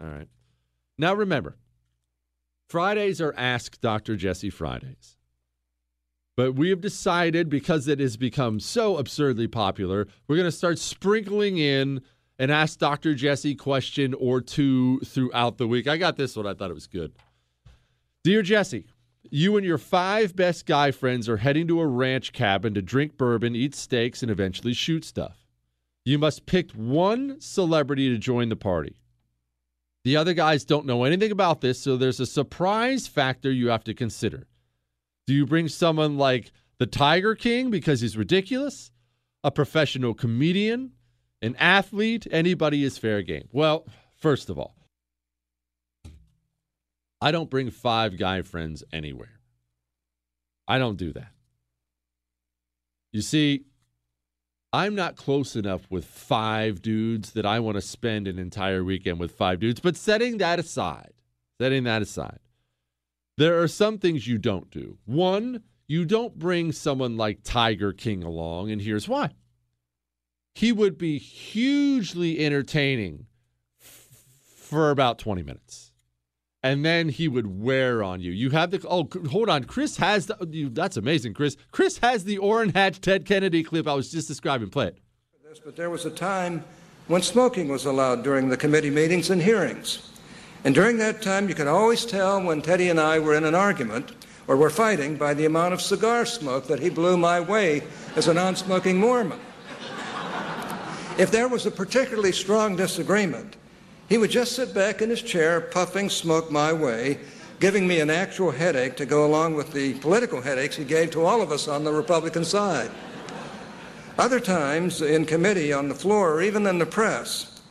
All 0.01 0.09
right. 0.09 0.27
Now 0.97 1.13
remember, 1.13 1.57
Fridays 2.69 3.21
are 3.21 3.33
Ask 3.37 3.79
Dr. 3.81 4.15
Jesse 4.15 4.49
Fridays. 4.49 5.17
But 6.37 6.55
we 6.55 6.69
have 6.69 6.81
decided 6.81 7.49
because 7.49 7.87
it 7.87 7.99
has 7.99 8.17
become 8.17 8.59
so 8.59 8.97
absurdly 8.97 9.47
popular, 9.47 10.07
we're 10.27 10.37
going 10.37 10.47
to 10.47 10.51
start 10.51 10.79
sprinkling 10.79 11.57
in 11.57 12.01
an 12.39 12.49
Ask 12.49 12.79
Dr. 12.79 13.13
Jesse 13.13 13.53
question 13.53 14.13
or 14.13 14.41
two 14.41 14.99
throughout 15.01 15.57
the 15.57 15.67
week. 15.67 15.87
I 15.87 15.97
got 15.97 16.17
this 16.17 16.35
one. 16.35 16.47
I 16.47 16.53
thought 16.53 16.71
it 16.71 16.75
was 16.75 16.87
good. 16.87 17.11
Dear 18.23 18.41
Jesse, 18.41 18.85
You 19.29 19.57
and 19.57 19.65
your 19.65 19.77
five 19.77 20.35
best 20.35 20.65
guy 20.65 20.91
friends 20.91 21.29
are 21.29 21.37
heading 21.37 21.67
to 21.67 21.79
a 21.79 21.85
ranch 21.85 22.33
cabin 22.33 22.73
to 22.73 22.81
drink 22.81 23.17
bourbon, 23.17 23.55
eat 23.55 23.75
steaks, 23.75 24.23
and 24.23 24.31
eventually 24.31 24.73
shoot 24.73 25.05
stuff. 25.05 25.45
You 26.05 26.17
must 26.17 26.47
pick 26.47 26.71
one 26.71 27.39
celebrity 27.39 28.09
to 28.09 28.17
join 28.17 28.49
the 28.49 28.55
party. 28.55 29.00
The 30.03 30.17
other 30.17 30.33
guys 30.33 30.65
don't 30.65 30.85
know 30.85 31.03
anything 31.03 31.31
about 31.31 31.61
this, 31.61 31.79
so 31.79 31.95
there's 31.95 32.19
a 32.19 32.25
surprise 32.25 33.07
factor 33.07 33.51
you 33.51 33.69
have 33.69 33.83
to 33.83 33.93
consider. 33.93 34.47
Do 35.27 35.33
you 35.33 35.45
bring 35.45 35.67
someone 35.67 36.17
like 36.17 36.51
the 36.79 36.87
Tiger 36.87 37.35
King 37.35 37.69
because 37.69 38.01
he's 38.01 38.17
ridiculous? 38.17 38.91
A 39.43 39.51
professional 39.51 40.13
comedian? 40.13 40.93
An 41.41 41.55
athlete? 41.57 42.25
Anybody 42.31 42.83
is 42.83 42.97
fair 42.97 43.21
game. 43.21 43.47
Well, 43.51 43.85
first 44.17 44.49
of 44.49 44.57
all, 44.57 44.75
I 47.21 47.31
don't 47.31 47.49
bring 47.49 47.69
five 47.69 48.17
guy 48.17 48.41
friends 48.41 48.83
anywhere. 48.91 49.39
I 50.67 50.79
don't 50.79 50.97
do 50.97 51.13
that. 51.13 51.31
You 53.11 53.21
see, 53.21 53.65
I'm 54.73 54.95
not 54.95 55.17
close 55.17 55.55
enough 55.55 55.81
with 55.89 56.05
five 56.05 56.81
dudes 56.81 57.31
that 57.31 57.45
I 57.45 57.59
want 57.59 57.75
to 57.75 57.81
spend 57.81 58.27
an 58.27 58.39
entire 58.39 58.83
weekend 58.83 59.19
with 59.19 59.31
five 59.33 59.59
dudes. 59.59 59.81
But 59.81 59.97
setting 59.97 60.37
that 60.37 60.59
aside, 60.59 61.11
setting 61.59 61.83
that 61.83 62.01
aside, 62.01 62.39
there 63.37 63.61
are 63.61 63.67
some 63.67 63.97
things 63.97 64.27
you 64.27 64.37
don't 64.37 64.71
do. 64.71 64.97
One, 65.05 65.63
you 65.87 66.05
don't 66.05 66.39
bring 66.39 66.71
someone 66.71 67.17
like 67.17 67.43
Tiger 67.43 67.91
King 67.91 68.23
along, 68.23 68.71
and 68.71 68.81
here's 68.81 69.09
why. 69.09 69.31
He 70.55 70.71
would 70.71 70.97
be 70.97 71.17
hugely 71.17 72.39
entertaining 72.39 73.25
f- 73.81 74.07
for 74.55 74.89
about 74.89 75.19
20 75.19 75.43
minutes 75.43 75.90
and 76.63 76.85
then 76.85 77.09
he 77.09 77.27
would 77.27 77.61
wear 77.61 78.03
on 78.03 78.21
you. 78.21 78.31
You 78.31 78.51
have 78.51 78.71
the 78.71 78.85
oh, 78.87 79.09
hold 79.29 79.49
on, 79.49 79.63
Chris 79.63 79.97
has 79.97 80.27
the. 80.27 80.37
You, 80.49 80.69
that's 80.69 80.97
amazing, 80.97 81.33
Chris. 81.33 81.57
Chris 81.71 81.97
has 81.99 82.23
the 82.23 82.37
Orrin 82.37 82.69
Hatch 82.69 83.01
Ted 83.01 83.25
Kennedy 83.25 83.63
clip 83.63 83.87
I 83.87 83.93
was 83.93 84.11
just 84.11 84.27
describing. 84.27 84.69
Play 84.69 84.87
it. 84.87 84.97
But 85.65 85.75
there 85.75 85.89
was 85.89 86.05
a 86.05 86.11
time 86.11 86.63
when 87.07 87.21
smoking 87.21 87.67
was 87.67 87.85
allowed 87.85 88.23
during 88.23 88.47
the 88.49 88.57
committee 88.57 88.89
meetings 88.89 89.29
and 89.29 89.41
hearings, 89.41 90.11
and 90.63 90.73
during 90.73 90.97
that 90.97 91.21
time 91.21 91.49
you 91.49 91.55
could 91.55 91.67
always 91.67 92.05
tell 92.05 92.41
when 92.41 92.61
Teddy 92.61 92.89
and 92.89 92.99
I 92.99 93.19
were 93.19 93.35
in 93.35 93.43
an 93.43 93.55
argument 93.55 94.13
or 94.47 94.55
were 94.55 94.69
fighting 94.69 95.17
by 95.17 95.33
the 95.33 95.45
amount 95.45 95.73
of 95.73 95.81
cigar 95.81 96.25
smoke 96.25 96.67
that 96.67 96.79
he 96.79 96.89
blew 96.89 97.17
my 97.17 97.39
way 97.39 97.83
as 98.15 98.27
a 98.27 98.33
non-smoking 98.33 98.99
Mormon. 98.99 99.39
If 101.17 101.31
there 101.31 101.47
was 101.47 101.65
a 101.65 101.71
particularly 101.71 102.31
strong 102.31 102.75
disagreement, 102.75 103.57
he 104.11 104.17
would 104.17 104.29
just 104.29 104.57
sit 104.57 104.73
back 104.73 105.01
in 105.01 105.09
his 105.09 105.21
chair, 105.21 105.61
puffing 105.61 106.09
smoke 106.09 106.51
my 106.51 106.73
way, 106.73 107.17
giving 107.61 107.87
me 107.87 108.01
an 108.01 108.09
actual 108.09 108.51
headache 108.51 108.97
to 108.97 109.05
go 109.05 109.25
along 109.25 109.53
with 109.53 109.71
the 109.71 109.93
political 109.99 110.41
headaches 110.41 110.75
he 110.75 110.83
gave 110.83 111.11
to 111.11 111.23
all 111.23 111.41
of 111.41 111.49
us 111.49 111.69
on 111.69 111.85
the 111.85 111.93
Republican 111.93 112.43
side. 112.43 112.91
Other 114.17 114.41
times, 114.41 115.01
in 115.01 115.25
committee, 115.25 115.71
on 115.71 115.87
the 115.87 115.95
floor, 115.95 116.33
or 116.33 116.41
even 116.41 116.67
in 116.67 116.77
the 116.77 116.85
press, 116.85 117.61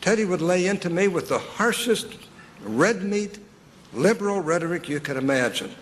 Teddy 0.00 0.24
would 0.24 0.40
lay 0.40 0.68
into 0.68 0.88
me 0.88 1.08
with 1.08 1.28
the 1.28 1.40
harshest 1.40 2.06
red 2.62 3.02
meat 3.02 3.40
liberal 3.92 4.40
rhetoric 4.40 4.88
you 4.88 5.00
could 5.00 5.16
imagine. 5.16 5.74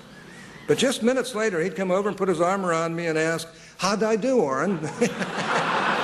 But 0.66 0.78
just 0.78 1.02
minutes 1.02 1.34
later, 1.34 1.60
he'd 1.60 1.76
come 1.76 1.90
over 1.90 2.08
and 2.08 2.16
put 2.16 2.30
his 2.30 2.40
arm 2.40 2.64
around 2.64 2.96
me 2.96 3.06
and 3.08 3.18
ask, 3.18 3.46
How'd 3.76 4.02
I 4.02 4.16
do, 4.16 4.38
Orrin? 4.38 4.78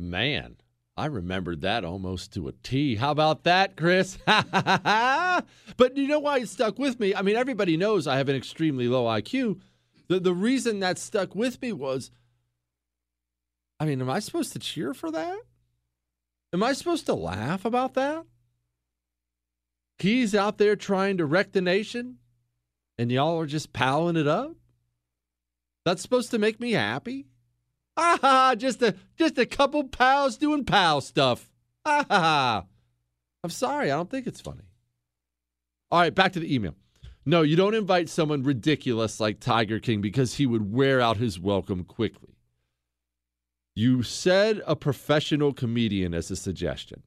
Man, 0.00 0.56
I 0.96 1.06
remembered 1.06 1.60
that 1.60 1.84
almost 1.84 2.32
to 2.34 2.48
a 2.48 2.52
T. 2.52 2.96
How 2.96 3.10
about 3.10 3.44
that, 3.44 3.76
Chris? 3.76 4.18
but 4.26 5.96
you 5.96 6.08
know 6.08 6.20
why 6.20 6.38
it 6.38 6.48
stuck 6.48 6.78
with 6.78 6.98
me? 6.98 7.14
I 7.14 7.22
mean, 7.22 7.36
everybody 7.36 7.76
knows 7.76 8.06
I 8.06 8.16
have 8.16 8.28
an 8.28 8.36
extremely 8.36 8.88
low 8.88 9.04
IQ. 9.04 9.60
The, 10.08 10.20
the 10.20 10.34
reason 10.34 10.80
that 10.80 10.98
stuck 10.98 11.34
with 11.34 11.60
me 11.60 11.72
was 11.72 12.10
I 13.78 13.86
mean, 13.86 14.02
am 14.02 14.10
I 14.10 14.18
supposed 14.18 14.52
to 14.52 14.58
cheer 14.58 14.92
for 14.92 15.10
that? 15.10 15.38
Am 16.52 16.62
I 16.62 16.74
supposed 16.74 17.06
to 17.06 17.14
laugh 17.14 17.64
about 17.64 17.94
that? 17.94 18.26
He's 19.98 20.34
out 20.34 20.58
there 20.58 20.76
trying 20.76 21.16
to 21.16 21.24
wreck 21.24 21.52
the 21.52 21.62
nation, 21.62 22.18
and 22.98 23.10
y'all 23.10 23.40
are 23.40 23.46
just 23.46 23.72
palling 23.72 24.16
it 24.16 24.26
up? 24.26 24.52
That's 25.86 26.02
supposed 26.02 26.30
to 26.32 26.38
make 26.38 26.60
me 26.60 26.72
happy? 26.72 27.29
Ah 28.02 28.18
ha! 28.22 28.54
Just 28.56 28.80
a 28.80 28.94
just 29.18 29.36
a 29.36 29.44
couple 29.44 29.84
pals 29.84 30.38
doing 30.38 30.64
pal 30.64 31.02
stuff. 31.02 31.50
Ah 31.84 32.06
ha! 32.08 32.64
I'm 33.44 33.50
sorry, 33.50 33.90
I 33.90 33.96
don't 33.96 34.10
think 34.10 34.26
it's 34.26 34.40
funny. 34.40 34.62
All 35.90 36.00
right, 36.00 36.14
back 36.14 36.32
to 36.32 36.40
the 36.40 36.52
email. 36.52 36.74
No, 37.26 37.42
you 37.42 37.56
don't 37.56 37.74
invite 37.74 38.08
someone 38.08 38.42
ridiculous 38.42 39.20
like 39.20 39.38
Tiger 39.38 39.78
King 39.78 40.00
because 40.00 40.34
he 40.34 40.46
would 40.46 40.72
wear 40.72 41.02
out 41.02 41.18
his 41.18 41.38
welcome 41.38 41.84
quickly. 41.84 42.36
You 43.76 44.02
said 44.02 44.62
a 44.66 44.76
professional 44.76 45.52
comedian 45.52 46.14
as 46.14 46.30
a 46.30 46.36
suggestion. 46.36 47.02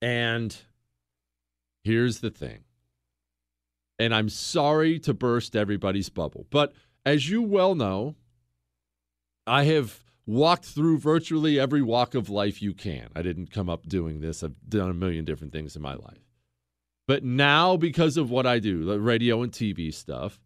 And 0.00 0.56
here's 1.82 2.20
the 2.20 2.30
thing. 2.30 2.60
And 3.98 4.14
I'm 4.14 4.28
sorry 4.28 5.00
to 5.00 5.12
burst 5.12 5.56
everybody's 5.56 6.08
bubble, 6.08 6.46
but 6.50 6.72
as 7.04 7.28
you 7.28 7.42
well 7.42 7.74
know, 7.74 8.14
I 9.48 9.64
have 9.64 10.04
walked 10.26 10.66
through 10.66 10.98
virtually 10.98 11.58
every 11.58 11.82
walk 11.82 12.14
of 12.14 12.28
life 12.28 12.60
you 12.60 12.74
can. 12.74 13.08
I 13.16 13.22
didn't 13.22 13.50
come 13.50 13.70
up 13.70 13.88
doing 13.88 14.20
this, 14.20 14.42
I've 14.42 14.54
done 14.68 14.90
a 14.90 14.94
million 14.94 15.24
different 15.24 15.52
things 15.52 15.74
in 15.74 15.82
my 15.82 15.94
life. 15.94 16.28
But 17.06 17.24
now, 17.24 17.78
because 17.78 18.18
of 18.18 18.30
what 18.30 18.46
I 18.46 18.58
do, 18.58 18.84
the 18.84 19.00
radio 19.00 19.42
and 19.42 19.50
TV 19.50 19.92
stuff, 19.92 20.38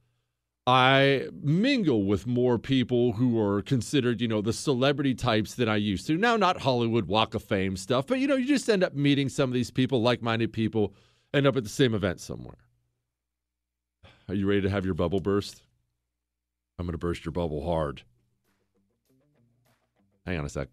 I 0.64 1.26
mingle 1.42 2.04
with 2.04 2.24
more 2.24 2.56
people 2.56 3.14
who 3.14 3.40
are 3.40 3.62
considered, 3.62 4.20
you 4.20 4.28
know, 4.28 4.40
the 4.40 4.52
celebrity 4.52 5.12
types 5.12 5.54
than 5.54 5.68
I 5.68 5.74
used 5.74 6.06
to. 6.06 6.16
Now, 6.16 6.36
not 6.36 6.60
Hollywood 6.60 7.08
Walk 7.08 7.34
of 7.34 7.42
Fame 7.42 7.76
stuff, 7.76 8.06
but, 8.06 8.20
you 8.20 8.28
know, 8.28 8.36
you 8.36 8.46
just 8.46 8.70
end 8.70 8.84
up 8.84 8.94
meeting 8.94 9.28
some 9.28 9.50
of 9.50 9.54
these 9.54 9.72
people, 9.72 10.00
like 10.00 10.22
minded 10.22 10.52
people, 10.52 10.94
end 11.34 11.48
up 11.48 11.56
at 11.56 11.64
the 11.64 11.68
same 11.68 11.94
event 11.94 12.20
somewhere. 12.20 12.58
Are 14.28 14.34
you 14.34 14.46
ready 14.46 14.60
to 14.60 14.70
have 14.70 14.84
your 14.84 14.94
bubble 14.94 15.18
burst? 15.18 15.62
I'm 16.78 16.86
going 16.86 16.92
to 16.92 16.98
burst 16.98 17.24
your 17.24 17.32
bubble 17.32 17.64
hard. 17.64 18.02
Hang 20.24 20.39
on 20.39 20.44
a 20.44 20.49
sec. 20.49 20.69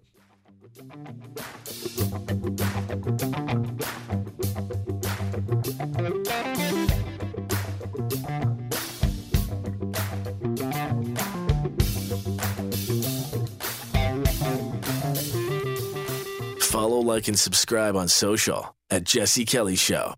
Follow, 16.62 17.00
like, 17.00 17.28
and 17.28 17.38
subscribe 17.38 17.96
on 17.96 18.08
social 18.08 18.76
at 18.92 19.04
Jesse 19.04 19.46
Kelly 19.46 19.76
Show. 19.76 20.14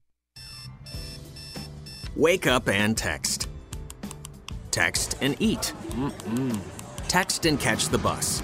Wake 2.17 2.45
up 2.45 2.67
and 2.67 2.97
text. 2.97 3.47
Text 4.71 5.17
and 5.21 5.35
eat. 5.39 5.73
Mm-mm. 5.91 6.59
Text 7.07 7.45
and 7.45 7.59
catch 7.59 7.87
the 7.87 7.97
bus. 7.97 8.43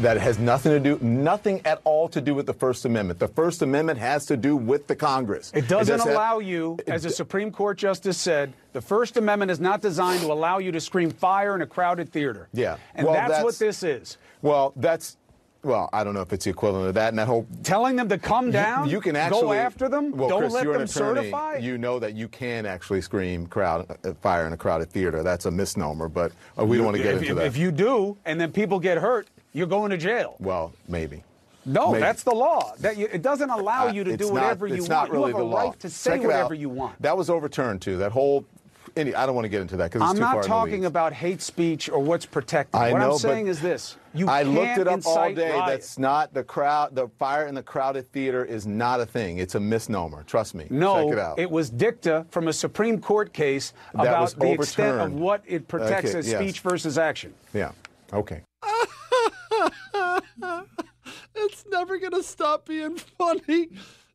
That 0.00 0.16
has 0.18 0.38
nothing 0.38 0.72
to 0.72 0.80
do, 0.80 1.04
nothing 1.04 1.60
at 1.66 1.80
all 1.84 2.08
to 2.08 2.20
do 2.20 2.34
with 2.34 2.46
the 2.46 2.54
First 2.54 2.84
Amendment. 2.86 3.18
The 3.18 3.28
First 3.28 3.60
Amendment 3.60 3.98
has 3.98 4.24
to 4.26 4.36
do 4.36 4.56
with 4.56 4.86
the 4.86 4.96
Congress. 4.96 5.52
It 5.54 5.68
doesn't 5.68 5.98
does 5.98 6.06
have- 6.06 6.14
allow 6.14 6.38
you, 6.38 6.78
as 6.86 7.04
a 7.04 7.10
Supreme 7.10 7.50
Court 7.50 7.76
justice 7.76 8.16
said, 8.16 8.54
the 8.72 8.80
First 8.80 9.16
Amendment 9.16 9.50
is 9.50 9.60
not 9.60 9.82
designed 9.82 10.20
to 10.22 10.32
allow 10.32 10.58
you 10.58 10.72
to 10.72 10.80
scream 10.80 11.10
fire 11.10 11.54
in 11.54 11.62
a 11.62 11.66
crowded 11.66 12.10
theater. 12.10 12.48
Yeah. 12.52 12.76
And 12.94 13.06
Well, 13.06 13.14
that's, 13.14 13.44
what 13.44 13.58
this 13.58 13.82
is. 13.82 14.16
Well, 14.42 14.72
that's 14.76 15.18
well, 15.62 15.90
I 15.92 16.04
don't 16.04 16.14
know 16.14 16.22
if 16.22 16.32
it's 16.32 16.44
the 16.44 16.50
equivalent 16.50 16.88
of 16.88 16.94
that. 16.94 17.10
And 17.10 17.18
that 17.18 17.26
whole 17.26 17.46
telling 17.62 17.96
them 17.96 18.08
to 18.08 18.18
come 18.18 18.50
down, 18.50 18.88
You, 18.88 19.00
can 19.00 19.14
actually 19.14 19.42
go 19.42 19.52
after 19.52 19.88
them, 19.88 20.12
Well, 20.12 20.28
don't 20.28 20.40
Chris, 20.40 20.54
let 20.54 20.64
you're 20.64 20.72
them 20.72 20.82
an 20.82 20.88
attorney. 20.88 21.20
certify? 21.20 21.56
You 21.56 21.76
know 21.76 21.98
that 21.98 22.14
you 22.14 22.28
can 22.28 22.64
actually 22.64 23.02
scream 23.02 23.46
crowd 23.46 23.86
uh, 24.04 24.14
fire 24.22 24.46
in 24.46 24.52
a 24.52 24.56
crowded 24.56 24.90
theater. 24.90 25.22
That's 25.22 25.44
a 25.44 25.50
misnomer, 25.50 26.08
but 26.08 26.32
uh, 26.58 26.64
we 26.64 26.76
don't 26.76 26.86
want 26.86 26.96
to 26.96 27.02
get 27.02 27.16
if, 27.16 27.22
into 27.22 27.32
if, 27.32 27.36
that. 27.38 27.46
If 27.46 27.56
you 27.58 27.72
do, 27.72 28.16
and 28.24 28.40
then 28.40 28.52
people 28.52 28.80
get 28.80 28.98
hurt, 28.98 29.28
you're 29.52 29.66
going 29.66 29.90
to 29.90 29.96
jail. 29.98 30.36
well, 30.38 30.72
maybe. 30.88 31.22
No, 31.66 31.90
Maybe. 31.92 32.00
that's 32.00 32.22
the 32.22 32.34
law. 32.34 32.72
That 32.78 32.96
you, 32.96 33.06
it 33.12 33.20
doesn't 33.20 33.50
allow 33.50 33.88
you 33.88 34.02
to 34.04 34.12
it's 34.12 34.18
do 34.22 34.32
not- 34.32 34.32
whatever 34.32 34.66
you 34.66 34.76
it's 34.76 34.88
want. 34.88 34.90
not 34.90 35.10
really 35.10 35.30
you 35.32 35.36
have 35.36 35.44
the 35.44 35.50
a 35.50 35.54
law. 35.54 35.68
right 35.68 35.80
to 35.80 35.90
say 35.90 36.12
Check 36.12 36.22
whatever 36.22 36.54
out. 36.54 36.58
you 36.58 36.68
want. 36.70 37.00
That 37.02 37.16
was 37.18 37.28
overturned 37.28 37.82
too. 37.82 37.98
That 37.98 38.12
whole. 38.12 38.46
Any, 38.96 39.14
I 39.14 39.24
don't 39.26 39.34
want 39.36 39.44
to 39.44 39.48
get 39.50 39.60
into 39.60 39.76
that 39.76 39.92
because 39.92 40.00
it's 40.02 40.10
I'm 40.10 40.16
too 40.16 40.22
far 40.22 40.32
not 40.32 40.36
in 40.36 40.42
the 40.42 40.48
talking 40.48 40.84
about 40.86 41.12
hate 41.12 41.42
speech 41.42 41.88
or 41.90 42.00
what's 42.00 42.24
protected. 42.26 42.74
I 42.80 42.90
what 42.92 42.98
know, 43.00 43.12
I'm 43.12 43.18
saying 43.18 43.46
is 43.46 43.60
this: 43.60 43.96
you 44.14 44.26
I 44.26 44.42
can't 44.42 44.54
looked 44.54 44.78
it 44.78 44.88
up 44.88 45.06
all 45.06 45.22
incite 45.24 45.36
day. 45.36 45.50
riot. 45.52 45.66
That's 45.66 45.98
not 45.98 46.32
the 46.32 46.42
crowd. 46.42 46.94
The 46.96 47.08
fire 47.18 47.46
in 47.46 47.54
the 47.54 47.62
crowded 47.62 48.10
theater 48.10 48.42
is 48.44 48.66
not 48.66 48.98
a 49.00 49.06
thing. 49.06 49.36
It's 49.38 49.54
a 49.54 49.60
misnomer. 49.60 50.22
Trust 50.24 50.54
me. 50.54 50.66
No, 50.70 51.04
Check 51.10 51.12
it 51.12 51.18
out. 51.18 51.50
was 51.50 51.68
dicta 51.68 52.24
from 52.30 52.48
a 52.48 52.52
Supreme 52.54 52.98
Court 52.98 53.32
case 53.34 53.74
about 53.92 54.22
was 54.22 54.34
the 54.34 54.50
extent 54.52 54.98
of 54.98 55.12
what 55.12 55.42
it 55.46 55.68
protects 55.68 56.10
Okay, 56.10 56.18
as 56.18 56.28
yes. 56.28 56.40
speech 56.40 56.60
versus 56.60 56.96
action. 56.96 57.34
yeah. 57.52 57.72
Okay. 58.14 58.40
it's 61.34 61.64
never 61.70 61.98
gonna 61.98 62.22
stop 62.22 62.66
being 62.66 62.96
funny. 62.96 63.68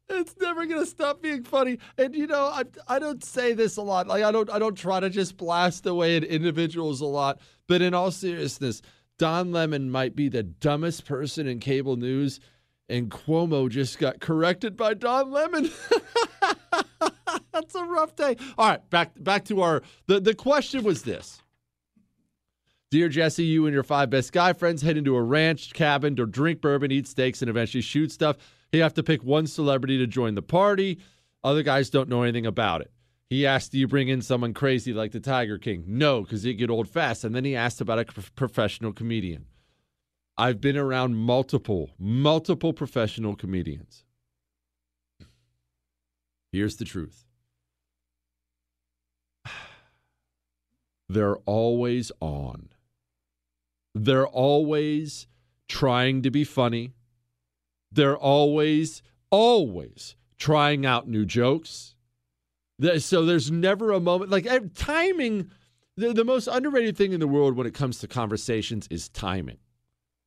It's 0.10 0.36
never 0.40 0.66
gonna 0.66 0.86
stop 0.86 1.22
being 1.22 1.44
funny. 1.44 1.80
And 1.98 2.16
you 2.16 2.28
know, 2.28 2.46
I 2.46 2.64
I 2.88 3.00
don't 3.00 3.24
say 3.24 3.54
this 3.54 3.78
a 3.78 3.82
lot. 3.82 4.08
Like 4.08 4.24
I 4.24 4.32
don't 4.32 4.50
I 4.50 4.60
don't 4.60 4.76
try 4.76 5.00
to 5.00 5.10
just 5.10 5.38
blast 5.38 5.86
away 5.86 6.18
at 6.18 6.24
individuals 6.24 7.02
a 7.02 7.06
lot. 7.06 7.40
But 7.68 7.82
in 7.82 7.94
all 7.94 8.12
seriousness, 8.12 8.82
Don 9.18 9.52
Lemon 9.52 9.90
might 9.90 10.16
be 10.16 10.30
the 10.30 10.44
dumbest 10.44 11.06
person 11.06 11.48
in 11.48 11.60
cable 11.60 11.96
news, 11.96 12.40
and 12.90 13.10
Cuomo 13.10 13.70
just 13.70 13.98
got 13.98 14.20
corrected 14.20 14.78
by 14.78 14.94
Don 14.94 15.32
Lemon. 15.32 15.72
That's 17.52 17.74
a 17.74 17.84
rough 17.84 18.16
day. 18.16 18.36
All 18.58 18.70
right, 18.70 18.90
back 18.90 19.12
back 19.24 19.46
to 19.46 19.62
our 19.62 19.82
the, 20.08 20.20
the 20.20 20.36
question 20.36 20.84
was 20.84 21.04
this. 21.04 21.42
Dear 22.92 23.10
Jesse, 23.10 23.44
you 23.44 23.66
and 23.66 23.74
your 23.74 23.84
five 23.84 24.10
best 24.10 24.32
guy 24.32 24.54
friends 24.54 24.82
head 24.82 24.96
into 24.96 25.16
a 25.16 25.22
ranch 25.22 25.74
cabin 25.74 26.16
to 26.16 26.26
drink 26.26 26.62
bourbon, 26.62 26.92
eat 26.92 27.08
steaks, 27.08 27.42
and 27.42 27.50
eventually 27.50 27.82
shoot 27.82 28.12
stuff. 28.12 28.38
You 28.72 28.82
have 28.82 28.94
to 28.96 29.04
pick 29.04 29.24
one 29.24 29.48
celebrity 29.48 29.98
to 29.98 30.08
join 30.08 30.36
the 30.36 30.42
party. 30.42 31.00
Other 31.44 31.64
guys 31.64 31.90
don't 31.90 32.10
know 32.10 32.24
anything 32.24 32.46
about 32.46 32.82
it. 32.82 32.92
He 33.30 33.46
asked, 33.46 33.72
Do 33.72 33.80
you 33.80 33.88
bring 33.88 34.08
in 34.08 34.22
someone 34.22 34.54
crazy 34.54 34.94
like 34.94 35.12
the 35.12 35.20
Tiger 35.20 35.58
King? 35.58 35.84
No, 35.88 36.22
because 36.22 36.44
he'd 36.44 36.56
get 36.56 36.70
old 36.70 36.88
fast. 36.88 37.24
And 37.24 37.34
then 37.34 37.44
he 37.44 37.56
asked 37.56 37.82
about 37.82 38.00
a 38.00 38.06
professional 38.36 38.94
comedian. 38.94 39.46
I've 40.38 40.62
been 40.62 40.78
around 40.78 41.16
multiple, 41.16 41.92
multiple 41.98 42.74
professional 42.74 43.36
comedians. 43.36 44.04
Here's 46.52 46.76
the 46.78 46.86
truth 46.86 47.26
they're 51.10 51.38
always 51.38 52.12
on. 52.20 52.70
They're 53.96 54.28
always 54.28 55.26
trying 55.70 56.22
to 56.24 56.30
be 56.30 56.44
funny. 56.44 56.94
They're 57.92 58.18
always, 58.18 59.02
always 59.32 60.16
trying 60.38 60.86
out 60.86 61.08
new 61.08 61.26
jokes. 61.26 61.96
So 62.98 63.26
there's 63.26 63.50
never 63.50 63.92
a 63.92 64.02
moment 64.02 64.32
like 64.32 64.46
eh, 64.46 64.60
timing. 64.76 65.50
The, 65.96 66.12
the 66.12 66.26
most 66.26 66.48
underrated 66.48 66.98
thing 66.98 67.14
in 67.14 67.22
the 67.22 67.28
world 67.28 67.56
when 67.56 67.66
it 67.66 67.74
comes 67.74 68.00
to 68.00 68.08
conversations 68.08 68.86
is 68.92 69.08
timing. 69.08 69.60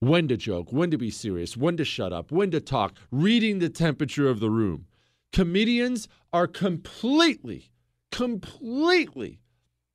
When 0.01 0.29
to 0.29 0.39
joke, 0.39 0.73
when 0.73 0.91
to 0.91 0.97
be 0.97 1.11
serious, 1.11 1.55
when 1.55 1.77
to 1.77 1.85
shut 1.85 2.11
up, 2.11 2.33
when 2.33 2.51
to 2.53 2.61
talk, 2.61 2.97
reading 3.11 3.59
the 3.59 3.69
temperature 3.69 4.29
of 4.31 4.41
the 4.41 4.49
room. 4.49 4.87
Comedians 5.31 6.09
are 6.33 6.47
completely, 6.47 7.71
completely 8.11 9.41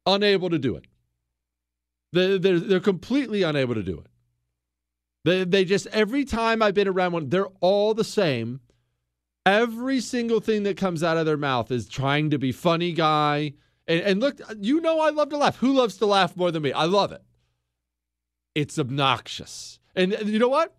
unable 0.05 0.51
to 0.51 0.59
do 0.59 0.75
it. 0.75 0.85
They- 2.13 2.37
They're, 2.37 2.59
they're 2.59 2.79
completely 2.79 3.43
unable 3.43 3.75
to 3.75 3.83
do 3.83 3.99
it. 3.99 4.07
They, 5.25 5.43
they 5.43 5.65
just, 5.65 5.87
every 5.87 6.25
time 6.25 6.61
I've 6.61 6.73
been 6.73 6.87
around 6.87 7.11
one, 7.13 7.29
they're 7.29 7.47
all 7.59 7.93
the 7.93 8.03
same. 8.03 8.59
Every 9.45 9.99
single 9.99 10.39
thing 10.39 10.63
that 10.63 10.77
comes 10.77 11.03
out 11.03 11.17
of 11.17 11.25
their 11.25 11.37
mouth 11.37 11.71
is 11.71 11.87
trying 11.89 12.29
to 12.29 12.37
be 12.37 12.51
funny 12.53 12.93
guy. 12.93 13.53
And, 13.87 14.01
and 14.01 14.19
look, 14.21 14.39
you 14.59 14.79
know 14.79 14.99
I 15.01 15.09
love 15.09 15.29
to 15.29 15.37
laugh. 15.37 15.57
Who 15.57 15.73
loves 15.73 15.97
to 15.97 16.05
laugh 16.05 16.37
more 16.37 16.51
than 16.51 16.63
me? 16.63 16.71
I 16.71 16.85
love 16.85 17.11
it. 17.11 17.21
It's 18.55 18.77
obnoxious. 18.79 19.79
And 19.95 20.15
you 20.25 20.39
know 20.39 20.49
what? 20.49 20.75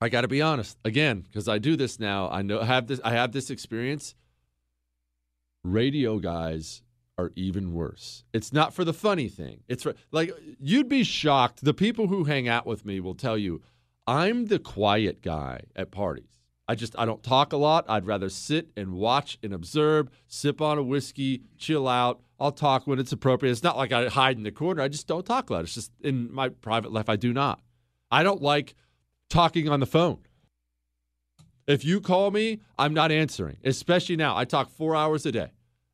I 0.00 0.08
got 0.08 0.22
to 0.22 0.28
be 0.28 0.40
honest 0.42 0.78
again 0.84 1.20
because 1.20 1.46
I 1.48 1.58
do 1.58 1.76
this 1.76 2.00
now. 2.00 2.28
I 2.30 2.42
know 2.42 2.60
have 2.60 2.86
this. 2.86 3.00
I 3.04 3.12
have 3.12 3.32
this 3.32 3.50
experience. 3.50 4.14
Radio 5.62 6.18
guys 6.18 6.82
are 7.20 7.32
even 7.36 7.72
worse. 7.72 8.24
It's 8.32 8.52
not 8.52 8.74
for 8.74 8.84
the 8.84 8.92
funny 8.92 9.28
thing. 9.28 9.60
It's 9.68 9.82
for 9.82 9.94
like 10.10 10.32
you'd 10.58 10.88
be 10.88 11.04
shocked. 11.04 11.64
The 11.64 11.74
people 11.74 12.08
who 12.08 12.24
hang 12.24 12.48
out 12.48 12.66
with 12.66 12.84
me 12.84 13.00
will 13.00 13.14
tell 13.14 13.36
you 13.36 13.62
I'm 14.06 14.46
the 14.46 14.58
quiet 14.58 15.22
guy 15.22 15.62
at 15.76 15.90
parties. 15.90 16.40
I 16.66 16.74
just 16.74 16.98
I 16.98 17.04
don't 17.04 17.22
talk 17.22 17.52
a 17.52 17.56
lot. 17.56 17.84
I'd 17.88 18.06
rather 18.06 18.28
sit 18.28 18.70
and 18.76 18.94
watch 18.94 19.38
and 19.42 19.52
observe, 19.52 20.08
sip 20.26 20.60
on 20.60 20.78
a 20.78 20.82
whiskey, 20.82 21.42
chill 21.58 21.86
out. 21.88 22.20
I'll 22.38 22.52
talk 22.52 22.86
when 22.86 22.98
it's 22.98 23.12
appropriate. 23.12 23.52
It's 23.52 23.62
not 23.62 23.76
like 23.76 23.92
I 23.92 24.08
hide 24.08 24.36
in 24.36 24.44
the 24.44 24.52
corner. 24.52 24.82
I 24.82 24.88
just 24.88 25.06
don't 25.06 25.26
talk 25.26 25.50
a 25.50 25.52
lot. 25.52 25.64
It's 25.64 25.74
just 25.74 25.92
in 26.00 26.32
my 26.32 26.48
private 26.48 26.92
life 26.92 27.08
I 27.08 27.16
do 27.16 27.32
not. 27.32 27.60
I 28.10 28.22
don't 28.22 28.40
like 28.40 28.74
talking 29.28 29.68
on 29.68 29.80
the 29.80 29.86
phone. 29.86 30.18
If 31.66 31.84
you 31.84 32.00
call 32.00 32.30
me, 32.30 32.60
I'm 32.78 32.94
not 32.94 33.12
answering, 33.12 33.58
especially 33.62 34.16
now. 34.16 34.36
I 34.36 34.44
talk 34.44 34.70
four 34.70 34.96
hours 34.96 35.26
a 35.26 35.32
day. 35.32 35.50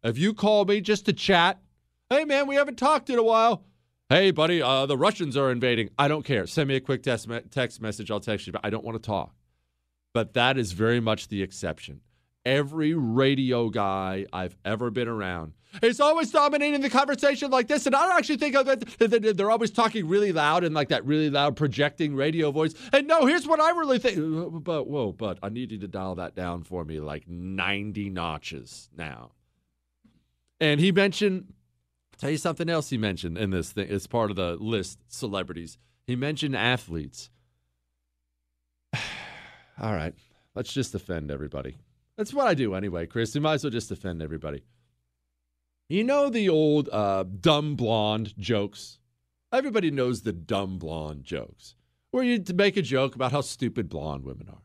If 0.06 0.18
you 0.18 0.34
call 0.34 0.64
me 0.64 0.80
just 0.80 1.06
to 1.06 1.12
chat, 1.12 1.58
hey, 2.10 2.24
man, 2.24 2.46
we 2.46 2.54
haven't 2.54 2.76
talked 2.78 3.10
in 3.10 3.18
a 3.18 3.24
while. 3.24 3.64
Hey, 4.08 4.30
buddy, 4.30 4.62
uh, 4.62 4.86
the 4.86 4.96
Russians 4.96 5.36
are 5.36 5.50
invading. 5.50 5.90
I 5.98 6.06
don't 6.06 6.24
care. 6.24 6.46
Send 6.46 6.68
me 6.68 6.76
a 6.76 6.80
quick 6.80 7.02
text, 7.02 7.26
me- 7.26 7.40
text 7.50 7.82
message. 7.82 8.08
I'll 8.08 8.20
text 8.20 8.46
you, 8.46 8.52
but 8.52 8.60
I 8.62 8.70
don't 8.70 8.84
want 8.84 9.02
to 9.02 9.04
talk. 9.04 9.34
But 10.14 10.34
that 10.34 10.58
is 10.58 10.70
very 10.70 11.00
much 11.00 11.26
the 11.26 11.42
exception. 11.42 12.02
Every 12.44 12.94
radio 12.94 13.68
guy 13.68 14.26
I've 14.32 14.56
ever 14.64 14.92
been 14.92 15.08
around 15.08 15.54
is 15.82 15.98
always 15.98 16.30
dominating 16.30 16.82
the 16.82 16.88
conversation 16.88 17.50
like 17.50 17.66
this. 17.66 17.84
And 17.84 17.96
I 17.96 18.06
don't 18.06 18.16
actually 18.16 18.36
think 18.36 18.54
of 18.54 18.68
it, 18.68 19.36
they're 19.36 19.50
always 19.50 19.72
talking 19.72 20.06
really 20.06 20.30
loud 20.30 20.62
and 20.62 20.72
like 20.72 20.90
that 20.90 21.04
really 21.04 21.30
loud 21.30 21.56
projecting 21.56 22.14
radio 22.14 22.52
voice. 22.52 22.74
And 22.92 23.08
no, 23.08 23.26
here's 23.26 23.48
what 23.48 23.58
I 23.58 23.70
really 23.70 23.98
think. 23.98 24.62
But 24.62 24.86
whoa, 24.86 25.10
but 25.10 25.40
I 25.42 25.48
need 25.48 25.72
you 25.72 25.78
to 25.78 25.88
dial 25.88 26.14
that 26.14 26.36
down 26.36 26.62
for 26.62 26.84
me 26.84 27.00
like 27.00 27.26
90 27.26 28.10
notches 28.10 28.88
now. 28.96 29.32
And 30.60 30.80
he 30.80 30.92
mentioned, 30.92 31.52
tell 32.18 32.30
you 32.30 32.38
something 32.38 32.68
else 32.68 32.90
he 32.90 32.98
mentioned 32.98 33.36
in 33.36 33.50
this 33.50 33.72
thing 33.72 33.88
as 33.88 34.06
part 34.06 34.30
of 34.30 34.36
the 34.36 34.56
list 34.56 35.00
celebrities. 35.08 35.78
He 36.06 36.16
mentioned 36.16 36.56
athletes. 36.56 37.30
All 39.80 39.92
right, 39.92 40.14
let's 40.54 40.72
just 40.72 40.94
offend 40.94 41.30
everybody. 41.30 41.76
That's 42.16 42.32
what 42.32 42.46
I 42.46 42.54
do 42.54 42.74
anyway, 42.74 43.06
Chris. 43.06 43.34
You 43.34 43.40
might 43.42 43.54
as 43.54 43.64
well 43.64 43.70
just 43.70 43.90
offend 43.90 44.22
everybody. 44.22 44.62
You 45.88 46.02
know 46.02 46.30
the 46.30 46.48
old 46.48 46.88
uh, 46.90 47.24
dumb 47.24 47.76
blonde 47.76 48.34
jokes? 48.38 48.98
Everybody 49.52 49.90
knows 49.90 50.22
the 50.22 50.32
dumb 50.32 50.78
blonde 50.78 51.24
jokes, 51.24 51.74
where 52.10 52.24
you 52.24 52.42
make 52.54 52.76
a 52.76 52.82
joke 52.82 53.14
about 53.14 53.32
how 53.32 53.42
stupid 53.42 53.88
blonde 53.88 54.24
women 54.24 54.48
are. 54.48 54.62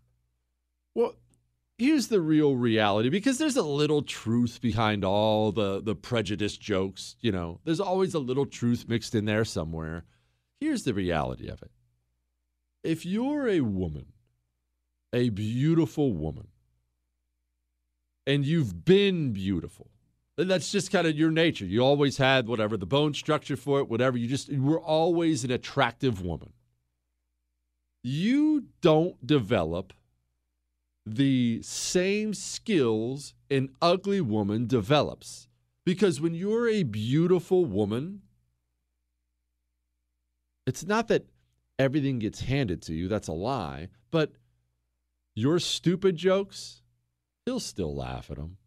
Here's 1.82 2.10
the 2.10 2.22
real 2.22 2.56
reality 2.58 3.10
because 3.10 3.40
there's 3.40 3.58
a 3.58 3.64
little 3.64 4.03
truth 4.03 4.62
behind 4.62 5.03
all 5.03 5.52
the 5.52 5.82
the 5.82 5.95
prejudice 5.95 6.56
jokes, 6.56 7.16
you 7.22 7.32
know. 7.32 7.60
There's 7.64 7.80
always 7.80 8.14
a 8.14 8.20
little 8.20 8.45
truth 8.45 8.86
mixed 8.88 9.16
in 9.16 9.26
there 9.26 9.44
somewhere. 9.44 10.03
Here's 10.60 10.84
the 10.84 10.94
reality 10.94 11.48
of 11.48 11.64
it. 11.64 11.72
If 12.84 13.03
you're 13.03 13.48
a 13.48 13.62
woman, 13.62 14.14
a 15.12 15.30
beautiful 15.30 16.14
woman, 16.14 16.49
and 18.28 18.45
you've 18.45 18.86
been 18.86 19.34
beautiful, 19.34 19.90
and 20.38 20.52
that's 20.52 20.72
just 20.72 20.91
kind 20.91 21.08
of 21.08 21.18
your 21.18 21.32
nature. 21.32 21.66
You 21.66 21.82
always 21.82 22.18
had 22.18 22.48
whatever 22.48 22.78
the 22.78 22.86
bone 22.86 23.16
structure 23.16 23.58
for 23.58 23.80
it, 23.80 23.90
whatever. 23.90 24.20
You 24.20 24.28
just 24.28 24.49
you 24.49 24.62
were 24.62 24.80
always 24.80 25.44
an 25.44 25.49
attractive 25.49 26.22
woman. 26.22 26.53
You 28.03 28.66
don't 28.82 29.26
develop 29.26 29.94
the 31.06 31.61
same 31.64 32.34
skills 32.34 33.34
an 33.49 33.69
ugly 33.82 34.22
woman 34.22 34.68
develops. 34.68 35.48
Because 35.86 36.22
when 36.22 36.36
you're 36.36 36.69
a 36.69 36.84
beautiful 36.84 37.65
woman, 37.65 38.22
it's 40.68 40.86
not 40.86 41.07
that 41.07 41.26
everything 41.80 42.19
gets 42.19 42.41
handed 42.41 42.82
to 42.84 42.94
you. 42.94 43.07
That's 43.07 43.28
a 43.28 43.34
lie. 43.34 43.90
But 44.11 44.34
your 45.34 45.60
stupid 45.60 46.18
jokes, 46.18 46.82
he'll 47.45 47.60
still 47.60 47.95
laugh 47.95 48.30
at 48.30 48.38
them. 48.38 48.57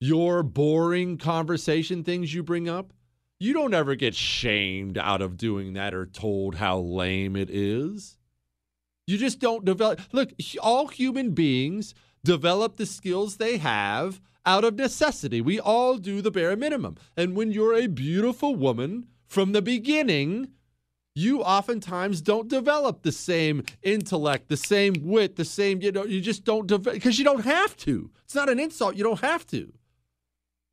Your 0.00 0.42
boring 0.42 1.16
conversation 1.16 2.04
things 2.04 2.32
you 2.32 2.42
bring 2.42 2.68
up, 2.68 2.92
you 3.40 3.52
don't 3.52 3.74
ever 3.74 3.94
get 3.94 4.14
shamed 4.14 4.98
out 4.98 5.22
of 5.22 5.36
doing 5.36 5.72
that 5.72 5.94
or 5.94 6.06
told 6.06 6.56
how 6.56 6.78
lame 6.78 7.36
it 7.36 7.48
is. 7.50 8.17
You 9.08 9.16
just 9.16 9.38
don't 9.38 9.64
develop. 9.64 10.00
Look, 10.12 10.34
all 10.60 10.88
human 10.88 11.30
beings 11.30 11.94
develop 12.24 12.76
the 12.76 12.84
skills 12.84 13.38
they 13.38 13.56
have 13.56 14.20
out 14.44 14.64
of 14.64 14.74
necessity. 14.74 15.40
We 15.40 15.58
all 15.58 15.96
do 15.96 16.20
the 16.20 16.30
bare 16.30 16.54
minimum. 16.56 16.96
And 17.16 17.34
when 17.34 17.50
you're 17.50 17.74
a 17.74 17.86
beautiful 17.86 18.54
woman 18.54 19.06
from 19.26 19.52
the 19.52 19.62
beginning, 19.62 20.48
you 21.14 21.40
oftentimes 21.42 22.20
don't 22.20 22.48
develop 22.48 23.00
the 23.00 23.10
same 23.10 23.64
intellect, 23.82 24.50
the 24.50 24.58
same 24.58 24.92
wit, 25.00 25.36
the 25.36 25.44
same, 25.46 25.80
you 25.80 25.90
know, 25.90 26.04
you 26.04 26.20
just 26.20 26.44
don't 26.44 26.66
develop 26.66 26.92
because 26.92 27.18
you 27.18 27.24
don't 27.24 27.46
have 27.46 27.78
to. 27.78 28.10
It's 28.26 28.34
not 28.34 28.50
an 28.50 28.60
insult. 28.60 28.94
You 28.94 29.04
don't 29.04 29.20
have 29.20 29.46
to. 29.46 29.72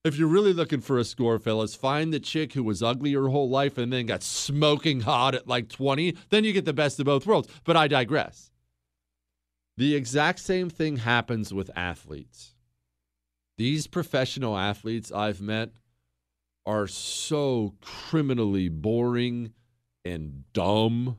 If 0.06 0.19
you're 0.19 0.27
really 0.27 0.53
looking 0.53 0.82
for 0.82 0.99
a 0.99 1.03
score, 1.03 1.40
fellas, 1.40 1.73
find 1.73 2.14
the 2.14 2.19
chick 2.19 2.53
who 2.53 2.64
was 2.64 2.84
ugly 2.84 3.14
her 3.14 3.30
whole 3.30 3.49
life 3.49 3.80
and 3.80 3.91
then 3.91 4.06
got 4.06 4.22
smoking 4.22 5.02
hot 5.02 5.34
at 5.34 5.48
like 5.48 5.68
20. 5.68 6.15
Then 6.30 6.44
you 6.44 6.53
get 6.53 6.65
the 6.65 6.73
best 6.73 6.99
of 6.99 7.07
both 7.07 7.26
worlds. 7.26 7.49
But 7.64 7.76
I 7.76 7.88
digress. 7.88 8.52
The 9.77 9.95
exact 9.95 10.41
same 10.41 10.69
thing 10.69 10.98
happens 10.98 11.52
with 11.52 11.72
athletes. 11.76 12.53
These 13.57 13.88
professional 13.88 14.56
athletes 14.56 15.11
I've 15.11 15.41
met 15.41 15.72
are 16.68 16.86
so 16.86 17.73
criminally 17.82 18.69
boring 18.69 19.53
and 20.06 20.44
dumb. 20.53 21.18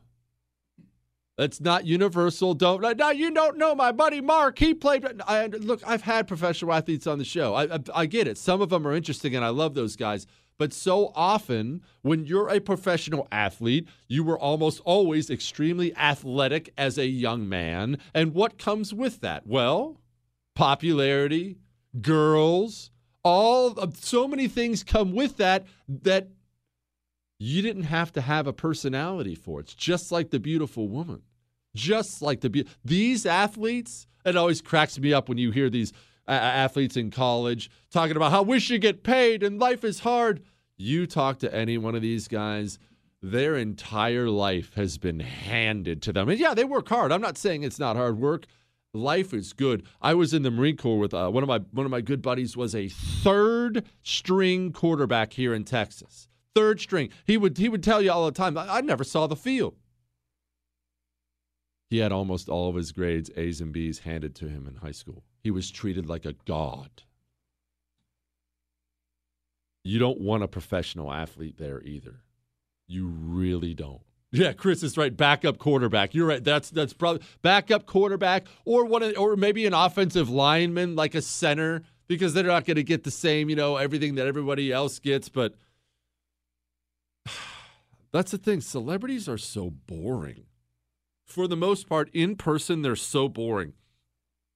That's 1.37 1.61
not 1.61 1.85
universal. 1.85 2.55
Don't 2.55 2.81
now. 2.97 3.11
You 3.11 3.29
don't 3.29 3.57
know 3.57 3.75
my 3.75 3.91
buddy 3.91 4.21
Mark. 4.21 4.57
He 4.57 4.73
played. 4.73 5.05
I, 5.27 5.45
look, 5.45 5.81
I've 5.85 6.01
had 6.01 6.27
professional 6.27 6.73
athletes 6.73 7.05
on 7.05 7.19
the 7.19 7.25
show. 7.25 7.53
I, 7.53 7.75
I, 7.75 7.79
I 7.93 8.05
get 8.07 8.27
it. 8.27 8.39
Some 8.39 8.59
of 8.59 8.69
them 8.69 8.87
are 8.87 8.93
interesting, 8.93 9.35
and 9.35 9.45
I 9.45 9.49
love 9.49 9.75
those 9.75 9.95
guys. 9.95 10.25
But 10.57 10.73
so 10.73 11.11
often, 11.13 11.83
when 12.01 12.25
you're 12.25 12.49
a 12.49 12.59
professional 12.59 13.27
athlete, 13.31 13.87
you 14.07 14.23
were 14.23 14.39
almost 14.39 14.81
always 14.83 15.29
extremely 15.29 15.95
athletic 15.95 16.73
as 16.75 16.97
a 16.97 17.05
young 17.05 17.47
man. 17.47 17.99
And 18.15 18.33
what 18.33 18.57
comes 18.57 18.91
with 18.91 19.21
that? 19.21 19.45
Well, 19.45 20.01
popularity, 20.55 21.59
girls, 22.01 22.89
all 23.23 23.75
so 23.93 24.27
many 24.27 24.47
things 24.47 24.83
come 24.83 25.13
with 25.13 25.37
that 25.37 25.67
that 25.87 26.29
you 27.37 27.61
didn't 27.61 27.83
have 27.83 28.11
to 28.13 28.21
have 28.21 28.47
a 28.47 28.53
personality 28.53 29.35
for. 29.35 29.59
It's 29.59 29.75
just 29.75 30.11
like 30.11 30.31
the 30.31 30.39
beautiful 30.39 30.87
woman. 30.87 31.21
Just 31.77 32.23
like 32.23 32.41
the 32.41 32.65
these 32.83 33.25
athletes, 33.25 34.07
it 34.25 34.35
always 34.35 34.61
cracks 34.61 34.97
me 34.97 35.13
up 35.13 35.29
when 35.29 35.37
you 35.37 35.51
hear 35.51 35.69
these 35.69 35.93
uh, 36.27 36.31
athletes 36.31 36.97
in 36.97 37.11
college 37.11 37.69
talking 37.91 38.17
about 38.17 38.31
how 38.31 38.41
we 38.41 38.59
should 38.59 38.81
get 38.81 39.03
paid 39.03 39.43
and 39.43 39.59
life 39.59 39.83
is 39.83 39.99
hard. 39.99 40.41
You 40.75 41.05
talk 41.05 41.37
to 41.39 41.53
any 41.53 41.77
one 41.77 41.93
of 41.93 42.01
these 42.01 42.27
guys, 42.27 42.79
their 43.21 43.55
entire 43.55 44.27
life 44.27 44.73
has 44.73 44.97
been 44.97 45.19
handed 45.19 46.01
to 46.03 46.13
them. 46.13 46.29
And 46.29 46.39
yeah, 46.39 46.55
they 46.55 46.63
work 46.63 46.89
hard. 46.89 47.11
I'm 47.11 47.21
not 47.21 47.37
saying 47.37 47.61
it's 47.61 47.79
not 47.79 47.95
hard 47.95 48.19
work. 48.19 48.45
Life 48.93 49.33
is 49.33 49.53
good. 49.53 49.83
I 50.01 50.15
was 50.15 50.33
in 50.33 50.41
the 50.41 50.51
Marine 50.51 50.77
Corps 50.77 50.97
with 50.97 51.13
uh, 51.13 51.29
one 51.29 51.43
of 51.43 51.47
my 51.47 51.59
one 51.71 51.85
of 51.85 51.91
my 51.91 52.01
good 52.01 52.23
buddies 52.23 52.57
was 52.57 52.73
a 52.73 52.89
third 52.89 53.85
string 54.01 54.71
quarterback 54.71 55.33
here 55.33 55.53
in 55.53 55.63
Texas 55.63 56.27
third 56.57 56.81
string. 56.81 57.09
He 57.23 57.37
would 57.37 57.57
he 57.57 57.69
would 57.69 57.83
tell 57.83 58.01
you 58.01 58.11
all 58.11 58.25
the 58.25 58.31
time, 58.31 58.57
I, 58.57 58.77
I 58.77 58.81
never 58.81 59.03
saw 59.03 59.27
the 59.27 59.35
field. 59.35 59.75
He 61.89 61.99
had 61.99 62.11
almost 62.11 62.49
all 62.49 62.69
of 62.69 62.75
his 62.75 62.91
grades, 62.91 63.31
A's 63.37 63.61
and 63.61 63.71
B's, 63.71 63.99
handed 63.99 64.35
to 64.35 64.49
him 64.49 64.67
in 64.67 64.75
high 64.75 64.91
school. 64.91 65.23
He 65.41 65.51
was 65.51 65.71
treated 65.71 66.07
like 66.07 66.25
a 66.25 66.33
god. 66.45 67.03
You 69.83 69.99
don't 69.99 70.19
want 70.19 70.43
a 70.43 70.49
professional 70.49 71.13
athlete 71.13 71.57
there 71.57 71.81
either. 71.81 72.23
You 72.87 73.07
really 73.07 73.73
don't. 73.73 74.01
Yeah, 74.31 74.51
Chris 74.51 74.83
is 74.83 74.97
right. 74.97 75.15
Backup 75.15 75.57
quarterback. 75.57 76.13
You're 76.13 76.27
right. 76.27 76.43
That's 76.43 76.69
that's 76.69 76.91
probably 76.91 77.21
backup 77.41 77.85
quarterback, 77.85 78.47
or 78.65 78.83
one, 78.83 79.15
or 79.15 79.37
maybe 79.37 79.65
an 79.65 79.73
offensive 79.73 80.29
lineman 80.29 80.97
like 80.97 81.15
a 81.15 81.21
center, 81.21 81.83
because 82.07 82.33
they're 82.33 82.43
not 82.43 82.65
going 82.65 82.75
to 82.75 82.83
get 82.83 83.05
the 83.05 83.11
same, 83.11 83.49
you 83.49 83.55
know, 83.55 83.77
everything 83.77 84.15
that 84.15 84.27
everybody 84.27 84.73
else 84.73 84.99
gets. 84.99 85.29
But 85.29 85.55
that's 88.11 88.31
the 88.31 88.37
thing. 88.37 88.59
Celebrities 88.59 89.29
are 89.29 89.37
so 89.37 89.69
boring. 89.69 90.46
For 91.27 91.47
the 91.47 91.57
most 91.57 91.87
part, 91.87 92.09
in 92.13 92.35
person, 92.35 92.81
they're 92.81 92.95
so 92.95 93.27
boring. 93.27 93.73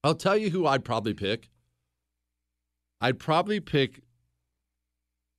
I'll 0.03 0.15
tell 0.15 0.37
you 0.37 0.49
who 0.49 0.65
I'd 0.65 0.85
probably 0.85 1.13
pick. 1.13 1.49
I'd 3.01 3.19
probably 3.19 3.59
pick 3.59 4.01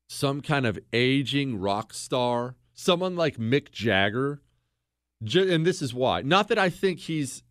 some 0.08 0.40
kind 0.40 0.66
of 0.66 0.78
aging 0.92 1.58
rock 1.58 1.94
star, 1.94 2.56
someone 2.74 3.16
like 3.16 3.38
Mick 3.38 3.72
Jagger. 3.72 4.42
And 5.34 5.64
this 5.66 5.80
is 5.80 5.94
why. 5.94 6.22
Not 6.22 6.48
that 6.48 6.58
I 6.58 6.68
think 6.68 6.98
he's 7.00 7.42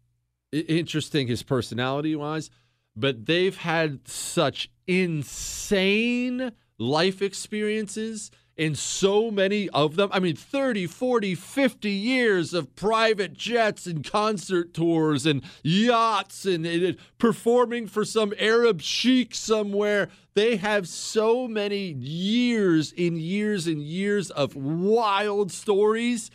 interesting, 0.51 1.27
his 1.27 1.41
personality 1.43 2.15
wise, 2.15 2.49
but 2.95 3.25
they've 3.25 3.57
had 3.57 4.07
such 4.07 4.69
insane 4.85 6.51
life 6.77 7.21
experiences 7.21 8.31
in 8.61 8.75
so 8.75 9.31
many 9.31 9.67
of 9.69 9.95
them. 9.95 10.07
I 10.13 10.19
mean, 10.19 10.35
30, 10.35 10.85
40, 10.85 11.33
50 11.33 11.89
years 11.89 12.53
of 12.53 12.75
private 12.75 13.33
jets 13.33 13.87
and 13.87 14.03
concert 14.03 14.71
tours 14.71 15.25
and 15.25 15.41
yachts 15.63 16.45
and, 16.45 16.63
and, 16.67 16.95
performing 17.17 17.87
for 17.87 18.05
some 18.05 18.35
Arab 18.37 18.79
sheik 18.79 19.33
somewhere. 19.33 20.09
They 20.35 20.57
have 20.57 20.87
so 20.87 21.47
many 21.47 21.93
years 21.93 22.91
in 22.91 23.17
years 23.17 23.65
and 23.65 23.81
years 23.81 24.29
of 24.29 24.55
wild 24.55 25.51
stories. 25.51 26.29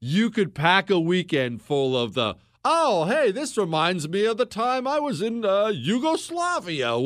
You 0.00 0.30
could 0.30 0.54
pack 0.54 0.88
a 0.88 0.98
weekend 0.98 1.60
full 1.60 1.94
of 1.94 2.14
the 2.14 2.36
oh, 2.68 3.04
hey, 3.04 3.30
this 3.30 3.56
reminds 3.56 4.08
me 4.08 4.26
of 4.26 4.36
the 4.36 4.44
time 4.44 4.86
I 4.86 4.98
was 4.98 5.22
in 5.22 5.44
uh, 5.44 5.68
Yugoslavia. 5.68 6.98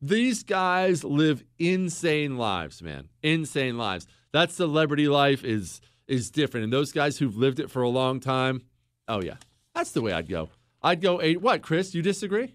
These 0.00 0.42
guys 0.44 1.04
live 1.04 1.44
insane 1.58 2.38
lives, 2.38 2.82
man. 2.82 3.08
Insane 3.22 3.76
lives. 3.76 4.06
That 4.32 4.50
celebrity 4.50 5.08
life 5.08 5.44
is 5.44 5.80
is 6.08 6.30
different. 6.30 6.64
And 6.64 6.72
those 6.72 6.92
guys 6.92 7.18
who've 7.18 7.36
lived 7.36 7.60
it 7.60 7.70
for 7.70 7.82
a 7.82 7.88
long 7.88 8.18
time, 8.18 8.62
oh 9.08 9.22
yeah, 9.22 9.36
that's 9.74 9.92
the 9.92 10.00
way 10.00 10.12
I'd 10.12 10.28
go. 10.28 10.48
I'd 10.82 11.02
go 11.02 11.20
eight. 11.20 11.42
What, 11.42 11.62
Chris? 11.62 11.94
You 11.94 12.02
disagree? 12.02 12.54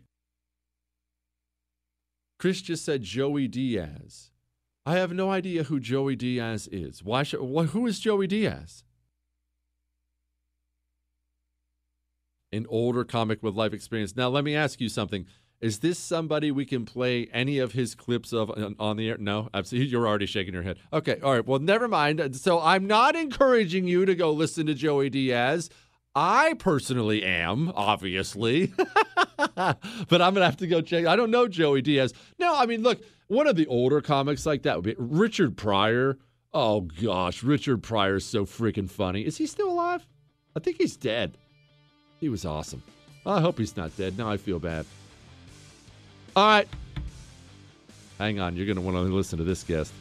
Chris 2.40 2.62
just 2.62 2.84
said 2.84 3.04
Joey 3.04 3.48
Diaz. 3.48 4.32
I 4.86 4.96
have 4.96 5.14
no 5.14 5.32
idea 5.32 5.64
who 5.64 5.80
Joey 5.80 6.16
Diaz 6.16 6.68
is. 6.72 7.04
Why 7.04 7.24
should? 7.24 7.40
Who 7.40 7.86
is 7.86 8.00
Joey 8.00 8.28
Diaz? 8.28 8.84
An 12.58 12.66
older 12.70 13.04
comic 13.04 13.42
with 13.42 13.56
life 13.56 13.74
experience. 13.74 14.16
Now, 14.16 14.30
let 14.30 14.44
me 14.44 14.56
ask 14.56 14.82
you 14.82 14.90
something. 14.90 15.26
Is 15.60 15.80
this 15.80 15.98
somebody 15.98 16.52
we 16.52 16.66
can 16.66 16.86
play 16.86 17.28
any 17.34 17.58
of 17.58 17.72
his 17.72 17.96
clips 17.96 18.32
of 18.32 18.52
on, 18.80 18.98
the 18.98 19.10
air? 19.10 19.18
No, 19.18 19.50
absolutely. 19.54 19.90
You're 19.90 20.08
already 20.08 20.28
shaking 20.28 20.54
your 20.54 20.62
head. 20.64 20.78
Okay, 20.94 21.20
all 21.24 21.34
right. 21.34 21.46
Well, 21.46 21.60
never 21.60 21.88
mind. 21.88 22.36
So 22.36 22.62
I'm 22.62 22.86
not 22.86 23.16
encouraging 23.16 23.88
you 23.88 24.06
to 24.06 24.14
go 24.14 24.32
listen 24.32 24.68
to 24.68 24.76
Joey 24.76 25.10
Diaz. 25.10 25.70
I 26.14 26.54
personally 26.56 27.24
am, 27.24 27.72
obviously, 27.76 28.74
but 29.38 29.78
I'm 30.12 30.34
gonna 30.34 30.46
have 30.46 30.58
to 30.58 30.68
go 30.68 30.82
check. 30.82 31.06
I 31.06 31.16
don't 31.16 31.30
know 31.30 31.48
Joey 31.48 31.82
Diaz. 31.82 32.14
No, 32.40 32.56
I 32.56 32.66
mean, 32.66 32.82
look, 32.82 33.02
one 33.28 33.46
of 33.46 33.56
the 33.56 33.68
older 33.68 34.02
comics 34.02 34.46
like 34.46 34.64
that 34.64 34.76
would 34.78 34.86
be 34.86 34.96
Richard 34.98 35.58
Pryor. 35.58 36.18
Oh 36.54 36.82
gosh, 36.82 37.44
Richard 37.44 37.84
Pryor 37.84 38.16
is 38.16 38.26
so 38.26 38.46
freaking 38.46 38.90
funny. 38.90 39.26
Is 39.26 39.38
he 39.38 39.46
still 39.46 39.70
alive? 39.70 40.08
I 40.56 40.60
think 40.60 40.78
he's 40.78 40.98
dead. 40.98 41.38
He 42.20 42.30
was 42.30 42.46
awesome. 42.46 42.82
I 43.26 43.42
hope 43.42 43.60
he's 43.60 43.78
not 43.78 43.96
dead. 43.98 44.18
Now 44.18 44.30
I 44.30 44.38
feel 44.38 44.60
bad. 44.60 44.86
All 46.36 46.48
right. 46.48 46.68
Hang 48.18 48.40
on. 48.40 48.56
You're 48.56 48.66
going 48.66 48.78
to 48.78 48.82
want 48.82 48.96
to 48.96 49.02
listen 49.02 49.38
to 49.38 49.44
this 49.44 49.64
guest. 49.64 49.94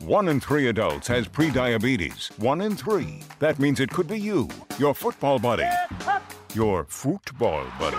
One 0.00 0.28
in 0.28 0.40
three 0.40 0.68
adults 0.68 1.08
has 1.08 1.26
prediabetes. 1.26 2.38
One 2.38 2.60
in 2.60 2.76
three. 2.76 3.22
That 3.38 3.58
means 3.58 3.80
it 3.80 3.88
could 3.88 4.06
be 4.06 4.20
you, 4.20 4.48
your 4.78 4.94
football 4.94 5.38
buddy 5.38 5.64
your 6.54 6.84
football 6.84 7.66
buddy. 7.78 7.96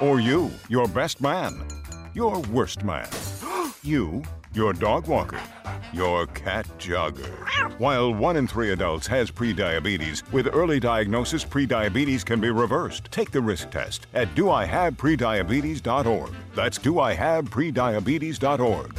Or 0.00 0.20
you, 0.20 0.50
your 0.68 0.86
best 0.88 1.20
man. 1.20 1.64
Your 2.14 2.40
worst 2.42 2.84
man. 2.84 3.08
You, 3.82 4.22
your 4.52 4.72
dog 4.72 5.06
walker, 5.06 5.40
your 5.92 6.26
cat 6.28 6.66
jogger. 6.78 7.78
While 7.78 8.14
one 8.14 8.36
in 8.36 8.46
three 8.46 8.72
adults 8.72 9.06
has 9.08 9.30
prediabetes, 9.30 10.30
with 10.32 10.48
early 10.52 10.80
diagnosis, 10.80 11.44
prediabetes 11.44 12.24
can 12.24 12.40
be 12.40 12.50
reversed. 12.50 13.10
Take 13.10 13.30
the 13.30 13.40
risk 13.40 13.70
test 13.70 14.06
at 14.14 14.34
doihaveprediabetes.org. 14.34 16.30
That's 16.54 16.78
doihaveprediabetes.org. 16.78 18.98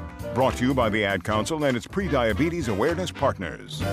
Brought 0.33 0.55
to 0.55 0.65
you 0.65 0.73
by 0.73 0.89
the 0.89 1.03
Ad 1.03 1.25
Council 1.25 1.65
and 1.65 1.75
its 1.75 1.85
pre-diabetes 1.85 2.69
awareness 2.69 3.11
partners. 3.11 3.83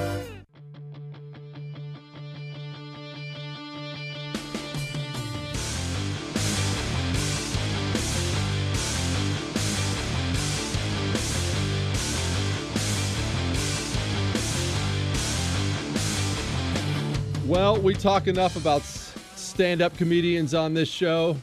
Well, 17.47 17.81
we 17.81 17.95
talk 17.95 18.29
enough 18.29 18.55
about 18.55 18.83
stand 18.83 19.83
up 19.83 19.97
comedians 19.97 20.55
on 20.55 20.75
this 20.75 20.89
show. 20.89 21.37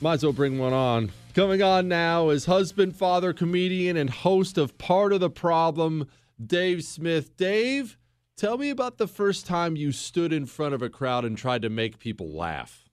Might 0.00 0.14
as 0.14 0.22
well 0.22 0.32
bring 0.32 0.58
one 0.58 0.72
on. 0.72 1.12
Coming 1.34 1.62
on 1.62 1.88
now 1.88 2.28
is 2.28 2.44
husband, 2.44 2.94
father, 2.94 3.32
comedian, 3.32 3.96
and 3.96 4.10
host 4.10 4.58
of 4.58 4.76
Part 4.76 5.14
of 5.14 5.20
the 5.20 5.30
Problem, 5.30 6.06
Dave 6.44 6.84
Smith. 6.84 7.38
Dave, 7.38 7.96
tell 8.36 8.58
me 8.58 8.68
about 8.68 8.98
the 8.98 9.06
first 9.06 9.46
time 9.46 9.74
you 9.74 9.92
stood 9.92 10.30
in 10.30 10.44
front 10.44 10.74
of 10.74 10.82
a 10.82 10.90
crowd 10.90 11.24
and 11.24 11.38
tried 11.38 11.62
to 11.62 11.70
make 11.70 11.98
people 11.98 12.28
laugh. 12.36 12.84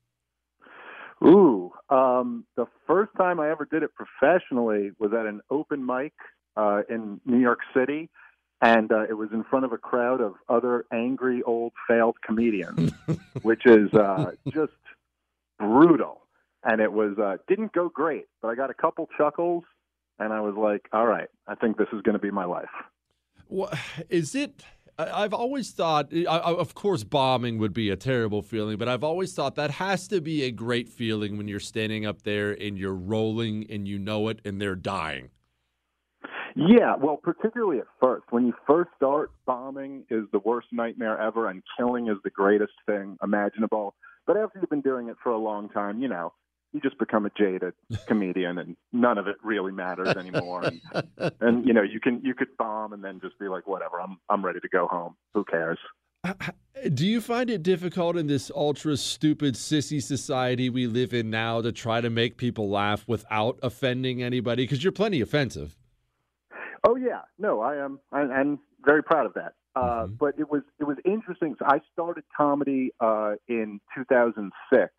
Ooh, 1.22 1.74
um, 1.90 2.46
the 2.56 2.66
first 2.88 3.12
time 3.18 3.42
I 3.42 3.52
ever 3.52 3.68
did 3.70 3.84
it 3.84 3.92
professionally 3.94 4.92
was 4.98 5.12
at 5.12 5.26
an 5.26 5.42
open 5.50 5.86
mic 5.86 6.14
uh, 6.56 6.84
in 6.90 7.20
New 7.26 7.40
York 7.40 7.60
City, 7.76 8.10
and 8.62 8.90
uh, 8.90 9.02
it 9.02 9.16
was 9.16 9.34
in 9.34 9.44
front 9.44 9.66
of 9.66 9.74
a 9.74 9.78
crowd 9.78 10.22
of 10.22 10.36
other 10.48 10.86
angry 10.94 11.44
old 11.44 11.74
failed 11.90 12.16
comedians, 12.26 12.94
which 13.42 13.66
is 13.66 13.94
uh, 13.94 14.32
just 14.48 14.72
brutal. 15.58 16.19
And 16.64 16.82
it 16.82 16.92
was 16.92 17.18
uh, 17.18 17.38
didn't 17.48 17.72
go 17.74 17.90
great, 17.90 18.26
but 18.42 18.50
I 18.50 18.56
got 18.56 18.70
a 18.70 18.74
couple 18.74 19.08
chuckles, 19.18 19.64
and 20.20 20.34
I 20.34 20.42
was 20.42 20.56
like, 20.58 20.88
"All 20.92 21.08
right, 21.08 21.30
I 21.48 21.56
think 21.56 21.78
this 21.78 21.88
is 21.94 22.02
going 22.02 22.14
to 22.14 22.20
be 22.20 22.32
my 22.32 22.46
life." 22.46 22.70
Is 24.10 24.36
it? 24.36 24.64
I've 25.00 25.34
always 25.34 25.72
thought, 25.72 26.14
of 26.14 26.76
course, 26.76 27.06
bombing 27.06 27.58
would 27.60 27.74
be 27.74 27.90
a 27.90 27.96
terrible 27.96 28.42
feeling, 28.42 28.78
but 28.78 28.90
I've 28.90 29.04
always 29.04 29.34
thought 29.34 29.56
that 29.56 29.72
has 29.72 30.10
to 30.10 30.20
be 30.20 30.44
a 30.44 30.52
great 30.52 30.90
feeling 30.90 31.38
when 31.38 31.48
you're 31.48 31.62
standing 31.62 32.06
up 32.06 32.24
there 32.24 32.52
and 32.52 32.78
you're 32.78 32.94
rolling 32.94 33.66
and 33.70 33.88
you 33.88 33.98
know 33.98 34.28
it 34.28 34.42
and 34.44 34.62
they're 34.62 34.76
dying. 34.76 35.30
Yeah, 36.56 36.96
well, 37.02 37.16
particularly 37.16 37.80
at 37.80 37.86
first. 38.02 38.26
When 38.32 38.46
you 38.46 38.54
first 38.68 38.90
start, 38.98 39.32
bombing 39.46 40.04
is 40.10 40.26
the 40.34 40.40
worst 40.40 40.68
nightmare 40.74 41.18
ever, 41.18 41.48
and 41.48 41.64
killing 41.78 42.10
is 42.10 42.18
the 42.26 42.30
greatest 42.30 42.74
thing 42.86 43.18
imaginable. 43.24 43.96
But 44.28 44.36
after 44.36 44.60
you've 44.60 44.70
been 44.70 44.82
doing 44.82 45.08
it 45.08 45.16
for 45.24 45.32
a 45.32 45.38
long 45.38 45.70
time, 45.70 46.02
you 46.02 46.10
know, 46.10 46.34
you 46.72 46.80
just 46.82 46.98
become 46.98 47.26
a 47.26 47.32
jaded 47.38 47.74
comedian, 48.08 48.58
and 48.58 48.76
none 48.92 49.18
of 49.18 49.28
it 49.28 49.38
really 49.44 49.72
matters 49.72 50.10
anymore. 50.10 50.64
And, 50.64 50.82
and 51.42 51.66
you 51.66 51.74
know, 51.74 51.82
you 51.82 52.00
can 52.00 52.22
you 52.24 52.34
could 52.34 52.56
bomb 52.58 52.94
and 52.94 53.04
then 53.04 53.20
just 53.22 53.40
be 53.40 53.48
like, 53.48 53.68
whatever, 53.68 54.00
I'm 54.00 54.18
I'm 54.30 54.46
ready 54.46 54.60
to 54.60 54.70
go 54.70 54.88
home. 54.88 55.16
Who 55.34 55.44
cares? 55.44 55.80
Do 56.94 57.08
you 57.08 57.22
find 57.22 57.50
it 57.50 57.64
difficult 57.64 58.18
in 58.18 58.28
this 58.28 58.52
ultra 58.54 58.98
stupid 58.98 59.56
sissy 59.56 60.02
society 60.02 60.70
we 60.70 60.86
live 60.86 61.14
in 61.14 61.30
now 61.30 61.62
to 61.62 61.72
try 61.72 62.02
to 62.02 62.10
make 62.10 62.38
people 62.38 62.70
laugh 62.70 63.06
without 63.08 63.58
offending 63.64 64.22
anybody? 64.22 64.64
Because 64.64 64.84
you're 64.84 64.92
plenty 64.92 65.22
offensive. 65.22 65.78
Oh 66.88 66.96
yeah, 66.96 67.22
no, 67.38 67.62
I 67.62 67.78
am. 67.78 68.00
I, 68.12 68.20
I'm 68.22 68.60
very 68.86 69.04
proud 69.04 69.26
of 69.26 69.34
that. 69.36 69.54
Uh, 69.76 70.08
But 70.08 70.36
it 70.38 70.50
was 70.50 70.64
it 70.80 70.84
was 70.84 70.98
interesting. 71.06 71.56
So 71.60 71.66
I 71.66 71.80
started 71.94 72.24
comedy 72.36 72.92
uh, 73.00 73.36
in 73.48 73.80
2006, 73.96 74.94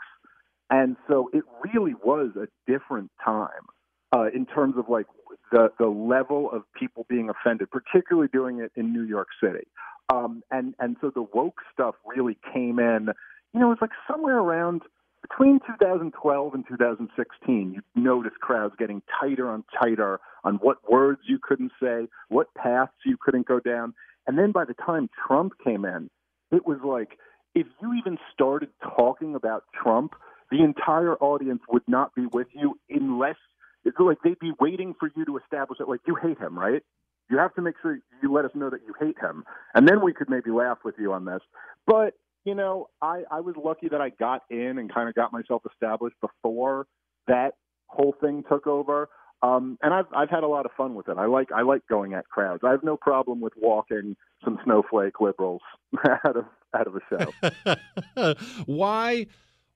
and 0.71 0.97
so 1.09 1.29
it 1.33 1.43
really 1.75 1.95
was 1.95 2.31
a 2.37 2.47
different 2.71 3.11
time 3.25 3.67
uh, 4.15 4.27
in 4.35 4.47
terms 4.47 4.75
of 4.79 4.89
like 4.89 5.07
the 5.53 5.71
the 5.79 5.87
level 5.87 6.51
of 6.51 6.63
people 6.79 7.07
being 7.09 7.29
offended, 7.29 7.69
particularly 7.71 8.29
doing 8.33 8.61
it 8.61 8.73
in 8.77 8.93
New 8.93 9.03
York 9.03 9.29
City. 9.43 9.67
Um, 10.13 10.43
and 10.51 10.75
and 10.79 10.97
so 11.01 11.11
the 11.15 11.27
woke 11.35 11.61
stuff 11.73 11.95
really 12.05 12.39
came 12.53 12.79
in. 12.79 13.09
You 13.53 13.61
know, 13.61 13.67
it 13.67 13.71
was 13.71 13.79
like 13.81 13.91
somewhere 14.09 14.39
around 14.39 14.83
between 15.29 15.61
2012 15.67 16.55
and 16.55 16.65
2016, 16.67 17.73
you 17.75 17.83
notice 17.95 18.33
crowds 18.41 18.75
getting 18.79 19.03
tighter 19.21 19.53
and 19.53 19.65
tighter 19.81 20.19
on 20.45 20.55
what 20.57 20.79
words 20.91 21.21
you 21.29 21.39
couldn't 21.43 21.73
say, 21.81 22.09
what 22.29 22.53
paths 22.55 22.93
you 23.05 23.17
couldn't 23.21 23.47
go 23.47 23.61
down. 23.61 23.93
And 24.27 24.39
then 24.39 24.51
by 24.51 24.65
the 24.65 24.75
time 24.75 25.11
Trump 25.27 25.53
came 25.63 25.85
in, 25.85 26.09
it 26.51 26.67
was 26.67 26.79
like 26.85 27.19
if 27.55 27.67
you 27.83 27.95
even 27.95 28.19
started 28.33 28.71
talking 28.83 29.35
about 29.35 29.65
Trump, 29.75 30.15
the 30.51 30.63
entire 30.63 31.17
audience 31.17 31.63
would 31.71 31.87
not 31.87 32.15
be 32.15 32.27
with 32.27 32.49
you 32.53 32.79
unless 32.89 33.37
it's 33.85 33.99
like 33.99 34.19
they'd 34.23 34.39
be 34.39 34.53
waiting 34.61 34.95
for 34.99 35.11
you 35.17 35.25
to 35.25 35.39
establish 35.39 35.81
it 35.81 35.89
like 35.89 36.01
you 36.07 36.15
hate 36.15 36.39
him, 36.39 36.59
right? 36.59 36.83
You 37.31 37.39
have 37.39 37.55
to 37.55 37.63
make 37.63 37.77
sure 37.81 37.99
you 38.23 38.33
let 38.33 38.45
us 38.45 38.51
know 38.55 38.71
that 38.71 38.81
you 38.87 38.95
hate 38.99 39.19
him. 39.19 39.45
And 39.75 39.89
then 39.89 40.03
we 40.03 40.13
could 40.13 40.29
maybe 40.29 40.51
laugh 40.51 40.79
with 40.85 40.97
you 40.99 41.13
on 41.13 41.25
this. 41.25 41.41
But 41.87 42.15
you 42.45 42.55
know, 42.55 42.89
I, 43.03 43.23
I 43.31 43.41
was 43.41 43.55
lucky 43.63 43.89
that 43.89 44.01
I 44.01 44.11
got 44.11 44.43
in 44.51 44.79
and 44.79 44.93
kind 44.93 45.09
of 45.09 45.15
got 45.15 45.33
myself 45.33 45.63
established 45.71 46.17
before 46.21 46.87
that 47.27 47.53
whole 47.87 48.15
thing 48.21 48.45
took 48.49 48.67
over. 48.67 49.09
Um, 49.43 49.79
and 49.83 49.95
I've 49.95 50.07
I've 50.15 50.29
had 50.29 50.43
a 50.43 50.49
lot 50.49 50.67
of 50.67 50.73
fun 50.77 50.95
with 50.95 51.09
it. 51.09 51.17
I 51.17 51.27
like 51.27 51.51
I 51.53 51.63
like 51.63 51.87
going 51.89 52.13
at 52.13 52.29
crowds. 52.29 52.63
I 52.65 52.73
have 52.73 52.83
no 52.83 52.97
problem 52.97 53.41
with 53.41 53.55
walking 53.57 54.17
some 54.45 54.59
snowflake 54.65 55.21
liberals 55.21 55.63
out 56.25 56.37
of 56.37 56.45
out 56.75 56.87
of 56.87 56.97
a 56.97 57.01
show. 57.09 58.35
why 58.67 59.27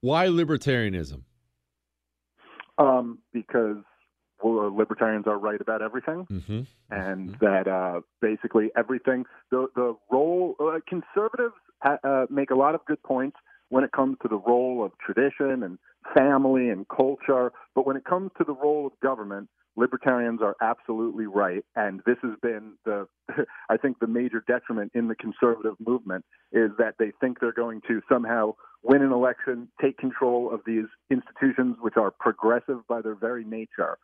why 0.05 0.26
libertarianism? 0.26 1.22
um, 2.78 3.18
because 3.32 3.76
well, 4.43 4.76
libertarians 4.76 5.26
are 5.26 5.39
right 5.39 5.60
about 5.60 5.81
everything, 5.81 6.26
mm-hmm. 6.31 6.60
and 6.90 7.36
that 7.40 7.66
uh, 7.66 8.01
basically 8.20 8.70
everything 8.76 9.24
the 9.51 9.68
the 9.74 9.97
role 10.10 10.56
uh, 10.60 10.81
conservatives 10.89 11.55
ha- 11.82 11.98
uh, 12.05 12.26
make 12.31 12.51
a 12.51 12.55
lot 12.55 12.74
of 12.74 12.85
good 12.86 13.02
points 13.02 13.36
when 13.70 13.85
it 13.85 13.93
comes 13.93 14.16
to 14.22 14.28
the 14.28 14.36
role 14.36 14.85
of 14.85 14.93
tradition 14.98 15.62
and 15.62 15.78
family 16.14 16.68
and 16.68 16.86
culture, 16.89 17.51
but 17.74 17.86
when 17.86 17.97
it 17.97 18.05
comes 18.05 18.31
to 18.36 18.44
the 18.44 18.52
role 18.52 18.86
of 18.86 18.93
government, 19.01 19.48
libertarians 19.76 20.40
are 20.43 20.55
absolutely 20.60 21.26
right, 21.26 21.64
and 21.74 22.01
this 22.05 22.16
has 22.22 22.32
been 22.43 22.74
the 22.85 23.09
I 23.70 23.77
think 23.77 23.98
the 23.98 24.06
major 24.06 24.44
detriment 24.47 24.93
in 24.94 25.09
the 25.09 25.15
conservative 25.15 25.74
movement 25.85 26.24
is 26.52 26.70
that 26.78 26.94
they 26.98 27.12
think 27.20 27.40
they're 27.40 27.52
going 27.52 27.81
to 27.89 28.01
somehow 28.11 28.55
win 28.82 29.02
an 29.02 29.12
election, 29.12 29.69
take 29.81 29.98
control 29.98 30.52
of 30.52 30.61
these 30.66 30.85
institutions 31.11 31.77
which 31.81 31.97
are 31.97 32.11
progressive 32.11 32.86
by 32.89 33.01
their 33.01 33.15
very 33.15 33.44
nature. 33.44 33.98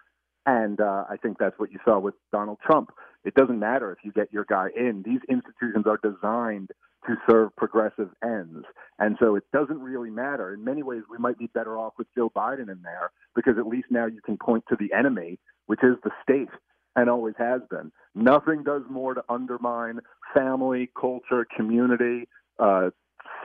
And 0.46 0.80
uh, 0.80 1.04
I 1.08 1.16
think 1.16 1.38
that's 1.38 1.58
what 1.58 1.70
you 1.70 1.78
saw 1.84 1.98
with 1.98 2.14
Donald 2.32 2.58
Trump. 2.64 2.90
It 3.24 3.34
doesn't 3.34 3.58
matter 3.58 3.92
if 3.92 3.98
you 4.02 4.12
get 4.12 4.32
your 4.32 4.46
guy 4.48 4.68
in. 4.74 5.02
These 5.04 5.20
institutions 5.28 5.84
are 5.86 5.98
designed 6.02 6.70
to 7.06 7.16
serve 7.28 7.54
progressive 7.56 8.08
ends. 8.24 8.64
And 8.98 9.16
so 9.20 9.36
it 9.36 9.44
doesn't 9.52 9.80
really 9.80 10.10
matter. 10.10 10.52
In 10.52 10.64
many 10.64 10.82
ways, 10.82 11.02
we 11.10 11.18
might 11.18 11.38
be 11.38 11.46
better 11.48 11.78
off 11.78 11.94
with 11.98 12.06
Joe 12.16 12.30
Biden 12.34 12.70
in 12.70 12.80
there 12.82 13.10
because 13.34 13.54
at 13.58 13.66
least 13.66 13.88
now 13.90 14.06
you 14.06 14.20
can 14.24 14.38
point 14.38 14.64
to 14.68 14.76
the 14.78 14.96
enemy, 14.96 15.38
which 15.66 15.80
is 15.82 15.96
the 16.04 16.10
state 16.22 16.48
and 16.96 17.08
always 17.08 17.34
has 17.38 17.60
been. 17.70 17.92
Nothing 18.14 18.62
does 18.64 18.82
more 18.90 19.14
to 19.14 19.22
undermine 19.28 20.00
family, 20.34 20.90
culture, 20.98 21.46
community, 21.56 22.28
uh, 22.58 22.90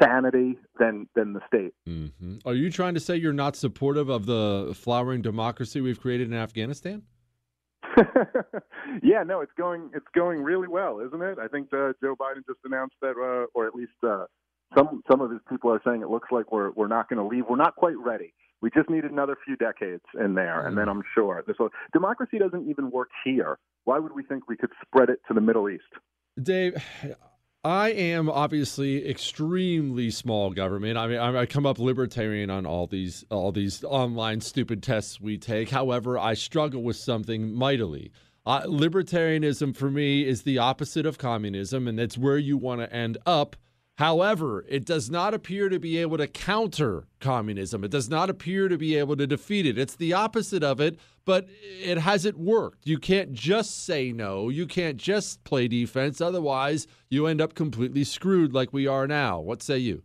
sanity 0.02 0.58
than 0.80 1.08
than 1.16 1.34
the 1.34 1.42
state. 1.48 1.74
Mm-hmm. 1.88 2.38
Are 2.46 2.56
you 2.56 2.72
trying 2.72 2.96
to 2.96 3.00
say 3.00 3.16
you're 3.16 3.34
not 3.34 3.56
supportive 3.56 4.10
of 4.10 4.26
the 4.26 4.74
flowering 4.76 5.22
democracy 5.22 5.82
we've 5.82 6.00
created 6.00 6.28
in 6.28 6.34
Afghanistan? 6.34 7.04
yeah, 9.04 9.24
no, 9.24 9.42
it's 9.42 9.54
going 9.58 9.90
it's 9.94 10.08
going 10.14 10.42
really 10.42 10.68
well, 10.68 11.00
isn't 11.00 11.22
it? 11.22 11.38
I 11.40 11.48
think 11.48 11.68
uh, 11.74 11.94
Joe 12.02 12.16
Biden 12.20 12.46
just 12.46 12.60
announced 12.66 12.96
that, 13.02 13.16
uh, 13.18 13.48
or 13.54 13.68
at 13.68 13.76
least 13.76 13.94
uh, 14.04 14.26
some 14.78 15.02
some 15.10 15.22
of 15.22 15.32
his 15.32 15.40
people 15.50 15.72
are 15.72 15.82
saying 15.86 16.02
it 16.02 16.10
looks 16.10 16.30
like 16.32 16.52
we're 16.52 16.72
we're 16.72 16.88
not 16.88 17.10
going 17.10 17.20
to 17.20 17.26
leave. 17.26 17.46
We're 17.50 17.56
not 17.56 17.76
quite 17.76 17.98
ready. 17.98 18.34
We 18.66 18.72
just 18.72 18.90
need 18.90 19.04
another 19.04 19.38
few 19.46 19.56
decades 19.56 20.02
in 20.20 20.34
there, 20.34 20.66
and 20.66 20.76
then 20.76 20.90
I'm 20.90 21.04
sure 21.14 21.44
this 21.46 21.56
will. 21.60 21.70
Democracy 21.94 22.40
doesn't 22.40 22.68
even 22.68 22.90
work 22.90 23.10
here. 23.24 23.60
Why 23.84 24.00
would 24.00 24.16
we 24.16 24.24
think 24.24 24.50
we 24.50 24.58
could 24.58 24.72
spread 24.82 25.12
it 25.12 25.20
to 25.28 25.36
the 25.36 25.40
Middle 25.40 25.70
East? 25.70 25.84
Dave, 26.42 26.84
I 27.64 27.90
am 27.90 28.28
obviously 28.28 29.08
extremely 29.08 30.10
small 30.10 30.50
government. 30.50 30.98
I 30.98 31.06
mean, 31.06 31.20
I 31.20 31.42
I 31.42 31.46
come 31.46 31.68
up 31.68 31.78
libertarian 31.78 32.50
on 32.50 32.66
all 32.66 32.88
these 32.88 33.24
all 33.30 33.52
these 33.52 33.84
online 33.84 34.42
stupid 34.42 34.82
tests 34.82 35.22
we 35.22 35.38
take. 35.38 35.70
However, 35.70 36.18
I 36.18 36.34
struggle 36.34 36.82
with 36.82 36.96
something 36.96 37.54
mightily. 37.54 38.12
Uh, 38.48 38.62
libertarianism 38.64 39.76
for 39.76 39.92
me 39.92 40.28
is 40.28 40.42
the 40.42 40.58
opposite 40.58 41.06
of 41.06 41.20
communism, 41.20 41.88
and 41.88 42.00
that's 42.00 42.18
where 42.18 42.40
you 42.40 42.58
want 42.58 42.82
to 42.82 42.92
end 42.92 43.20
up. 43.28 43.56
However, 43.98 44.66
it 44.68 44.86
does 44.86 45.10
not 45.10 45.34
appear 45.34 45.70
to 45.70 45.80
be 45.80 45.98
able 45.98 46.18
to 46.18 46.28
counter 46.28 47.08
communism. 47.22 47.84
It 47.84 47.92
does 47.92 48.10
not 48.10 48.30
appear 48.30 48.68
to 48.68 48.78
be 48.78 48.98
able 48.98 49.16
to 49.16 49.26
defeat 49.26 49.66
it. 49.66 49.78
It's 49.78 49.96
the 49.96 50.12
opposite 50.12 50.64
of 50.64 50.82
it, 50.82 51.00
but 51.24 51.48
it 51.82 51.98
hasn't 51.98 52.38
worked. 52.38 52.86
You 52.86 52.98
can't 52.98 53.32
just 53.32 53.86
say 53.86 54.12
no. 54.12 54.50
You 54.50 54.68
can't 54.68 54.98
just 54.98 55.44
play 55.46 55.70
defense. 55.70 56.20
Otherwise, 56.20 56.88
you 57.10 57.26
end 57.26 57.40
up 57.40 57.56
completely 57.56 58.04
screwed 58.04 58.54
like 58.54 58.74
we 58.74 58.86
are 58.86 59.08
now. 59.08 59.40
What 59.40 59.64
say 59.64 59.78
you? 59.78 60.04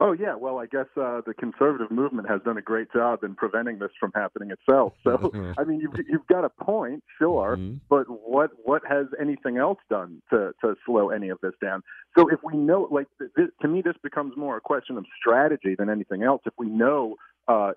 Oh 0.00 0.12
yeah, 0.12 0.36
well 0.36 0.58
I 0.58 0.66
guess 0.66 0.86
uh, 0.96 1.22
the 1.26 1.34
conservative 1.34 1.90
movement 1.90 2.28
has 2.28 2.40
done 2.44 2.56
a 2.56 2.62
great 2.62 2.92
job 2.92 3.24
in 3.24 3.34
preventing 3.34 3.80
this 3.80 3.90
from 3.98 4.12
happening 4.14 4.50
itself. 4.52 4.92
So 5.02 5.32
I 5.58 5.64
mean, 5.64 5.80
you've 5.80 6.06
you've 6.08 6.26
got 6.28 6.44
a 6.44 6.50
point, 6.50 7.02
sure, 7.18 7.56
Mm-hmm. 7.58 7.78
but 7.90 8.04
what 8.08 8.50
what 8.62 8.82
has 8.88 9.06
anything 9.20 9.58
else 9.58 9.78
done 9.90 10.22
to 10.30 10.52
to 10.62 10.76
slow 10.86 11.10
any 11.10 11.30
of 11.30 11.38
this 11.42 11.54
down? 11.60 11.82
So 12.16 12.28
if 12.28 12.38
we 12.44 12.56
know, 12.56 12.86
like 12.90 13.08
this, 13.18 13.48
to 13.62 13.68
me, 13.68 13.82
this 13.82 13.96
becomes 14.02 14.36
more 14.36 14.56
a 14.56 14.60
question 14.60 14.96
of 14.98 15.04
strategy 15.20 15.74
than 15.76 15.90
anything 15.90 16.22
else. 16.22 16.42
If 16.46 16.54
we 16.58 16.68
know 16.68 17.16
uh, 17.48 17.72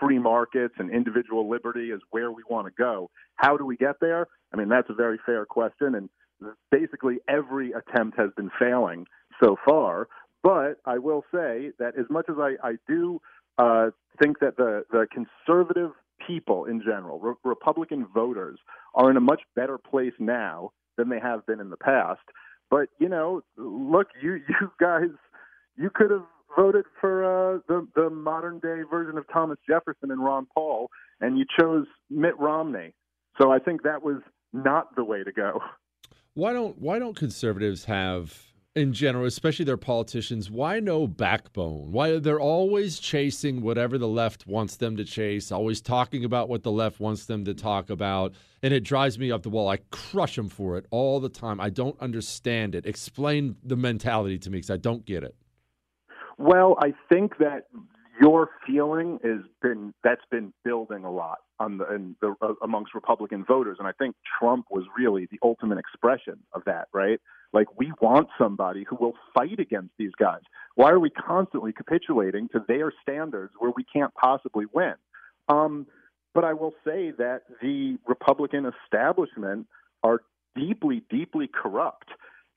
free 0.00 0.18
markets 0.18 0.74
and 0.78 0.90
individual 0.90 1.48
liberty 1.48 1.90
is 1.90 2.00
where 2.10 2.30
we 2.32 2.42
want 2.48 2.68
to 2.68 2.72
go, 2.76 3.10
how 3.34 3.56
do 3.56 3.66
we 3.66 3.76
get 3.76 3.96
there? 4.00 4.28
I 4.52 4.56
mean, 4.56 4.68
that's 4.68 4.88
a 4.88 4.94
very 4.94 5.18
fair 5.26 5.44
question, 5.44 5.94
and 5.94 6.08
basically 6.70 7.16
every 7.28 7.72
attempt 7.72 8.18
has 8.18 8.30
been 8.36 8.50
failing 8.58 9.06
so 9.42 9.56
far. 9.66 10.08
But 10.46 10.78
I 10.84 10.98
will 10.98 11.24
say 11.34 11.72
that 11.80 11.98
as 11.98 12.06
much 12.08 12.26
as 12.28 12.36
I, 12.38 12.52
I 12.62 12.74
do 12.86 13.20
uh, 13.58 13.90
think 14.22 14.38
that 14.38 14.56
the, 14.56 14.84
the 14.92 15.08
conservative 15.12 15.90
people 16.24 16.66
in 16.66 16.80
general, 16.82 17.18
re- 17.18 17.34
Republican 17.42 18.06
voters, 18.14 18.60
are 18.94 19.10
in 19.10 19.16
a 19.16 19.20
much 19.20 19.40
better 19.56 19.76
place 19.76 20.12
now 20.20 20.70
than 20.96 21.08
they 21.08 21.18
have 21.18 21.44
been 21.46 21.58
in 21.58 21.70
the 21.70 21.76
past. 21.76 22.20
But 22.70 22.90
you 23.00 23.08
know, 23.08 23.42
look, 23.56 24.06
you 24.22 24.34
you 24.48 24.70
guys, 24.78 25.10
you 25.76 25.90
could 25.92 26.12
have 26.12 26.26
voted 26.56 26.84
for 27.00 27.24
uh, 27.24 27.58
the 27.66 27.88
the 27.96 28.08
modern 28.08 28.60
day 28.60 28.82
version 28.88 29.18
of 29.18 29.24
Thomas 29.32 29.58
Jefferson 29.68 30.12
and 30.12 30.24
Ron 30.24 30.46
Paul, 30.54 30.90
and 31.20 31.36
you 31.36 31.44
chose 31.58 31.86
Mitt 32.08 32.38
Romney. 32.38 32.94
So 33.42 33.50
I 33.50 33.58
think 33.58 33.82
that 33.82 34.04
was 34.04 34.22
not 34.52 34.94
the 34.94 35.02
way 35.02 35.24
to 35.24 35.32
go. 35.32 35.58
Why 36.34 36.52
don't 36.52 36.78
why 36.78 37.00
don't 37.00 37.16
conservatives 37.16 37.86
have 37.86 38.52
in 38.76 38.92
general, 38.92 39.24
especially 39.24 39.64
their 39.64 39.78
politicians, 39.78 40.50
why 40.50 40.78
no 40.80 41.06
backbone? 41.06 41.92
Why 41.92 42.18
they're 42.18 42.38
always 42.38 42.98
chasing 42.98 43.62
whatever 43.62 43.96
the 43.96 44.06
left 44.06 44.46
wants 44.46 44.76
them 44.76 44.98
to 44.98 45.04
chase, 45.04 45.50
always 45.50 45.80
talking 45.80 46.26
about 46.26 46.50
what 46.50 46.62
the 46.62 46.70
left 46.70 47.00
wants 47.00 47.24
them 47.24 47.46
to 47.46 47.54
talk 47.54 47.88
about, 47.88 48.34
and 48.62 48.74
it 48.74 48.84
drives 48.84 49.18
me 49.18 49.32
up 49.32 49.42
the 49.42 49.48
wall. 49.48 49.70
I 49.70 49.78
crush 49.90 50.36
them 50.36 50.50
for 50.50 50.76
it 50.76 50.84
all 50.90 51.20
the 51.20 51.30
time. 51.30 51.58
I 51.58 51.70
don't 51.70 51.98
understand 52.00 52.74
it. 52.74 52.84
Explain 52.84 53.56
the 53.64 53.76
mentality 53.76 54.38
to 54.40 54.50
me 54.50 54.58
because 54.58 54.70
I 54.70 54.76
don't 54.76 55.06
get 55.06 55.24
it. 55.24 55.34
Well, 56.36 56.76
I 56.78 56.92
think 57.08 57.38
that 57.38 57.68
your 58.20 58.50
feeling 58.66 59.18
has 59.24 59.40
been 59.62 59.94
that's 60.04 60.24
been 60.30 60.52
building 60.64 61.04
a 61.04 61.10
lot 61.10 61.38
on 61.58 61.78
the, 61.78 61.94
in 61.94 62.16
the 62.20 62.34
uh, 62.42 62.52
amongst 62.62 62.94
Republican 62.94 63.44
voters, 63.44 63.76
and 63.78 63.88
I 63.88 63.92
think 63.92 64.16
Trump 64.38 64.66
was 64.70 64.84
really 64.96 65.26
the 65.30 65.38
ultimate 65.42 65.78
expression 65.78 66.38
of 66.52 66.62
that. 66.66 66.88
Right? 66.92 67.20
Like 67.56 67.78
we 67.78 67.90
want 68.02 68.28
somebody 68.36 68.84
who 68.86 68.96
will 68.96 69.14
fight 69.32 69.58
against 69.58 69.94
these 69.98 70.12
guys. 70.18 70.42
Why 70.74 70.90
are 70.90 71.00
we 71.00 71.08
constantly 71.08 71.72
capitulating 71.72 72.50
to 72.50 72.62
their 72.68 72.92
standards 73.00 73.54
where 73.58 73.72
we 73.74 73.82
can't 73.82 74.12
possibly 74.12 74.66
win? 74.74 74.92
Um, 75.48 75.86
but 76.34 76.44
I 76.44 76.52
will 76.52 76.74
say 76.84 77.12
that 77.16 77.44
the 77.62 77.96
Republican 78.06 78.70
establishment 78.84 79.68
are 80.02 80.20
deeply, 80.54 81.02
deeply 81.08 81.48
corrupt. 81.48 82.10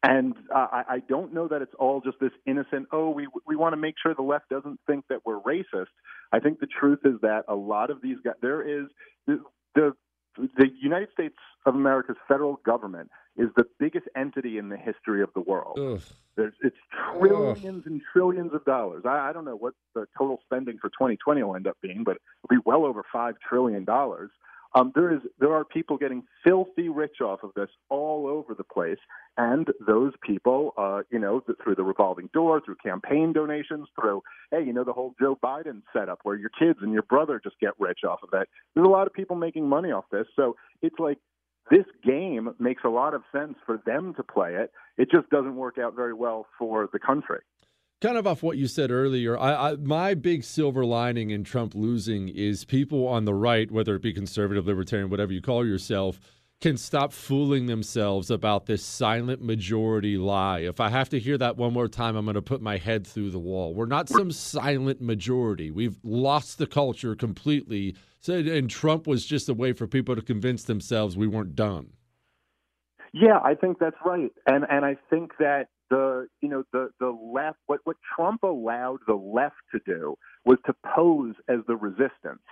And 0.03 0.33
uh, 0.53 0.67
I, 0.69 0.83
I 0.89 0.99
don't 1.07 1.33
know 1.33 1.47
that 1.47 1.61
it's 1.61 1.75
all 1.79 2.01
just 2.01 2.19
this 2.19 2.33
innocent. 2.45 2.89
Oh, 2.91 3.09
we 3.09 3.29
we 3.47 3.55
want 3.55 3.71
to 3.71 3.77
make 3.77 3.95
sure 4.03 4.13
the 4.13 4.21
left 4.21 4.49
doesn't 4.49 4.81
think 4.85 5.05
that 5.07 5.19
we're 5.25 5.39
racist. 5.39 5.93
I 6.33 6.39
think 6.39 6.59
the 6.59 6.67
truth 6.67 6.99
is 7.05 7.21
that 7.21 7.43
a 7.47 7.55
lot 7.55 7.89
of 7.89 8.01
these 8.01 8.17
guys. 8.21 8.35
There 8.41 8.81
is 8.81 8.87
the 9.27 9.41
the, 9.75 9.93
the 10.57 10.67
United 10.81 11.09
States 11.13 11.35
of 11.65 11.75
America's 11.75 12.17
federal 12.27 12.59
government 12.65 13.09
is 13.37 13.49
the 13.55 13.65
biggest 13.79 14.07
entity 14.15 14.57
in 14.57 14.69
the 14.69 14.77
history 14.77 15.21
of 15.21 15.29
the 15.33 15.41
world. 15.41 15.75
There's 16.35 16.53
it's 16.61 16.75
trillions 17.17 17.85
and 17.85 18.01
trillions 18.13 18.53
of 18.53 18.63
dollars. 18.65 19.03
I, 19.05 19.29
I 19.29 19.33
don't 19.33 19.45
know 19.45 19.55
what 19.55 19.73
the 19.93 20.07
total 20.17 20.39
spending 20.45 20.77
for 20.79 20.89
2020 20.89 21.43
will 21.43 21.55
end 21.55 21.67
up 21.67 21.77
being, 21.81 22.03
but 22.03 22.17
it'll 22.43 22.61
be 22.61 22.61
well 22.65 22.85
over 22.85 23.03
five 23.11 23.35
trillion 23.47 23.83
dollars. 23.83 24.29
Um, 24.75 24.91
there 24.93 25.11
is 25.13 25.21
there 25.39 25.53
are 25.53 25.65
people 25.65 25.97
getting 25.97 26.23
filthy 26.43 26.89
rich 26.89 27.21
off 27.21 27.39
of 27.43 27.51
this 27.55 27.69
all 27.89 28.27
over 28.27 28.53
the 28.53 28.63
place, 28.63 28.99
and 29.37 29.67
those 29.85 30.13
people, 30.21 30.73
uh, 30.77 31.01
you 31.09 31.19
know, 31.19 31.39
th- 31.39 31.57
through 31.63 31.75
the 31.75 31.83
revolving 31.83 32.29
door, 32.33 32.61
through 32.63 32.75
campaign 32.75 33.33
donations, 33.33 33.87
through 33.99 34.21
hey, 34.51 34.63
you 34.63 34.73
know, 34.73 34.83
the 34.83 34.93
whole 34.93 35.15
Joe 35.19 35.37
Biden 35.43 35.81
setup 35.91 36.19
where 36.23 36.35
your 36.35 36.51
kids 36.57 36.79
and 36.81 36.93
your 36.93 37.03
brother 37.03 37.41
just 37.43 37.59
get 37.59 37.71
rich 37.79 37.99
off 38.07 38.19
of 38.21 38.29
that. 38.31 38.47
There's 38.75 38.85
a 38.85 38.89
lot 38.89 39.07
of 39.07 39.13
people 39.13 39.35
making 39.35 39.67
money 39.67 39.91
off 39.91 40.05
this, 40.11 40.27
so 40.35 40.55
it's 40.81 40.99
like 40.99 41.17
this 41.71 41.85
game 42.03 42.49
makes 42.59 42.83
a 42.83 42.89
lot 42.89 43.13
of 43.13 43.23
sense 43.31 43.55
for 43.65 43.81
them 43.85 44.13
to 44.15 44.23
play 44.23 44.55
it. 44.55 44.71
It 44.97 45.09
just 45.11 45.29
doesn't 45.29 45.55
work 45.55 45.77
out 45.77 45.95
very 45.95 46.13
well 46.13 46.45
for 46.57 46.89
the 46.91 46.99
country. 46.99 47.39
Kind 48.01 48.17
of 48.17 48.25
off 48.25 48.41
what 48.41 48.57
you 48.57 48.67
said 48.67 48.91
earlier, 48.91 49.37
I, 49.37 49.71
I, 49.71 49.75
my 49.75 50.13
big 50.13 50.45
silver 50.45 50.85
lining 50.85 51.31
in 51.31 51.43
Trump 51.43 51.75
losing 51.75 52.29
is 52.29 52.63
people 52.63 53.05
on 53.05 53.25
the 53.25 53.33
right, 53.33 53.69
whether 53.69 53.93
it 53.95 54.01
be 54.01 54.13
conservative, 54.13 54.67
libertarian, 54.67 55.09
whatever 55.09 55.33
you 55.33 55.41
call 55.41 55.65
yourself, 55.65 56.17
can 56.61 56.77
stop 56.77 57.11
fooling 57.11 57.65
themselves 57.65 58.31
about 58.31 58.67
this 58.67 58.85
silent 58.85 59.41
majority 59.41 60.17
lie. 60.17 60.59
If 60.59 60.79
I 60.79 60.87
have 60.87 61.09
to 61.09 61.19
hear 61.19 61.37
that 61.39 61.57
one 61.57 61.73
more 61.73 61.89
time, 61.89 62.15
I'm 62.15 62.23
going 62.23 62.35
to 62.35 62.41
put 62.41 62.61
my 62.61 62.77
head 62.77 63.05
through 63.05 63.31
the 63.31 63.39
wall. 63.39 63.73
We're 63.73 63.85
not 63.85 64.07
some 64.07 64.31
silent 64.31 65.01
majority. 65.01 65.69
We've 65.69 65.99
lost 66.01 66.57
the 66.57 66.67
culture 66.67 67.15
completely. 67.15 67.95
So, 68.21 68.35
and 68.35 68.69
Trump 68.69 69.07
was 69.07 69.25
just 69.25 69.49
a 69.49 69.53
way 69.53 69.73
for 69.73 69.87
people 69.87 70.15
to 70.15 70.21
convince 70.21 70.63
themselves 70.63 71.17
we 71.17 71.27
weren't 71.27 71.55
done. 71.55 71.91
Yeah, 73.11 73.39
I 73.43 73.55
think 73.55 73.79
that's 73.79 73.97
right, 74.05 74.31
and 74.45 74.65
and 74.69 74.85
I 74.85 74.95
think 75.09 75.31
that 75.39 75.67
the 75.89 76.27
you 76.41 76.49
know 76.49 76.63
the 76.71 76.89
the 76.99 77.09
left 77.09 77.57
what 77.67 77.81
what 77.83 77.97
Trump 78.15 78.43
allowed 78.43 78.99
the 79.07 79.15
left 79.15 79.55
to 79.73 79.79
do 79.85 80.15
was 80.45 80.57
to 80.65 80.73
pose 80.95 81.35
as 81.47 81.59
the 81.67 81.75
resistance, 81.75 82.43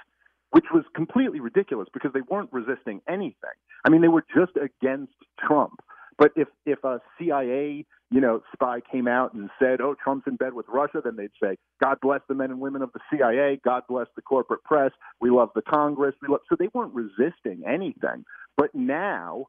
which 0.52 0.66
was 0.74 0.84
completely 0.96 1.40
ridiculous 1.40 1.88
because 1.94 2.12
they 2.14 2.22
weren't 2.30 2.52
resisting 2.52 3.02
anything. 3.08 3.58
I 3.86 3.90
mean, 3.90 4.02
they 4.02 4.08
were 4.08 4.26
just 4.36 4.54
against 4.58 5.14
Trump. 5.40 5.80
But 6.18 6.32
if 6.36 6.48
if 6.66 6.84
a 6.84 7.00
CIA 7.18 7.86
you 8.10 8.22
know 8.22 8.42
spy 8.54 8.80
came 8.82 9.08
out 9.08 9.34
and 9.34 9.50
said, 9.60 9.82
"Oh, 9.82 9.96
Trump's 10.04 10.28
in 10.28 10.36
bed 10.36 10.54
with 10.54 10.66
Russia," 10.68 11.02
then 11.04 11.16
they'd 11.16 11.32
say, 11.42 11.58
"God 11.82 12.00
bless 12.02 12.22
the 12.28 12.36
men 12.36 12.52
and 12.52 12.60
women 12.60 12.82
of 12.82 12.92
the 12.94 13.00
CIA. 13.12 13.60
God 13.64 13.84
bless 13.88 14.08
the 14.16 14.22
corporate 14.22 14.64
press. 14.64 14.92
We 15.22 15.30
love 15.30 15.52
the 15.54 15.62
Congress. 15.62 16.16
We 16.22 16.28
love." 16.28 16.42
So 16.50 16.56
they 16.56 16.70
weren't 16.74 16.94
resisting 16.94 17.64
anything. 17.66 18.26
But 18.56 18.74
now 18.74 19.48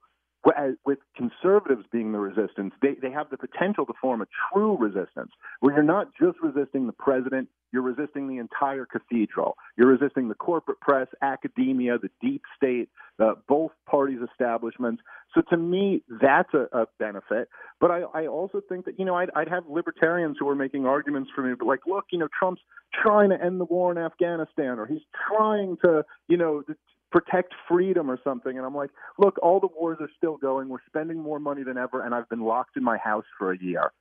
with 0.86 0.98
conservatives 1.16 1.84
being 1.92 2.12
the 2.12 2.18
resistance, 2.18 2.72
they, 2.80 2.94
they 3.02 3.10
have 3.10 3.28
the 3.30 3.36
potential 3.36 3.84
to 3.86 3.92
form 4.00 4.22
a 4.22 4.26
true 4.52 4.76
resistance 4.78 5.30
where 5.60 5.74
you're 5.74 5.82
not 5.82 6.08
just 6.20 6.38
resisting 6.42 6.86
the 6.86 6.92
president, 6.92 7.48
you're 7.72 7.82
resisting 7.82 8.28
the 8.28 8.38
entire 8.38 8.86
cathedral. 8.86 9.56
You're 9.76 9.88
resisting 9.88 10.28
the 10.28 10.34
corporate 10.34 10.80
press, 10.80 11.08
academia, 11.20 11.98
the 11.98 12.08
deep 12.22 12.42
state, 12.56 12.88
uh, 13.18 13.34
both 13.46 13.72
parties' 13.86 14.20
establishments. 14.30 15.02
So 15.34 15.42
to 15.50 15.56
me, 15.56 16.02
that's 16.20 16.54
a, 16.54 16.66
a 16.72 16.86
benefit. 16.98 17.48
But 17.80 17.90
I, 17.90 18.00
I 18.14 18.26
also 18.26 18.62
think 18.68 18.86
that, 18.86 18.98
you 18.98 19.04
know, 19.04 19.16
I'd, 19.16 19.30
I'd 19.36 19.48
have 19.48 19.64
libertarians 19.68 20.36
who 20.40 20.48
are 20.48 20.54
making 20.54 20.86
arguments 20.86 21.30
for 21.34 21.42
me, 21.42 21.54
but 21.58 21.66
like, 21.66 21.80
look, 21.86 22.06
you 22.10 22.18
know, 22.18 22.28
Trump's 22.38 22.62
trying 22.94 23.30
to 23.30 23.42
end 23.42 23.60
the 23.60 23.66
war 23.66 23.92
in 23.92 23.98
Afghanistan 23.98 24.78
or 24.78 24.86
he's 24.86 25.02
trying 25.28 25.76
to, 25.84 26.04
you 26.28 26.36
know, 26.36 26.62
protect 27.10 27.54
freedom 27.68 28.10
or 28.10 28.18
something. 28.22 28.56
And 28.56 28.66
I'm 28.66 28.74
like, 28.74 28.90
look, 29.18 29.38
all 29.42 29.60
the 29.60 29.68
wars 29.68 29.98
are 30.00 30.10
still 30.16 30.36
going. 30.36 30.68
We're 30.68 30.78
spending 30.86 31.18
more 31.18 31.38
money 31.38 31.62
than 31.62 31.78
ever, 31.78 32.04
and 32.04 32.14
I've 32.14 32.28
been 32.28 32.42
locked 32.42 32.76
in 32.76 32.84
my 32.84 32.98
house 32.98 33.24
for 33.38 33.52
a 33.52 33.58
year. 33.58 33.92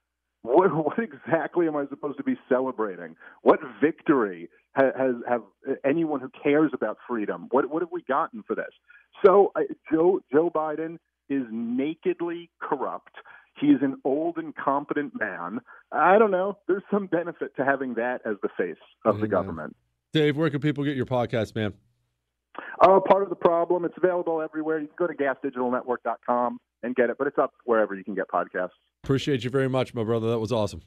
What, 0.41 0.73
what 0.85 0.99
exactly 0.99 1.67
am 1.67 1.75
I 1.75 1.85
supposed 1.87 2.17
to 2.17 2.23
be 2.23 2.35
celebrating? 2.49 3.15
What 3.41 3.59
victory 3.81 4.49
has, 4.73 4.93
has 4.97 5.15
have 5.27 5.41
anyone 5.83 6.19
who 6.19 6.29
cares 6.43 6.71
about 6.73 6.97
freedom? 7.07 7.47
What 7.51 7.69
what 7.69 7.81
have 7.81 7.91
we 7.91 8.03
gotten 8.03 8.43
for 8.45 8.55
this? 8.55 8.65
So 9.25 9.51
uh, 9.55 9.61
Joe 9.91 10.19
Joe 10.31 10.49
Biden 10.53 10.97
is 11.29 11.43
nakedly 11.51 12.49
corrupt. 12.61 13.13
He's 13.59 13.81
an 13.81 13.97
old, 14.05 14.37
incompetent 14.37 15.19
man. 15.19 15.59
I 15.91 16.19
don't 16.19 16.29
know. 16.29 16.59
There's 16.67 16.83
some 16.91 17.07
benefit 17.07 17.55
to 17.55 17.65
having 17.65 17.95
that 17.95 18.21
as 18.23 18.35
the 18.43 18.49
face 18.55 18.75
of 19.03 19.15
mm-hmm. 19.15 19.21
the 19.21 19.27
government. 19.27 19.75
Dave, 20.13 20.37
where 20.37 20.49
can 20.49 20.61
people 20.61 20.83
get 20.83 20.95
your 20.95 21.07
podcast, 21.07 21.55
man? 21.55 21.73
Uh, 22.81 22.99
part 22.99 23.23
of 23.23 23.29
the 23.29 23.35
problem. 23.35 23.85
It's 23.85 23.97
available 23.97 24.41
everywhere. 24.41 24.79
You 24.79 24.87
can 24.87 24.95
go 24.97 25.07
to 25.07 25.13
gasdigitalnetwork.com. 25.13 26.59
and 26.83 26.95
get 26.95 27.09
it. 27.09 27.17
But 27.17 27.27
it's 27.27 27.37
up 27.37 27.53
wherever 27.65 27.95
you 27.95 28.03
can 28.03 28.13
get 28.15 28.27
podcasts. 28.27 28.69
Appreciate 29.03 29.43
you 29.43 29.49
very 29.49 29.67
much, 29.67 29.93
my 29.93 30.03
brother. 30.03 30.29
That 30.29 30.39
was 30.39 30.51
awesome. 30.51 30.81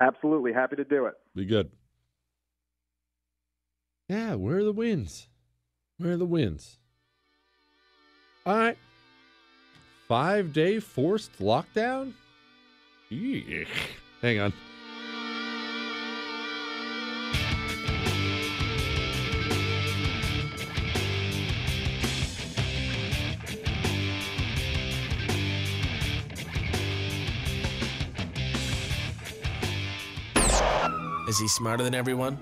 Absolutely 0.00 0.52
happy 0.52 0.76
to 0.76 0.84
do 0.84 1.06
it. 1.06 1.14
Be 1.34 1.44
good. 1.44 1.70
Yeah, 4.08 4.34
where 4.34 4.58
are 4.58 4.64
the 4.64 4.72
wins? 4.72 5.28
Where 5.98 6.12
are 6.12 6.16
the 6.16 6.26
wins? 6.26 6.78
All 8.44 8.56
right. 8.56 8.78
Five 10.06 10.52
day 10.52 10.78
forced 10.78 11.38
lockdown? 11.40 12.12
Eek. 13.10 13.68
Hang 14.22 14.40
on. 14.40 14.52
Is 31.36 31.40
he 31.40 31.48
smarter 31.48 31.84
than 31.84 31.94
everyone? 31.94 32.38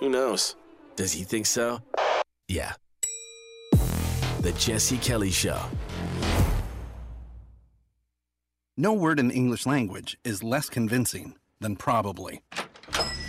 Who 0.00 0.08
knows? 0.08 0.56
Does 0.96 1.12
he 1.12 1.22
think 1.22 1.46
so? 1.46 1.80
Yeah. 2.48 2.72
The 4.40 4.52
Jesse 4.58 4.98
Kelly 4.98 5.30
Show. 5.30 5.60
No 8.76 8.92
word 8.92 9.20
in 9.20 9.28
the 9.28 9.34
English 9.34 9.64
language 9.64 10.18
is 10.24 10.42
less 10.42 10.68
convincing 10.68 11.36
than 11.60 11.76
probably. 11.76 12.40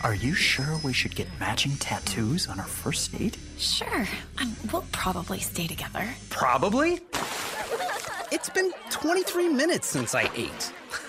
Are 0.03 0.15
you 0.15 0.33
sure 0.33 0.79
we 0.83 0.93
should 0.93 1.13
get 1.13 1.27
matching 1.39 1.75
tattoos 1.75 2.47
on 2.47 2.59
our 2.59 2.65
first 2.65 3.15
date? 3.15 3.37
Sure. 3.59 4.07
Um, 4.41 4.55
we'll 4.73 4.85
probably 4.91 5.37
stay 5.41 5.67
together. 5.67 6.09
Probably? 6.31 7.01
It's 8.31 8.49
been 8.49 8.71
23 8.89 9.47
minutes 9.49 9.85
since 9.85 10.15
I 10.15 10.27
ate. 10.35 10.73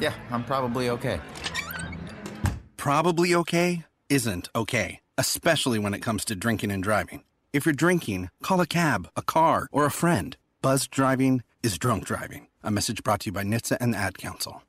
Yeah, 0.00 0.14
I'm 0.30 0.44
probably 0.44 0.88
okay. 0.90 1.20
Probably 2.76 3.34
okay 3.34 3.84
isn't 4.10 4.48
okay, 4.54 5.00
especially 5.16 5.78
when 5.78 5.94
it 5.94 6.00
comes 6.00 6.24
to 6.26 6.36
drinking 6.36 6.70
and 6.70 6.82
driving. 6.82 7.22
If 7.52 7.64
you're 7.64 7.72
drinking, 7.72 8.30
call 8.42 8.60
a 8.60 8.66
cab, 8.66 9.08
a 9.16 9.22
car, 9.22 9.68
or 9.72 9.86
a 9.86 9.90
friend. 9.90 10.36
Buzz 10.60 10.86
driving 10.88 11.42
is 11.62 11.78
drunk 11.78 12.04
driving. 12.04 12.48
A 12.62 12.70
message 12.70 13.02
brought 13.02 13.20
to 13.20 13.26
you 13.26 13.32
by 13.32 13.44
NHTSA 13.44 13.78
and 13.80 13.94
the 13.94 13.98
Ad 13.98 14.18
Council. 14.18 14.62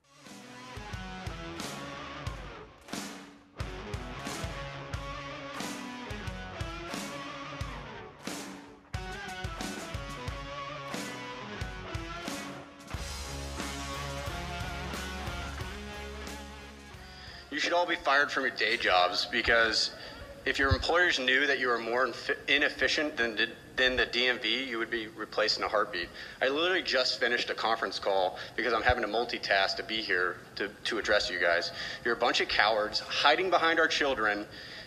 Should 17.65 17.73
all 17.73 17.87
be 17.87 17.95
fired 17.95 18.29
from 18.29 18.43
your 18.43 18.51
day 18.51 18.77
jobs 18.77 19.25
because 19.31 19.89
if 20.45 20.59
your 20.59 20.69
employers 20.69 21.17
knew 21.17 21.47
that 21.47 21.57
you 21.57 21.67
were 21.67 21.79
more 21.79 22.11
inefficient 22.47 23.17
than 23.17 23.35
the, 23.35 23.47
than 23.75 23.95
the 23.95 24.05
DMV, 24.05 24.67
you 24.67 24.77
would 24.77 24.91
be 24.91 25.07
replaced 25.07 25.57
in 25.57 25.63
a 25.63 25.67
heartbeat. 25.67 26.07
I 26.43 26.49
literally 26.49 26.83
just 26.83 27.19
finished 27.19 27.49
a 27.49 27.55
conference 27.55 27.97
call 27.97 28.37
because 28.55 28.71
I'm 28.71 28.83
having 28.83 29.01
to 29.01 29.09
multitask 29.09 29.77
to 29.77 29.83
be 29.83 30.03
here 30.03 30.35
to, 30.57 30.69
to 30.83 30.99
address 30.99 31.27
you 31.27 31.39
guys. 31.39 31.71
You're 32.03 32.13
a 32.13 32.17
bunch 32.17 32.39
of 32.39 32.49
cowards 32.49 32.99
hiding 32.99 33.49
behind 33.49 33.79
our 33.79 33.87
children 33.87 34.45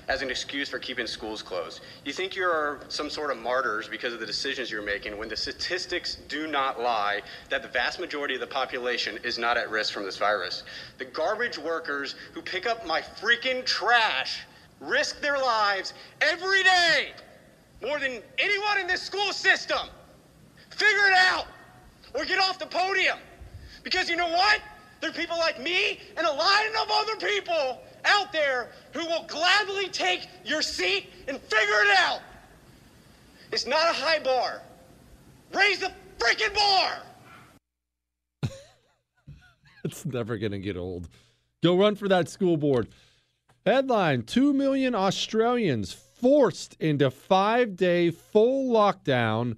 as 0.08 0.22
an 0.22 0.30
excuse 0.30 0.68
for 0.68 0.78
keeping 0.78 1.06
schools 1.06 1.42
closed. 1.42 1.80
You 2.04 2.12
think 2.12 2.34
you're 2.34 2.80
some 2.88 3.10
sort 3.10 3.30
of 3.30 3.36
martyrs 3.36 3.88
because 3.88 4.14
of 4.14 4.20
the 4.20 4.26
decisions 4.26 4.70
you're 4.70 4.82
making 4.82 5.18
when 5.18 5.28
the 5.28 5.36
statistics 5.36 6.16
do 6.28 6.46
not 6.46 6.80
lie 6.80 7.20
that 7.50 7.62
the 7.62 7.68
vast 7.68 8.00
majority 8.00 8.34
of 8.34 8.40
the 8.40 8.46
population 8.46 9.18
is 9.22 9.38
not 9.38 9.58
at 9.58 9.70
risk 9.70 9.92
from 9.92 10.04
this 10.04 10.16
virus. 10.16 10.64
The 10.96 11.04
garbage 11.04 11.58
workers 11.58 12.14
who 12.32 12.40
pick 12.40 12.66
up 12.66 12.86
my 12.86 13.02
freaking 13.02 13.64
trash 13.66 14.40
risk 14.80 15.20
their 15.20 15.38
lives 15.38 15.92
every 16.22 16.62
day 16.62 17.12
more 17.82 17.98
than 17.98 18.22
anyone 18.38 18.78
in 18.80 18.86
this 18.86 19.02
school 19.02 19.32
system. 19.32 19.88
Figure 20.70 21.06
it 21.06 21.18
out 21.18 21.46
or 22.14 22.24
get 22.24 22.38
off 22.38 22.58
the 22.58 22.66
podium. 22.66 23.18
Because 23.82 24.08
you 24.08 24.16
know 24.16 24.28
what? 24.28 24.60
There 25.00 25.10
are 25.10 25.12
people 25.12 25.38
like 25.38 25.60
me 25.60 26.00
and 26.16 26.26
a 26.26 26.32
line 26.32 26.70
of 26.80 26.88
other 26.90 27.16
people 27.16 27.80
out 28.04 28.32
there 28.32 28.70
who 28.92 29.04
will 29.06 29.24
gladly 29.24 29.88
take 29.88 30.28
your 30.44 30.62
seat 30.62 31.06
and 31.26 31.38
figure 31.40 31.82
it 31.82 31.98
out. 31.98 32.20
It's 33.52 33.66
not 33.66 33.90
a 33.90 33.92
high 33.92 34.18
bar. 34.18 34.62
Raise 35.52 35.78
the 35.80 35.92
freaking 36.18 36.54
bar. 36.54 36.98
It's 39.84 40.04
never 40.04 40.36
going 40.36 40.52
to 40.52 40.58
get 40.58 40.76
old. 40.76 41.08
Go 41.62 41.78
run 41.78 41.94
for 41.94 42.08
that 42.08 42.28
school 42.28 42.56
board. 42.56 42.88
Headline 43.64 44.22
2 44.22 44.52
million 44.52 44.94
Australians 44.94 45.92
forced 45.92 46.74
into 46.80 47.10
five 47.10 47.76
day 47.76 48.10
full 48.10 48.72
lockdown 48.72 49.56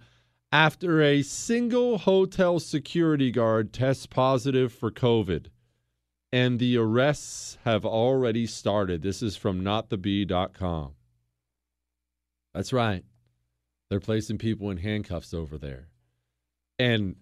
after 0.53 1.03
a 1.03 1.23
single 1.23 1.99
hotel 1.99 2.61
security 2.61 3.31
guard 3.31 3.73
tests 3.73 4.07
positive 4.07 4.73
for 4.73 4.91
COVID. 4.91 5.47
And 6.32 6.59
the 6.59 6.77
arrests 6.77 7.59
have 7.65 7.85
already 7.85 8.47
started. 8.47 9.02
This 9.02 9.23
is 9.23 9.36
from 9.36 9.62
notthebee.com. 9.62 10.93
That's 12.55 12.73
right. 12.73 13.05
They're 13.89 14.01
placing 14.01 14.39
people 14.39 14.70
in 14.70 14.77
handcuffs 14.78 15.35
over 15.35 15.59
there. 15.59 15.89
And 16.78 17.16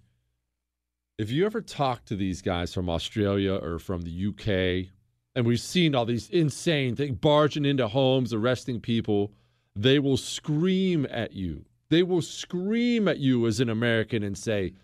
if 1.18 1.30
you 1.30 1.46
ever 1.46 1.60
talk 1.60 2.04
to 2.06 2.16
these 2.16 2.42
guys 2.42 2.72
from 2.72 2.88
Australia 2.88 3.54
or 3.54 3.78
from 3.78 4.02
the 4.02 4.26
UK, 4.28 4.92
and 5.34 5.46
we've 5.46 5.60
seen 5.60 5.94
all 5.94 6.04
these 6.04 6.28
insane 6.30 6.94
things 6.94 7.16
barging 7.18 7.64
into 7.64 7.88
homes, 7.88 8.32
arresting 8.32 8.80
people, 8.80 9.32
they 9.74 9.98
will 9.98 10.16
scream 10.16 11.06
at 11.10 11.32
you. 11.32 11.64
They 11.88 12.02
will 12.02 12.22
scream 12.22 13.08
at 13.08 13.18
you 13.18 13.46
as 13.46 13.60
an 13.60 13.70
American 13.70 14.22
and 14.22 14.36
say, 14.36 14.74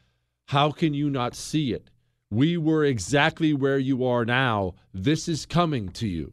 How 0.47 0.71
can 0.71 0.95
you 0.95 1.11
not 1.11 1.35
see 1.35 1.73
it? 1.73 1.91
We 2.31 2.57
were 2.57 2.85
exactly 2.85 3.53
where 3.53 3.79
you 3.79 4.05
are 4.05 4.25
now. 4.25 4.75
This 4.93 5.29
is 5.29 5.47
coming 5.47 5.89
to 5.91 6.09
you. 6.09 6.33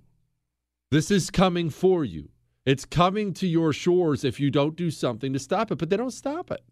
This 0.90 1.12
is 1.12 1.30
coming 1.30 1.70
for 1.70 2.04
you. 2.04 2.30
It's 2.66 2.86
coming 2.86 3.34
to 3.36 3.48
your 3.48 3.74
shores 3.74 4.24
if 4.24 4.40
you 4.40 4.52
don't 4.52 4.76
do 4.76 4.92
something 4.92 5.34
to 5.34 5.40
stop 5.40 5.72
it, 5.72 5.78
but 5.78 5.90
they 5.90 5.98
don't 5.98 6.12
stop 6.12 6.52
it. 6.52 6.64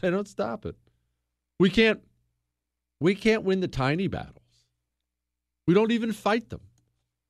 They 0.00 0.10
don't 0.10 0.28
stop 0.28 0.64
it. 0.64 0.76
We 1.58 1.70
can't 1.70 2.00
we 3.00 3.14
can't 3.14 3.42
win 3.42 3.60
the 3.60 3.68
tiny 3.68 4.06
battles. 4.06 4.66
We 5.66 5.74
don't 5.74 5.90
even 5.90 6.12
fight 6.12 6.50
them. 6.50 6.60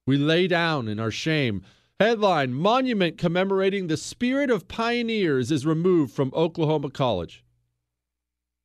We 0.06 0.16
lay 0.18 0.46
down 0.46 0.88
in 0.88 0.98
our 0.98 1.10
shame. 1.10 1.62
Headline 2.00 2.52
Monument 2.52 3.16
commemorating 3.16 3.86
the 3.86 3.96
spirit 3.96 4.50
of 4.50 4.68
pioneers 4.68 5.50
is 5.52 5.64
removed 5.64 6.12
from 6.12 6.32
Oklahoma 6.34 6.90
College. 6.90 7.44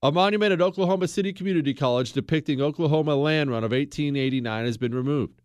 A 0.03 0.11
monument 0.11 0.53
at 0.53 0.61
Oklahoma 0.61 1.07
City 1.07 1.33
Community 1.33 1.73
College 1.73 2.13
depicting 2.13 2.61
Oklahoma 2.61 3.15
land 3.15 3.49
run 3.49 3.63
of 3.63 3.71
1889 3.71 4.65
has 4.65 4.77
been 4.77 4.93
removed. 4.93 5.41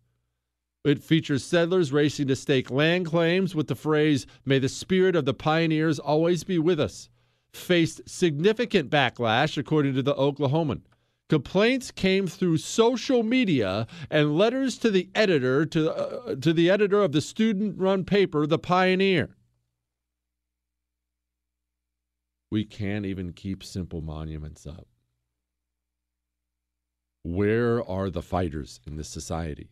It 0.85 1.01
features 1.01 1.43
settlers 1.43 1.91
racing 1.91 2.27
to 2.27 2.35
stake 2.35 2.69
land 2.69 3.07
claims 3.07 3.55
with 3.55 3.67
the 3.67 3.75
phrase, 3.75 4.27
May 4.45 4.59
the 4.59 4.69
spirit 4.69 5.15
of 5.15 5.25
the 5.25 5.33
pioneers 5.33 5.97
always 5.97 6.43
be 6.43 6.59
with 6.59 6.79
us. 6.79 7.09
Faced 7.51 8.07
significant 8.07 8.91
backlash, 8.91 9.57
according 9.57 9.95
to 9.95 10.03
the 10.03 10.13
Oklahoman. 10.13 10.81
Complaints 11.29 11.89
came 11.89 12.27
through 12.27 12.57
social 12.57 13.23
media 13.23 13.87
and 14.11 14.37
letters 14.37 14.77
to 14.77 14.91
the 14.91 15.09
editor 15.15 15.65
to, 15.65 15.91
uh, 15.91 16.35
to 16.35 16.53
the 16.53 16.69
editor 16.69 17.01
of 17.01 17.11
the 17.11 17.21
student-run 17.21 18.03
paper, 18.03 18.45
The 18.45 18.59
Pioneer. 18.59 19.35
We 22.53 22.65
can't 22.65 23.07
even 23.07 23.33
keep 23.33 23.63
simple 23.63 24.01
monuments 24.01 24.67
up. 24.67 24.87
Where 27.23 27.83
are 27.89 28.11
the 28.11 28.21
fighters 28.21 28.79
in 28.85 28.95
this 28.95 29.09
society? 29.09 29.71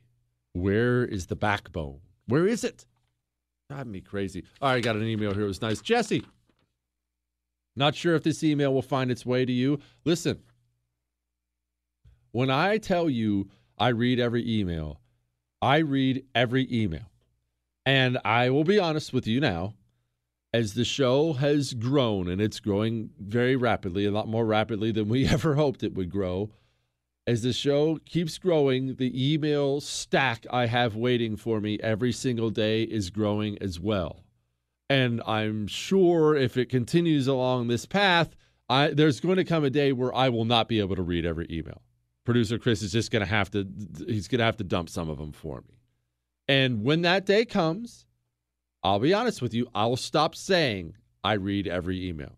Where 0.54 1.06
is 1.06 1.28
the 1.28 1.36
backbone? 1.36 2.00
Where 2.26 2.48
is 2.48 2.64
it? 2.64 2.88
Driving 3.70 3.92
me 3.92 4.02
crazy. 4.02 4.46
All 4.60 4.70
right, 4.70 4.78
I 4.78 4.82
got 4.82 4.96
an 4.96 5.04
email 5.04 5.32
here. 5.32 5.44
It 5.44 5.48
was 5.48 5.62
nice. 5.62 5.80
Jesse, 5.80 6.26
not 7.76 7.94
sure 7.94 8.16
if 8.16 8.24
this 8.24 8.44
email 8.44 8.74
will 8.74 8.82
find 8.82 9.12
its 9.12 9.28
way 9.28 9.46
to 9.46 9.54
you. 9.54 9.80
Listen, 10.04 10.42
When 12.32 12.50
I 12.50 12.80
tell 12.80 13.12
you 13.12 13.52
I 13.78 13.90
read 13.90 14.20
every 14.20 14.60
email, 14.60 15.02
I 15.62 15.78
read 15.78 16.26
every 16.34 16.68
email. 16.72 17.12
And 17.86 18.18
I 18.26 18.50
will 18.50 18.64
be 18.64 18.80
honest 18.80 19.14
with 19.14 19.28
you 19.28 19.40
now, 19.40 19.76
as 20.54 20.74
the 20.74 20.86
show 20.86 21.34
has 21.34 21.74
grown 21.74 22.28
and 22.28 22.42
it's 22.42 22.60
growing 22.60 23.12
very 23.20 23.56
rapidly, 23.56 24.06
a 24.06 24.12
lot 24.12 24.28
more 24.28 24.46
rapidly 24.46 24.92
than 24.92 25.08
we 25.08 25.28
ever 25.28 25.56
hoped 25.56 25.84
it 25.84 25.94
would 25.94 26.10
grow. 26.10 26.52
As 27.28 27.44
the 27.44 27.54
show 27.54 28.00
keeps 28.06 28.38
growing, 28.38 28.96
the 28.96 29.34
email 29.34 29.80
stack 29.80 30.46
I 30.50 30.66
have 30.66 30.96
waiting 30.96 31.38
for 31.38 31.62
me 31.62 31.80
every 31.82 32.12
single 32.12 32.50
day 32.50 32.84
is 32.84 33.10
growing 33.10 33.62
as 33.62 33.80
well. 33.80 34.24
And 34.90 35.22
I'm 35.26 35.68
sure 35.68 36.36
if 36.36 36.58
it 36.58 36.68
continues 36.68 37.28
along 37.28 37.68
this 37.68 37.86
path, 37.86 38.36
I, 38.68 38.90
there's 38.90 39.20
going 39.20 39.38
to 39.38 39.46
come 39.46 39.64
a 39.64 39.70
day 39.70 39.92
where 39.94 40.14
I 40.14 40.30
will 40.30 40.46
not 40.46 40.68
be 40.68 40.80
able 40.80 40.96
to 40.96 41.02
read 41.02 41.26
every 41.26 41.48
email. 41.50 41.82
Producer 42.26 42.58
Chris 42.58 42.82
is 42.82 42.92
just 42.92 43.12
going 43.12 43.22
to 43.22 43.30
have 43.30 43.50
to 43.52 43.68
he's 44.06 44.28
going 44.28 44.40
to 44.40 44.46
have 44.46 44.58
to 44.58 44.64
dump 44.64 44.90
some 44.90 45.10
of 45.10 45.18
them 45.18 45.32
for 45.32 45.62
me. 45.62 45.76
And 46.48 46.84
when 46.84 47.02
that 47.04 47.26
day 47.26 47.46
comes, 47.46 48.06
I'll 48.84 49.00
be 49.00 49.14
honest 49.14 49.42
with 49.42 49.54
you, 49.54 49.68
I'll 49.76 49.96
stop 49.96 50.36
saying 50.36 50.96
I 51.24 51.34
read 51.34 51.68
every 51.68 52.08
email. 52.08 52.32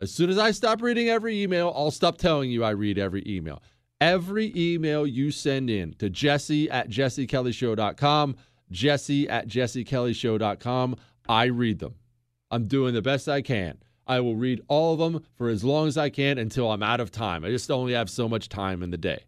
As 0.00 0.10
soon 0.10 0.30
as 0.30 0.38
I 0.38 0.50
stop 0.50 0.80
reading 0.80 1.08
every 1.08 1.42
email, 1.42 1.72
I'll 1.76 1.90
stop 1.90 2.16
telling 2.16 2.50
you 2.50 2.64
I 2.64 2.70
read 2.70 2.98
every 2.98 3.22
email. 3.26 3.62
Every 4.00 4.50
email 4.56 5.06
you 5.06 5.30
send 5.30 5.68
in 5.68 5.92
to 5.94 6.08
jesse 6.08 6.70
at 6.70 6.88
jessekellyshow.com, 6.88 8.36
jesse 8.70 9.28
at 9.28 9.46
jessekellyshow.com, 9.46 10.96
I 11.28 11.44
read 11.44 11.80
them. 11.80 11.96
I'm 12.50 12.66
doing 12.66 12.94
the 12.94 13.02
best 13.02 13.28
I 13.28 13.42
can. 13.42 13.78
I 14.06 14.20
will 14.20 14.36
read 14.36 14.62
all 14.68 14.94
of 14.94 14.98
them 14.98 15.22
for 15.36 15.50
as 15.50 15.62
long 15.62 15.86
as 15.86 15.98
I 15.98 16.08
can 16.08 16.38
until 16.38 16.72
I'm 16.72 16.82
out 16.82 17.00
of 17.00 17.10
time. 17.10 17.44
I 17.44 17.50
just 17.50 17.70
only 17.70 17.92
have 17.92 18.08
so 18.08 18.28
much 18.28 18.48
time 18.48 18.82
in 18.82 18.90
the 18.90 18.96
day. 18.96 19.24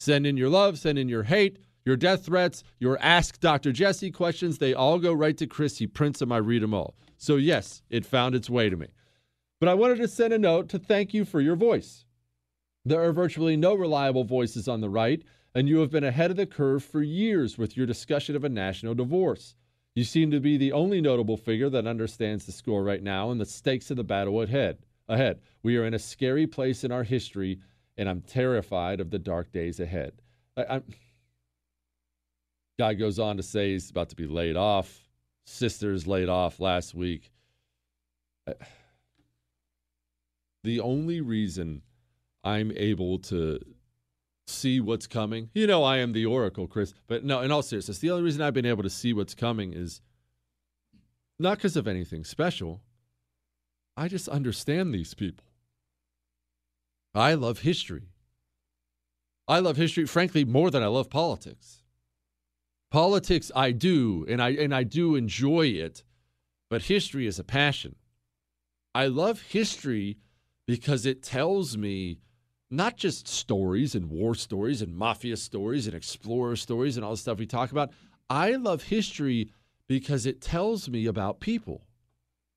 Send 0.00 0.26
in 0.26 0.36
your 0.36 0.50
love, 0.50 0.78
send 0.78 0.98
in 0.98 1.08
your 1.08 1.22
hate, 1.22 1.58
your 1.88 1.96
death 1.96 2.26
threats, 2.26 2.62
your 2.78 2.98
Ask 3.00 3.40
Dr. 3.40 3.72
Jesse 3.72 4.10
questions. 4.10 4.58
They 4.58 4.74
all 4.74 4.98
go 4.98 5.14
right 5.14 5.38
to 5.38 5.46
Chris. 5.46 5.78
He 5.78 5.86
prints 5.86 6.18
them, 6.18 6.30
I 6.30 6.36
read 6.36 6.62
them 6.62 6.74
all. 6.74 6.94
So, 7.16 7.36
yes, 7.36 7.82
it 7.88 8.04
found 8.04 8.34
its 8.34 8.50
way 8.50 8.68
to 8.68 8.76
me. 8.76 8.88
But 9.58 9.70
I 9.70 9.74
wanted 9.74 9.96
to 9.96 10.06
send 10.06 10.34
a 10.34 10.38
note 10.38 10.68
to 10.68 10.78
thank 10.78 11.14
you 11.14 11.24
for 11.24 11.40
your 11.40 11.56
voice. 11.56 12.04
There 12.84 13.02
are 13.02 13.12
virtually 13.12 13.56
no 13.56 13.74
reliable 13.74 14.24
voices 14.24 14.68
on 14.68 14.82
the 14.82 14.90
right, 14.90 15.22
and 15.54 15.66
you 15.66 15.78
have 15.78 15.90
been 15.90 16.04
ahead 16.04 16.30
of 16.30 16.36
the 16.36 16.44
curve 16.44 16.84
for 16.84 17.02
years 17.02 17.56
with 17.56 17.74
your 17.74 17.86
discussion 17.86 18.36
of 18.36 18.44
a 18.44 18.50
national 18.50 18.94
divorce. 18.94 19.54
You 19.94 20.04
seem 20.04 20.30
to 20.30 20.40
be 20.40 20.58
the 20.58 20.72
only 20.72 21.00
notable 21.00 21.38
figure 21.38 21.70
that 21.70 21.86
understands 21.86 22.44
the 22.44 22.52
score 22.52 22.84
right 22.84 23.02
now 23.02 23.30
and 23.30 23.40
the 23.40 23.46
stakes 23.46 23.90
of 23.90 23.96
the 23.96 24.04
battle 24.04 24.42
ahead. 24.42 24.76
Ahead, 25.08 25.40
we 25.62 25.78
are 25.78 25.86
in 25.86 25.94
a 25.94 25.98
scary 25.98 26.46
place 26.46 26.84
in 26.84 26.92
our 26.92 27.02
history, 27.02 27.60
and 27.96 28.10
I'm 28.10 28.20
terrified 28.20 29.00
of 29.00 29.10
the 29.10 29.18
dark 29.18 29.52
days 29.52 29.80
ahead. 29.80 30.12
I, 30.54 30.76
am 30.76 30.84
Guy 32.78 32.94
goes 32.94 33.18
on 33.18 33.36
to 33.36 33.42
say 33.42 33.72
he's 33.72 33.90
about 33.90 34.08
to 34.10 34.16
be 34.16 34.26
laid 34.26 34.56
off. 34.56 35.08
Sisters 35.46 36.06
laid 36.06 36.28
off 36.28 36.60
last 36.60 36.94
week. 36.94 37.32
Uh, 38.46 38.52
the 40.62 40.80
only 40.80 41.20
reason 41.20 41.82
I'm 42.44 42.70
able 42.72 43.18
to 43.20 43.58
see 44.46 44.80
what's 44.80 45.06
coming. 45.06 45.50
You 45.54 45.66
know, 45.66 45.82
I 45.82 45.98
am 45.98 46.12
the 46.12 46.26
oracle, 46.26 46.66
Chris. 46.66 46.94
But 47.06 47.24
no, 47.24 47.40
in 47.40 47.50
all 47.50 47.62
seriousness, 47.62 47.98
the 47.98 48.10
only 48.10 48.22
reason 48.22 48.42
I've 48.42 48.54
been 48.54 48.66
able 48.66 48.82
to 48.82 48.90
see 48.90 49.12
what's 49.12 49.34
coming 49.34 49.72
is 49.72 50.00
not 51.38 51.58
because 51.58 51.76
of 51.76 51.88
anything 51.88 52.24
special. 52.24 52.80
I 53.96 54.08
just 54.08 54.28
understand 54.28 54.94
these 54.94 55.14
people. 55.14 55.44
I 57.14 57.34
love 57.34 57.60
history. 57.60 58.10
I 59.48 59.58
love 59.60 59.76
history, 59.76 60.06
frankly, 60.06 60.44
more 60.44 60.70
than 60.70 60.82
I 60.82 60.86
love 60.86 61.10
politics. 61.10 61.77
Politics, 62.90 63.50
I 63.54 63.72
do, 63.72 64.24
and 64.28 64.42
I 64.42 64.50
and 64.50 64.74
I 64.74 64.82
do 64.82 65.14
enjoy 65.14 65.66
it, 65.66 66.02
but 66.70 66.82
history 66.82 67.26
is 67.26 67.38
a 67.38 67.44
passion. 67.44 67.96
I 68.94 69.06
love 69.06 69.42
history 69.42 70.18
because 70.66 71.04
it 71.04 71.22
tells 71.22 71.76
me 71.76 72.18
not 72.70 72.96
just 72.96 73.28
stories 73.28 73.94
and 73.94 74.10
war 74.10 74.34
stories 74.34 74.80
and 74.80 74.96
mafia 74.96 75.36
stories 75.36 75.86
and 75.86 75.94
explorer 75.94 76.56
stories 76.56 76.96
and 76.96 77.04
all 77.04 77.12
the 77.12 77.16
stuff 77.18 77.38
we 77.38 77.46
talk 77.46 77.72
about. 77.72 77.90
I 78.30 78.52
love 78.52 78.84
history 78.84 79.50
because 79.86 80.26
it 80.26 80.40
tells 80.40 80.88
me 80.88 81.06
about 81.06 81.40
people, 81.40 81.86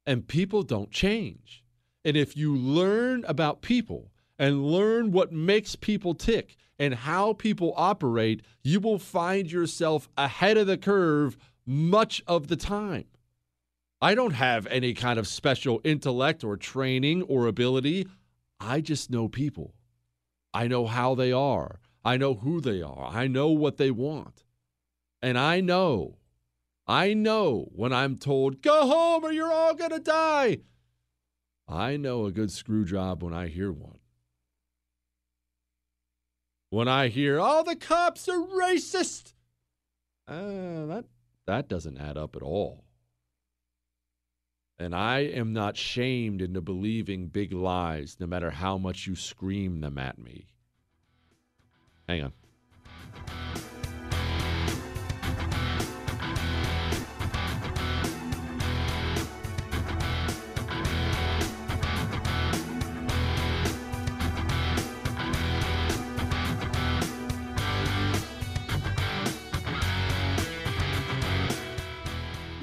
and 0.05 0.27
people 0.27 0.63
don't 0.63 0.91
change. 0.91 1.63
And 2.03 2.15
if 2.15 2.35
you 2.35 2.55
learn 2.55 3.25
about 3.25 3.61
people 3.61 4.10
and 4.41 4.65
learn 4.65 5.11
what 5.11 5.31
makes 5.31 5.75
people 5.75 6.15
tick 6.15 6.57
and 6.79 6.95
how 6.95 7.31
people 7.31 7.75
operate, 7.77 8.41
you 8.63 8.79
will 8.79 8.97
find 8.97 9.51
yourself 9.51 10.09
ahead 10.17 10.57
of 10.57 10.65
the 10.65 10.79
curve 10.79 11.37
much 11.63 12.23
of 12.25 12.47
the 12.47 12.55
time. 12.55 13.05
I 14.01 14.15
don't 14.15 14.33
have 14.33 14.65
any 14.65 14.95
kind 14.95 15.19
of 15.19 15.27
special 15.27 15.79
intellect 15.83 16.43
or 16.43 16.57
training 16.57 17.21
or 17.21 17.45
ability. 17.45 18.07
I 18.59 18.81
just 18.81 19.11
know 19.11 19.27
people. 19.27 19.75
I 20.55 20.67
know 20.67 20.87
how 20.87 21.13
they 21.13 21.31
are. 21.31 21.79
I 22.03 22.17
know 22.17 22.33
who 22.33 22.61
they 22.61 22.81
are. 22.81 23.11
I 23.13 23.27
know 23.27 23.49
what 23.49 23.77
they 23.77 23.91
want. 23.91 24.43
And 25.21 25.37
I 25.37 25.61
know, 25.61 26.17
I 26.87 27.13
know 27.13 27.69
when 27.75 27.93
I'm 27.93 28.17
told, 28.17 28.63
go 28.63 28.87
home 28.87 29.23
or 29.23 29.31
you're 29.31 29.53
all 29.53 29.75
going 29.75 29.91
to 29.91 29.99
die. 29.99 30.61
I 31.67 31.95
know 31.95 32.25
a 32.25 32.31
good 32.31 32.51
screw 32.51 32.85
job 32.85 33.21
when 33.21 33.35
I 33.35 33.45
hear 33.45 33.71
one. 33.71 34.00
When 36.71 36.87
I 36.87 37.09
hear, 37.09 37.37
oh, 37.37 37.63
the 37.63 37.75
cops 37.75 38.29
are 38.29 38.39
racist. 38.39 39.33
Uh, 40.25 40.85
that, 40.85 41.05
that 41.45 41.67
doesn't 41.67 41.97
add 41.97 42.17
up 42.17 42.37
at 42.37 42.41
all. 42.41 42.85
And 44.79 44.95
I 44.95 45.19
am 45.19 45.51
not 45.51 45.75
shamed 45.75 46.41
into 46.41 46.61
believing 46.61 47.27
big 47.27 47.51
lies, 47.51 48.15
no 48.21 48.25
matter 48.25 48.51
how 48.51 48.77
much 48.77 49.05
you 49.05 49.17
scream 49.17 49.81
them 49.81 49.97
at 49.97 50.17
me. 50.17 50.47
Hang 52.07 52.23
on. 52.23 52.33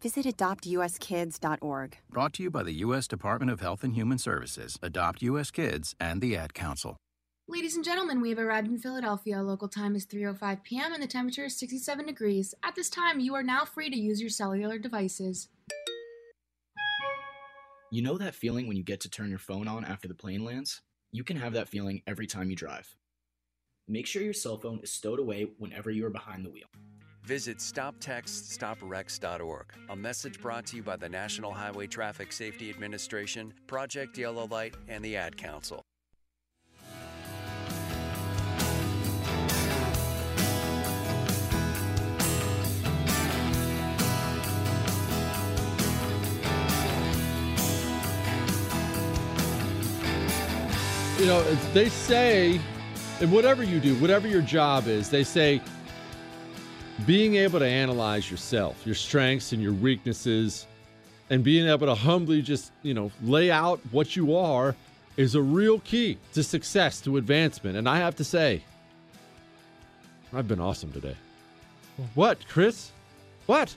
visit 0.00 0.26
adoptuskids.org. 0.26 1.98
Brought 2.10 2.32
to 2.34 2.42
you 2.42 2.50
by 2.50 2.62
the 2.62 2.74
U.S. 2.74 3.06
Department 3.06 3.50
of 3.50 3.60
Health 3.60 3.84
and 3.84 3.94
Human 3.94 4.18
Services, 4.18 4.78
Adopt 4.82 5.22
U.S. 5.22 5.50
Kids, 5.50 5.94
and 6.00 6.20
the 6.20 6.36
Ad 6.36 6.54
Council. 6.54 6.96
Ladies 7.50 7.76
and 7.76 7.84
gentlemen, 7.84 8.20
we 8.20 8.28
have 8.28 8.38
arrived 8.38 8.68
in 8.68 8.78
Philadelphia. 8.78 9.42
Local 9.42 9.68
time 9.68 9.96
is 9.96 10.04
3:05 10.06 10.62
p.m. 10.62 10.92
and 10.92 11.02
the 11.02 11.06
temperature 11.06 11.46
is 11.46 11.58
67 11.58 12.04
degrees. 12.04 12.54
At 12.62 12.74
this 12.74 12.90
time, 12.90 13.20
you 13.20 13.34
are 13.34 13.42
now 13.42 13.64
free 13.64 13.88
to 13.88 13.98
use 13.98 14.20
your 14.20 14.28
cellular 14.28 14.78
devices. 14.78 15.48
You 17.90 18.02
know 18.02 18.18
that 18.18 18.34
feeling 18.34 18.68
when 18.68 18.76
you 18.76 18.82
get 18.82 19.00
to 19.00 19.08
turn 19.08 19.30
your 19.30 19.38
phone 19.38 19.66
on 19.66 19.86
after 19.86 20.08
the 20.08 20.14
plane 20.14 20.44
lands? 20.44 20.82
You 21.10 21.24
can 21.24 21.38
have 21.38 21.54
that 21.54 21.70
feeling 21.70 22.02
every 22.06 22.26
time 22.26 22.50
you 22.50 22.56
drive. 22.56 22.94
Make 23.88 24.06
sure 24.06 24.20
your 24.20 24.34
cell 24.34 24.58
phone 24.58 24.80
is 24.82 24.92
stowed 24.92 25.18
away 25.18 25.46
whenever 25.56 25.90
you 25.90 26.04
are 26.04 26.10
behind 26.10 26.44
the 26.44 26.50
wheel. 26.50 26.68
Visit 27.28 27.58
StopTextStopWrecks.org. 27.58 29.66
A 29.90 29.96
message 29.96 30.40
brought 30.40 30.64
to 30.68 30.76
you 30.76 30.82
by 30.82 30.96
the 30.96 31.10
National 31.10 31.52
Highway 31.52 31.86
Traffic 31.86 32.32
Safety 32.32 32.70
Administration, 32.70 33.52
Project 33.66 34.16
Yellow 34.16 34.46
Light, 34.46 34.76
and 34.88 35.04
the 35.04 35.14
Ad 35.14 35.36
Council. 35.36 35.82
You 51.18 51.26
know, 51.26 51.42
they 51.74 51.90
say, 51.90 52.58
and 53.20 53.30
whatever 53.30 53.62
you 53.62 53.80
do, 53.80 53.96
whatever 53.96 54.26
your 54.26 54.40
job 54.40 54.86
is, 54.86 55.10
they 55.10 55.24
say 55.24 55.60
being 57.06 57.36
able 57.36 57.58
to 57.58 57.66
analyze 57.66 58.30
yourself, 58.30 58.84
your 58.84 58.94
strengths 58.94 59.52
and 59.52 59.62
your 59.62 59.72
weaknesses, 59.72 60.66
and 61.30 61.44
being 61.44 61.68
able 61.68 61.86
to 61.86 61.94
humbly 61.94 62.42
just, 62.42 62.72
you 62.82 62.94
know, 62.94 63.10
lay 63.22 63.50
out 63.50 63.80
what 63.90 64.16
you 64.16 64.36
are 64.36 64.74
is 65.16 65.34
a 65.34 65.42
real 65.42 65.80
key 65.80 66.18
to 66.32 66.42
success, 66.42 67.00
to 67.02 67.16
advancement. 67.16 67.76
And 67.76 67.88
I 67.88 67.98
have 67.98 68.16
to 68.16 68.24
say, 68.24 68.62
I've 70.32 70.48
been 70.48 70.60
awesome 70.60 70.92
today. 70.92 71.16
What, 72.14 72.46
Chris? 72.48 72.92
What? 73.46 73.74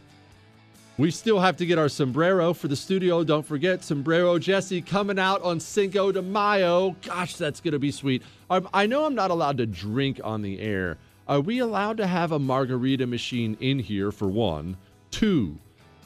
We 0.98 1.10
still 1.10 1.40
have 1.40 1.58
to 1.58 1.66
get 1.66 1.80
our 1.80 1.90
sombrero 1.90 2.54
for 2.54 2.68
the 2.68 2.76
studio. 2.76 3.24
Don't 3.24 3.46
forget, 3.46 3.84
Sombrero 3.84 4.38
Jesse 4.38 4.82
coming 4.82 5.18
out 5.18 5.42
on 5.42 5.60
Cinco 5.60 6.12
de 6.12 6.22
Mayo. 6.22 6.96
Gosh, 7.02 7.38
that's 7.38 7.60
going 7.60 7.72
to 7.72 7.80
be 7.80 7.92
sweet. 7.92 8.22
Um, 8.50 8.70
I 8.74 8.86
know 8.86 9.06
I'm 9.06 9.16
not 9.16 9.32
allowed 9.32 9.58
to 9.58 9.66
drink 9.66 10.20
on 10.24 10.42
the 10.42 10.60
air. 10.60 10.98
Are 11.32 11.40
we 11.40 11.60
allowed 11.60 11.96
to 11.96 12.08
have 12.08 12.34
a 12.34 12.40
margarita 12.40 13.08
machine 13.08 13.56
in 13.62 13.80
here 13.80 14.12
for 14.12 14.28
one? 14.28 14.76
Two, 15.12 15.58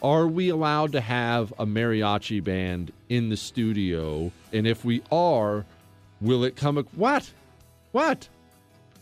are 0.03 0.27
we 0.27 0.49
allowed 0.49 0.91
to 0.91 1.01
have 1.01 1.51
a 1.57 1.65
mariachi 1.65 2.43
band 2.43 2.91
in 3.09 3.29
the 3.29 3.35
studio? 3.35 4.31
And 4.53 4.67
if 4.67 4.85
we 4.85 5.01
are, 5.11 5.65
will 6.21 6.43
it 6.43 6.55
come? 6.55 6.77
Ac- 6.77 6.89
what? 6.93 7.31
What? 7.91 8.29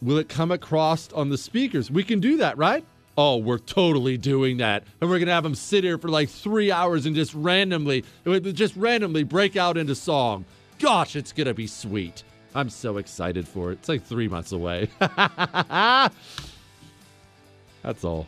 Will 0.02 0.18
it 0.18 0.30
come 0.30 0.50
across 0.50 1.12
on 1.12 1.28
the 1.28 1.38
speakers? 1.38 1.91
We 1.91 2.06
can 2.06 2.22
do 2.22 2.38
that, 2.38 2.58
right? 2.58 2.86
Oh, 3.18 3.36
we're 3.36 3.58
totally 3.58 4.16
doing 4.16 4.56
that. 4.60 4.86
And 5.02 5.10
we're 5.10 5.18
going 5.18 5.28
to 5.28 5.34
have 5.34 5.44
them 5.44 5.56
sit 5.56 5.84
here 5.84 5.98
for 5.98 6.08
like 6.08 6.30
three 6.30 6.72
hours 6.72 7.06
and 7.06 7.18
just 7.18 7.34
randomly, 7.34 8.06
just 8.54 8.78
randomly 8.78 9.24
break 9.24 9.58
out 9.58 9.76
into 9.76 9.94
song. 9.94 10.45
Gosh, 10.80 11.18
it's 11.18 11.34
going 11.34 11.48
to 11.48 11.54
be 11.54 11.68
sweet. 11.68 12.24
I'm 12.56 12.70
so 12.70 12.98
excited 12.98 13.48
for 13.48 13.72
it. 13.72 13.80
It's 13.80 13.90
like 13.90 14.04
three 14.04 14.28
months 14.28 14.52
away. 14.52 14.90
That's 15.00 16.12
all. 18.04 18.28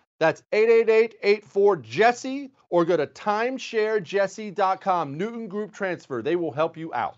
That's 0.21 0.43
888-84-JESSE 0.51 2.51
or 2.69 2.85
go 2.85 2.95
to 2.95 3.07
timesharejesse.com. 3.07 5.17
Newton 5.17 5.47
Group 5.47 5.73
Transfer. 5.73 6.21
They 6.21 6.35
will 6.35 6.51
help 6.51 6.77
you 6.77 6.93
out. 6.93 7.17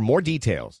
more 0.00 0.20
details. 0.20 0.80